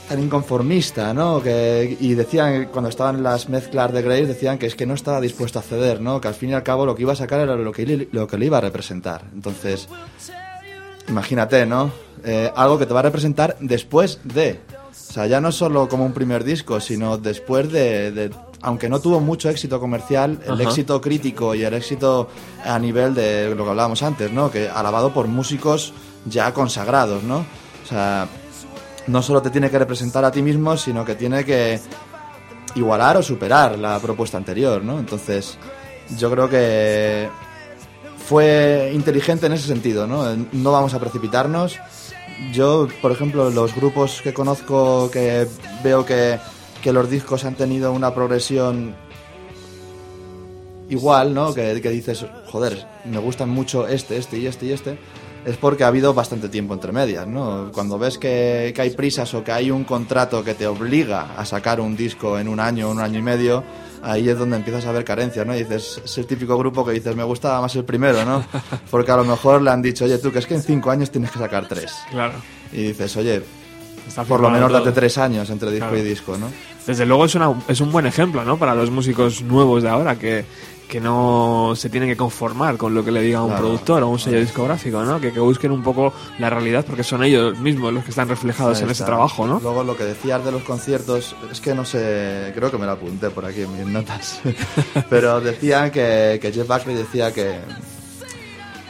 tan 0.07 0.19
inconformista, 0.23 1.14
¿no? 1.14 1.40
Que, 1.41 1.95
y 1.99 2.15
decían, 2.15 2.69
cuando 2.72 2.90
estaban 2.90 3.22
las 3.22 3.48
mezclas 3.48 3.94
de 3.94 4.02
Grace, 4.02 4.26
decían 4.26 4.57
que 4.57 4.65
es 4.65 4.73
que 4.76 4.88
no 4.88 4.95
estaba 4.95 5.22
dispuesto 5.22 5.60
a 5.60 5.61
ceder, 5.61 6.02
¿no? 6.02 6.19
Que 6.19 6.27
al 6.30 6.34
fin 6.34 6.49
y 6.49 6.53
al 6.53 6.64
cabo 6.64 6.86
lo 6.86 6.95
que 6.95 7.03
iba 7.03 7.14
a 7.14 7.15
sacar 7.15 7.41
era 7.41 7.56
lo 7.56 7.72
que, 7.72 8.07
lo 8.11 8.26
que 8.26 8.38
le 8.40 8.45
iba 8.48 8.57
a 8.57 8.61
representar. 8.61 9.26
Entonces, 9.36 9.88
imagínate, 11.07 11.68
¿no? 11.68 11.91
Eh, 12.23 12.52
algo 12.56 12.80
que 12.80 12.88
te 12.88 12.94
va 12.94 13.02
a 13.02 13.03
representar 13.03 13.56
después 13.60 14.19
de. 14.23 14.60
O 14.91 15.14
sea, 15.14 15.27
ya 15.27 15.40
no 15.41 15.52
solo 15.52 15.88
como 15.88 16.06
un 16.06 16.14
primer 16.14 16.44
disco, 16.44 16.80
sino 16.80 17.18
después 17.19 17.72
de... 17.72 18.11
de- 18.11 18.31
aunque 18.61 18.90
no 18.90 18.99
tuvo 18.99 19.19
mucho 19.19 19.49
éxito 19.49 19.80
comercial, 19.80 20.40
el 20.45 20.53
Ajá. 20.53 20.64
éxito 20.64 20.99
crítico 20.99 21.56
y 21.56 21.64
el 21.64 21.73
éxito 21.73 22.30
a 22.64 22.77
nivel 22.77 23.14
de 23.14 23.53
lo 23.56 23.64
que 23.64 23.69
hablábamos 23.69 24.03
antes, 24.03 24.31
¿no? 24.31 24.52
Que 24.52 24.69
alabado 24.69 25.14
por 25.14 25.27
músicos 25.27 25.94
ya 26.26 26.53
consagrados, 26.53 27.23
¿no? 27.23 27.38
O 27.38 27.88
sea, 27.88 28.27
no 29.07 29.22
solo 29.22 29.41
te 29.41 29.49
tiene 29.49 29.69
que 29.69 29.80
representar 29.80 30.26
a 30.26 30.31
ti 30.31 30.41
mismo, 30.41 30.77
sino 30.77 31.06
que 31.06 31.15
tiene 31.15 31.45
que 31.45 31.80
igualar 32.76 33.18
o 33.18 33.23
superar 33.23 33.77
la 33.80 33.99
propuesta 33.99 34.38
anterior, 34.38 34.84
¿no? 34.84 34.99
Entonces, 34.99 35.57
yo 36.18 36.30
creo 36.30 36.49
que 36.49 37.30
fue 38.27 38.91
inteligente 38.94 39.48
en 39.48 39.53
ese 39.53 39.68
sentido, 39.68 40.06
¿no? 40.06 40.23
No 40.52 40.72
vamos 40.72 40.94
a 40.94 40.99
precipitarnos. 40.99 41.80
Yo, 42.53 42.88
por 43.02 43.11
ejemplo, 43.11 43.49
los 43.49 43.76
grupos 43.76 44.22
que 44.22 44.34
conozco 44.34 45.10
que 45.11 45.48
veo 45.84 46.06
que, 46.06 46.40
que 46.81 46.93
los 46.93 47.10
discos 47.10 47.45
han 47.45 47.56
tenido 47.56 47.91
una 47.91 48.14
progresión 48.14 48.95
igual, 50.89 51.34
¿no? 51.34 51.53
Que, 51.53 51.80
que 51.81 51.89
dices, 51.89 52.26
joder, 52.47 52.85
me 53.06 53.19
gustan 53.19 53.49
mucho 53.49 53.88
este, 53.88 54.18
este 54.18 54.39
y 54.39 54.47
este 54.47 54.65
y 54.65 54.72
este, 54.72 54.97
es 55.45 55.57
porque 55.57 55.84
ha 55.84 55.88
habido 55.88 56.14
bastante 56.14 56.49
tiempo 56.49 56.73
entre 56.73 56.91
medias, 56.91 57.27
¿no? 57.27 57.72
Cuando 57.72 57.97
ves 57.97 58.18
que, 58.18 58.72
que 58.76 58.81
hay 58.81 58.89
prisas 58.91 59.34
o 59.34 59.43
que 59.43 59.51
hay 59.51 59.72
un 59.72 59.84
contrato 59.84 60.43
que 60.43 60.53
te 60.53 60.68
obliga 60.68 61.35
a 61.38 61.45
sacar 61.45 61.80
un 61.80 61.95
disco 61.95 62.38
en 62.39 62.47
un 62.47 62.60
año, 62.60 62.89
un 62.89 62.99
año 62.99 63.19
y 63.19 63.22
medio, 63.22 63.64
ahí 64.01 64.30
es 64.30 64.38
donde 64.38 64.57
empiezas 64.57 64.85
a 64.85 64.91
ver 64.91 65.03
carencias, 65.03 65.45
¿no? 65.45 65.56
Y 65.56 65.60
dices, 65.60 66.01
es 66.03 66.18
el 66.18 66.26
típico 66.26 66.57
grupo 66.57 66.85
que 66.85 66.91
dices, 66.91 67.15
me 67.15 67.23
gustaba 67.23 67.61
más 67.61 67.76
el 67.76 67.85
primero, 67.85 68.26
¿no? 68.26 68.43
Porque 68.91 69.11
a 69.11 69.18
lo 69.18 69.23
mejor 69.23 69.61
le 69.61 69.72
han 69.72 69.81
dicho, 69.81 70.06
oye, 70.06 70.18
tú, 70.18 70.31
que 70.31 70.39
es 70.39 70.45
que 70.45 70.56
en 70.56 70.64
cinco 70.64 70.91
años 70.91 71.11
tienes 71.11 71.31
que 71.31 71.39
sacar 71.39 71.68
tres. 71.68 71.93
Claro. 72.10 72.34
Y 72.72 72.88
dices, 72.88 73.15
oye, 73.18 73.41
Está 74.10 74.23
por 74.26 74.41
lo 74.41 74.49
menos 74.49 74.69
todo. 74.69 74.80
date 74.80 74.91
tres 74.91 75.18
años 75.18 75.49
entre 75.49 75.72
disco 75.72 75.88
Claro. 75.88 75.98
y 75.98 76.02
disco, 76.07 76.38
¿no? 76.38 76.48
Desde 76.86 77.06
luego 77.06 77.23
es, 77.26 77.36
una, 77.36 77.53
es 77.68 77.80
un 77.80 77.91
buen 77.91 78.06
ejemplo, 78.06 78.44
¿no? 78.44 78.57
Para 78.57 78.76
los 78.76 78.90
músicos 78.91 79.41
nuevos 79.44 79.84
de 79.84 79.90
ahora, 79.90 80.18
que, 80.18 80.44
que 80.88 80.99
no 80.99 81.73
se 81.76 81.88
tienen 81.90 82.10
que 82.10 82.18
conformar 82.18 82.77
con 82.77 82.95
lo 82.95 83.06
que 83.06 83.11
le 83.11 83.22
diga 83.22 83.41
un 83.44 83.49
Claro. 83.49 83.61
productor 83.65 84.02
o 84.03 84.10
un 84.10 84.18
sello 84.18 84.40
discográfico, 84.40 85.03
¿no? 85.03 85.22
Que, 85.22 85.31
que 85.31 85.40
busquen 85.40 85.72
un 85.72 85.84
poco 85.84 86.11
la 86.40 86.49
realidad 86.49 86.84
porque 86.86 87.03
son 87.03 87.23
ellos 87.23 87.57
mismos 87.60 87.94
los 87.94 88.03
que 88.03 88.10
están 88.10 88.27
reflejados 88.27 88.81
en 88.81 88.90
ese 88.90 89.03
trabajo, 89.03 89.45
¿no? 89.45 89.60
Luego 89.61 89.84
lo 89.84 89.95
que 89.95 90.03
decías 90.06 90.44
de 90.44 90.52
los 90.52 90.64
conciertos, 90.64 91.36
es 91.52 91.61
que 91.61 91.76
no 91.76 91.86
sé, 91.86 92.52
creo 92.56 92.72
que 92.72 92.77
me 92.80 92.88
lo 92.88 92.94
apunté 92.94 93.30
por 93.30 93.45
aquí 93.45 93.61
en 93.61 93.77
mis 93.77 93.86
notas, 93.86 94.41
pero 95.11 95.40
decían 95.41 95.91
que, 95.91 96.40
que 96.41 96.52
Jeff 96.52 96.68
Buckley 96.68 96.95
decía 96.95 97.31
que, 97.31 97.60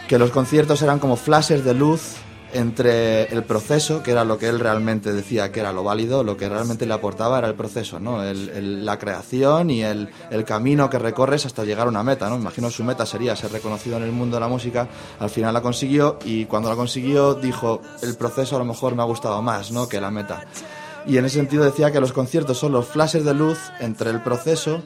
que 0.08 0.18
los 0.18 0.32
conciertos 0.32 0.82
eran 0.82 1.00
como 1.00 1.18
flashes 1.18 1.66
de 1.66 1.74
luz 1.74 2.14
entre 2.54 3.26
el 3.34 3.44
proceso, 3.44 4.02
que 4.04 4.12
era 4.12 4.24
lo 4.24 4.38
que 4.38 4.48
él 4.50 4.60
realmente 4.60 5.14
decía 5.14 5.52
que 5.52 5.60
era 5.60 5.72
lo 5.72 5.84
válido, 5.84 6.24
lo 6.24 6.36
que 6.38 6.50
realmente 6.50 6.86
le 6.86 6.94
aportaba 6.94 7.38
era 7.40 7.48
el 7.48 7.56
proceso, 7.56 8.00
¿no? 8.00 8.24
El- 8.24 8.86
la 8.86 8.98
creación 8.98 9.70
y 9.70 9.84
el, 9.84 10.10
el 10.32 10.44
camino 10.46 10.90
que 10.90 10.98
recorres 11.00 11.46
hasta 11.46 11.64
llegar 11.64 11.88
a 11.88 11.90
una 11.90 12.04
meta, 12.04 12.30
¿no? 12.30 12.36
Imagino 12.36 12.70
su 12.72 12.84
meta 12.84 13.06
sería 13.06 13.36
ser 13.36 13.52
reconocido 13.52 13.98
en 13.98 14.04
el 14.04 14.12
mundo 14.12 14.38
de 14.38 14.42
la 14.42 14.48
música, 14.48 14.88
al 15.20 15.30
final 15.30 15.54
la 15.54 15.62
consiguió 15.62 16.18
y 16.26 16.46
cuando 16.46 16.70
la 16.70 16.76
consiguió 16.76 17.36
dijo, 17.36 17.82
el 18.02 18.16
proceso 18.16 18.56
a 18.56 18.60
lo 18.60 18.66
mejor 18.66 18.96
me 18.96 19.02
ha 19.02 19.06
gustado 19.06 19.42
más, 19.42 19.72
¿no? 19.72 19.88
Que 19.88 20.02
la 20.02 20.10
meta. 20.12 20.46
Y 21.06 21.18
en 21.18 21.26
ese 21.26 21.36
sentido 21.38 21.64
decía 21.64 21.92
que 21.92 22.00
los 22.00 22.12
conciertos 22.14 22.58
son 22.58 22.72
los 22.72 22.86
flashes 22.88 23.24
de 23.24 23.34
luz 23.34 23.58
entre 23.80 24.10
el 24.10 24.22
proceso 24.22 24.82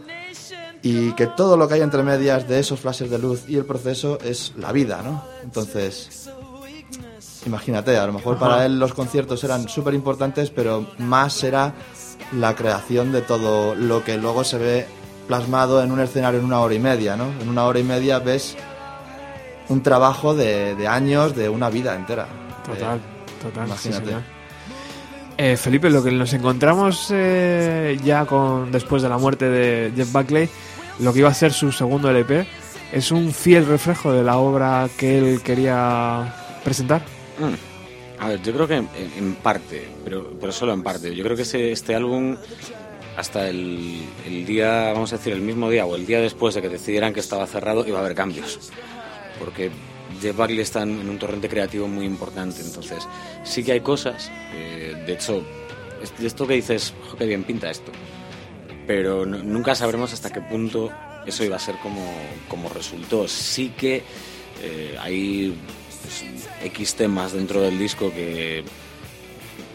y 0.82 1.14
que 1.14 1.28
todo 1.28 1.56
lo 1.58 1.68
que 1.68 1.76
hay 1.76 1.82
entre 1.82 2.04
medias 2.04 2.48
de 2.48 2.60
esos 2.60 2.80
flashes 2.82 3.10
de 3.10 3.18
luz 3.18 3.44
y 3.48 3.56
el 3.56 3.66
proceso 3.66 4.20
es 4.24 4.54
la 4.58 4.72
vida, 4.74 5.02
¿no? 5.02 5.24
Entonces, 5.44 6.30
imagínate, 7.46 7.98
a 7.98 8.06
lo 8.08 8.14
mejor 8.14 8.38
para 8.38 8.66
él 8.66 8.80
los 8.80 8.94
conciertos 8.94 9.44
eran 9.44 9.68
súper 9.68 9.94
importantes, 9.94 10.50
pero 10.50 10.86
más 11.00 11.34
será 11.34 11.74
la 12.38 12.56
creación 12.56 13.12
de 13.12 13.22
todo 13.22 13.76
lo 13.76 14.04
que 14.04 14.18
luego 14.18 14.44
se 14.44 14.58
ve 14.58 14.88
plasmado 15.28 15.82
en 15.84 15.92
un 15.92 16.00
escenario 16.00 16.40
en 16.40 16.46
una 16.46 16.60
hora 16.60 16.74
y 16.74 16.80
media, 16.80 17.16
¿no? 17.16 17.26
En 17.42 17.50
una 17.50 17.66
hora 17.66 17.80
y 17.80 17.84
media 17.84 18.20
ves 18.20 18.56
un 19.70 19.82
trabajo 19.82 20.34
de, 20.36 20.76
de 20.76 20.88
años, 20.88 21.36
de 21.36 21.50
una 21.50 21.70
vida 21.70 21.96
entera. 21.96 22.28
Total, 22.66 22.98
Eh, 22.98 23.42
total. 23.42 23.68
imagínate. 23.68 24.12
Eh, 25.38 25.58
Felipe, 25.58 25.90
lo 25.90 26.04
que 26.04 26.12
nos 26.12 26.32
encontramos 26.34 27.08
eh, 27.12 27.98
ya 28.04 28.26
con 28.26 28.72
después 28.72 29.02
de 29.02 29.10
la 29.10 29.18
muerte 29.18 29.50
de 29.50 29.92
Jeff 29.96 30.12
Buckley, 30.12 30.48
lo 31.00 31.12
que 31.12 31.20
iba 31.20 31.30
a 31.30 31.34
ser 31.34 31.52
su 31.54 31.72
segundo 31.72 32.10
LP, 32.10 32.46
es 32.92 33.12
un 33.12 33.32
fiel 33.32 33.66
reflejo 33.66 34.12
de 34.12 34.24
la 34.24 34.38
obra 34.38 34.88
que 34.98 35.18
él 35.18 35.42
quería 35.42 36.36
presentar. 36.64 37.02
Mm. 37.40 38.22
A 38.24 38.28
ver, 38.30 38.42
yo 38.42 38.54
creo 38.54 38.68
que 38.68 38.76
en, 38.76 38.90
en 39.18 39.36
parte, 39.36 39.88
pero, 40.04 40.32
pero 40.40 40.52
solo 40.54 40.74
en 40.74 40.84
parte. 40.84 41.14
Yo 41.16 41.24
creo 41.24 41.36
que 41.36 41.42
ese- 41.44 41.72
este 41.72 41.96
álbum, 41.96 42.38
hasta 43.18 43.50
el, 43.50 44.02
el 44.26 44.46
día, 44.46 44.92
vamos 44.94 45.12
a 45.14 45.18
decir, 45.18 45.34
el 45.34 45.42
mismo 45.42 45.70
día 45.70 45.86
o 45.86 45.96
el 45.96 46.06
día 46.06 46.22
después 46.22 46.56
de 46.56 46.62
que 46.62 46.70
decidieran 46.70 47.14
que 47.14 47.20
estaba 47.20 47.46
cerrado, 47.48 47.86
iba 47.88 47.98
a 47.98 48.02
haber 48.02 48.16
cambios. 48.16 48.72
Porque 49.40 49.72
Jeff 50.22 50.38
Buckley 50.38 50.60
está 50.60 50.84
en, 50.84 51.10
un 51.10 51.18
torrente 51.20 51.50
creativo 51.50 51.88
muy 51.88 52.06
importante. 52.06 52.62
Entonces, 52.62 53.08
sí 53.44 53.64
que 53.64 53.74
hay 53.74 53.82
cosas. 53.82 54.32
eh, 54.54 55.04
de 55.06 55.14
hecho, 55.14 55.44
esto 56.22 56.48
que 56.48 56.54
dices, 56.54 56.94
"Jo, 57.10 57.18
qué 57.18 57.26
bien 57.26 57.44
pinta 57.44 57.70
esto. 57.72 57.92
Pero 58.88 59.26
no- 59.26 59.44
nunca 59.44 59.76
sabremos 59.76 60.14
hasta 60.14 60.32
qué 60.32 60.42
punto 60.42 60.92
eso 61.26 61.44
iba 61.44 61.56
a 61.56 61.60
ser 61.60 61.76
como, 61.80 62.06
como 62.48 62.70
resultó. 62.70 63.28
Sí 63.28 63.74
que 63.78 64.04
eh, 64.62 64.96
hay 65.00 65.56
X 66.64 66.96
temas 66.96 67.34
dentro 67.34 67.62
del 67.62 67.78
disco 67.78 68.12
que, 68.12 68.64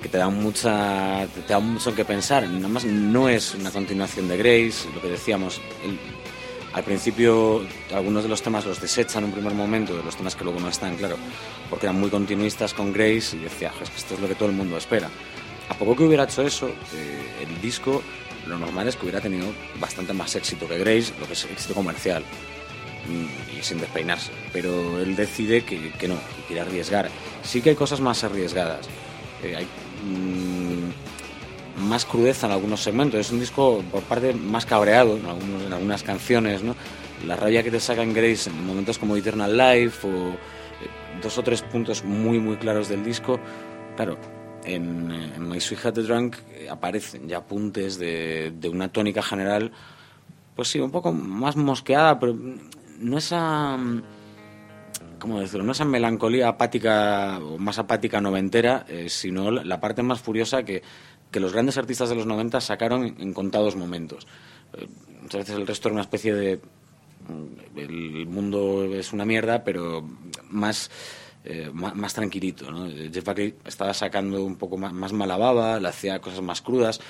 que 0.02 0.08
te 0.08 0.18
dan 0.18 0.40
mucha 0.42 1.26
te, 1.34 1.40
te 1.42 1.52
dan 1.52 1.72
mucho 1.72 1.94
que 1.94 2.04
pensar. 2.04 2.48
Nada 2.48 2.68
más 2.68 2.84
no 2.84 3.28
es 3.28 3.54
una 3.54 3.70
continuación 3.70 4.28
de 4.28 4.36
Grace, 4.36 4.88
lo 4.94 5.00
que 5.00 5.08
decíamos. 5.08 5.60
él 5.84 5.98
al 6.74 6.84
principio 6.84 7.66
algunos 7.94 8.22
de 8.22 8.28
los 8.28 8.42
temas 8.42 8.66
los 8.66 8.80
desechan 8.80 9.24
en 9.24 9.30
un 9.30 9.32
primer 9.34 9.54
momento, 9.54 9.96
de 9.96 10.02
los 10.04 10.16
temas 10.16 10.36
que 10.36 10.44
luego 10.44 10.60
no 10.60 10.68
están, 10.68 10.96
claro, 10.96 11.16
porque 11.70 11.86
eran 11.86 11.98
muy 11.98 12.10
continuistas 12.10 12.74
con 12.74 12.92
Grace 12.92 13.36
y 13.36 13.40
decía, 13.40 13.70
"Jo, 13.70 13.84
es 13.84 13.90
que 13.90 13.96
esto 13.96 14.14
es 14.14 14.20
lo 14.20 14.28
que 14.28 14.34
todo 14.34 14.50
el 14.50 14.54
mundo 14.54 14.76
espera. 14.76 15.08
A 15.68 15.74
poco 15.74 15.96
que 15.96 16.04
hubiera 16.04 16.24
hecho 16.24 16.42
eso, 16.42 16.68
eh, 16.68 17.46
el 17.46 17.60
disco 17.60 18.02
lo 18.46 18.58
normal 18.58 18.86
es 18.86 18.96
que 18.96 19.02
hubiera 19.02 19.20
tenido 19.20 19.46
bastante 19.80 20.12
más 20.12 20.34
éxito 20.36 20.68
que 20.68 20.78
Grace, 20.78 21.12
lo 21.18 21.26
que 21.26 21.32
es 21.32 21.44
éxito 21.44 21.74
comercial 21.74 22.22
y 23.08 23.62
sin 23.62 23.78
despeinarse. 23.80 24.30
Pero 24.52 25.00
él 25.00 25.16
decide 25.16 25.64
que, 25.64 25.90
que 25.92 26.08
no, 26.08 26.14
que 26.14 26.42
quiere 26.46 26.62
arriesgar. 26.62 27.08
Sí 27.42 27.60
que 27.62 27.70
hay 27.70 27.76
cosas 27.76 28.00
más 28.00 28.22
arriesgadas. 28.24 28.86
Eh, 29.42 29.56
hay 29.56 29.66
mm, 30.04 31.88
más 31.88 32.04
crudeza 32.04 32.46
en 32.46 32.52
algunos 32.52 32.82
segmentos. 32.82 33.20
Es 33.20 33.30
un 33.30 33.40
disco 33.40 33.82
por 33.90 34.02
parte 34.02 34.32
más 34.34 34.66
cabreado 34.66 35.16
en, 35.16 35.26
algunos- 35.26 35.62
en 35.64 35.72
algunas 35.72 36.02
canciones. 36.02 36.62
¿no? 36.62 36.74
La 37.26 37.36
rabia 37.36 37.62
que 37.62 37.70
te 37.70 37.80
saca 37.80 38.02
en 38.02 38.12
Grace 38.12 38.50
en 38.50 38.64
momentos 38.66 38.98
como 38.98 39.16
Eternal 39.16 39.56
Life 39.56 40.06
o 40.06 40.28
eh, 40.30 40.36
dos 41.22 41.36
o 41.38 41.42
tres 41.42 41.62
puntos 41.62 42.04
muy 42.04 42.38
muy 42.38 42.56
claros 42.56 42.88
del 42.88 43.04
disco. 43.04 43.40
Claro, 43.96 44.16
en, 44.64 45.10
en 45.10 45.48
My 45.48 45.60
Sweet 45.60 45.86
Hat 45.86 45.94
Drunk 45.98 46.36
eh, 46.52 46.68
aparecen 46.70 47.26
ya 47.28 47.38
apuntes 47.38 47.98
de, 47.98 48.52
de 48.54 48.68
una 48.68 48.88
tónica 48.92 49.22
general, 49.22 49.72
pues 50.54 50.68
sí, 50.68 50.78
un 50.78 50.90
poco 50.90 51.12
más 51.12 51.56
mosqueada, 51.56 52.18
pero 52.20 52.36
no 52.98 53.18
esa... 53.18 53.76
mm, 53.76 54.02
¿Cómo 55.18 55.40
decirlo? 55.40 55.64
No 55.64 55.72
esa 55.72 55.84
melancolía 55.84 56.48
apática 56.48 57.38
o 57.38 57.58
más 57.58 57.78
apática 57.78 58.20
noventera, 58.20 58.86
eh, 58.88 59.08
sino 59.08 59.50
la, 59.50 59.80
parte 59.80 60.02
más 60.02 60.20
furiosa 60.20 60.62
que, 60.62 60.82
que 61.32 61.40
los 61.40 61.52
grandes 61.52 61.76
artistas 61.76 62.08
de 62.08 62.14
los 62.14 62.26
90 62.26 62.60
sacaron 62.60 63.16
en, 63.18 63.32
contados 63.34 63.74
momentos. 63.74 64.28
Eh, 64.74 64.86
muchas 65.20 65.40
veces 65.40 65.56
el 65.56 65.66
resto 65.66 65.88
era 65.88 65.94
una 65.94 66.02
especie 66.02 66.34
de 66.34 66.60
mm, 67.28 67.78
el 67.78 68.26
mundo 68.26 68.84
es 68.94 69.12
una 69.12 69.24
mierda, 69.24 69.64
pero 69.64 70.08
más, 70.50 70.90
eh, 71.44 71.70
más, 71.72 72.14
tranquilito. 72.14 72.70
¿no? 72.70 72.86
Eh, 72.86 73.10
Jeff 73.12 73.24
Buckley 73.24 73.54
estaba 73.64 73.94
sacando 73.94 74.44
un 74.44 74.56
poco 74.56 74.76
más, 74.76 74.92
más 74.92 75.12
mala 75.12 75.36
baba, 75.36 75.80
le 75.80 75.88
hacía 75.88 76.20
cosas 76.20 76.42
más 76.42 76.62
crudas. 76.62 77.00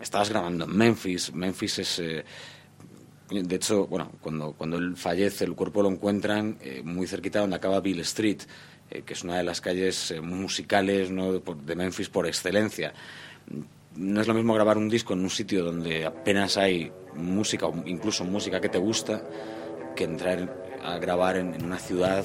Estabas 0.00 0.30
grabando 0.30 0.66
Memphis. 0.66 1.34
Memphis 1.34 1.78
es. 1.78 1.98
eh, 1.98 2.24
de 3.40 3.56
hecho, 3.56 3.86
bueno, 3.86 4.10
cuando, 4.20 4.52
cuando 4.52 4.76
él 4.76 4.96
fallece, 4.96 5.44
el 5.44 5.54
cuerpo 5.54 5.82
lo 5.82 5.88
encuentran 5.88 6.58
eh, 6.60 6.82
muy 6.84 7.06
cerquita 7.06 7.40
donde 7.40 7.56
acaba 7.56 7.80
Bill 7.80 8.00
Street, 8.00 8.42
eh, 8.90 9.02
que 9.06 9.14
es 9.14 9.24
una 9.24 9.38
de 9.38 9.42
las 9.42 9.60
calles 9.60 10.10
eh, 10.10 10.20
musicales 10.20 11.08
de, 11.08 11.76
Memphis 11.76 12.08
por 12.08 12.26
excelencia. 12.26 12.92
No 13.96 14.20
es 14.20 14.28
lo 14.28 14.34
mismo 14.34 14.54
grabar 14.54 14.76
un 14.76 14.88
disco 14.88 15.14
en 15.14 15.20
un 15.20 15.30
sitio 15.30 15.64
donde 15.64 16.04
apenas 16.04 16.56
hay 16.56 16.92
música 17.14 17.66
o 17.66 17.82
incluso 17.86 18.24
música 18.24 18.60
que 18.60 18.68
te 18.68 18.78
gusta 18.78 19.22
que 19.96 20.04
entrar 20.04 20.54
a 20.82 20.98
grabar 20.98 21.36
en, 21.36 21.62
una 21.62 21.78
ciudad, 21.78 22.24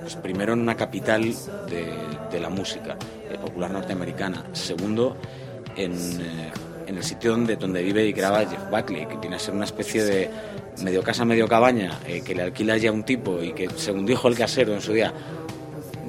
pues 0.00 0.16
primero 0.16 0.52
en 0.52 0.60
una 0.60 0.76
capital 0.76 1.34
de, 1.68 2.40
la 2.40 2.50
música 2.50 2.98
popular 3.40 3.70
norteamericana, 3.70 4.44
segundo 4.52 5.16
en, 5.74 5.94
en 6.86 6.96
el 6.96 7.02
sitio 7.04 7.32
donde, 7.32 7.56
donde 7.56 7.82
vive 7.82 8.04
y 8.06 8.12
graba 8.12 8.40
Jeff 8.46 8.70
Buckley, 8.70 9.06
que 9.06 9.16
viene 9.16 9.36
a 9.36 9.38
ser 9.38 9.54
una 9.54 9.64
especie 9.64 10.04
de 10.04 10.30
medio 10.82 11.02
casa, 11.02 11.24
medio 11.24 11.48
cabaña, 11.48 11.98
eh, 12.06 12.22
que 12.24 12.34
le 12.34 12.42
alquila 12.42 12.76
ya 12.76 12.92
un 12.92 13.02
tipo 13.02 13.42
y 13.42 13.52
que, 13.52 13.68
según 13.76 14.06
dijo 14.06 14.28
el 14.28 14.36
casero 14.36 14.72
en 14.74 14.80
su 14.80 14.92
día, 14.92 15.12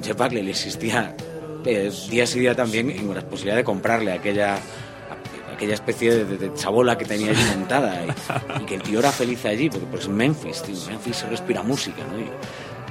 Jeff 0.02 0.16
Buckley 0.16 0.42
le 0.42 0.50
existía 0.50 1.16
eh, 1.64 1.90
día 2.10 2.26
sí 2.26 2.38
día 2.40 2.54
también 2.54 2.90
en 2.90 3.12
la 3.14 3.20
posibilidad 3.22 3.56
de 3.56 3.64
comprarle 3.64 4.12
aquella 4.12 4.58
aquella 5.54 5.74
especie 5.74 6.14
de, 6.14 6.24
de- 6.24 6.36
de 6.38 6.54
chabola 6.54 6.96
que 6.96 7.04
tenía 7.04 7.32
allí 7.32 7.42
montada 7.58 8.04
y, 8.06 8.62
y 8.62 8.64
que 8.66 8.76
el 8.76 8.82
tío 8.82 9.00
era 9.00 9.10
feliz 9.10 9.44
allí 9.44 9.68
porque 9.68 9.86
pues 9.90 10.06
Memphis, 10.08 10.62
tío, 10.62 10.76
Memphis 10.88 11.16
se 11.16 11.26
respira 11.28 11.64
música, 11.64 12.02
¿no? 12.12 12.20
Y- 12.20 12.30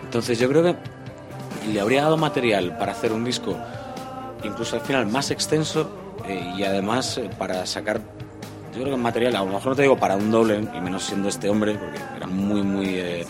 entonces 0.03 0.37
yo 0.37 0.49
creo 0.49 0.63
que 0.63 0.75
le 1.71 1.79
habría 1.79 2.01
dado 2.03 2.17
material 2.17 2.77
para 2.77 2.91
hacer 2.91 3.13
un 3.13 3.23
disco 3.23 3.55
incluso 4.43 4.75
al 4.75 4.81
final 4.81 5.07
más 5.07 5.31
extenso 5.31 5.89
eh, 6.27 6.53
y 6.57 6.63
además 6.63 7.17
eh, 7.17 7.29
para 7.37 7.65
sacar 7.65 8.01
yo 8.77 8.83
creo 8.83 8.95
que 8.95 9.01
material 9.01 9.35
a 9.35 9.39
lo 9.39 9.47
mejor 9.47 9.67
no 9.67 9.75
te 9.75 9.81
digo 9.81 9.97
para 9.97 10.15
un 10.15 10.29
doble 10.29 10.59
y 10.59 10.81
menos 10.81 11.03
siendo 11.03 11.29
este 11.29 11.49
hombre 11.49 11.75
porque 11.75 11.99
era 12.15 12.27
muy 12.27 12.61
muy 12.61 12.95
eh, 12.95 13.21
eh, 13.21 13.25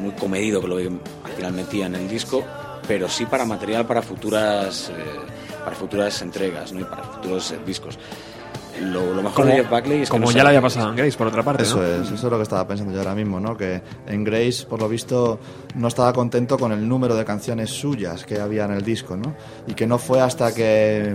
muy 0.00 0.10
comedido 0.12 0.60
con 0.60 0.70
lo 0.70 0.76
que 0.76 0.90
al 1.24 1.32
final 1.32 1.52
metía 1.52 1.86
en 1.86 1.94
el 1.94 2.08
disco 2.08 2.44
pero 2.86 3.08
sí 3.08 3.26
para 3.26 3.44
material 3.44 3.86
para 3.86 4.02
futuras 4.02 4.90
eh, 4.90 5.04
para 5.62 5.76
futuras 5.76 6.20
entregas 6.22 6.72
¿no? 6.72 6.80
y 6.80 6.84
para 6.84 7.04
futuros 7.04 7.52
eh, 7.52 7.58
discos 7.64 7.98
lo, 8.80 9.14
lo 9.14 9.22
mejor 9.22 9.36
Como, 9.36 9.46
de 9.46 9.56
Jeff 9.62 9.70
Buckley 9.70 10.02
es 10.02 10.08
que 10.08 10.10
como 10.10 10.26
no 10.26 10.32
ya 10.32 10.42
le 10.42 10.48
había 10.48 10.60
pasado 10.60 10.90
en 10.90 10.96
Grace, 10.96 11.16
por 11.16 11.28
otra 11.28 11.44
parte. 11.44 11.62
Eso 11.62 11.76
¿no? 11.76 11.84
es, 11.84 12.10
eso 12.10 12.14
es 12.14 12.22
lo 12.24 12.36
que 12.36 12.42
estaba 12.42 12.66
pensando 12.66 12.92
yo 12.92 12.98
ahora 12.98 13.14
mismo, 13.14 13.38
¿no? 13.38 13.56
Que 13.56 13.80
en 14.08 14.24
Grace, 14.24 14.66
por 14.68 14.80
lo 14.80 14.88
visto, 14.88 15.38
no 15.76 15.86
estaba 15.86 16.12
contento 16.12 16.58
con 16.58 16.72
el 16.72 16.88
número 16.88 17.14
de 17.14 17.24
canciones 17.24 17.70
suyas 17.70 18.24
que 18.24 18.40
había 18.40 18.64
en 18.64 18.72
el 18.72 18.82
disco, 18.82 19.16
¿no? 19.16 19.36
Y 19.68 19.74
que 19.74 19.86
no 19.86 19.98
fue 19.98 20.20
hasta 20.20 20.52
que, 20.52 21.14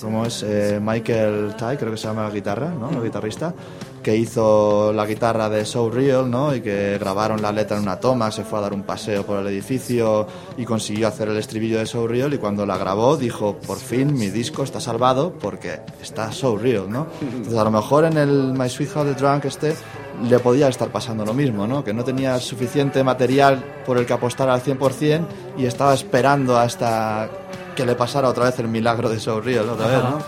¿cómo 0.00 0.26
es? 0.26 0.42
Eh, 0.42 0.78
Michael 0.82 1.54
Ty, 1.56 1.76
creo 1.76 1.90
que 1.90 1.96
se 1.96 2.08
llama 2.08 2.24
la 2.24 2.30
guitarra, 2.30 2.70
¿no? 2.70 2.90
El 2.90 3.02
guitarrista, 3.02 3.54
que 4.02 4.16
hizo 4.16 4.92
la 4.92 5.04
guitarra 5.04 5.48
de 5.48 5.64
So 5.64 5.90
Real, 5.90 6.30
¿no? 6.30 6.54
Y 6.54 6.60
que 6.60 6.96
grabaron 6.98 7.42
la 7.42 7.52
letra 7.52 7.76
en 7.76 7.82
una 7.82 7.98
toma, 7.98 8.30
se 8.30 8.44
fue 8.44 8.58
a 8.58 8.62
dar 8.62 8.72
un 8.72 8.84
paseo 8.84 9.24
por 9.24 9.40
el 9.40 9.46
edificio 9.48 10.26
y 10.56 10.64
consiguió 10.64 11.08
hacer 11.08 11.28
el 11.28 11.36
estribillo 11.36 11.78
de 11.78 11.86
So 11.86 12.06
Real 12.06 12.32
y 12.32 12.38
cuando 12.38 12.64
la 12.66 12.78
grabó 12.78 13.16
dijo, 13.16 13.56
por 13.56 13.78
fin 13.78 14.14
mi 14.14 14.30
disco 14.30 14.62
está 14.62 14.80
salvado 14.80 15.32
porque 15.32 15.80
está 16.00 16.30
So 16.30 16.56
Real, 16.56 16.88
¿no? 16.88 17.08
Entonces 17.20 17.58
a 17.58 17.64
lo 17.64 17.70
mejor 17.70 18.04
en 18.04 18.16
el 18.16 18.52
My 18.52 18.68
Sweet 18.68 18.96
How 18.96 19.04
the 19.04 19.14
Drunk 19.14 19.44
este 19.46 19.74
le 20.22 20.38
podía 20.38 20.68
estar 20.68 20.88
pasando 20.88 21.24
lo 21.24 21.34
mismo, 21.34 21.66
¿no? 21.66 21.84
Que 21.84 21.92
no 21.92 22.04
tenía 22.04 22.38
suficiente 22.38 23.02
material 23.02 23.62
por 23.84 23.98
el 23.98 24.06
que 24.06 24.12
apostar 24.12 24.48
al 24.48 24.62
100% 24.62 25.26
y 25.58 25.66
estaba 25.66 25.92
esperando 25.94 26.56
hasta 26.56 27.28
que 27.76 27.86
le 27.86 27.94
pasara 27.94 28.28
otra 28.28 28.46
vez 28.46 28.58
el 28.58 28.66
milagro 28.68 29.08
de 29.08 29.20
So 29.20 29.40
Real, 29.40 29.68
otra 29.68 29.86
vez. 29.86 29.98
¿no? 30.02 30.18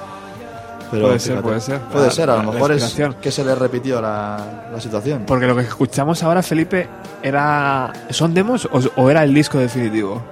Puede 0.91 1.19
ser, 1.19 1.43
puede 1.43 1.61
ser. 1.61 1.81
Puede 1.81 2.07
La- 2.07 2.11
ser, 2.13 2.31
a 2.31 2.43
lo 2.43 2.53
mejor 2.53 2.73
es 2.73 2.97
que 3.21 3.31
se 3.31 3.45
le 3.45 3.55
repitió 3.55 4.01
la, 4.01 4.69
la 4.73 4.81
situación. 4.81 5.25
Porque 5.27 5.47
lo 5.47 5.55
que 5.57 5.63
escuchamos 5.63 6.23
ahora, 6.23 6.43
Felipe, 6.43 6.89
era 7.23 7.93
¿son 8.11 8.33
demos 8.33 8.67
o, 8.67 8.81
o 8.97 9.11
era 9.11 9.23
el 9.25 9.35
disco 9.35 9.59
definitivo? 9.59 10.23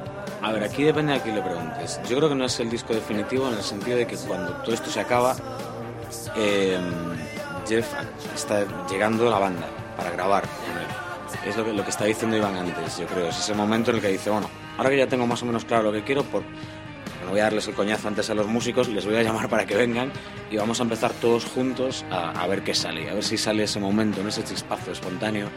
A 0.42 0.52
ver, 0.52 0.62
aquí 0.64 0.84
depende 0.84 1.12
a 1.14 1.18
quién 1.22 1.34
le 1.34 1.42
preguntes. 1.42 2.00
Yo 2.08 2.16
creo 2.16 2.28
que 2.28 2.34
no 2.36 2.44
es 2.44 2.58
el 2.60 2.70
disco 2.70 2.94
definitivo 2.94 3.48
en 3.48 3.54
el 3.54 3.62
sentido 3.62 3.98
de 3.98 4.06
que 4.06 4.16
cuando 4.16 4.52
todo 4.52 4.72
esto 4.72 4.88
se 4.90 5.00
acaba, 5.00 5.34
eh, 6.36 6.78
Jeff 7.68 7.86
está 8.34 8.64
llegando 8.88 9.26
a 9.26 9.30
la 9.32 9.38
banda 9.38 9.66
para 9.96 10.10
grabar 10.12 10.42
con 10.42 10.78
él. 10.78 11.50
Es 11.50 11.56
lo 11.56 11.64
que, 11.64 11.72
lo 11.72 11.82
que 11.84 11.90
está 11.90 12.04
diciendo 12.04 12.36
Iván 12.36 12.56
antes, 12.56 12.96
yo 12.98 13.06
creo. 13.06 13.28
Es 13.28 13.38
ese 13.38 13.54
momento 13.54 13.90
en 13.90 13.96
el 13.96 14.02
que 14.02 14.08
dice, 14.08 14.30
bueno, 14.30 14.48
ahora 14.78 14.90
que 14.90 14.96
ya 14.98 15.06
tengo 15.06 15.26
más 15.26 15.42
o 15.42 15.46
menos 15.46 15.64
claro 15.64 15.84
lo 15.84 15.92
que 15.92 16.02
quiero, 16.02 16.22
por, 16.24 16.42
voy 17.30 17.40
a 17.40 17.44
darles 17.44 17.66
el 17.68 17.74
coñazo 17.74 18.08
antes 18.08 18.30
a 18.30 18.34
los 18.34 18.46
músicos, 18.46 18.88
les 18.88 19.04
voy 19.04 19.16
a 19.16 19.22
llamar 19.22 19.48
para 19.48 19.66
que 19.66 19.76
vengan 19.76 20.12
y 20.50 20.56
vamos 20.56 20.80
a 20.80 20.84
empezar 20.84 21.12
todos 21.12 21.44
juntos 21.44 22.04
a, 22.10 22.46
ver 22.46 22.62
qué 22.62 22.74
sale, 22.74 23.10
a 23.10 23.14
ver 23.14 23.24
si 23.24 23.36
sale 23.36 23.64
ese 23.64 23.80
momento, 23.80 24.22
¿no? 24.22 24.28
ese 24.28 24.44
chispazo 24.44 24.92
espontáneo 24.92 25.48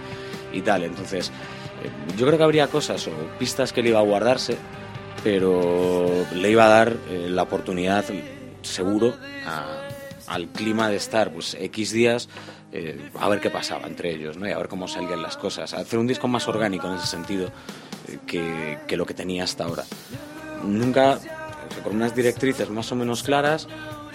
y 0.51 0.61
tal. 0.61 0.83
Entonces, 0.83 1.31
eh, 1.83 1.89
yo 2.17 2.25
creo 2.25 2.37
que 2.37 2.43
habría 2.43 2.67
cosas 2.67 3.07
o 3.07 3.11
pistas 3.37 3.73
que 3.73 3.81
él 3.81 3.87
iba 3.87 3.99
a 3.99 4.03
guardarse, 4.03 4.57
pero 5.23 6.25
le 6.33 6.51
iba 6.51 6.65
a 6.65 6.69
dar 6.69 6.97
eh, 7.09 7.27
la 7.29 7.43
oportunidad, 7.43 8.05
seguro, 8.61 9.15
al 10.27 10.47
clima 10.49 10.89
de 10.89 10.97
estar 10.97 11.31
pues 11.31 11.55
X 11.59 11.91
días 11.91 12.29
eh, 12.71 13.09
a 13.19 13.27
ver 13.27 13.39
qué 13.39 13.49
pasaba 13.49 13.87
entre 13.87 14.11
ellos, 14.11 14.37
¿no? 14.37 14.47
Y 14.47 14.51
a 14.51 14.57
ver 14.57 14.67
cómo 14.67 14.87
salían 14.87 15.21
las 15.21 15.37
cosas. 15.37 15.73
Hacer 15.73 15.97
un 15.97 16.05
disco 16.05 16.27
más 16.27 16.47
orgánico 16.47 16.87
en 16.87 16.93
ese 16.93 17.07
sentido 17.07 17.51
eh, 18.07 18.77
que 18.87 18.97
lo 18.97 19.05
que 19.05 19.13
tenía 19.13 19.43
hasta 19.43 19.63
ahora. 19.63 19.83
Nunca, 20.63 21.19
o 21.69 21.73
sea, 21.73 21.83
con 21.83 21.95
unas 21.95 22.15
directrices 22.15 22.69
más 22.69 22.91
o 22.91 22.95
menos 22.95 23.23
claras, 23.23 23.67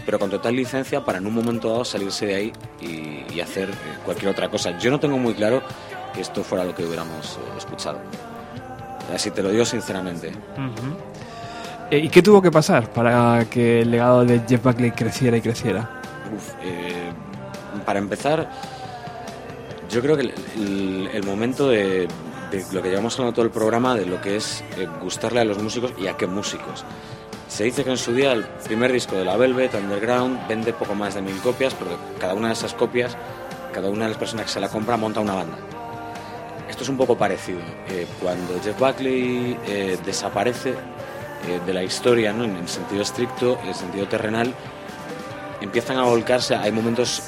pero 0.05 0.19
con 0.19 0.31
total 0.31 0.55
licencia 0.57 1.05
para 1.05 1.19
en 1.19 1.27
un 1.27 1.35
momento 1.35 1.71
dado 1.71 1.85
salirse 1.85 2.27
de 2.27 2.35
ahí 2.35 2.53
y, 2.81 3.25
y 3.35 3.41
hacer 3.41 3.71
eh, 3.71 3.75
cualquier 4.05 4.31
otra 4.31 4.51
cosa. 4.51 4.77
Yo 4.79 4.91
no 4.91 5.01
tengo 5.01 5.17
muy 5.19 5.35
claro 5.35 5.63
que 6.13 6.21
esto 6.21 6.45
fuera 6.45 6.65
lo 6.65 6.75
que 6.75 6.85
hubiéramos 6.85 7.37
eh, 7.37 7.57
escuchado. 7.59 7.99
Así 9.15 9.31
te 9.31 9.43
lo 9.43 9.51
digo 9.51 9.65
sinceramente. 9.65 10.33
Eh, 11.91 11.99
¿Y 11.99 12.09
qué 12.09 12.23
tuvo 12.23 12.41
que 12.43 12.51
pasar 12.51 12.93
para 12.93 13.45
que 13.51 13.83
el 13.83 13.91
legado 13.91 14.25
de 14.25 14.41
Jeff 14.49 14.63
Buckley 14.63 14.91
creciera 14.93 15.37
y 15.37 15.41
creciera? 15.43 15.89
Uf, 16.35 16.51
eh, 16.63 17.13
para 17.85 17.99
empezar, 17.99 18.51
yo 19.91 20.01
creo 20.01 20.17
que 20.17 20.23
el, 20.23 20.35
el- 20.57 21.11
el 21.13 21.23
momento 21.25 21.69
de, 21.69 22.09
de 22.51 22.65
lo 22.73 22.83
que 22.83 22.89
llevamos 22.89 23.15
hablando 23.15 23.35
todo 23.35 23.45
el 23.45 23.51
programa, 23.51 23.95
de 23.95 24.07
lo 24.07 24.21
que 24.21 24.37
es 24.37 24.65
eh, 24.79 24.89
gustarle 25.03 25.41
a 25.41 25.45
los 25.45 25.63
músicos 25.63 25.93
y 25.99 26.07
a 26.07 26.17
qué 26.17 26.27
músicos. 26.27 26.85
Se 27.55 27.63
dice 27.63 27.85
que 27.85 27.91
en 27.91 27.99
su 27.99 28.13
día 28.13 28.33
el 28.33 28.43
primer 28.65 28.91
disco 28.91 29.15
de 29.15 29.25
la 29.25 29.37
Velvet, 29.37 29.73
Underground, 29.75 30.49
vende 30.49 30.73
poco 30.73 30.97
más 30.97 31.15
de 31.15 31.23
mil 31.23 31.37
copias, 31.37 31.73
porque 31.73 31.95
cada 32.19 32.35
una 32.35 32.49
de 32.49 32.55
esas 32.55 32.75
copias, 32.75 33.17
cada 33.73 33.91
una 33.91 34.07
de 34.07 34.09
las 34.09 34.19
personas 34.19 34.47
que 34.47 34.53
se 34.55 34.59
la 34.59 34.69
compra 34.69 34.97
monta 34.97 35.21
una 35.21 35.35
banda. 35.35 35.57
Esto 36.69 36.83
es 36.83 36.89
un 36.89 36.97
poco 36.97 37.17
parecido. 37.17 37.61
Eh, 37.89 38.09
cuando 38.21 38.61
Jeff 38.61 38.77
Buckley 38.77 39.57
eh, 39.69 39.97
desaparece 40.05 40.71
eh, 40.71 41.61
de 41.65 41.73
la 41.73 41.85
historia, 41.85 42.33
¿no? 42.33 42.43
en 42.43 42.57
el 42.57 42.69
sentido 42.69 43.03
estricto, 43.03 43.57
en 43.63 43.69
el 43.69 43.75
sentido 43.77 44.09
terrenal, 44.09 44.53
empiezan 45.61 45.99
a 45.99 46.03
volcarse, 46.03 46.57
hay 46.57 46.73
momentos 46.73 47.23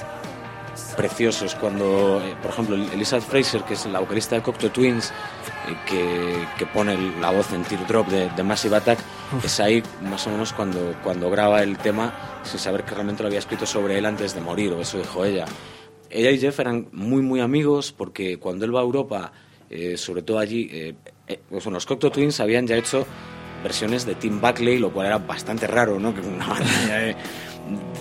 preciosos 0.97 1.55
cuando, 1.55 2.21
eh, 2.23 2.35
por 2.41 2.51
ejemplo, 2.51 2.77
Elizabeth 2.77 3.25
Fraser, 3.25 3.63
que 3.63 3.75
es 3.75 3.87
la 3.87 4.01
vocalista 4.01 4.37
de 4.37 4.43
Cocteau 4.43 4.71
Twins, 4.71 5.11
eh, 5.11 5.77
que, 5.87 6.47
que 6.59 6.67
pone 6.67 6.97
la 7.21 7.31
voz 7.31 7.53
en 7.53 7.63
Teardrop 7.63 8.09
de, 8.09 8.31
de 8.31 8.43
Massive 8.43 8.77
Attack, 8.77 8.99
es 9.45 9.61
ahí 9.61 9.83
más 10.03 10.27
o 10.27 10.31
menos 10.31 10.53
cuando, 10.53 10.95
cuando 11.03 11.31
graba 11.31 11.63
el 11.63 11.77
tema 11.79 12.13
sin 12.45 12.59
saber 12.59 12.85
que 12.85 12.95
realmente 12.95 13.23
lo 13.23 13.29
había 13.29 13.41
escrito 13.41 13.67
sobre 13.67 13.99
él 13.99 14.07
antes 14.07 14.35
de 14.35 14.41
morir, 14.41 14.73
o 14.73 14.81
eso 14.81 14.99
dijo 14.99 15.25
ella. 15.25 15.47
Ella 16.11 16.31
y 16.31 16.39
Jeff 16.39 16.59
eran 16.61 16.89
muy, 16.93 17.23
muy 17.23 17.41
amigos 17.41 17.93
porque 17.93 18.39
cuando 18.39 18.65
él 18.65 18.75
va 18.75 18.81
a 18.81 18.85
Europa, 18.85 19.33
eh, 19.69 19.97
sobre 19.97 20.23
todo 20.23 20.39
allí, 20.39 20.69
eh, 20.73 20.95
eh, 21.27 21.41
pues 21.49 21.65
bueno, 21.65 21.77
los 21.77 21.87
Cocteau 21.87 22.11
Twins 22.11 22.39
habían 22.41 22.67
ya 22.67 22.77
hecho 22.77 23.05
versiones 23.63 24.07
de 24.07 24.15
Tim 24.15 24.41
Buckley, 24.41 24.79
lo 24.79 24.93
cual 24.93 25.07
era 25.07 25.19
bastante 25.19 25.67
raro, 25.67 25.99
¿no? 25.99 26.15
Que 26.15 26.21
una 26.21 26.47
banda 26.49 26.71
ya 26.87 27.17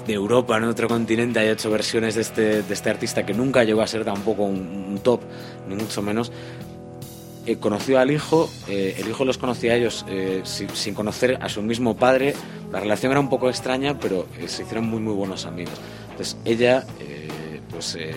de, 0.06 0.14
Europa, 0.14 0.58
en 0.58 0.64
otro 0.66 0.88
continente, 0.88 1.40
haya 1.40 1.52
hecho 1.52 1.70
versiones 1.70 2.16
de 2.16 2.22
este, 2.22 2.62
de 2.64 2.74
este 2.74 2.90
artista 2.90 3.26
que 3.26 3.34
nunca 3.34 3.64
llegó 3.64 3.82
a 3.82 3.88
ser 3.88 4.04
tampoco 4.06 4.44
un, 4.44 4.86
un 4.90 5.00
top, 5.00 5.22
ni 5.68 5.76
mucho 5.76 6.02
menos. 6.02 6.32
Eh, 7.46 7.58
conoció 7.58 8.00
al 8.00 8.10
hijo, 8.10 8.50
eh, 8.68 8.96
el 8.98 9.08
hijo 9.08 9.24
los 9.24 9.38
conocía 9.38 9.74
a 9.74 9.76
ellos 9.76 10.04
eh, 10.10 10.42
sin, 10.46 10.70
sin 10.70 10.96
conocer 10.96 11.38
a 11.42 11.50
su 11.50 11.62
mismo 11.62 11.96
padre. 11.96 12.34
La 12.72 12.80
relación 12.80 13.12
era 13.12 13.20
un 13.20 13.30
poco 13.30 13.50
extraña, 13.50 14.00
pero 14.00 14.28
eh, 14.40 14.48
se 14.48 14.64
hicieron 14.64 14.86
muy, 14.86 15.00
muy 15.00 15.14
buenos 15.14 15.46
amigos. 15.46 15.76
Entonces 16.10 16.38
ella, 16.44 16.86
eh, 17.00 17.62
pues 17.70 17.96
eh, 17.96 18.16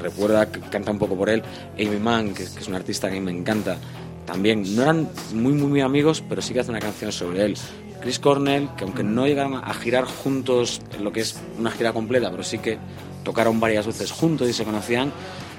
recuerda, 0.00 0.46
canta 0.46 0.90
un 0.90 0.98
poco 0.98 1.16
por 1.16 1.28
él. 1.28 1.42
Amy 1.74 1.98
Mann, 1.98 2.28
que, 2.34 2.44
que 2.44 2.60
es 2.60 2.68
una 2.68 2.78
artista 2.78 3.10
que 3.10 3.18
a 3.18 3.20
mí 3.20 3.24
me 3.24 3.36
encanta, 3.36 3.76
también 4.24 4.74
no 4.74 4.82
eran 4.82 5.08
muy, 5.34 5.52
muy, 5.52 5.68
muy 5.68 5.80
amigos, 5.80 6.22
pero 6.28 6.40
sí 6.40 6.54
que 6.54 6.60
hace 6.60 6.70
una 6.70 6.80
canción 6.80 7.12
sobre 7.12 7.44
él. 7.44 7.56
Chris 8.02 8.18
Cornell, 8.18 8.68
que 8.76 8.84
aunque 8.84 9.02
no 9.04 9.26
llegaron 9.26 9.54
a 9.54 9.72
girar 9.74 10.04
juntos 10.04 10.80
en 10.96 11.04
lo 11.04 11.12
que 11.12 11.20
es 11.20 11.36
una 11.58 11.70
gira 11.70 11.92
completa, 11.92 12.30
pero 12.30 12.42
sí 12.42 12.58
que 12.58 12.78
tocaron 13.24 13.60
varias 13.60 13.86
veces 13.86 14.10
juntos 14.10 14.48
y 14.48 14.52
se 14.52 14.64
conocían, 14.64 15.12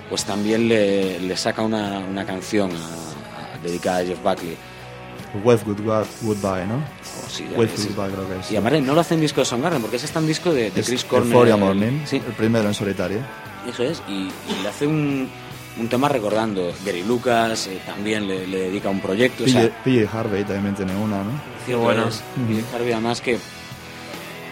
pues 0.10 0.26
también 0.26 0.68
le, 0.68 1.20
le 1.20 1.38
saca 1.38 1.61
una, 1.61 1.99
una 1.99 2.26
canción 2.26 2.70
a- 2.72 3.56
a- 3.56 3.57
dedicada 3.64 3.99
a 3.99 4.06
Jeff 4.06 4.22
Buckley. 4.22 4.57
Wave 5.44 5.61
Good, 5.65 5.80
Goodbye, 6.22 6.65
¿no? 6.68 6.76
Oh, 6.76 7.30
sí, 7.30 7.45
sí. 7.48 7.48
Goodbye 7.56 8.14
creo 8.14 8.28
que 8.30 8.40
es. 8.41 8.52
Y 8.52 8.56
además 8.57 8.84
no 8.86 8.94
lo 8.94 9.02
hace 9.02 9.15
en 9.15 9.22
disco 9.22 9.41
de 9.41 9.45
Soundgarden, 9.45 9.82
porque 9.82 9.95
ese 9.95 10.06
está 10.06 10.20
en 10.20 10.28
disco 10.28 10.53
de, 10.53 10.70
de 10.70 10.82
Es 10.82 10.88
Chris 10.88 11.03
Cornell. 11.06 11.32
Euphoria 11.32 11.57
Morning, 11.57 12.02
Sí, 12.06 12.18
el 12.18 12.34
primero 12.34 12.68
en 12.68 12.74
solitario. 12.76 13.20
eso 13.68 13.82
es. 13.84 14.03
Y, 14.07 14.11
y 14.52 14.61
le 14.61 14.68
hace 14.70 14.86
un, 14.86 15.28
un 15.80 15.88
tema 15.88 16.07
recordando. 16.10 16.72
Gary 16.86 17.02
Lucas 17.03 17.65
eh, 17.68 17.80
también 17.84 18.28
le, 18.28 18.45
le 18.45 18.60
dedica 18.60 18.90
un 18.90 18.99
proyecto. 18.99 19.45
o 19.45 19.48
sea, 19.48 19.61
PJ, 19.84 20.06
PJ 20.06 20.20
Harvey 20.20 20.44
también 20.44 20.76
tiene 20.76 20.94
una, 20.95 21.24
¿no? 21.24 21.32
Cierto 21.65 21.84
bueno. 21.84 22.10
Harvey 22.73 22.91
además 22.91 23.22
que 23.22 23.40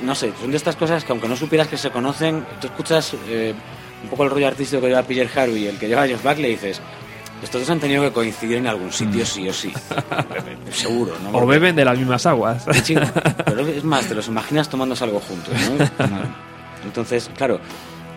no 0.04 0.16
sé, 0.16 0.34
son 0.40 0.52
de 0.52 0.58
estas 0.58 0.76
cosas 0.76 1.04
que 1.04 1.12
aunque 1.12 1.28
no 1.28 1.36
supieras 1.36 1.68
que 1.68 1.78
se 1.78 1.92
conocen, 1.92 2.46
tú 2.60 2.68
escuchas 2.68 3.14
eh, 3.28 3.54
un 4.04 4.10
poco 4.10 4.24
el 4.24 4.32
rollo 4.32 4.48
artístico 4.48 4.82
que 4.82 4.88
lleva 4.88 5.04
Peter 5.04 5.30
Harvey 5.34 5.64
y 5.64 5.68
el 5.68 5.78
que 5.78 5.88
lleva 5.88 6.08
Jeff 6.08 6.24
Buckley 6.24 6.46
y 6.46 6.56
dices, 6.56 6.82
estos 7.44 7.62
dos 7.62 7.70
han 7.70 7.80
tenido 7.80 8.04
que 8.04 8.12
coincidir 8.12 8.58
en 8.58 8.68
algún 8.68 8.92
sitio 8.92 9.26
sí 9.26 9.48
o 9.48 9.54
sí. 9.54 9.72
Seguro, 10.72 11.14
¿no? 11.24 11.38
O 11.38 11.46
beben 11.46 11.76
de 11.76 11.86
las 11.86 11.98
mismas 11.98 12.26
aguas. 12.26 12.66
Sí, 12.84 12.96
pero 13.46 13.62
es 13.62 13.84
más, 13.84 14.06
te 14.06 14.16
los 14.16 14.28
imaginas 14.28 14.70
tomándose 14.70 15.04
algo 15.04 15.20
juntos, 15.20 15.54
¿no? 15.54 16.06
Entonces, 16.84 17.30
claro, 17.36 17.60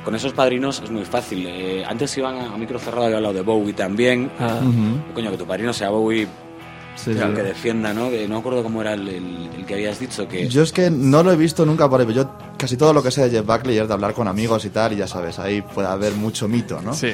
con 0.04 0.14
esos 0.14 0.32
padrinos 0.32 0.80
es 0.82 0.90
muy 0.90 1.04
fácil. 1.04 1.46
Eh, 1.46 1.84
antes 1.86 2.16
iban 2.16 2.38
a, 2.38 2.56
micro 2.56 2.78
cerrado, 2.78 3.04
había 3.04 3.16
hablado 3.16 3.34
de 3.34 3.42
Bowie 3.42 3.74
también. 3.74 4.30
Ah. 4.38 4.60
Coño, 5.14 5.30
que 5.30 5.36
tu 5.36 5.46
padrino 5.46 5.72
sea 5.72 5.90
Bowie, 5.90 6.26
Sí, 6.96 7.12
que, 7.12 7.18
sí. 7.20 7.26
que 7.34 7.42
defienda, 7.42 7.92
¿no? 7.92 8.08
Que 8.10 8.26
no 8.28 8.34
me 8.34 8.40
acuerdo 8.40 8.62
cómo 8.62 8.80
era 8.80 8.94
el, 8.94 9.08
el- 9.08 9.50
el 9.58 9.66
que 9.66 9.74
habías 9.74 9.98
dicho, 9.98 10.26
que... 10.28 10.48
Yo 10.48 10.62
es 10.62 10.72
que 10.72 10.90
no 10.90 11.22
lo 11.22 11.32
he 11.32 11.36
visto 11.36 11.66
nunca 11.66 11.88
por 11.90 12.00
ahí, 12.00 12.06
pero 12.06 12.22
yo 12.22 12.30
casi 12.56 12.76
todo 12.76 12.92
lo 12.92 13.02
que 13.02 13.10
sé 13.10 13.22
de 13.24 13.30
Jeff 13.30 13.46
Buckley 13.46 13.78
es 13.78 13.88
de 13.88 13.94
hablar 13.94 14.14
con 14.14 14.28
amigos 14.28 14.64
y 14.64 14.70
tal, 14.70 14.92
y 14.92 14.96
ya 14.96 15.06
sabes, 15.06 15.38
ahí 15.38 15.60
puede 15.62 15.88
haber 15.88 16.12
mucho 16.14 16.46
mito, 16.48 16.80
¿no? 16.82 16.94
Sí. 16.94 17.12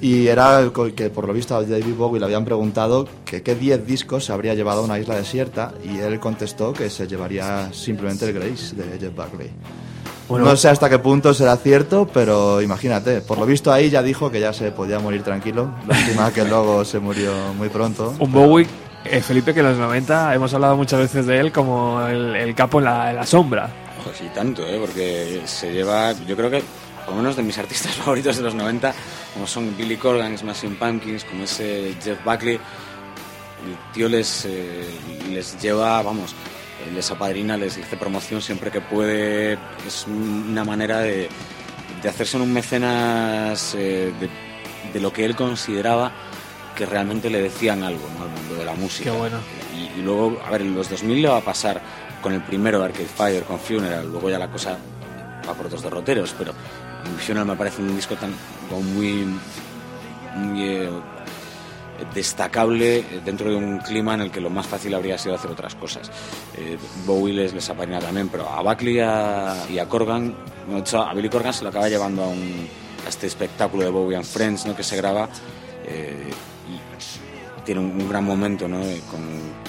Y 0.00 0.26
era 0.26 0.68
co- 0.72 0.94
que 0.94 1.10
por 1.10 1.26
lo 1.26 1.32
visto 1.32 1.56
a 1.56 1.62
David 1.62 1.94
Bowie 1.96 2.20
le 2.20 2.26
habían 2.26 2.44
preguntado 2.44 3.08
que 3.24 3.42
qué 3.42 3.54
10 3.54 3.86
discos 3.86 4.24
se 4.26 4.32
habría 4.32 4.54
llevado 4.54 4.82
a 4.82 4.84
una 4.84 4.98
isla 4.98 5.16
desierta, 5.16 5.72
y 5.84 5.98
él 5.98 6.20
contestó 6.20 6.72
que 6.72 6.90
se 6.90 7.06
llevaría 7.06 7.72
simplemente 7.72 8.26
el 8.28 8.32
Grace 8.34 8.76
de 8.76 8.98
Jeff 8.98 9.14
Buckley. 9.16 9.50
Bueno. 10.28 10.46
No 10.46 10.56
sé 10.56 10.68
hasta 10.68 10.88
qué 10.88 10.98
punto 10.98 11.34
será 11.34 11.56
cierto, 11.56 12.06
pero 12.12 12.62
imagínate, 12.62 13.20
por 13.20 13.38
lo 13.38 13.44
visto 13.44 13.70
ahí 13.72 13.90
ya 13.90 14.02
dijo 14.02 14.30
que 14.30 14.40
ya 14.40 14.52
se 14.52 14.70
podía 14.70 14.98
morir 14.98 15.22
tranquilo. 15.22 15.74
Lástima 15.86 16.32
que 16.32 16.44
luego 16.44 16.84
se 16.86 17.00
murió 17.00 17.32
muy 17.58 17.68
pronto. 17.68 18.14
Un 18.18 18.32
Bowie, 18.32 18.66
eh, 19.04 19.20
Felipe, 19.20 19.52
que 19.52 19.60
en 19.60 19.66
los 19.66 19.78
90 19.78 20.34
hemos 20.34 20.54
hablado 20.54 20.76
muchas 20.76 21.00
veces 21.00 21.26
de 21.26 21.38
él 21.38 21.52
como 21.52 22.06
el, 22.06 22.54
capo 22.54 22.78
en 22.78 22.84
la, 22.84 23.26
sombra. 23.26 23.68
Sí, 24.14 24.28
tanto, 24.34 24.66
¿eh? 24.66 24.78
Porque 24.80 25.42
se 25.44 25.72
lleva, 25.72 26.12
yo 26.26 26.36
creo 26.36 26.50
que, 26.50 26.62
por 27.04 27.14
menos 27.14 27.36
de 27.36 27.42
mis 27.42 27.58
artistas 27.58 27.94
favoritos 27.96 28.36
de 28.36 28.42
los 28.42 28.54
90, 28.54 28.94
como 29.34 29.46
son 29.46 29.76
Billy 29.76 29.96
Corgan, 29.96 30.38
Smashing 30.38 30.76
Pumpkins, 30.76 31.24
como 31.24 31.44
ese 31.44 31.94
Jeff 32.02 32.24
Buckley, 32.24 32.54
el 32.54 33.92
tío 33.92 34.08
les, 34.08 34.44
eh, 34.44 34.88
les 35.30 35.60
lleva, 35.60 36.02
vamos, 36.02 36.32
eh, 36.32 36.92
les 36.94 37.10
apadrina, 37.10 37.56
les 37.56 37.78
hace 37.78 37.96
promoción 37.96 38.40
siempre 38.40 38.70
que 38.70 38.80
puede. 38.80 39.54
Es 39.86 40.06
una 40.06 40.64
manera 40.64 40.98
de, 40.98 41.28
de 42.02 42.08
hacerse 42.08 42.36
un 42.36 42.52
mecenas 42.52 43.72
de 43.72 45.00
lo 45.00 45.12
que 45.12 45.24
él 45.24 45.36
consideraba 45.36 46.12
que 46.76 46.86
realmente 46.86 47.30
le 47.30 47.42
decían 47.42 47.82
algo 47.82 48.06
¿no? 48.18 48.24
al 48.24 48.30
mundo 48.30 48.54
de 48.54 48.64
la 48.64 48.74
música. 48.74 49.10
Qué 49.10 49.16
bueno. 49.16 49.38
Y, 49.76 50.00
y 50.00 50.02
luego, 50.02 50.40
a 50.44 50.50
ver, 50.50 50.62
en 50.62 50.74
los 50.74 50.88
2000 50.88 51.22
le 51.22 51.28
va 51.28 51.38
a 51.38 51.42
pasar 51.42 51.80
con 52.22 52.32
el 52.32 52.42
primero 52.42 52.78
de 52.78 52.86
Arcade 52.86 53.06
Fire, 53.06 53.42
con 53.44 53.58
Funeral, 53.58 54.10
luego 54.10 54.30
ya 54.30 54.38
la 54.38 54.48
cosa 54.48 54.78
va 55.46 55.54
por 55.54 55.66
otros 55.66 55.82
derroteros, 55.82 56.34
pero 56.38 56.52
Funeral 57.18 57.46
me 57.46 57.56
parece 57.56 57.82
un 57.82 57.94
disco 57.94 58.14
tan 58.14 58.32
muy, 58.70 59.26
muy 60.36 60.62
eh, 60.62 60.88
destacable 62.14 62.98
eh, 62.98 63.20
dentro 63.24 63.50
de 63.50 63.56
un 63.56 63.78
clima 63.78 64.14
en 64.14 64.22
el 64.22 64.30
que 64.30 64.40
lo 64.40 64.50
más 64.50 64.66
fácil 64.66 64.94
habría 64.94 65.18
sido 65.18 65.34
hacer 65.34 65.50
otras 65.50 65.74
cosas. 65.74 66.10
Eh, 66.56 66.78
Bowie 67.04 67.34
les, 67.34 67.52
les 67.52 67.68
apaña 67.68 67.98
también, 67.98 68.28
pero 68.28 68.48
a 68.48 68.62
Buckley 68.62 68.96
y 68.96 69.00
a, 69.00 69.56
y 69.70 69.78
a 69.78 69.88
Corgan, 69.88 70.34
de 70.68 70.78
hecho 70.78 71.02
a 71.02 71.12
Billy 71.14 71.28
Corgan 71.28 71.52
se 71.52 71.64
lo 71.64 71.70
acaba 71.70 71.88
llevando 71.88 72.22
a, 72.22 72.28
un, 72.28 72.68
a 73.04 73.08
este 73.08 73.26
espectáculo 73.26 73.84
de 73.84 73.90
Bowie 73.90 74.16
and 74.16 74.24
Friends 74.26 74.66
¿no? 74.66 74.76
que 74.76 74.82
se 74.82 74.96
graba 74.96 75.28
eh, 75.84 76.30
tiene 77.64 77.80
un, 77.80 77.90
un 77.90 78.08
gran 78.08 78.24
momento 78.24 78.68
¿no? 78.68 78.82
eh, 78.82 79.00
con, 79.10 79.20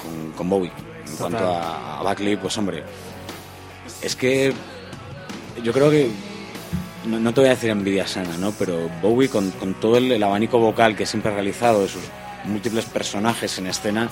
con, 0.02 0.32
con 0.32 0.48
Bowie. 0.50 0.72
En 1.06 1.16
Total. 1.16 1.30
cuanto 1.30 1.48
a, 1.54 2.00
a 2.00 2.02
Buckley, 2.02 2.36
pues 2.36 2.56
hombre, 2.58 2.82
es 4.02 4.16
que 4.16 4.52
yo 5.62 5.72
creo 5.72 5.90
que 5.90 6.10
no, 7.06 7.18
no 7.20 7.32
te 7.34 7.40
voy 7.40 7.48
a 7.48 7.54
decir 7.54 7.70
envidia 7.70 8.06
sana, 8.06 8.36
¿no? 8.38 8.52
Pero 8.52 8.88
Bowie 9.02 9.28
con, 9.28 9.50
con 9.52 9.74
todo 9.74 9.96
el, 9.98 10.10
el 10.10 10.22
abanico 10.22 10.58
vocal 10.58 10.96
que 10.96 11.06
siempre 11.06 11.30
ha 11.30 11.34
realizado 11.34 11.82
de 11.82 11.88
sus 11.88 12.02
múltiples 12.44 12.84
personajes 12.86 13.58
en 13.58 13.66
escena, 13.66 14.08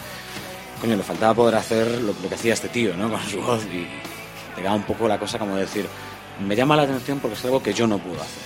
coño, 0.80 0.96
le 0.96 1.02
faltaba 1.02 1.34
poder 1.34 1.56
hacer 1.56 1.86
lo, 2.02 2.12
lo 2.12 2.28
que 2.28 2.34
hacía 2.34 2.54
este 2.54 2.68
tío, 2.68 2.96
¿no? 2.96 3.10
Con 3.10 3.22
su 3.22 3.40
voz 3.40 3.64
y 3.66 3.86
te 4.54 4.62
queda 4.62 4.74
un 4.74 4.82
poco 4.82 5.09
la 5.09 5.18
cosa 5.18 5.38
como 5.38 5.56
decir, 5.56 5.86
me 6.46 6.54
llama 6.56 6.76
la 6.76 6.82
atención 6.82 7.18
porque 7.20 7.36
es 7.36 7.44
algo 7.44 7.62
que 7.62 7.72
yo 7.74 7.86
no 7.86 7.98
puedo 7.98 8.20
hacer 8.20 8.42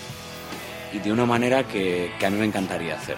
y 0.92 0.98
de 1.00 1.12
una 1.12 1.26
manera 1.26 1.64
que, 1.64 2.12
que 2.18 2.26
a 2.26 2.30
mí 2.30 2.38
me 2.38 2.46
encantaría 2.46 2.94
hacer. 2.94 3.16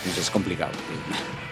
Entonces 0.00 0.24
es 0.24 0.30
complicado. 0.30 0.72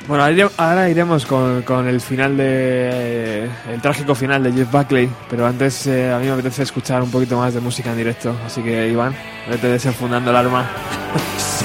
Bueno, 0.07 0.25
ahora 0.57 0.89
iremos 0.89 1.27
con, 1.27 1.63
con 1.63 1.87
el 1.87 2.01
final 2.01 2.35
de. 2.39 3.51
el 3.71 3.81
trágico 3.83 4.15
final 4.15 4.43
de 4.43 4.53
Jeff 4.53 4.71
Buckley, 4.71 5.11
pero 5.29 5.47
antes 5.47 5.87
eh, 5.87 6.11
a 6.11 6.19
mí 6.19 6.25
me 6.25 6.33
apetece 6.33 6.63
escuchar 6.63 7.03
un 7.03 7.11
poquito 7.11 7.37
más 7.37 7.53
de 7.53 7.61
música 7.61 7.91
en 7.91 7.99
directo. 7.99 8.35
Así 8.47 8.63
que, 8.63 8.89
Iván, 8.89 9.15
vete 9.51 9.69
desenfundando 9.69 10.31
el 10.31 10.37
arma. 10.37 10.67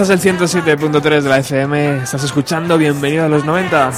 Sintonizas 0.00 0.24
el 0.24 0.38
107.3 0.78 1.20
de 1.20 1.28
la 1.28 1.38
FM, 1.40 2.04
estás 2.04 2.24
escuchando 2.24 2.78
Bienvenido 2.78 3.26
a 3.26 3.28
los 3.28 3.44
90. 3.44 3.88
Oh 3.88 3.92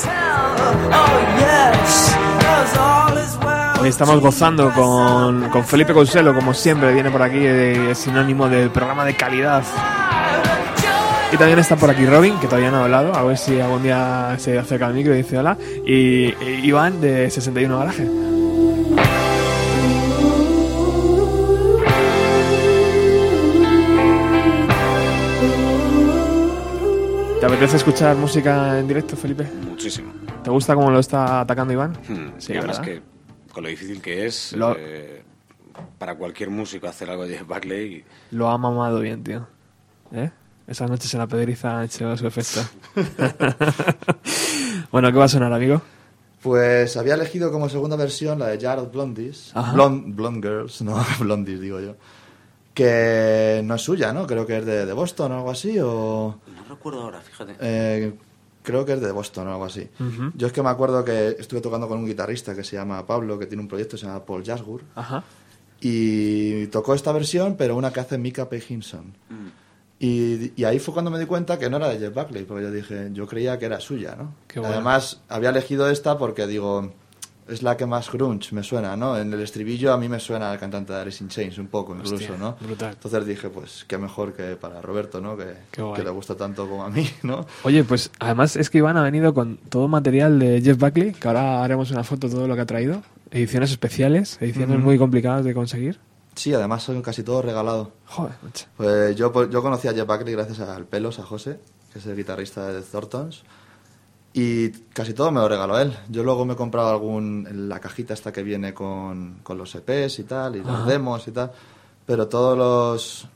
yes, 1.39 2.17
'cause 2.41 2.77
all 2.77 3.19
is 3.19 3.39
well. 3.41 3.81
Hoy 3.81 3.89
estamos 3.89 4.21
gozando 4.21 4.73
con, 4.73 5.49
con 5.51 5.65
Felipe 5.65 5.93
Conselo, 5.93 6.35
como 6.35 6.55
siempre, 6.55 6.93
viene 6.93 7.09
por 7.09 7.23
aquí, 7.23 7.47
es 7.47 7.99
sinónimo 7.99 8.49
del 8.49 8.71
programa 8.71 9.05
de 9.05 9.15
calidad. 9.15 9.63
Y 11.33 11.37
también 11.37 11.61
está 11.61 11.77
por 11.77 11.89
aquí 11.89 12.05
Robin, 12.05 12.37
que 12.41 12.49
todavía 12.49 12.73
no 12.73 12.79
ha 12.79 12.85
hablado, 12.85 13.15
a 13.15 13.23
ver 13.23 13.39
si 13.39 13.61
algún 13.61 13.85
día 13.85 14.35
se 14.39 14.59
acerca 14.59 14.87
al 14.87 14.95
micro 14.95 15.15
y 15.15 15.19
dice 15.19 15.39
hola. 15.39 15.57
Y 15.87 16.35
Iván 16.67 17.01
de 17.01 17.31
61 17.31 17.79
Garaje. 17.79 18.09
¿Te 27.43 27.47
apetece 27.47 27.77
escuchar 27.77 28.15
música 28.17 28.79
en 28.79 28.87
directo, 28.87 29.17
Felipe? 29.17 29.43
Muchísimo. 29.69 30.13
¿Te 30.45 30.51
gusta 30.51 30.77
cómo 30.77 30.93
lo 30.93 31.01
está 31.01 31.41
atacando 31.41 31.73
Iván? 31.73 31.93
Hmm, 32.09 32.39
Sí, 32.39 32.53
y 32.53 32.57
además 32.57 32.79
¿verdad? 32.79 32.93
que 32.93 33.53
con 33.53 33.65
lo 33.65 33.69
difícil 33.69 34.01
que 34.01 34.27
es 34.27 34.53
Lo- 34.53 34.77
eh, 34.79 35.25
para 35.99 36.15
cualquier 36.15 36.51
músico 36.51 36.87
hacer 36.87 37.11
algo 37.11 37.27
de 37.27 37.39
Jeff 37.39 37.47
Buckley, 37.49 38.05
Lo 38.31 38.49
ha 38.49 38.57
mamado 38.59 39.01
bien, 39.01 39.25
tío. 39.25 39.49
¿Eh? 40.13 40.31
Esas 40.69 40.89
noches 40.89 41.13
en 41.15 41.19
la 41.19 41.27
pedriza 41.27 41.79
han 41.81 41.87
hecho 41.87 42.17
su 42.17 42.29
efecto. 42.29 42.61
bueno, 44.93 45.11
¿qué 45.11 45.19
va 45.19 45.25
a 45.25 45.29
sonar, 45.29 45.53
amigo? 45.53 45.83
Pues 46.43 46.97
había 46.97 47.15
elegido 47.15 47.51
como 47.51 47.69
segunda 47.69 47.97
versión 47.97 48.39
la 48.39 48.47
de 48.47 48.61
Jar 48.61 48.79
of 48.79 48.93
Blondies. 48.93 49.51
Ajá. 49.55 49.73
Blonde, 49.73 50.13
Blonde 50.15 50.49
Girls, 50.49 50.81
no, 50.83 51.05
Blondies 51.19 51.61
digo 51.61 51.81
yo. 51.81 51.97
Que 52.75 53.61
no 53.65 53.75
es 53.75 53.83
suya, 53.83 54.13
¿no? 54.13 54.27
Creo 54.27 54.47
que 54.47 54.59
es 54.59 54.65
de, 54.65 54.87
de 54.87 54.93
Boston 54.93 55.33
o 55.33 55.37
algo 55.37 55.51
así, 55.51 55.79
o... 55.79 56.39
no 56.47 56.65
recuerdo 56.69 57.03
ahora, 57.03 57.21
fíjate. 57.21 57.57
Eh, 57.61 58.15
creo 58.63 58.85
que 58.87 58.95
es 58.95 59.01
de 59.01 59.13
Boston 59.13 59.49
o 59.49 59.53
algo 59.53 59.65
así. 59.67 59.89
Yo 60.35 60.47
es 60.47 60.53
que 60.53 60.63
me 60.63 60.71
acuerdo 60.71 61.05
que 61.05 61.37
estuve 61.39 61.61
tocando 61.61 61.87
con 61.87 61.99
un 61.99 62.07
guitarrista 62.07 62.55
que 62.55 62.65
se 62.65 62.77
llama 62.77 63.07
Pablo, 63.07 63.39
que 63.39 63.47
tiene 63.47 63.63
un 63.63 63.69
proyecto 63.69 63.97
que 63.97 64.01
se 64.01 64.07
llama 64.07 64.25
Paul 64.25 64.43
Jasgur. 64.45 64.83
Ajá. 64.95 65.23
Y 65.81 66.69
tocó 66.69 66.95
esta 66.95 67.13
versión, 67.13 67.57
pero 67.57 67.77
una 67.77 67.93
que 67.93 68.01
hace 68.01 68.17
Mika 68.17 68.49
P. 68.49 68.63
Hinson. 68.67 69.15
Y, 69.99 70.53
y 70.61 70.65
ahí 70.65 70.79
fue 70.79 70.95
cuando 70.95 71.11
me 71.11 71.19
di 71.19 71.27
cuenta 71.27 71.59
que 71.59 71.69
no 71.69 71.77
era 71.77 71.89
de 71.89 71.99
Jeff 71.99 72.15
Buckley, 72.15 72.45
porque 72.45 72.65
yo 72.65 72.71
dije, 72.71 73.11
yo 73.13 73.27
creía 73.27 73.59
que 73.59 73.67
era 73.67 73.81
suya, 73.81 74.17
¿no? 74.17 74.35
Qué 74.49 74.61
bueno. 74.61 74.75
Además, 74.75 75.21
había 75.29 75.51
elegido 75.51 75.91
esta 75.91 76.17
porque 76.19 76.47
digo, 76.47 76.93
es 77.53 77.63
la 77.63 77.77
que 77.77 77.87
más 77.87 78.11
grunge 78.11 78.55
me 78.55 78.63
suena, 78.63 78.97
¿no? 78.97 79.17
En 79.17 79.33
el 79.33 79.41
estribillo 79.41 79.93
a 79.93 79.99
mí 79.99 80.09
me 80.09 80.19
suena 80.19 80.53
el 80.53 80.59
cantante 80.59 80.93
de 80.93 81.01
Alice 81.01 81.23
in 81.23 81.29
Chains 81.29 81.59
un 81.59 81.69
poco, 81.69 81.95
incluso, 81.95 82.15
Hostia, 82.15 82.37
¿no? 82.39 82.57
brutal. 82.61 82.93
Entonces 82.95 83.27
dije, 83.27 83.49
pues 83.51 83.85
qué 83.87 83.99
mejor 83.99 84.33
que 84.33 84.57
para 84.57 84.81
Roberto, 84.81 85.21
¿no? 85.21 85.37
Que, 85.37 86.03
le 86.03 86.11
gusta 86.11 86.37
tanto 86.37 86.69
como 86.69 86.85
a 86.85 86.91
mí, 86.91 87.09
¿no? 87.23 87.47
Oye, 87.65 87.85
pues 87.85 88.11
además 88.19 88.57
es 88.57 88.71
que 88.71 88.79
Iván 88.79 88.97
ha 88.97 89.03
venido 89.03 89.35
con 89.35 89.57
todo 89.57 89.89
material 89.89 90.39
de 90.39 90.61
Jeff 90.63 90.79
Buckley, 90.79 91.13
que 91.13 91.29
ahora 91.29 91.63
haremos 91.63 91.91
una 91.91 92.05
foto 92.05 92.29
de 92.29 92.35
todo 92.35 92.49
lo 92.49 92.55
que 92.55 92.63
ha 92.63 92.67
traído. 92.67 93.03
Ediciones 93.31 93.71
especiales, 93.71 94.39
ediciones 94.41 94.79
muy 94.79 94.99
complicadas 94.99 95.45
de 95.45 95.55
conseguir. 95.55 95.99
Sí, 96.35 96.53
además 96.55 96.83
son 96.83 97.03
casi 97.03 97.23
todo 97.23 97.43
regalado. 97.43 97.93
Joder. 98.07 98.35
Pues 98.77 99.17
yo, 99.17 99.51
yo 99.51 99.63
conocí 99.63 99.89
a 99.89 99.93
Jeff 99.93 100.07
Buckley 100.07 100.33
gracias 100.33 100.61
al 100.61 100.87
Pelos, 100.87 101.19
a 101.19 101.25
José, 101.25 101.61
que 101.93 101.99
es 101.99 102.07
el 102.07 102.17
guitarrista 102.17 102.67
de 102.69 102.81
The 102.81 102.87
Thorntons. 102.91 103.45
Y 104.35 104.71
casi 104.71 105.13
todo 105.13 105.31
me 105.31 105.41
lo 105.41 105.49
regaló 105.49 105.79
él. 105.79 105.93
Yo 106.09 106.25
luego 106.25 106.45
me 106.45 106.55
he 106.55 106.57
comprado 106.57 106.91
algún, 106.91 107.69
la 107.69 107.81
cajita 107.81 108.15
esta 108.15 108.33
que 108.33 108.43
viene 108.43 108.73
con, 108.73 109.41
con 109.43 109.59
los 109.59 109.75
EPs 109.75 110.19
y 110.21 110.25
tal, 110.25 110.57
y 110.57 110.61
Ajá. 110.61 110.73
los 110.73 110.87
demos 110.87 111.29
y 111.29 111.33
tal. 111.33 111.53
Pero 112.07 112.29
todos 112.29 112.57
los, 112.57 113.29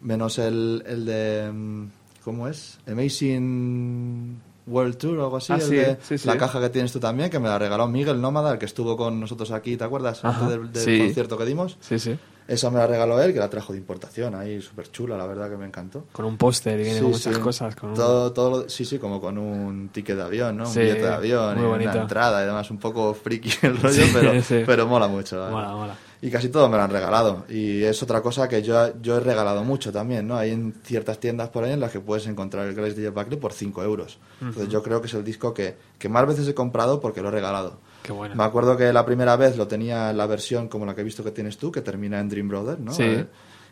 menos 0.00 0.38
el, 0.38 0.84
el 0.86 1.04
de, 1.04 1.50
mm, 1.52 1.86
¿cómo 2.24 2.48
es? 2.48 2.78
Amazing 2.86 4.40
World 4.66 4.96
Tour 4.96 5.18
o 5.18 5.24
algo 5.24 5.36
así. 5.38 5.52
Ah, 5.52 5.56
el 5.56 5.62
sí, 5.62 5.74
de 5.74 5.98
sí, 6.02 6.18
sí. 6.18 6.26
La 6.26 6.38
caja 6.38 6.60
que 6.60 6.70
tienes 6.70 6.92
tú 6.92 7.00
también, 7.00 7.28
que 7.28 7.38
me 7.38 7.48
la 7.48 7.58
regaló 7.58 7.88
Miguel 7.88 8.20
Nómada, 8.20 8.52
el 8.52 8.58
que 8.58 8.66
estuvo 8.66 8.96
con 8.96 9.18
nosotros 9.18 9.50
aquí, 9.50 9.76
¿te 9.76 9.84
acuerdas? 9.84 10.24
Ajá, 10.24 10.46
Antes 10.46 10.84
del, 10.84 10.98
concierto 10.98 11.36
que 11.36 11.44
dimos. 11.44 11.76
Sí, 11.80 11.98
sí. 11.98 12.16
Esa 12.50 12.68
me 12.68 12.78
la 12.78 12.86
regaló 12.88 13.20
él, 13.22 13.32
que 13.32 13.38
la 13.38 13.48
trajo 13.48 13.72
de 13.72 13.78
importación, 13.78 14.34
ahí 14.34 14.60
súper 14.60 14.90
chula, 14.90 15.16
la 15.16 15.24
verdad 15.24 15.48
que 15.48 15.56
me 15.56 15.66
encantó. 15.66 16.06
Con 16.12 16.24
un 16.24 16.36
póster 16.36 16.80
y 16.80 16.82
viene 16.82 16.98
Sí, 16.98 17.02
con 17.02 17.10
muchas 17.12 17.34
sí. 17.36 17.40
cosas. 17.40 17.76
Con 17.76 17.90
un- 17.90 17.94
todo, 17.96 18.32
todo 18.32 18.50
lo- 18.62 18.68
sí, 18.68 18.84
sí, 18.84 18.98
como 18.98 19.20
con 19.20 19.38
un 19.38 19.88
ticket 19.90 20.16
de 20.16 20.22
avión, 20.22 20.56
¿no? 20.56 20.64
Un 20.68 20.74
billete 20.74 21.02
de 21.02 21.14
avión 21.14 21.58
y 21.58 21.62
una 21.62 21.92
entrada 22.02 22.42
y 22.42 22.46
demás, 22.46 22.68
un 22.72 22.78
poco 22.78 23.14
friki 23.14 23.50
el 23.62 23.76
rollo, 23.82 24.02
pero, 24.12 24.32
pero 24.66 24.86
mola 24.88 25.06
mucho. 25.06 25.38
la 25.44 25.50
Mola, 25.50 25.68
mola. 25.70 25.96
Y 26.22 26.28
casi 26.30 26.48
todo 26.50 26.68
me 26.68 26.76
lo 26.76 26.82
han 26.82 26.90
regalado. 26.90 27.44
Y 27.48 27.82
es 27.84 28.02
otra 28.02 28.20
cosa 28.20 28.46
que 28.48 28.62
yo, 28.62 29.00
yo 29.00 29.16
he 29.16 29.20
regalado 29.20 29.64
mucho 29.64 29.90
también, 29.92 30.26
¿no? 30.26 30.36
Hay 30.36 30.50
en 30.50 30.74
ciertas 30.84 31.18
tiendas 31.18 31.48
por 31.48 31.64
ahí 31.64 31.72
en 31.72 31.80
las 31.80 31.92
que 31.92 32.00
puedes 32.00 32.26
encontrar 32.26 32.66
el 32.66 32.74
Grace 32.74 32.96
Jeff 33.00 33.14
Buckley 33.14 33.38
por 33.38 33.52
5 33.54 33.82
euros. 33.84 34.18
Entonces 34.40 34.68
yo 34.68 34.82
creo 34.82 35.00
que 35.00 35.06
es 35.06 35.14
el 35.14 35.24
disco 35.24 35.54
que, 35.54 35.76
que 35.98 36.08
más 36.10 36.26
veces 36.26 36.46
he 36.48 36.52
comprado 36.54 37.00
porque 37.00 37.22
lo 37.22 37.28
he 37.28 37.30
regalado. 37.30 37.78
Qué 38.10 38.16
bueno. 38.16 38.34
Me 38.34 38.42
acuerdo 38.42 38.76
que 38.76 38.92
la 38.92 39.06
primera 39.06 39.36
vez 39.36 39.56
lo 39.56 39.68
tenía 39.68 40.10
en 40.10 40.16
la 40.16 40.26
versión 40.26 40.66
como 40.68 40.84
la 40.84 40.96
que 40.96 41.02
he 41.02 41.04
visto 41.04 41.22
que 41.22 41.30
tienes 41.30 41.56
tú, 41.58 41.70
que 41.70 41.80
termina 41.80 42.18
en 42.18 42.28
Dream 42.28 42.48
Brother, 42.48 42.80
¿no? 42.80 42.92
Sí. 42.92 43.04
Eh, 43.04 43.26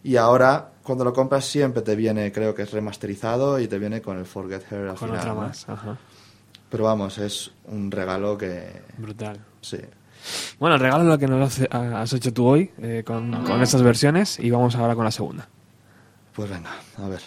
Y 0.04 0.14
ahora, 0.14 0.70
cuando 0.84 1.02
lo 1.04 1.12
compras, 1.12 1.44
siempre 1.44 1.82
te 1.82 1.96
viene, 1.96 2.30
creo 2.30 2.54
que 2.54 2.62
es 2.62 2.70
remasterizado 2.70 3.58
y 3.58 3.66
te 3.66 3.80
viene 3.80 4.00
con 4.00 4.16
el 4.16 4.26
Forget 4.26 4.70
Her 4.70 4.88
al 4.90 4.94
Con 4.94 5.08
final. 5.08 5.18
otra 5.18 5.34
¿no? 5.34 5.40
más. 5.40 5.68
Ajá. 5.68 5.96
Pero 6.70 6.84
vamos, 6.84 7.18
es 7.18 7.50
un 7.66 7.90
regalo 7.90 8.38
que. 8.38 8.80
Brutal. 8.96 9.40
Sí. 9.60 9.78
Bueno, 10.60 10.76
el 10.76 10.80
regalo 10.82 11.02
es 11.02 11.08
lo 11.08 11.18
que 11.18 11.26
nos 11.26 11.60
has 11.72 12.12
hecho 12.12 12.32
tú 12.32 12.46
hoy 12.46 12.70
eh, 12.78 13.02
con, 13.04 13.44
con 13.44 13.60
estas 13.60 13.82
versiones 13.82 14.38
y 14.38 14.50
vamos 14.50 14.76
ahora 14.76 14.94
con 14.94 15.04
la 15.04 15.10
segunda. 15.10 15.48
Pues 16.32 16.48
venga, 16.48 16.70
a 16.98 17.08
ver. 17.08 17.22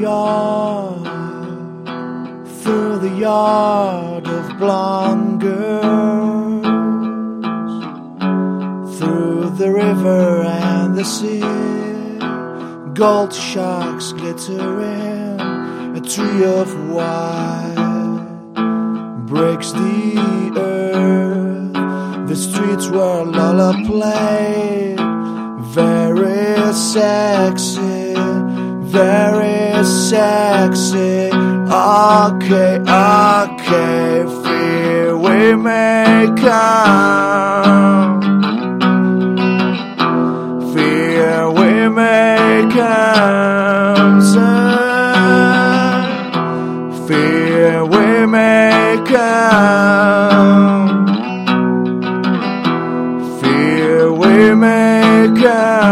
Yard, 0.00 1.04
through 2.62 2.98
the 2.98 3.14
yard 3.18 4.26
of 4.26 4.58
blonde 4.58 5.40
girls, 5.40 6.66
through 8.98 9.50
the 9.56 9.70
river 9.70 10.42
and 10.42 10.96
the 10.96 11.04
sea, 11.04 11.40
gold 12.94 13.32
sharks 13.32 14.12
glittering, 14.12 15.40
a 15.96 16.00
tree 16.00 16.44
of 16.44 16.68
white 16.90 17.74
breaks 19.26 19.72
the 19.72 20.52
earth. 20.56 22.28
The 22.28 22.36
streets 22.36 22.86
Lola 22.88 23.72
played, 23.86 24.98
very 25.74 26.72
sexy, 26.74 28.07
very 28.88 29.84
sexy. 29.84 31.28
Okay, 31.70 32.80
okay, 32.80 34.24
fear 34.42 35.16
we 35.16 35.54
may 35.54 36.26
come. 36.38 38.22
Fear 40.72 41.50
we 41.50 41.88
may 41.88 42.66
come. 42.72 44.22
son. 44.22 46.04
Fear 47.06 47.84
we 47.84 48.26
may 48.26 49.02
come. 49.06 51.06
Fear 53.40 54.12
we 54.12 54.54
may 54.54 55.28
come. 55.42 55.87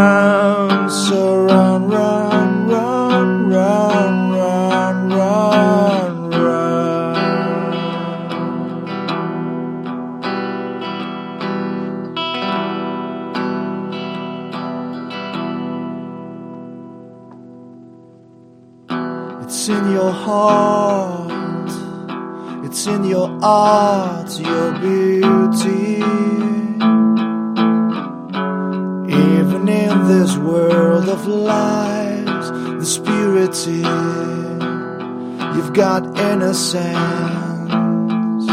Innocence 36.75 38.49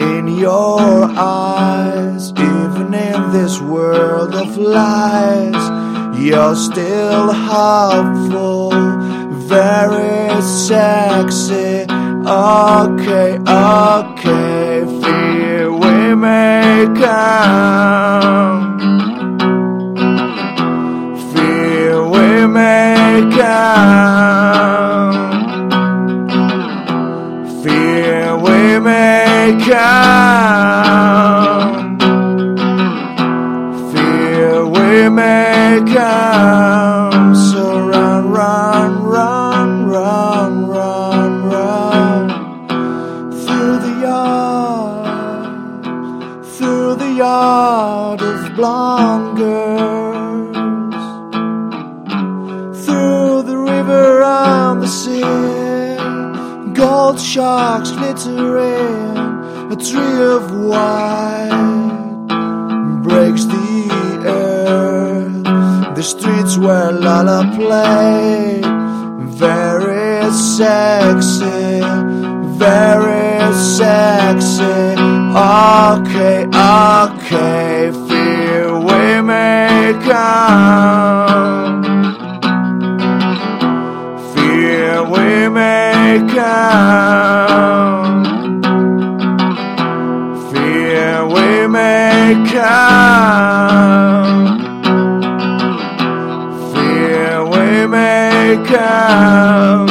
in 0.00 0.38
your 0.38 0.80
eyes. 1.16 2.30
Even 2.32 2.94
in 2.94 3.32
this 3.32 3.60
world 3.60 4.34
of 4.34 4.56
lies, 4.56 6.18
you're 6.20 6.54
still 6.54 7.32
hopeful, 7.32 8.70
very 9.48 10.42
sexy. 10.42 11.86
Okay, 12.24 13.38
okay, 13.48 14.84
fear 15.02 15.72
we 15.72 16.14
may 16.14 16.86
come. 16.96 18.78
Fear 21.34 22.08
we 22.08 22.46
may 22.46 23.28
come. 23.36 24.41
Come. 29.60 31.42
Fear 33.92 34.66
we 34.66 35.08
may 35.08 35.80
come. 35.92 37.34
So 37.34 37.80
run, 37.86 38.30
run, 38.30 39.04
run, 39.04 39.86
run, 39.86 40.66
run, 40.66 41.44
run 41.44 42.28
through 43.44 43.78
the 43.86 43.94
yard, 44.00 45.06
through 46.44 46.94
the 46.96 47.12
yard 47.12 48.20
of 48.22 48.54
blonde 48.56 49.36
girls, 49.36 50.56
through 52.84 53.42
the 53.42 53.56
river 53.56 54.22
and 54.22 54.82
the 54.82 54.88
sea, 54.88 55.22
gold 56.74 57.18
sharks 57.20 57.90
glittering, 57.92 59.11
tree 59.82 60.22
of 60.22 60.48
white 60.52 61.50
breaks 63.02 63.44
the 63.46 63.88
earth, 64.24 65.44
the 65.96 66.02
streets 66.02 66.56
where 66.56 66.92
Lala 66.92 67.50
played, 67.56 68.64
very 69.26 70.30
sexy, 70.30 71.80
very 72.58 73.52
sexy. 73.54 74.62
Okay, 75.34 76.46
okay, 76.46 77.90
fear 78.06 78.78
we 78.78 79.20
may 79.20 79.94
come. 80.04 81.82
Fear 84.32 85.04
we 85.10 85.48
may 85.48 86.24
come. 86.32 87.51
Yeah. 98.72 99.81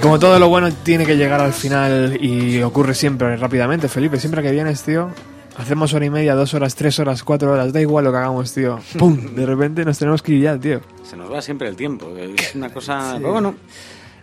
Y 0.00 0.02
como 0.02 0.18
todo 0.18 0.38
lo 0.38 0.48
bueno 0.48 0.72
tiene 0.72 1.04
que 1.04 1.14
llegar 1.18 1.42
al 1.42 1.52
final 1.52 2.16
y 2.24 2.62
ocurre 2.62 2.94
siempre 2.94 3.36
rápidamente, 3.36 3.86
Felipe, 3.86 4.18
siempre 4.18 4.42
que 4.42 4.50
vienes, 4.50 4.82
tío, 4.82 5.10
hacemos 5.58 5.92
hora 5.92 6.06
y 6.06 6.10
media, 6.10 6.34
dos 6.34 6.54
horas, 6.54 6.74
tres 6.74 6.98
horas, 6.98 7.22
cuatro 7.22 7.52
horas, 7.52 7.70
da 7.74 7.82
igual 7.82 8.04
lo 8.06 8.10
que 8.10 8.16
hagamos, 8.16 8.54
tío. 8.54 8.80
¡Pum! 8.98 9.34
De 9.34 9.44
repente 9.44 9.84
nos 9.84 9.98
tenemos 9.98 10.22
que 10.22 10.32
ir 10.32 10.42
ya, 10.44 10.56
tío. 10.58 10.80
Se 11.02 11.18
nos 11.18 11.30
va 11.30 11.42
siempre 11.42 11.68
el 11.68 11.76
tiempo. 11.76 12.08
Es 12.16 12.54
una 12.54 12.70
cosa. 12.72 13.14
Pero 13.18 13.32
bueno, 13.32 13.54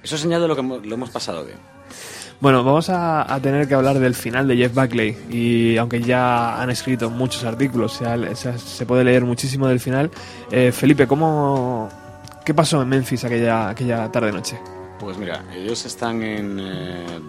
eso 0.01 0.15
es 0.15 0.21
señal 0.21 0.41
de 0.41 0.47
lo 0.47 0.55
que 0.55 0.61
hemos- 0.61 0.83
lo 0.83 0.95
hemos 0.95 1.11
pasado 1.11 1.45
bien. 1.45 1.57
Bueno, 2.39 2.63
vamos 2.63 2.89
a, 2.89 3.31
a 3.31 3.39
tener 3.39 3.67
que 3.67 3.75
hablar 3.75 3.99
del 3.99 4.15
final 4.15 4.47
de 4.47 4.57
Jeff 4.57 4.73
Buckley 4.73 5.15
y 5.29 5.77
aunque 5.77 6.01
ya 6.01 6.59
han 6.59 6.71
escrito 6.71 7.11
muchos 7.11 7.43
artículos, 7.43 7.93
se, 7.93 8.05
ha- 8.07 8.35
se 8.35 8.49
ha- 8.49 8.57
se 8.57 8.85
puede 8.87 9.03
leer 9.03 9.25
muchísimo 9.25 9.67
del 9.67 9.79
final. 9.79 10.09
Eh, 10.49 10.71
Felipe, 10.71 11.05
¿cómo, 11.05 11.87
¿qué 12.43 12.55
pasó 12.55 12.81
en 12.81 12.89
Memphis 12.89 13.25
aquella, 13.25 13.69
aquella 13.69 14.11
tarde-noche? 14.11 14.59
Pues 14.99 15.17
mira, 15.17 15.43
ellos 15.55 15.85
están 15.85 16.23
en, 16.23 16.59
eh, 16.59 17.19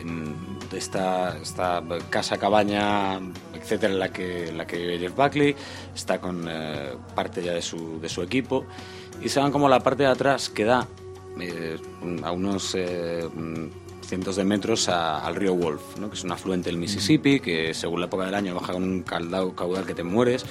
en 0.00 0.34
esta, 0.74 1.36
esta 1.38 1.82
casa, 2.08 2.38
cabaña, 2.38 3.20
etcétera, 3.54 3.92
en 3.92 3.98
la 3.98 4.08
que, 4.10 4.48
en 4.48 4.58
la 4.58 4.66
que 4.66 4.78
vive 4.78 4.98
Jeff 4.98 5.14
Buckley. 5.14 5.54
Está 5.94 6.20
con 6.20 6.46
eh, 6.48 6.92
parte 7.14 7.42
ya 7.42 7.52
de 7.52 7.62
su, 7.62 8.00
de 8.00 8.08
su 8.08 8.22
equipo. 8.22 8.64
Y 9.22 9.28
se 9.28 9.40
van 9.40 9.52
como 9.52 9.66
a 9.66 9.70
la 9.70 9.80
parte 9.80 10.04
de 10.04 10.08
atrás 10.08 10.48
que 10.48 10.64
da 10.64 10.88
eh, 11.38 11.78
a 12.24 12.32
unos 12.32 12.74
eh, 12.74 13.28
cientos 14.00 14.36
de 14.36 14.44
metros 14.44 14.88
a- 14.88 15.24
al 15.24 15.34
río 15.36 15.54
Wolf, 15.54 15.98
¿no? 15.98 16.08
que 16.08 16.16
es 16.16 16.24
un 16.24 16.32
afluente 16.32 16.70
del 16.70 16.78
Mississippi, 16.78 17.40
que 17.40 17.74
según 17.74 18.00
la 18.00 18.06
época 18.06 18.24
del 18.24 18.34
año 18.34 18.54
baja 18.54 18.72
con 18.72 18.82
un 18.84 19.04
caldao- 19.04 19.54
caudal 19.54 19.84
que 19.84 19.94
te 19.94 20.02
mueres. 20.02 20.46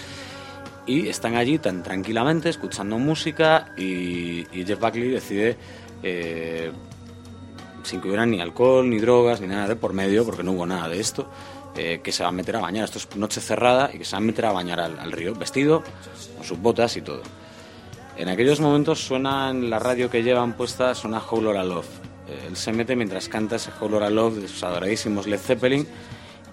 Y 0.86 1.08
están 1.10 1.36
allí 1.36 1.58
tan 1.60 1.84
tranquilamente 1.84 2.50
escuchando 2.50 2.98
música 3.00 3.74
y, 3.78 4.46
y 4.52 4.66
Jeff 4.66 4.80
Buckley 4.80 5.10
decide, 5.10 5.58
eh, 6.04 6.72
sin 7.84 8.02
que 8.02 8.08
hubiera 8.08 8.26
ni 8.26 8.42
alcohol, 8.42 8.90
ni 8.90 9.00
drogas, 9.00 9.42
ni 9.42 9.48
nada 9.48 9.68
de 9.68 9.76
por 9.76 9.94
medio, 9.94 10.26
porque 10.26 10.44
no 10.44 10.52
hubo 10.52 10.66
nada 10.66 10.88
de 10.88 11.00
esto, 11.00 11.30
eh, 11.76 12.02
que 12.04 12.12
se 12.12 12.24
va 12.24 12.30
a 12.30 12.32
meter 12.32 12.56
a 12.56 12.60
bañar. 12.60 12.86
Esto 12.86 13.00
es 13.00 13.16
noche 13.16 13.42
cerrada 13.42 13.90
y 13.94 14.00
que 14.00 14.06
se 14.06 14.12
va 14.12 14.18
a 14.18 14.22
meter 14.22 14.46
a 14.46 14.52
bañar 14.52 14.80
al, 14.80 15.00
al 15.00 15.12
río, 15.12 15.34
vestido, 15.36 15.84
con 16.36 16.46
sus 16.46 16.60
botas 16.60 16.96
y 16.98 17.02
todo. 17.02 17.22
En 18.18 18.30
aquellos 18.30 18.60
momentos 18.60 19.00
suena 19.00 19.50
en 19.50 19.70
la 19.70 19.80
radio 19.80 20.10
que 20.10 20.22
llevan 20.22 20.54
puesta, 20.54 20.94
suena 20.94 21.20
Whole 21.20 21.46
Lotta 21.46 21.64
Love. 21.64 21.88
Eh, 22.28 22.48
él 22.50 22.56
se 22.56 22.72
mete 22.72 22.96
mientras 22.96 23.30
canta 23.30 23.56
ese 23.56 23.72
Whole 23.80 23.94
Lotta 23.94 24.10
Love 24.10 24.36
de 24.36 24.48
sus 24.48 24.64
adoradísimos 24.64 25.28
Led 25.28 25.40
Zeppelin 25.40 25.88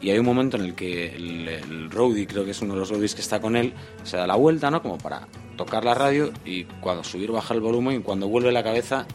y 0.00 0.10
hay 0.10 0.18
un 0.18 0.26
momento 0.26 0.56
en 0.56 0.64
el 0.64 0.74
que 0.74 1.14
el, 1.14 1.48
el 1.48 1.90
roadie, 1.90 2.26
creo 2.26 2.44
que 2.44 2.52
es 2.52 2.62
uno 2.62 2.74
de 2.74 2.80
los 2.80 2.90
roadies 2.90 3.14
que 3.14 3.20
está 3.20 3.40
con 3.40 3.56
él, 3.56 3.74
se 4.04 4.16
da 4.16 4.26
la 4.26 4.36
vuelta, 4.36 4.70
¿no? 4.70 4.80
Como 4.80 4.96
para 4.96 5.26
tocar 5.56 5.84
la 5.84 5.94
radio 5.94 6.32
y 6.44 6.64
cuando 6.64 7.02
subir 7.02 7.32
baja 7.32 7.52
el 7.54 7.60
volumen 7.60 8.00
y 8.00 8.02
cuando 8.02 8.28
vuelve 8.28 8.52
la 8.52 8.62
cabeza 8.62 9.06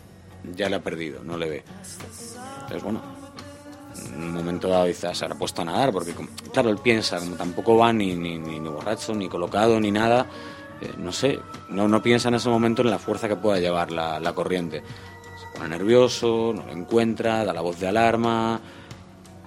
ya 0.56 0.70
le 0.70 0.76
ha 0.76 0.82
perdido, 0.82 1.24
no 1.24 1.38
le 1.38 1.50
ve. 1.50 1.64
Entonces, 2.62 2.84
bueno, 2.84 3.02
en 4.14 4.24
un 4.24 4.34
momento 4.34 4.68
dado 4.68 4.86
dice, 4.86 5.08
"Ah, 5.08 5.16
se 5.16 5.26
habrá 5.26 5.38
puesto 5.38 5.62
a 5.62 5.66
nadar, 5.66 5.92
porque 5.92 6.14
claro, 6.52 6.70
él 6.70 6.78
piensa, 6.78 7.20
como 7.20 7.36
tampoco 7.36 7.78
va 7.78 7.94
ni, 7.94 8.16
ni, 8.16 8.38
ni, 8.38 8.60
ni 8.60 8.70
borracho, 8.70 9.14
ni 9.14 9.30
colocado, 9.30 9.80
ni 9.80 9.92
nada, 9.92 10.28
eh, 10.82 10.94
no 10.98 11.12
sé, 11.12 11.40
no, 11.70 11.88
no 11.88 12.02
piensa 12.04 12.30
en 12.30 12.36
ese 12.36 12.50
momento 12.50 12.82
en 12.82 12.90
la 12.90 13.00
fuerza 13.00 13.28
que 13.28 13.36
pueda 13.36 13.60
llevar 13.60 13.92
la, 13.92 14.34
corriente. 14.34 14.84
Se 15.40 15.58
pone 15.58 15.70
nervioso, 15.70 16.52
no 16.54 16.66
lo 16.66 16.72
encuentra, 16.72 17.46
da 17.46 17.54
la 17.54 17.62
voz 17.62 17.80
de 17.80 17.88
alarma, 17.88 18.60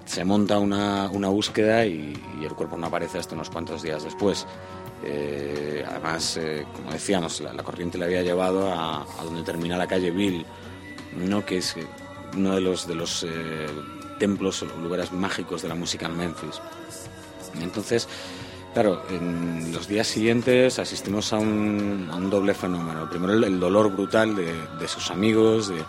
se 0.05 0.24
monta 0.24 0.59
una, 0.59 1.10
una 1.10 1.28
búsqueda 1.28 1.85
y, 1.85 2.14
el 2.43 2.55
cuerpo 2.55 2.77
no 2.77 2.86
aparece 2.86 3.18
hasta 3.18 3.35
unos 3.35 3.51
cuantos 3.51 3.82
días 3.82 4.05
después. 4.05 4.47
Eh, 5.05 5.85
además, 5.86 6.36
eh, 6.36 6.64
como 6.74 6.93
decíamos, 6.93 7.40
la, 7.40 7.52
la 7.52 7.62
corriente 7.62 7.98
le 7.98 8.05
había 8.05 8.23
llevado 8.23 8.73
a 8.73 9.05
donde 9.24 9.43
termina 9.43 9.77
la 9.77 9.86
calle 9.86 10.10
Bill, 10.10 10.47
¿no? 11.16 11.44
que 11.44 11.59
es 11.59 11.77
eh, 11.77 11.86
uno 12.36 12.55
de 12.55 12.60
los, 12.60 12.86
de 12.86 12.94
los 12.94 13.24
eh, 13.24 13.66
templos 14.18 14.62
o 14.62 14.66
lugares 14.81 15.12
mágicos 15.12 15.62
de 15.62 15.68
la 15.68 15.74
música 15.74 16.06
en 16.06 16.16
Memphis. 16.16 16.60
Entonces, 17.60 18.09
claro, 18.74 19.02
en 19.10 19.73
los 19.73 19.89
días 19.89 20.06
siguientes 20.06 20.78
asistimos 20.78 21.32
a 21.32 21.39
un, 21.39 22.28
doble 22.31 22.55
fenómeno. 22.55 23.09
Primero, 23.09 23.32
el, 23.32 23.60
dolor 23.60 23.90
brutal 23.93 24.36
de, 24.36 24.52
de 24.78 24.89
sus 24.89 25.10
amigos, 25.10 25.68
de, 25.68 25.82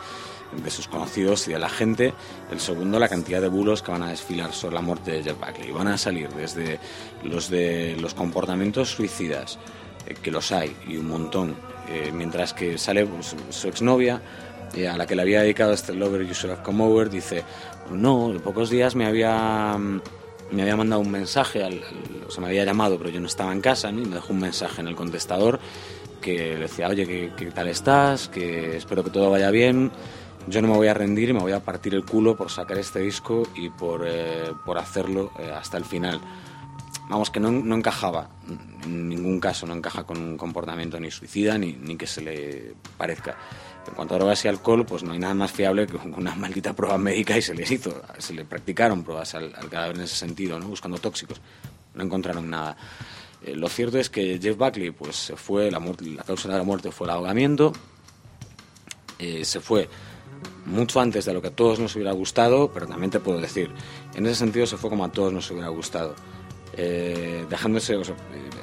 de 0.64 0.70
sus 0.70 0.88
conocidos 0.88 1.48
y 1.48 1.54
de 1.54 1.60
la 1.60 1.70
gente. 1.70 2.14
El 2.52 2.60
segundo, 2.60 3.00
la 3.00 3.10
cantidad 3.10 3.42
de 3.42 3.50
bulos 3.50 3.82
que 3.82 3.92
van 3.92 4.04
a 4.04 4.10
desfilar 4.10 4.54
sobre 4.54 4.76
la 4.76 4.82
muerte 4.82 5.12
de 5.12 5.24
Jeff 5.24 5.38
Buckley. 5.40 5.72
Van 5.72 5.88
a 5.88 5.98
salir 5.98 6.30
desde 6.30 6.80
los 7.24 7.50
de 7.50 7.98
los 8.00 8.14
comportamientos 8.14 8.90
suicidas, 8.90 9.60
eh, 10.06 10.16
que 10.22 10.32
los 10.32 10.52
hay, 10.52 10.76
y 10.88 10.98
un 10.98 11.08
montón. 11.08 11.56
Mientras 12.12 12.54
que 12.54 12.78
sale 12.78 13.08
su 13.50 13.70
exnovia, 13.70 14.22
a 14.90 14.98
la 14.98 15.06
que 15.06 15.16
le 15.16 15.22
había 15.24 15.42
dedicado 15.42 15.74
este 15.74 15.94
Lover 15.94 16.22
You 16.26 16.34
Should 16.34 16.54
Have 16.56 16.64
Come 16.64 16.84
Over, 16.84 17.10
dice, 17.10 17.44
no, 17.92 18.32
en 18.32 18.40
pocos 18.40 18.70
días 18.70 18.96
me 18.96 19.06
había, 19.06 19.76
mm, 19.78 20.02
me 20.52 20.62
había 20.62 20.76
mandado 20.76 21.02
un 21.02 21.12
mensaje, 21.12 21.64
al, 21.64 21.74
al- 21.74 22.24
o 22.28 22.32
sea, 22.32 22.42
me 22.42 22.48
había 22.48 22.64
llamado, 22.66 22.98
pero 22.98 23.10
yo 23.10 23.20
no 23.20 23.28
estaba 23.28 23.52
en 23.52 23.62
casa, 23.62 23.92
¿no? 23.92 24.02
y 24.02 24.06
me 24.06 24.16
dejó 24.16 24.34
un 24.34 24.40
mensaje 24.40 24.82
en 24.82 24.88
el 24.88 24.96
contestador 24.96 25.60
que 26.22 26.56
decía, 26.58 26.88
oye, 26.88 27.06
¿qué, 27.06 27.32
qué 27.38 27.46
tal 27.52 27.68
estás? 27.68 28.28
Que 28.28 28.76
espero 28.78 29.04
que 29.04 29.10
todo 29.12 29.30
vaya 29.32 29.50
bien. 29.52 29.92
Yo 30.48 30.62
no 30.62 30.68
me 30.70 30.76
voy 30.76 30.88
a 30.88 30.94
rendir 30.94 31.34
me 31.34 31.42
voy 31.42 31.52
a 31.52 31.60
partir 31.60 31.94
el 31.94 32.06
culo 32.06 32.36
por 32.38 32.50
sacar 32.50 32.78
este 32.78 33.00
disco 33.00 33.44
y 33.56 33.70
por, 33.70 34.06
eh, 34.08 34.52
por 34.66 34.78
hacerlo 34.78 35.32
eh, 35.40 35.52
hasta 35.54 35.78
el 35.78 35.84
final. 35.86 36.22
Vamos, 37.10 37.30
que 37.30 37.40
no, 37.40 37.52
no 37.52 37.76
encajaba, 37.76 38.30
en 38.84 39.08
ningún 39.10 39.40
caso 39.40 39.66
no 39.66 39.74
encaja 39.74 40.04
con 40.06 40.18
un 40.18 40.36
comportamiento 40.38 41.00
ni 41.00 41.10
suicida 41.12 41.58
ni, 41.58 41.74
ni 41.74 41.96
que 41.98 42.08
se 42.08 42.22
le 42.22 42.74
parezca. 42.98 43.38
En 43.88 43.94
cuanto 43.94 44.16
a 44.16 44.18
drogas 44.18 44.44
y 44.44 44.48
alcohol, 44.48 44.86
pues 44.86 45.04
no 45.04 45.14
hay 45.14 45.20
nada 45.20 45.34
más 45.34 45.52
fiable 45.52 45.88
que 45.88 45.98
una 45.98 46.36
maldita 46.36 46.74
prueba 46.74 46.98
médica 46.98 47.38
y 47.38 47.42
se 47.42 47.54
les 47.54 47.70
hizo, 47.72 48.02
se 48.18 48.34
le 48.34 48.46
practicaron 48.46 49.04
pruebas 49.04 49.34
al, 49.36 49.52
cadáver 49.70 49.96
en 49.96 50.04
ese 50.04 50.16
sentido, 50.16 50.60
¿no? 50.60 50.68
buscando 50.68 50.98
tóxicos. 50.98 51.42
No 51.94 52.04
encontraron 52.04 52.50
nada. 52.50 52.78
Eh, 53.44 53.56
lo 53.56 53.70
cierto 53.70 53.98
es 53.98 54.10
que 54.10 54.40
Jeff 54.42 54.58
Buckley, 54.58 54.92
pues 54.92 55.16
se 55.16 55.36
fue, 55.36 55.72
la, 55.72 55.80
causa 56.26 56.50
de 56.50 56.58
la 56.58 56.64
muerte 56.64 56.92
fue 56.92 57.08
el 57.08 57.12
ahogamiento, 57.12 57.72
eh, 59.20 59.46
se 59.46 59.60
fue 59.60 59.90
mucho 60.66 61.00
antes 61.00 61.26
de 61.26 61.34
lo 61.34 61.42
que 61.42 61.48
a 61.48 61.56
todos 61.56 61.80
nos 61.80 61.96
hubiera 61.96 62.12
gustado, 62.12 62.72
pero 62.72 62.88
también 62.88 63.10
te 63.10 63.20
puedo 63.20 63.40
decir, 63.40 63.72
en 64.16 64.26
ese 64.26 64.36
sentido 64.36 64.66
se 64.66 64.78
fue 64.78 64.90
como 64.90 65.06
a 65.06 65.12
todos 65.12 65.32
nos 65.32 65.50
hubiera 65.50 65.70
gustado. 65.70 66.14
Eh, 66.80 67.46
dejándose, 67.50 67.96
o 67.96 68.02
eh, 68.02 68.14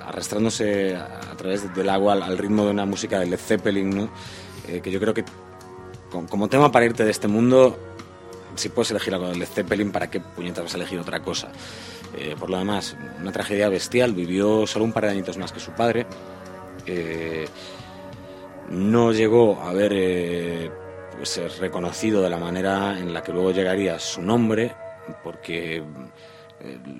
arrastrándose 0.04 0.94
a, 0.94 1.32
a 1.32 1.36
través 1.36 1.74
del 1.74 1.88
agua 1.88 2.12
al, 2.12 2.22
al 2.22 2.38
ritmo 2.38 2.64
de 2.64 2.70
una 2.70 2.84
música 2.84 3.18
de 3.18 3.26
Led 3.26 3.38
Zeppelin, 3.38 3.90
¿no? 3.90 4.10
Eh, 4.68 4.80
que 4.80 4.90
yo 4.90 5.00
creo 5.00 5.14
que 5.14 5.24
como 6.30 6.48
tema 6.48 6.70
para 6.70 6.86
irte 6.86 7.04
de 7.04 7.10
este 7.10 7.26
mundo, 7.26 7.76
si 8.54 8.68
puedes 8.68 8.90
elegir 8.92 9.14
algo 9.14 9.28
de 9.28 9.36
Led 9.36 9.48
Zeppelin, 9.48 9.90
¿para 9.90 10.08
qué 10.08 10.20
puñetas 10.20 10.64
vas 10.64 10.74
a 10.74 10.76
elegir 10.76 10.98
otra 10.98 11.20
cosa? 11.20 11.50
Eh, 12.16 12.36
por 12.38 12.50
lo 12.50 12.58
demás, 12.58 12.96
una 13.20 13.32
tragedia 13.32 13.68
bestial, 13.68 14.14
vivió 14.14 14.66
solo 14.66 14.84
un 14.84 14.92
par 14.92 15.04
de 15.04 15.10
añitos 15.10 15.36
más 15.38 15.52
que 15.52 15.58
su 15.58 15.72
padre. 15.72 16.06
Eh, 16.86 17.46
no 18.70 19.12
llegó 19.12 19.60
a 19.60 19.72
ver 19.72 20.70
pues, 21.16 21.58
reconocido 21.58 22.22
de 22.22 22.30
la 22.30 22.38
manera 22.38 22.96
en 22.98 23.12
la 23.12 23.22
que 23.22 23.32
luego 23.32 23.50
llegaría 23.50 23.98
su 23.98 24.22
nombre, 24.22 24.72
porque 25.24 25.82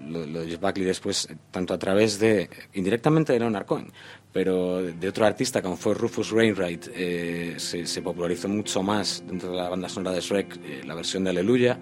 lo, 0.09 0.45
de 0.45 0.57
Buckley 0.57 0.85
después, 0.85 1.29
tanto 1.51 1.75
a 1.75 1.79
través 1.79 2.19
de, 2.19 2.51
indirectamente 2.75 3.33
de 3.33 3.39
Leonard 3.39 3.67
Cohen, 3.67 3.93
pero 4.35 4.83
de, 4.83 5.09
otro 5.09 5.25
artista 5.25 5.63
como 5.63 5.77
fue 5.77 5.95
Rufus 5.95 6.33
Wainwright, 6.33 6.89
eh, 6.93 7.55
se, 7.57 7.87
se 7.87 8.03
popularizó 8.03 8.49
mucho 8.49 8.83
más 8.83 9.23
dentro 9.25 9.53
de 9.53 9.57
la 9.57 9.69
banda 9.69 9.89
sonora 9.89 10.17
de 10.17 10.21
Shrek, 10.21 10.57
eh, 10.57 10.83
la 10.85 10.97
versión 10.97 11.23
de 11.23 11.31
Aleluya. 11.31 11.79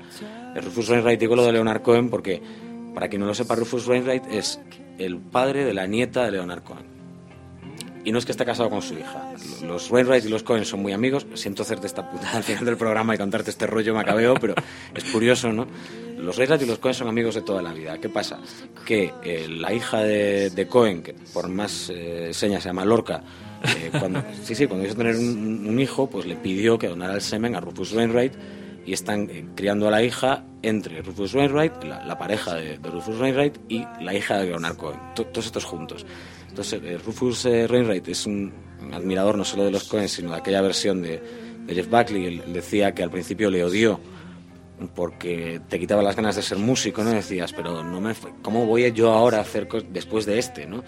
Eh, 0.54 0.60
Rufus 0.60 0.90
Wainwright 0.90 1.18
digo 1.18 1.34
lo 1.34 1.46
de 1.46 1.52
Leonard 1.52 1.80
Cohen 1.80 2.10
porque, 2.10 2.42
para 2.94 3.08
quien 3.08 3.20
no 3.22 3.26
lo 3.26 3.32
sepa, 3.32 3.54
Rufus 3.54 3.88
Wainwright 3.88 4.26
es 4.30 4.60
el 4.98 5.16
padre 5.16 5.64
de 5.64 5.72
la 5.72 5.86
nieta 5.86 6.26
de 6.26 6.32
Leonard 6.32 6.62
Cohen. 6.62 6.84
Y 8.04 8.12
no 8.12 8.18
es 8.18 8.26
que 8.26 8.32
esté 8.32 8.44
casado 8.44 8.68
con 8.68 8.82
su 8.82 8.98
hija. 8.98 9.32
Los 9.64 9.90
Wainwright 9.90 10.26
y 10.26 10.28
los 10.28 10.42
Cohen 10.42 10.66
son 10.66 10.82
muy 10.82 10.92
amigos. 10.92 11.26
Siento 11.32 11.62
hacerte 11.62 11.86
esta 11.86 12.10
putada 12.10 12.36
al 12.36 12.42
final 12.42 12.66
del 12.66 12.76
programa 12.76 13.14
y 13.14 13.18
contarte 13.18 13.48
este 13.48 13.66
rollo 13.66 13.94
macabeo, 13.94 14.34
pero 14.34 14.54
es 14.94 15.04
curioso, 15.04 15.54
¿no? 15.54 15.68
Los 16.22 16.38
Wainwright 16.38 16.62
y 16.62 16.66
los 16.66 16.78
Cohen 16.78 16.94
son 16.94 17.08
amigos 17.08 17.34
de 17.34 17.42
toda 17.42 17.60
la 17.62 17.72
vida. 17.72 17.98
¿Qué 17.98 18.08
pasa? 18.08 18.38
Que 18.86 19.12
eh, 19.24 19.46
la 19.48 19.72
hija 19.72 19.98
de, 20.00 20.50
de 20.50 20.66
Cohen, 20.66 21.02
que 21.02 21.14
por 21.32 21.48
más 21.48 21.90
eh, 21.94 22.30
señas 22.32 22.62
se 22.62 22.68
llama 22.68 22.84
Lorca, 22.84 23.22
eh, 23.64 23.90
cuando, 23.98 24.22
sí, 24.42 24.54
sí, 24.54 24.66
cuando 24.66 24.84
quiso 24.84 24.96
tener 24.96 25.16
un, 25.16 25.66
un 25.68 25.80
hijo, 25.80 26.08
pues 26.08 26.26
le 26.26 26.36
pidió 26.36 26.78
que 26.78 26.88
donara 26.88 27.14
el 27.14 27.20
semen 27.20 27.54
a 27.56 27.60
Rufus 27.60 27.92
Wainwright 27.92 28.32
y 28.84 28.92
están 28.92 29.26
criando 29.54 29.86
a 29.88 29.90
la 29.90 30.02
hija 30.02 30.44
entre 30.62 31.02
Rufus 31.02 31.34
Wainwright, 31.34 31.84
la, 31.84 32.18
pareja 32.18 32.54
de, 32.54 32.76
Rufus 32.82 33.18
Wainwright, 33.20 33.58
y 33.68 33.84
la 34.00 34.14
hija 34.14 34.38
de 34.38 34.46
Leonard 34.46 34.76
Cohen. 34.76 34.98
To- 35.14 35.26
todos 35.26 35.46
estos 35.46 35.64
juntos. 35.64 36.04
Entonces, 36.48 36.80
Rufus 37.04 37.44
Wainwright 37.44 38.06
es 38.08 38.26
un 38.26 38.52
admirador 38.92 39.38
no 39.38 39.44
solo 39.44 39.64
de 39.64 39.70
los 39.70 39.84
Cohen, 39.84 40.08
sino 40.08 40.30
de 40.32 40.36
aquella 40.38 40.60
versión 40.62 41.00
de, 41.00 41.22
de 41.64 41.74
Jeff 41.74 41.88
Buckley. 41.88 42.26
Él 42.26 42.42
decía 42.52 42.92
que 42.92 43.02
al 43.04 43.10
principio 43.10 43.50
le 43.50 43.62
odió 43.64 44.00
porque 44.88 45.60
te 45.68 45.78
quitaba 45.78 46.02
las 46.02 46.16
ganas 46.16 46.36
de 46.36 46.42
ser 46.42 46.58
músico, 46.58 47.02
¿no? 47.04 47.10
Decías, 47.10 47.52
pero 47.52 47.82
no 47.82 48.00
me, 48.00 48.14
¿cómo 48.42 48.66
voy 48.66 48.90
yo 48.92 49.12
ahora 49.12 49.38
a 49.38 49.40
hacer 49.42 49.68
después 49.90 50.26
de 50.26 50.38
este, 50.38 50.66
¿no? 50.66 50.82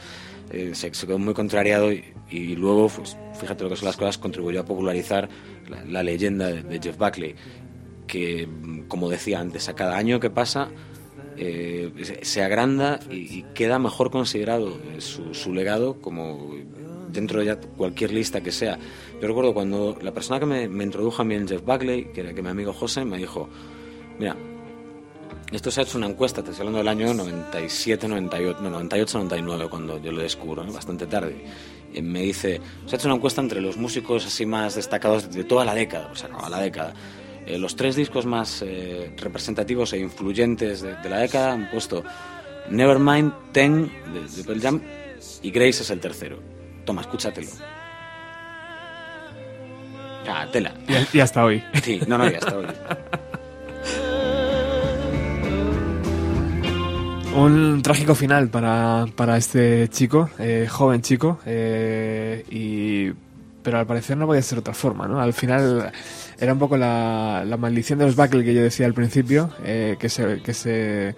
Eh, 0.51 0.73
se, 0.75 0.93
se 0.93 1.07
quedó 1.07 1.19
muy 1.19 1.35
contrariado 1.35 1.93
y, 1.93 2.05
y 2.31 2.55
luego, 2.57 2.89
pues, 2.89 3.17
fíjate 3.41 3.65
lo 3.65 3.71
que 3.71 3.77
son 3.77 3.87
las 3.87 3.97
cosas, 3.97 4.19
contribuyó 4.19 4.61
a 4.61 4.65
popularizar 4.65 5.29
la, 5.69 5.85
la 5.85 6.03
leyenda 6.03 6.49
de, 6.49 6.63
de 6.63 6.81
Jeff 6.81 6.99
Buckley, 6.99 7.35
que, 8.07 8.49
como 8.89 9.09
decía 9.09 9.41
antes, 9.41 9.69
a 9.69 9.75
cada 9.75 9.97
año 9.97 10.21
que 10.21 10.31
pasa 10.31 10.69
eh, 11.37 11.91
se, 12.03 12.25
se 12.25 12.43
agranda 12.43 13.01
y, 13.11 13.39
y 13.39 13.47
queda 13.55 13.79
mejor 13.79 14.11
considerado 14.11 14.79
eh, 14.95 15.01
su, 15.01 15.35
su 15.35 15.53
legado 15.53 16.01
como 16.01 16.55
dentro 17.09 17.41
de 17.41 17.47
ya 17.47 17.57
cualquier 17.57 18.13
lista 18.13 18.43
que 18.43 18.53
sea. 18.53 18.79
Yo 19.21 19.29
recuerdo 19.29 19.55
cuando 19.55 19.97
la 20.03 20.13
persona 20.13 20.39
que 20.39 20.47
me, 20.47 20.69
me 20.69 20.85
introdujo 20.85 21.23
a 21.23 21.25
mí 21.25 21.35
en 21.35 21.49
Jeff 21.49 21.65
Buckley, 21.65 22.13
que 22.13 22.21
era 22.21 22.35
que 22.35 22.43
mi 22.43 22.49
amigo 22.49 22.73
José, 22.73 23.05
me 23.05 23.17
dijo, 23.17 23.49
mira, 24.19 24.37
esto 25.53 25.71
se 25.71 25.81
ha 25.81 25.85
hecho 25.85 25.99
una 25.99 26.09
encuesta, 26.09 26.43
te 26.43 26.51
estoy 26.51 26.67
hablando 26.67 26.79
del 26.79 26.89
año 26.89 27.15
97, 27.15 28.09
98, 28.09 28.61
no, 28.61 28.71
98, 28.71 29.19
99, 29.19 29.69
cuando 29.69 30.01
yo 30.01 30.11
lo 30.13 30.23
descubro, 30.23 30.65
¿no? 30.65 30.73
bastante 30.73 31.07
tarde. 31.07 31.45
Y 31.93 32.03
me 32.03 32.23
dice, 32.23 32.61
se 32.87 32.97
ha 32.97 32.99
hecho 32.99 33.07
una 33.07 33.17
encuesta 33.17 33.41
entre 33.41 33.61
los 33.61 33.77
músicos 33.77 34.27
así 34.27 34.47
más 34.47 34.75
destacados 34.75 35.31
de 35.31 35.45
toda 35.45 35.65
la 35.65 35.75
década, 35.75 36.09
pues 36.09 36.25
acaba 36.25 36.49
la 36.49 36.61
década. 36.61 36.95
Eh, 37.47 37.59
los 37.59 37.77
tres 37.77 37.95
discos 37.95 38.27
más 38.27 38.63
eh, 38.63 39.13
representativos 39.17 39.93
e 39.93 39.99
influyentes 39.99 40.81
de, 40.81 40.97
de 40.97 41.09
la 41.09 41.19
década 41.19 41.53
han 41.53 41.71
puesto 41.71 42.03
Nevermind, 42.71 43.33
Ten 43.53 43.93
de, 44.13 44.21
de 44.23 44.45
Pearl 44.45 44.61
Jam 44.61 44.83
y 45.43 45.51
Grace 45.51 45.83
es 45.83 45.91
el 45.91 46.01
tercero. 46.01 46.41
Toma, 46.85 47.03
escúchatelo. 47.03 47.49
Sea, 50.25 50.51
tela. 50.51 50.75
Y, 51.13 51.19
y 51.19 51.21
hasta 51.21 51.45
hoy. 51.45 51.63
Sí, 51.83 52.01
no, 52.09 52.17
no, 52.19 52.29
ya 52.31 52.39
está 52.39 52.57
hoy. 52.57 52.67
Un 57.35 57.83
trágico 57.83 58.15
final 58.15 58.49
para, 58.49 59.07
para 59.17 59.37
este 59.37 59.89
chico, 59.89 60.31
eh, 60.39 60.69
joven 60.71 61.03
chico, 61.03 61.41
eh, 61.45 62.45
y, 62.49 63.13
pero 63.63 63.79
al 63.79 63.87
parecer 63.87 64.17
no 64.17 64.27
podía 64.27 64.41
ser 64.43 64.59
otra 64.59 64.73
forma, 64.73 65.09
¿no? 65.09 65.21
Al 65.21 65.33
final 65.33 65.91
era 66.39 66.53
un 66.53 66.59
poco 66.61 66.77
la, 66.77 67.43
la 67.45 67.57
maldición 67.57 67.99
de 67.99 68.07
los 68.07 68.15
Buckley 68.15 68.45
que 68.45 68.55
yo 68.55 68.63
decía 68.63 68.87
al 68.87 68.95
principio, 68.95 69.51
eh, 69.65 69.97
que, 69.99 70.09
se, 70.09 70.43
que 70.43 70.55
se, 70.55 71.17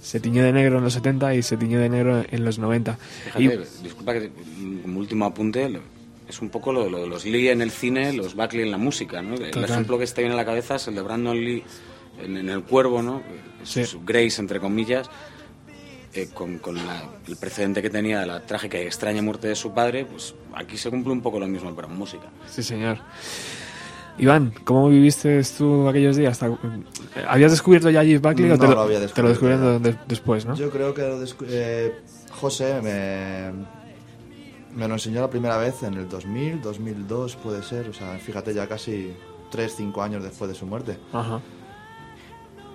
se 0.00 0.20
tiñó 0.20 0.44
de 0.44 0.52
negro 0.52 0.78
en 0.78 0.84
los 0.84 0.92
70 0.92 1.34
y 1.34 1.42
se 1.42 1.56
tiñó 1.56 1.80
de 1.80 1.88
negro 1.88 2.24
en 2.30 2.44
los 2.44 2.60
90. 2.60 2.96
Fíjate, 3.24 3.42
Y- 3.44 3.82
disculpa 3.82 4.12
que 4.12 4.30
como 4.82 5.00
último 5.00 5.24
apunte, 5.24 5.80
es 6.28 6.40
un 6.40 6.50
poco 6.50 6.72
lo, 6.72 6.88
lo 6.88 7.00
de 7.00 7.08
los 7.08 7.24
Lee 7.24 7.48
en 7.48 7.62
el 7.62 7.72
cine, 7.72 8.12
los 8.12 8.36
Buckley 8.36 8.62
en 8.62 8.70
la 8.70 8.78
música, 8.78 9.22
¿no? 9.22 9.34
El 9.34 9.64
ejemplo 9.64 9.98
que 9.98 10.04
está 10.04 10.20
bien 10.20 10.30
en 10.30 10.36
la 10.36 10.44
cabeza 10.44 10.76
es 10.76 10.86
el 10.86 10.94
de 10.94 11.02
Brandon 11.02 11.36
Lee 11.36 11.64
en, 12.22 12.36
en 12.36 12.48
El 12.48 12.62
Cuervo, 12.62 13.02
¿no? 13.02 13.22
Sí. 13.64 13.84
Su 13.84 14.04
Grace, 14.04 14.40
entre 14.40 14.60
comillas, 14.60 15.10
eh, 16.14 16.28
con, 16.32 16.58
con 16.58 16.74
la- 16.76 17.04
el 17.26 17.36
precedente 17.36 17.82
que 17.82 17.90
tenía 17.90 18.20
de 18.20 18.26
la 18.26 18.40
trágica 18.40 18.78
y 18.78 18.82
extraña 18.82 19.22
muerte 19.22 19.48
de 19.48 19.54
su 19.54 19.72
padre, 19.72 20.04
pues 20.06 20.34
aquí 20.54 20.76
se 20.76 20.90
cumple 20.90 21.12
un 21.12 21.20
poco 21.20 21.38
lo 21.38 21.46
mismo, 21.46 21.74
pero 21.74 21.88
en 21.88 21.94
música. 21.96 22.24
Sí, 22.48 22.62
señor. 22.62 22.98
Iván, 24.18 24.52
¿cómo 24.64 24.88
viviste 24.88 25.40
tú 25.56 25.86
aquellos 25.88 26.16
días? 26.16 26.38
¿Te- 26.40 26.46
¿Habías 27.28 27.52
descubierto 27.52 27.88
ya 27.90 28.04
Jeff 28.04 28.20
Buckley 28.20 28.50
o 28.50 28.54
No 28.54 28.58
te 28.58 28.66
lo, 28.66 28.74
lo 28.74 28.80
había 28.80 29.06
te 29.06 29.22
lo 29.22 29.28
descubrieron 29.28 29.80
de- 29.82 29.96
después, 30.08 30.44
no? 30.44 30.56
Yo 30.56 30.70
creo 30.70 30.92
que 30.92 31.02
lo 31.02 31.22
eh, 31.46 31.94
José 32.32 32.80
me, 32.82 33.52
me 34.76 34.88
lo 34.88 34.94
enseñó 34.94 35.20
la 35.20 35.30
primera 35.30 35.56
vez 35.56 35.84
en 35.84 35.94
el 35.94 36.08
2000, 36.08 36.60
2002 36.62 37.36
puede 37.36 37.62
ser, 37.62 37.88
o 37.88 37.92
sea, 37.92 38.18
fíjate 38.18 38.52
ya 38.54 38.66
casi 38.66 39.12
3, 39.52 39.72
5 39.76 40.02
años 40.02 40.22
después 40.24 40.50
de 40.50 40.56
su 40.56 40.66
muerte. 40.66 40.98
Ajá. 41.12 41.40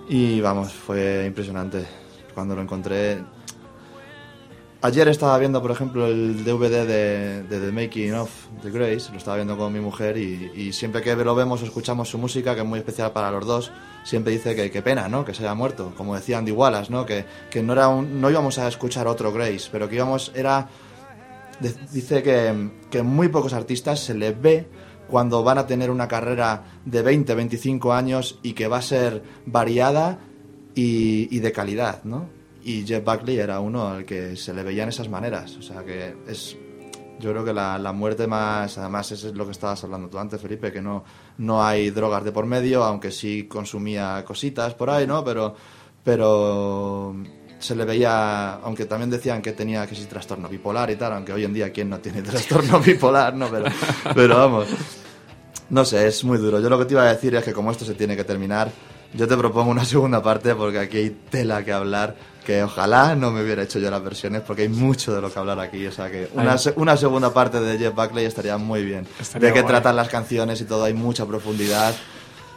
Y 0.08 0.40
vamos, 0.42 0.72
fue 0.74 1.26
impresionante 1.28 1.86
cuando 2.34 2.56
lo 2.56 2.62
encontré. 2.62 3.24
Ayer 4.82 5.08
estaba 5.08 5.38
viendo, 5.38 5.62
por 5.62 5.72
ejemplo, 5.72 6.08
el 6.08 6.44
DVD 6.44 6.86
de, 6.86 7.44
The 7.48 7.72
Making 7.72 8.16
of 8.16 8.30
The 8.64 8.70
Grace, 8.70 9.12
lo 9.14 9.18
estaba 9.18 9.38
viendo 9.38 9.58
con 9.58 9.72
mi 9.72 9.80
mujer 9.80 10.18
y, 10.18 10.52
y 10.54 10.74
siempre 10.74 11.02
que 11.02 11.16
lo 11.16 11.34
vemos 11.36 11.62
o 11.62 11.66
escuchamos 11.66 12.10
su 12.10 12.18
música, 12.18 12.54
que 12.54 12.62
es 12.62 12.68
muy 12.68 12.80
especial 12.80 13.14
para 13.14 13.32
los 13.32 13.46
dos, 13.46 13.72
siempre 14.04 14.34
dice 14.34 14.58
que 14.58 14.70
qué 14.72 14.82
pena, 14.82 15.08
¿no? 15.08 15.24
Que 15.24 15.34
se 15.34 15.44
haya 15.44 15.54
muerto, 15.54 15.94
como 15.96 16.16
decía 16.16 16.38
Andy 16.38 16.52
Wallace, 16.52 16.92
¿no? 16.92 17.06
Que, 17.06 17.24
que 17.50 17.64
no, 17.64 17.72
era 17.72 17.88
un- 17.88 18.20
no 18.20 18.30
íbamos 18.30 18.60
a 18.60 18.68
escuchar 18.68 19.08
otro 19.08 19.32
Grace, 19.32 19.70
pero 19.72 19.88
que 19.88 19.96
íbamos, 19.96 20.34
era... 20.36 20.68
de- 21.62 21.74
dice 21.94 22.22
que, 22.22 22.72
que 22.92 23.04
muy 23.04 23.30
pocos 23.30 23.54
artistas 23.54 24.02
se 24.02 24.14
les 24.16 24.40
ve 24.42 24.68
cuando 25.08 25.44
van 25.46 25.60
a 25.60 25.66
tener 25.66 25.92
una 25.92 26.10
carrera 26.10 26.64
de 26.84 27.02
20, 27.04 27.36
25 27.36 27.94
años 27.94 28.38
y 28.44 28.52
que 28.52 28.68
va 28.68 28.80
a 28.80 28.82
ser 28.82 29.24
variada 29.46 30.20
y, 30.76 31.36
y 31.36 31.40
de 31.40 31.52
calidad, 31.52 32.04
¿no? 32.04 32.44
Y 32.64 32.86
Jeff 32.86 33.04
Buckley 33.04 33.38
era 33.40 33.60
uno 33.60 33.90
al 33.90 34.06
que 34.06 34.36
se 34.36 34.54
le 34.54 34.64
veían 34.64 34.90
esas 34.90 35.10
maneras. 35.10 35.58
O 35.58 35.62
sea 35.62 35.84
que 35.84 36.16
es. 36.28 36.58
Yo 37.20 37.32
creo 37.32 37.46
que 37.46 37.54
la, 37.54 37.78
la 37.78 37.92
muerte 37.92 38.26
más. 38.26 38.78
Además, 38.78 39.12
eso 39.12 39.28
es 39.28 39.36
lo 39.36 39.46
que 39.46 39.52
estabas 39.52 39.84
hablando 39.84 40.10
tú 40.10 40.18
antes, 40.18 40.40
Felipe, 40.40 40.72
que 40.72 40.82
no, 40.82 41.04
no 41.40 41.64
hay 41.64 41.90
drogas 41.90 42.24
de 42.24 42.32
por 42.32 42.46
medio, 42.46 42.84
aunque 42.84 43.12
sí 43.12 43.48
consumía 43.48 44.24
cositas 44.26 44.74
por 44.74 44.90
ahí, 44.90 45.06
¿no? 45.06 45.24
Pero. 45.24 45.56
Pero. 46.04 47.16
Se 47.60 47.78
le 47.78 47.86
veía, 47.86 48.56
aunque 48.56 48.86
también 48.86 49.10
decían 49.10 49.42
que 49.42 49.54
tenía 49.54 49.88
que 49.88 49.96
sí 49.96 50.06
trastorno 50.06 50.50
bipolar 50.50 50.92
y 50.92 50.98
tal, 50.98 51.14
aunque 51.14 51.32
hoy 51.32 51.46
en 51.46 51.54
día 51.54 51.72
quién 51.72 51.90
no 51.90 52.00
tiene 52.00 52.22
trastorno 52.24 52.82
bipolar, 52.82 53.34
¿no? 53.36 53.48
Pero, 53.48 53.66
pero 54.14 54.38
vamos, 54.38 54.68
no 55.70 55.86
sé, 55.86 56.06
es 56.08 56.26
muy 56.26 56.38
duro. 56.40 56.60
Yo 56.60 56.70
lo 56.70 56.78
que 56.78 56.84
te 56.84 56.94
iba 56.94 57.04
a 57.04 57.14
decir 57.14 57.34
es 57.36 57.44
que 57.44 57.54
como 57.54 57.72
esto 57.72 57.86
se 57.86 57.94
tiene 57.94 58.18
que 58.18 58.26
terminar, 58.26 58.70
yo 59.14 59.28
te 59.28 59.38
propongo 59.38 59.72
una 59.72 59.86
segunda 59.94 60.22
parte 60.22 60.56
porque 60.56 60.80
aquí 60.80 60.98
hay 60.98 61.10
tela 61.30 61.64
que 61.64 61.72
hablar, 61.74 62.16
que 62.46 62.62
ojalá 62.64 63.16
no 63.16 63.32
me 63.32 63.42
hubiera 63.44 63.64
hecho 63.64 63.80
yo 63.80 63.90
las 63.90 64.04
versiones 64.04 64.42
porque 64.42 64.64
hay 64.64 64.70
mucho 64.70 65.14
de 65.16 65.22
lo 65.22 65.32
que 65.32 65.40
hablar 65.40 65.60
aquí. 65.60 65.86
O 65.88 65.92
sea 65.92 66.12
que 66.12 66.30
una, 66.34 66.58
se- 66.58 66.74
una 66.76 66.98
segunda 66.98 67.34
parte 67.34 67.60
de 67.60 67.78
Jeff 67.78 67.96
Buckley 67.96 68.26
estaría 68.26 68.58
muy 68.58 68.84
bien. 68.84 69.08
Estaría 69.20 69.48
de 69.50 69.54
qué 69.54 69.62
guay. 69.62 69.72
tratan 69.72 69.96
las 69.96 70.10
canciones 70.10 70.60
y 70.62 70.66
todo, 70.66 70.84
hay 70.84 70.94
mucha 70.94 71.26
profundidad. 71.26 71.94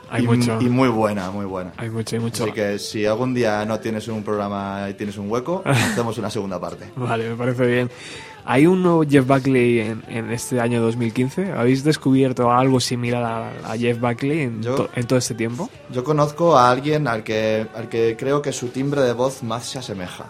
Hay 0.09 0.25
y, 0.25 0.27
mucho. 0.27 0.59
y 0.61 0.69
muy 0.69 0.89
buena, 0.89 1.31
muy 1.31 1.47
buena. 1.47 1.73
Hay 1.77 1.91
mucho, 1.91 2.17
hay 2.17 2.23
mucho. 2.23 2.45
Así 2.45 2.53
que 2.53 2.79
si 2.79 3.05
algún 3.07 3.35
día 3.35 3.65
no 3.65 3.81
tienes 3.81 4.07
un 4.09 4.23
programa 4.23 4.87
y 4.91 4.95
tienes 4.95 5.17
un 5.19 5.31
hueco, 5.31 5.63
hacemos 5.65 6.17
una 6.19 6.31
segunda 6.31 6.61
parte. 6.61 6.87
Vale, 6.97 7.31
me 7.31 7.37
parece 7.37 7.67
bien. 7.67 7.91
¿Hay 8.49 8.65
un 8.69 8.81
nuevo 8.81 9.03
Jeff 9.03 9.27
Buckley 9.27 9.81
en, 9.81 10.05
en 10.09 10.31
este 10.31 10.61
año 10.61 10.81
2015? 10.81 11.51
¿Habéis 11.51 11.83
descubierto 11.83 12.53
algo 12.53 12.79
similar 12.79 13.25
a, 13.25 13.73
a 13.73 13.77
Jeff 13.77 13.99
Buckley 13.99 14.43
en, 14.43 14.63
Yo- 14.63 14.77
to- 14.77 14.89
en 14.95 15.05
todo 15.09 15.19
este 15.19 15.35
tiempo? 15.35 15.69
Yo 15.91 16.05
conozco 16.05 16.57
a 16.57 16.71
alguien 16.71 17.09
al 17.09 17.25
que, 17.25 17.67
al 17.75 17.89
que 17.89 18.17
creo 18.17 18.41
que 18.43 18.53
su 18.53 18.69
timbre 18.69 19.01
de 19.01 19.13
voz 19.15 19.43
más 19.43 19.65
se 19.67 19.81
asemeja. 19.81 20.27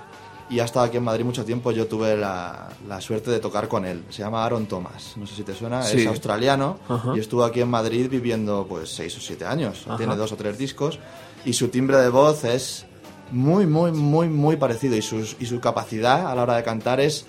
Y 0.48 0.60
ha 0.60 0.64
estado 0.64 0.86
aquí 0.86 0.96
en 0.96 1.02
Madrid 1.02 1.24
mucho 1.24 1.44
tiempo. 1.44 1.72
Yo 1.72 1.86
tuve 1.86 2.16
la, 2.16 2.68
la 2.88 3.00
suerte 3.00 3.32
de 3.32 3.40
tocar 3.40 3.66
con 3.66 3.84
él. 3.84 4.04
Se 4.10 4.22
llama 4.22 4.44
Aaron 4.44 4.66
Thomas. 4.66 5.14
No 5.16 5.26
sé 5.26 5.34
si 5.34 5.42
te 5.42 5.54
suena. 5.54 5.82
Sí. 5.82 6.02
Es 6.02 6.06
australiano 6.06 6.78
Ajá. 6.88 7.12
y 7.16 7.18
estuvo 7.18 7.44
aquí 7.44 7.60
en 7.60 7.68
Madrid 7.68 8.08
viviendo 8.08 8.64
pues 8.68 8.90
seis 8.90 9.16
o 9.16 9.20
siete 9.20 9.44
años. 9.44 9.82
Ajá. 9.86 9.96
Tiene 9.96 10.14
dos 10.14 10.30
o 10.30 10.36
tres 10.36 10.56
discos. 10.56 11.00
Y 11.44 11.52
su 11.54 11.68
timbre 11.68 11.96
de 11.96 12.10
voz 12.10 12.44
es 12.44 12.86
muy, 13.32 13.66
muy, 13.66 13.90
muy, 13.90 14.28
muy 14.28 14.56
parecido. 14.56 14.94
Y, 14.94 15.02
sus, 15.02 15.36
y 15.40 15.46
su 15.46 15.58
capacidad 15.58 16.28
a 16.30 16.34
la 16.36 16.42
hora 16.42 16.56
de 16.56 16.62
cantar 16.62 17.00
es 17.00 17.26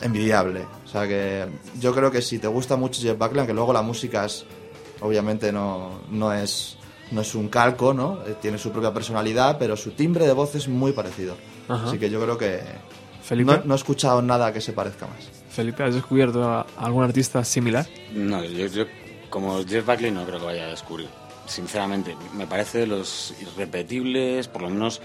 envidiable. 0.00 0.66
O 0.86 0.88
sea 0.88 1.06
que 1.06 1.46
yo 1.78 1.94
creo 1.94 2.10
que 2.10 2.22
si 2.22 2.38
te 2.38 2.48
gusta 2.48 2.76
mucho 2.76 3.02
Jeff 3.02 3.18
Buckley, 3.18 3.40
aunque 3.40 3.52
luego 3.52 3.74
la 3.74 3.82
música 3.82 4.24
es, 4.24 4.46
obviamente 5.02 5.52
no, 5.52 6.00
no 6.10 6.32
es 6.32 6.77
no 7.10 7.20
es 7.22 7.34
un 7.34 7.48
calco, 7.48 7.94
¿no? 7.94 8.20
Eh, 8.26 8.34
Tiene 8.40 8.58
su 8.58 8.70
propia 8.70 8.92
personalidad, 8.92 9.58
pero 9.58 9.76
su 9.76 9.92
timbre 9.92 10.26
de 10.26 10.32
voz 10.32 10.54
es 10.54 10.68
muy 10.68 10.92
parecido. 10.92 11.36
Ajá. 11.68 11.88
Así 11.88 11.98
que 11.98 12.10
yo 12.10 12.20
creo 12.20 12.38
que 12.38 12.60
Felipe, 13.22 13.52
no, 13.52 13.62
no 13.64 13.74
he 13.74 13.76
escuchado 13.76 14.22
nada 14.22 14.52
que 14.52 14.60
se 14.60 14.72
parezca 14.72 15.06
más. 15.06 15.28
Felipe, 15.50 15.82
¿has 15.82 15.94
descubierto 15.94 16.44
a 16.44 16.66
algún 16.76 17.04
artista 17.04 17.44
similar? 17.44 17.86
No, 18.12 18.44
yo, 18.44 18.66
yo 18.66 18.84
como 19.30 19.64
Jeff 19.64 19.84
Buckley 19.84 20.10
no 20.10 20.24
creo 20.24 20.38
que 20.38 20.46
vaya 20.46 20.64
a 20.64 20.68
descubrir. 20.68 21.08
Sinceramente, 21.46 22.16
me 22.34 22.46
parece 22.46 22.78
de 22.78 22.86
los 22.86 23.34
irrepetibles, 23.40 24.48
por 24.48 24.62
lo 24.62 24.70
menos 24.70 25.00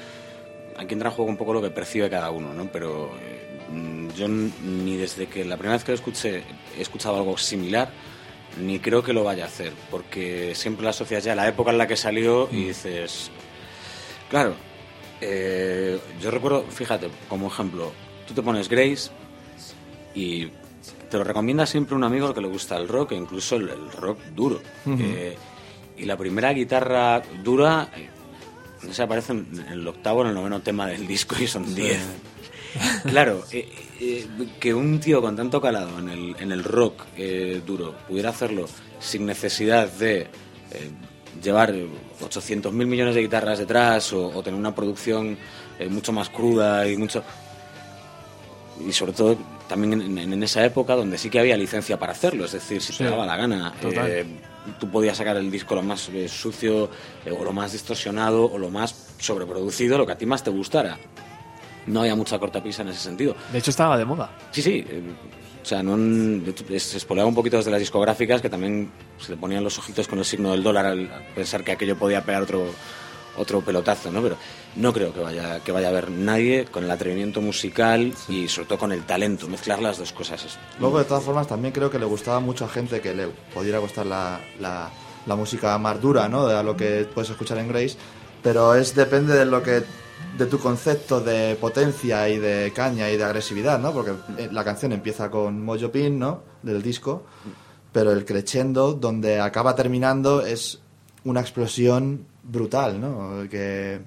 aquí 0.77 0.93
entra 0.93 1.09
en 1.09 1.15
juego 1.15 1.31
un 1.31 1.37
poco 1.37 1.53
lo 1.53 1.61
que 1.61 1.69
percibe 1.69 2.09
cada 2.09 2.31
uno, 2.31 2.53
¿no? 2.53 2.65
Pero 2.71 3.11
eh, 3.19 4.09
yo 4.15 4.27
ni 4.27 4.97
desde 4.97 5.27
que 5.27 5.45
la 5.45 5.57
primera 5.57 5.77
vez 5.77 5.83
que 5.83 5.91
lo 5.91 5.95
escuché 5.95 6.43
he 6.77 6.81
escuchado 6.81 7.15
algo 7.15 7.37
similar, 7.37 7.89
ni 8.59 8.79
creo 8.79 9.03
que 9.03 9.13
lo 9.13 9.23
vaya 9.23 9.45
a 9.45 9.47
hacer, 9.47 9.73
porque 9.89 10.53
siempre 10.55 10.83
la 10.83 10.91
asocias 10.91 11.23
ya 11.23 11.33
a 11.33 11.35
la 11.35 11.47
época 11.47 11.71
en 11.71 11.77
la 11.77 11.87
que 11.87 11.97
salió 11.97 12.49
y 12.51 12.65
dices, 12.65 13.31
claro, 14.29 14.55
eh, 15.21 15.99
yo 16.21 16.31
recuerdo, 16.31 16.63
fíjate, 16.69 17.09
como 17.29 17.47
ejemplo, 17.47 17.91
tú 18.27 18.33
te 18.33 18.41
pones 18.41 18.69
Grace 18.69 19.09
y 20.13 20.47
te 21.09 21.17
lo 21.17 21.23
recomienda 21.23 21.65
siempre 21.65 21.95
un 21.95 22.03
amigo 22.03 22.33
que 22.33 22.41
le 22.41 22.47
gusta 22.47 22.75
el 22.77 22.87
rock, 22.87 23.11
e 23.11 23.15
incluso 23.15 23.55
el, 23.55 23.69
el 23.69 23.91
rock 23.91 24.19
duro. 24.35 24.61
Eh, 24.87 25.37
y 25.97 26.05
la 26.05 26.17
primera 26.17 26.51
guitarra 26.53 27.21
dura, 27.43 27.89
eh, 27.95 28.09
no 28.81 28.93
sé, 28.93 29.03
aparece 29.03 29.33
en 29.33 29.65
el 29.71 29.87
octavo 29.87 30.19
o 30.19 30.23
en 30.23 30.29
el 30.29 30.35
noveno 30.35 30.61
tema 30.61 30.87
del 30.87 31.07
disco 31.07 31.35
y 31.39 31.47
son 31.47 31.73
diez. 31.75 32.01
Claro, 33.09 33.43
eh, 33.51 33.69
eh, 33.99 34.27
que 34.59 34.73
un 34.73 34.99
tío 34.99 35.21
con 35.21 35.35
tanto 35.35 35.61
calado 35.61 35.99
en 35.99 36.09
el, 36.09 36.35
en 36.39 36.51
el 36.51 36.63
rock 36.63 37.03
eh, 37.17 37.61
duro 37.65 37.93
pudiera 38.07 38.29
hacerlo 38.29 38.65
sin 38.99 39.25
necesidad 39.25 39.87
de 39.87 40.21
eh, 40.21 40.27
llevar 41.41 41.73
800 42.21 42.73
mil 42.73 42.87
millones 42.87 43.15
de 43.15 43.21
guitarras 43.21 43.59
detrás 43.59 44.13
o, 44.13 44.27
o 44.27 44.43
tener 44.43 44.59
una 44.59 44.73
producción 44.73 45.37
mucho 45.89 46.11
más 46.13 46.29
cruda 46.29 46.87
y 46.87 46.95
mucho 46.95 47.23
y 48.87 48.91
sobre 48.93 49.11
todo 49.11 49.37
también 49.67 50.17
en, 50.17 50.43
esa 50.43 50.63
época 50.63 50.95
donde 50.95 51.17
sí 51.17 51.29
que 51.29 51.39
había 51.39 51.57
licencia 51.57 51.97
para 51.97 52.11
hacerlo, 52.11 52.45
es 52.45 52.51
decir, 52.53 52.81
si 52.81 52.93
Sí, 52.93 52.99
te 52.99 53.09
daba 53.09 53.25
la 53.25 53.35
gana, 53.35 53.73
total. 53.81 54.25
tú 54.79 54.89
podías 54.89 55.17
sacar 55.17 55.35
el 55.37 55.49
disco 55.49 55.75
lo 55.75 55.81
más 55.81 56.09
sucio 56.27 56.89
o 57.39 57.43
lo 57.43 57.53
más 57.53 57.71
distorsionado 57.71 58.45
o 58.45 58.57
lo 58.57 58.69
más 58.69 59.13
sobreproducido, 59.17 59.97
lo 59.97 60.05
que 60.05 60.11
a 60.11 60.17
ti 60.17 60.25
más 60.25 60.43
te 60.43 60.51
gustara. 60.51 60.99
No 61.87 62.01
había 62.01 62.15
mucha 62.15 62.39
cortapisa 62.39 62.81
en 62.81 62.89
ese 62.89 62.99
sentido. 62.99 63.35
De 63.51 63.59
hecho, 63.59 63.71
estaba 63.71 63.97
de 63.97 64.05
moda. 64.05 64.31
Sí, 64.51 64.61
sí. 64.61 64.85
eh, 64.87 65.01
o 65.61 65.65
sea, 65.65 65.81
no, 65.81 65.95
se 66.77 66.97
espoleaba 66.97 67.27
un 67.29 67.35
poquito 67.35 67.55
desde 67.57 67.71
las 67.71 67.79
discográficas 67.79 68.41
que 68.41 68.49
también 68.49 68.91
se 69.17 69.31
le 69.31 69.37
ponían 69.37 69.63
los 69.63 69.77
ojitos 69.79 70.07
con 70.09 70.19
el 70.19 70.25
signo 70.25 70.51
del 70.51 70.61
dólar 70.61 70.85
al 70.85 71.09
pensar 71.33 71.63
que 71.63 71.71
aquello 71.71 71.97
podía 71.97 72.21
pegar 72.23 72.41
otro 72.43 72.65
otro 73.35 73.61
pelotazo, 73.61 74.11
¿no? 74.11 74.21
Pero 74.21 74.37
no 74.75 74.93
creo 74.93 75.11
que 75.11 75.19
vaya 75.21 75.59
que 75.61 75.71
vaya 75.71 75.87
a 75.87 75.89
haber 75.89 76.11
nadie 76.11 76.65
con 76.65 76.83
el 76.83 76.91
atrevimiento 76.91 77.41
musical 77.41 78.13
y 78.29 78.47
sobre 78.47 78.67
todo 78.67 78.77
con 78.77 78.91
el 78.91 79.05
talento, 79.05 79.47
mezclar 79.47 79.81
las 79.81 79.97
dos 79.97 80.11
cosas. 80.11 80.43
es- 80.45 80.59
Luego, 80.79 80.99
de 80.99 81.05
todas 81.05 81.23
formas, 81.23 81.47
también 81.47 81.73
creo 81.73 81.89
que 81.89 81.97
le 81.97 82.05
gustaba 82.05 82.39
mucho 82.39 82.65
a 82.65 82.69
gente 82.69 83.01
que 83.01 83.13
le 83.15 83.27
pudiera 83.53 83.79
gustar 83.79 84.05
la, 84.05 84.39
la, 84.59 84.89
la 85.25 85.35
música 85.35 85.75
más 85.79 85.99
dura, 85.99 86.29
¿no? 86.29 86.45
De 86.45 86.61
lo 86.63 86.77
que 86.77 87.07
puedes 87.11 87.31
escuchar 87.31 87.57
en 87.57 87.69
Grace. 87.69 87.95
Pero 88.43 88.75
es 88.75 88.93
depende 88.93 89.33
de 89.35 89.45
lo 89.45 89.63
que 89.63 89.81
de 90.37 90.45
tu 90.47 90.59
concepto 90.59 91.21
de 91.21 91.55
potencia 91.55 92.27
y 92.27 92.39
de 92.39 92.71
caña 92.75 93.09
y 93.09 93.17
de 93.17 93.23
agresividad, 93.23 93.79
¿no? 93.79 93.93
Porque 93.93 94.13
eh, 94.37 94.49
la 94.51 94.63
canción 94.63 94.91
empieza 94.91 95.29
con 95.29 95.63
Mojo 95.63 95.91
Pin, 95.91 96.17
¿no? 96.17 96.41
Del 96.61 96.81
disco. 96.81 97.23
pero 97.91 98.11
el 98.11 98.25
crescendo 98.25 98.93
donde 98.93 99.39
acaba 99.39 99.75
terminando 99.75 100.41
es 100.43 100.79
una 101.25 101.41
explosión 101.41 102.25
brutal, 102.43 102.99
¿no? 102.99 103.47
Que 103.49 104.01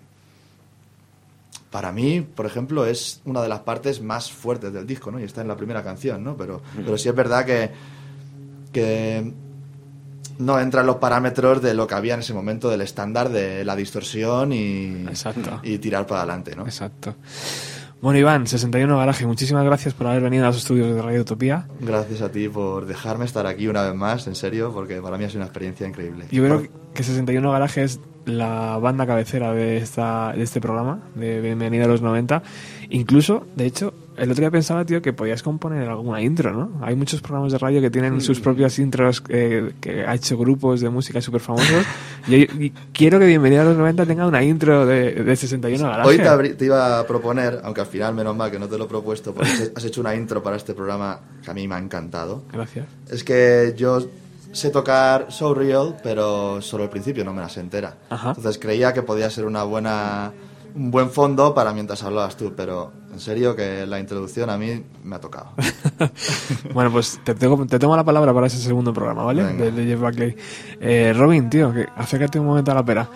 para 1.70 1.92
mí, 1.92 2.20
por 2.20 2.46
ejemplo, 2.46 2.86
es 2.86 3.20
una 3.24 3.42
de 3.42 3.48
las 3.48 3.60
partes 3.60 4.00
más 4.00 4.32
fuertes 4.32 4.72
del 4.72 4.86
disco, 4.86 5.10
¿no? 5.10 5.20
Y 5.20 5.24
está 5.24 5.42
en 5.42 5.48
la 5.48 5.56
primera 5.56 5.82
canción, 5.84 6.24
¿no? 6.24 6.36
Pero, 6.36 6.60
pero 6.74 6.98
sí 6.98 7.08
es 7.08 7.14
verdad 7.14 7.44
que, 7.44 7.70
que 8.72 9.32
no 10.38 10.58
entra 10.60 10.82
en 10.82 10.86
los 10.86 10.96
parámetros 10.96 11.62
de 11.62 11.74
lo 11.74 11.86
que 11.86 11.94
había 11.94 12.14
en 12.14 12.20
ese 12.20 12.34
momento 12.34 12.70
del 12.70 12.80
estándar 12.80 13.28
de 13.28 13.64
la 13.64 13.76
distorsión 13.76 14.52
y, 14.52 15.04
Exacto. 15.08 15.60
y 15.62 15.78
tirar 15.78 16.06
para 16.06 16.22
adelante, 16.22 16.54
¿no? 16.56 16.64
Exacto. 16.64 17.16
Bueno, 18.02 18.18
Iván, 18.18 18.46
61 18.46 18.98
Garaje, 18.98 19.26
muchísimas 19.26 19.64
gracias 19.64 19.94
por 19.94 20.06
haber 20.06 20.22
venido 20.22 20.44
a 20.44 20.48
los 20.48 20.58
estudios 20.58 20.94
de 20.94 21.00
Radio 21.00 21.22
Utopía. 21.22 21.66
Gracias 21.80 22.20
a 22.20 22.30
ti 22.30 22.48
por 22.48 22.86
dejarme 22.86 23.24
estar 23.24 23.46
aquí 23.46 23.68
una 23.68 23.82
vez 23.82 23.94
más, 23.94 24.26
en 24.26 24.34
serio, 24.34 24.70
porque 24.72 25.00
para 25.00 25.16
mí 25.16 25.24
ha 25.24 25.28
sido 25.28 25.38
una 25.38 25.46
experiencia 25.46 25.88
increíble. 25.88 26.26
Yo 26.30 26.44
creo 26.44 26.68
que 26.92 27.02
61 27.02 27.50
Garaje 27.50 27.84
es 27.84 27.98
la 28.26 28.76
banda 28.78 29.06
cabecera 29.06 29.52
de, 29.54 29.78
esta, 29.78 30.34
de 30.36 30.42
este 30.42 30.60
programa, 30.60 31.00
de 31.14 31.40
Bienvenida 31.40 31.86
a 31.86 31.88
los 31.88 32.02
90. 32.02 32.42
Incluso, 32.90 33.46
de 33.56 33.66
hecho, 33.66 33.92
el 34.16 34.30
otro 34.30 34.40
día 34.42 34.50
pensaba, 34.50 34.84
tío, 34.84 35.02
que 35.02 35.12
podías 35.12 35.42
componer 35.42 35.88
alguna 35.88 36.22
intro, 36.22 36.52
¿no? 36.52 36.84
Hay 36.84 36.94
muchos 36.94 37.20
programas 37.20 37.52
de 37.52 37.58
radio 37.58 37.80
que 37.80 37.90
tienen 37.90 38.20
sus 38.20 38.40
propias 38.40 38.78
intros 38.78 39.22
eh, 39.28 39.72
que 39.80 40.04
ha 40.06 40.14
hecho 40.14 40.38
grupos 40.38 40.80
de 40.80 40.88
música 40.88 41.20
súper 41.20 41.40
famosos. 41.40 41.84
y, 42.28 42.34
y 42.64 42.72
quiero 42.92 43.18
que 43.18 43.26
Bienvenida 43.26 43.62
a 43.62 43.64
los 43.66 43.76
90 43.76 44.06
tenga 44.06 44.26
una 44.26 44.42
intro 44.42 44.86
de, 44.86 45.12
de 45.22 45.36
61 45.36 45.84
Garaje. 45.84 46.08
Hoy 46.08 46.16
te, 46.18 46.54
te 46.54 46.64
iba 46.64 46.98
a 47.00 47.06
proponer, 47.06 47.60
aunque 47.64 47.80
al 47.82 47.86
final 47.88 48.14
menos 48.14 48.34
mal 48.36 48.50
que 48.50 48.58
no 48.58 48.68
te 48.68 48.78
lo 48.78 48.84
he 48.84 48.88
propuesto, 48.88 49.34
porque 49.34 49.50
has- 49.74 49.84
hecho 49.84 50.00
una 50.00 50.14
intro 50.14 50.42
para 50.42 50.56
este 50.56 50.72
programa 50.74 51.20
que 51.44 51.50
a 51.50 51.54
mí 51.54 51.68
me 51.68 51.74
ha 51.74 51.78
encantado. 51.78 52.42
Gracias. 52.52 52.86
Es 53.10 53.22
que 53.22 53.74
yo 53.76 53.98
sé 54.52 54.70
tocar 54.70 55.26
So 55.30 55.52
Real, 55.52 55.96
pero 56.02 56.62
solo 56.62 56.84
el 56.84 56.90
principio 56.90 57.22
no 57.24 57.34
me 57.34 57.42
la 57.42 57.48
sé 57.50 57.60
entera. 57.60 57.98
Ajá. 58.08 58.28
Entonces 58.30 58.58
creía 58.58 58.94
que 58.94 59.02
podía 59.02 59.28
ser 59.28 59.44
una 59.44 59.64
buena 59.64 60.32
un 60.76 60.90
buen 60.90 61.10
fondo 61.10 61.54
para 61.54 61.72
mientras 61.72 62.02
hablabas 62.02 62.36
tú, 62.36 62.52
pero 62.56 62.92
en 63.12 63.18
serio 63.18 63.56
que 63.56 63.86
la 63.86 63.98
introducción 63.98 64.50
a 64.50 64.58
mí 64.58 64.84
me 65.02 65.16
ha 65.16 65.20
tocado. 65.20 65.50
Bueno, 66.74 66.90
pues 66.92 67.18
te, 67.24 67.34
tengo- 67.34 67.64
te 67.66 67.78
tomo 67.78 67.96
la 67.96 68.04
palabra 68.04 68.34
para 68.34 68.46
ese 68.48 68.58
segundo 68.58 68.92
programa, 68.92 69.24
¿vale? 69.24 69.42
De, 69.44 69.70
de 69.72 69.84
Jeff 69.86 70.00
Buckley. 70.00 70.36
Eh, 70.80 71.14
Robin, 71.16 71.48
tío, 71.48 71.72
que 71.72 71.86
acércate 71.96 72.38
un 72.38 72.46
momento 72.46 72.70
a 72.70 72.74
la 72.74 72.84
pera. 72.84 73.08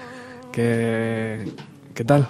Que, 0.51 1.53
¿Qué 1.95 2.05
tal? 2.05 2.27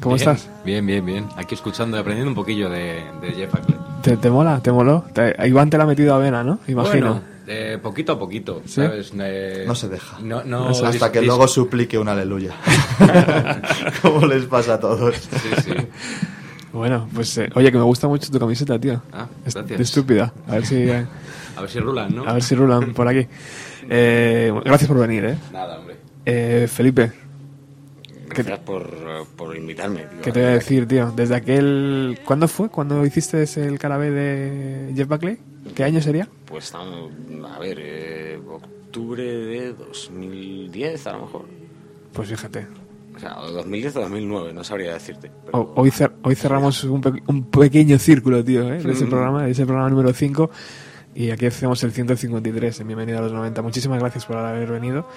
¿Cómo 0.00 0.14
Bien, 0.16 0.28
estás? 0.28 0.50
Bien, 0.64 0.84
bien, 0.84 1.04
bien. 1.04 1.26
Aquí 1.36 1.54
escuchando 1.54 1.96
y 1.96 2.00
aprendiendo 2.00 2.30
un 2.30 2.34
poquillo 2.34 2.68
de, 2.68 3.02
de 3.22 3.32
Jeff 3.34 3.50
Buckley. 3.52 3.78
¿Te, 4.02 4.16
te 4.18 4.30
mola? 4.30 4.60
¿Te 4.60 4.70
moló? 4.70 5.04
Te- 5.14 5.34
Iván 5.48 5.70
te 5.70 5.78
la 5.78 5.84
ha 5.84 5.86
metido 5.86 6.14
a 6.14 6.18
vena, 6.18 6.44
¿no? 6.44 6.58
Imagino. 6.68 7.12
Bueno, 7.14 7.22
eh, 7.46 7.78
poquito 7.82 8.12
a 8.12 8.18
poquito, 8.18 8.62
¿Sí? 8.66 8.74
¿sabes? 8.74 9.12
Eh, 9.18 9.64
No 9.66 9.74
se 9.74 9.88
deja. 9.88 10.18
No, 10.20 10.42
no, 10.44 10.68
Hasta 10.68 10.90
dis- 10.90 11.10
que 11.10 11.20
dis- 11.20 11.26
luego 11.26 11.46
suplique 11.48 11.98
un 11.98 12.08
aleluya. 12.08 12.52
Como 14.02 14.26
les 14.26 14.44
pasa 14.46 14.74
a 14.74 14.80
todos. 14.80 15.14
Sí, 15.16 15.48
sí. 15.64 15.72
Bueno, 16.72 17.08
pues 17.14 17.36
eh, 17.38 17.48
oye, 17.54 17.70
que 17.72 17.78
me 17.78 17.84
gusta 17.84 18.06
mucho 18.08 18.30
tu 18.30 18.38
camiseta, 18.38 18.78
tío. 18.78 19.00
Ah, 19.12 19.26
gracias. 19.44 19.80
estúpida. 19.80 20.32
A 20.48 20.52
ver 20.52 20.66
si, 20.66 20.76
eh, 20.76 21.06
A 21.56 21.60
ver 21.62 21.70
si 21.70 21.80
rulan, 21.80 22.14
¿no? 22.14 22.28
a 22.28 22.32
ver 22.34 22.42
si 22.42 22.54
rulan 22.54 22.92
por 22.92 23.08
aquí. 23.08 23.26
Eh, 23.88 24.52
gracias 24.64 24.88
por 24.88 24.98
venir, 24.98 25.24
¿eh? 25.24 25.38
Nada, 25.52 25.78
hombre. 25.78 25.96
Eh, 26.26 26.68
Felipe, 26.70 27.12
Gracias 28.28 28.58
por, 28.60 28.88
por 29.36 29.56
invitarme. 29.56 30.00
tío. 30.02 30.20
¿qué 30.22 30.32
te 30.32 30.40
voy 30.40 30.48
a 30.50 30.52
decir, 30.54 30.86
tío? 30.86 31.12
Desde 31.14 31.34
aquel... 31.36 32.18
¿Cuándo 32.24 32.48
fue? 32.48 32.68
¿Cuándo 32.68 33.04
hiciste 33.06 33.42
el 33.66 33.78
carabé 33.78 34.10
de 34.10 34.92
Jeff 34.94 35.08
Buckley? 35.08 35.38
¿Qué 35.74 35.84
año 35.84 36.00
sería? 36.00 36.28
Pues 36.44 36.64
estamos, 36.66 37.10
a 37.52 37.58
ver, 37.58 37.78
eh, 37.80 38.38
octubre 38.48 39.22
de 39.22 39.72
2010 39.74 41.06
a 41.06 41.12
lo 41.12 41.20
mejor. 41.22 41.44
Pues 42.12 42.28
fíjate. 42.28 42.66
O 43.14 43.18
sea, 43.18 43.40
o 43.40 43.50
2010 43.50 43.96
o 43.96 44.00
2009, 44.02 44.52
no 44.52 44.62
sabría 44.64 44.92
decirte. 44.94 45.30
pero- 45.44 45.58
Ho- 45.58 45.72
Hoy, 45.76 45.90
cer- 45.90 46.12
hoy 46.22 46.34
cerramos 46.34 46.84
un, 46.84 47.00
pe- 47.00 47.22
un 47.26 47.44
pequeño 47.50 47.98
círculo, 47.98 48.44
tío, 48.44 48.70
¿eh? 48.72 48.82
de 48.82 48.92
ese 48.92 49.06
Mm. 49.06 49.10
programa, 49.10 49.48
ese 49.48 49.64
programa 49.64 49.88
número 49.90 50.12
5. 50.12 50.50
Y 51.14 51.30
aquí 51.30 51.46
hacemos 51.46 51.82
el 51.82 51.92
153 51.92 52.78
en 52.80 52.86
Bienvenido 52.88 53.18
a 53.18 53.22
los 53.22 53.32
90. 53.32 53.62
Muchísimas 53.62 53.98
gracias 54.00 54.26
por 54.26 54.36
haber 54.36 54.70
venido. 54.70 55.08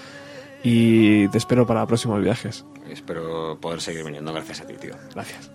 Y 0.64 1.27
te 1.30 1.38
espero 1.38 1.65
para 1.65 1.86
próximos 1.86 2.22
viajes. 2.22 2.65
Espero 2.90 3.57
poder 3.60 3.81
seguir 3.81 4.03
viniendo 4.03 4.34
gracias 4.34 4.61
a 4.61 4.68
ti, 4.68 4.73
tío. 4.76 4.95
Gracias. 5.14 5.52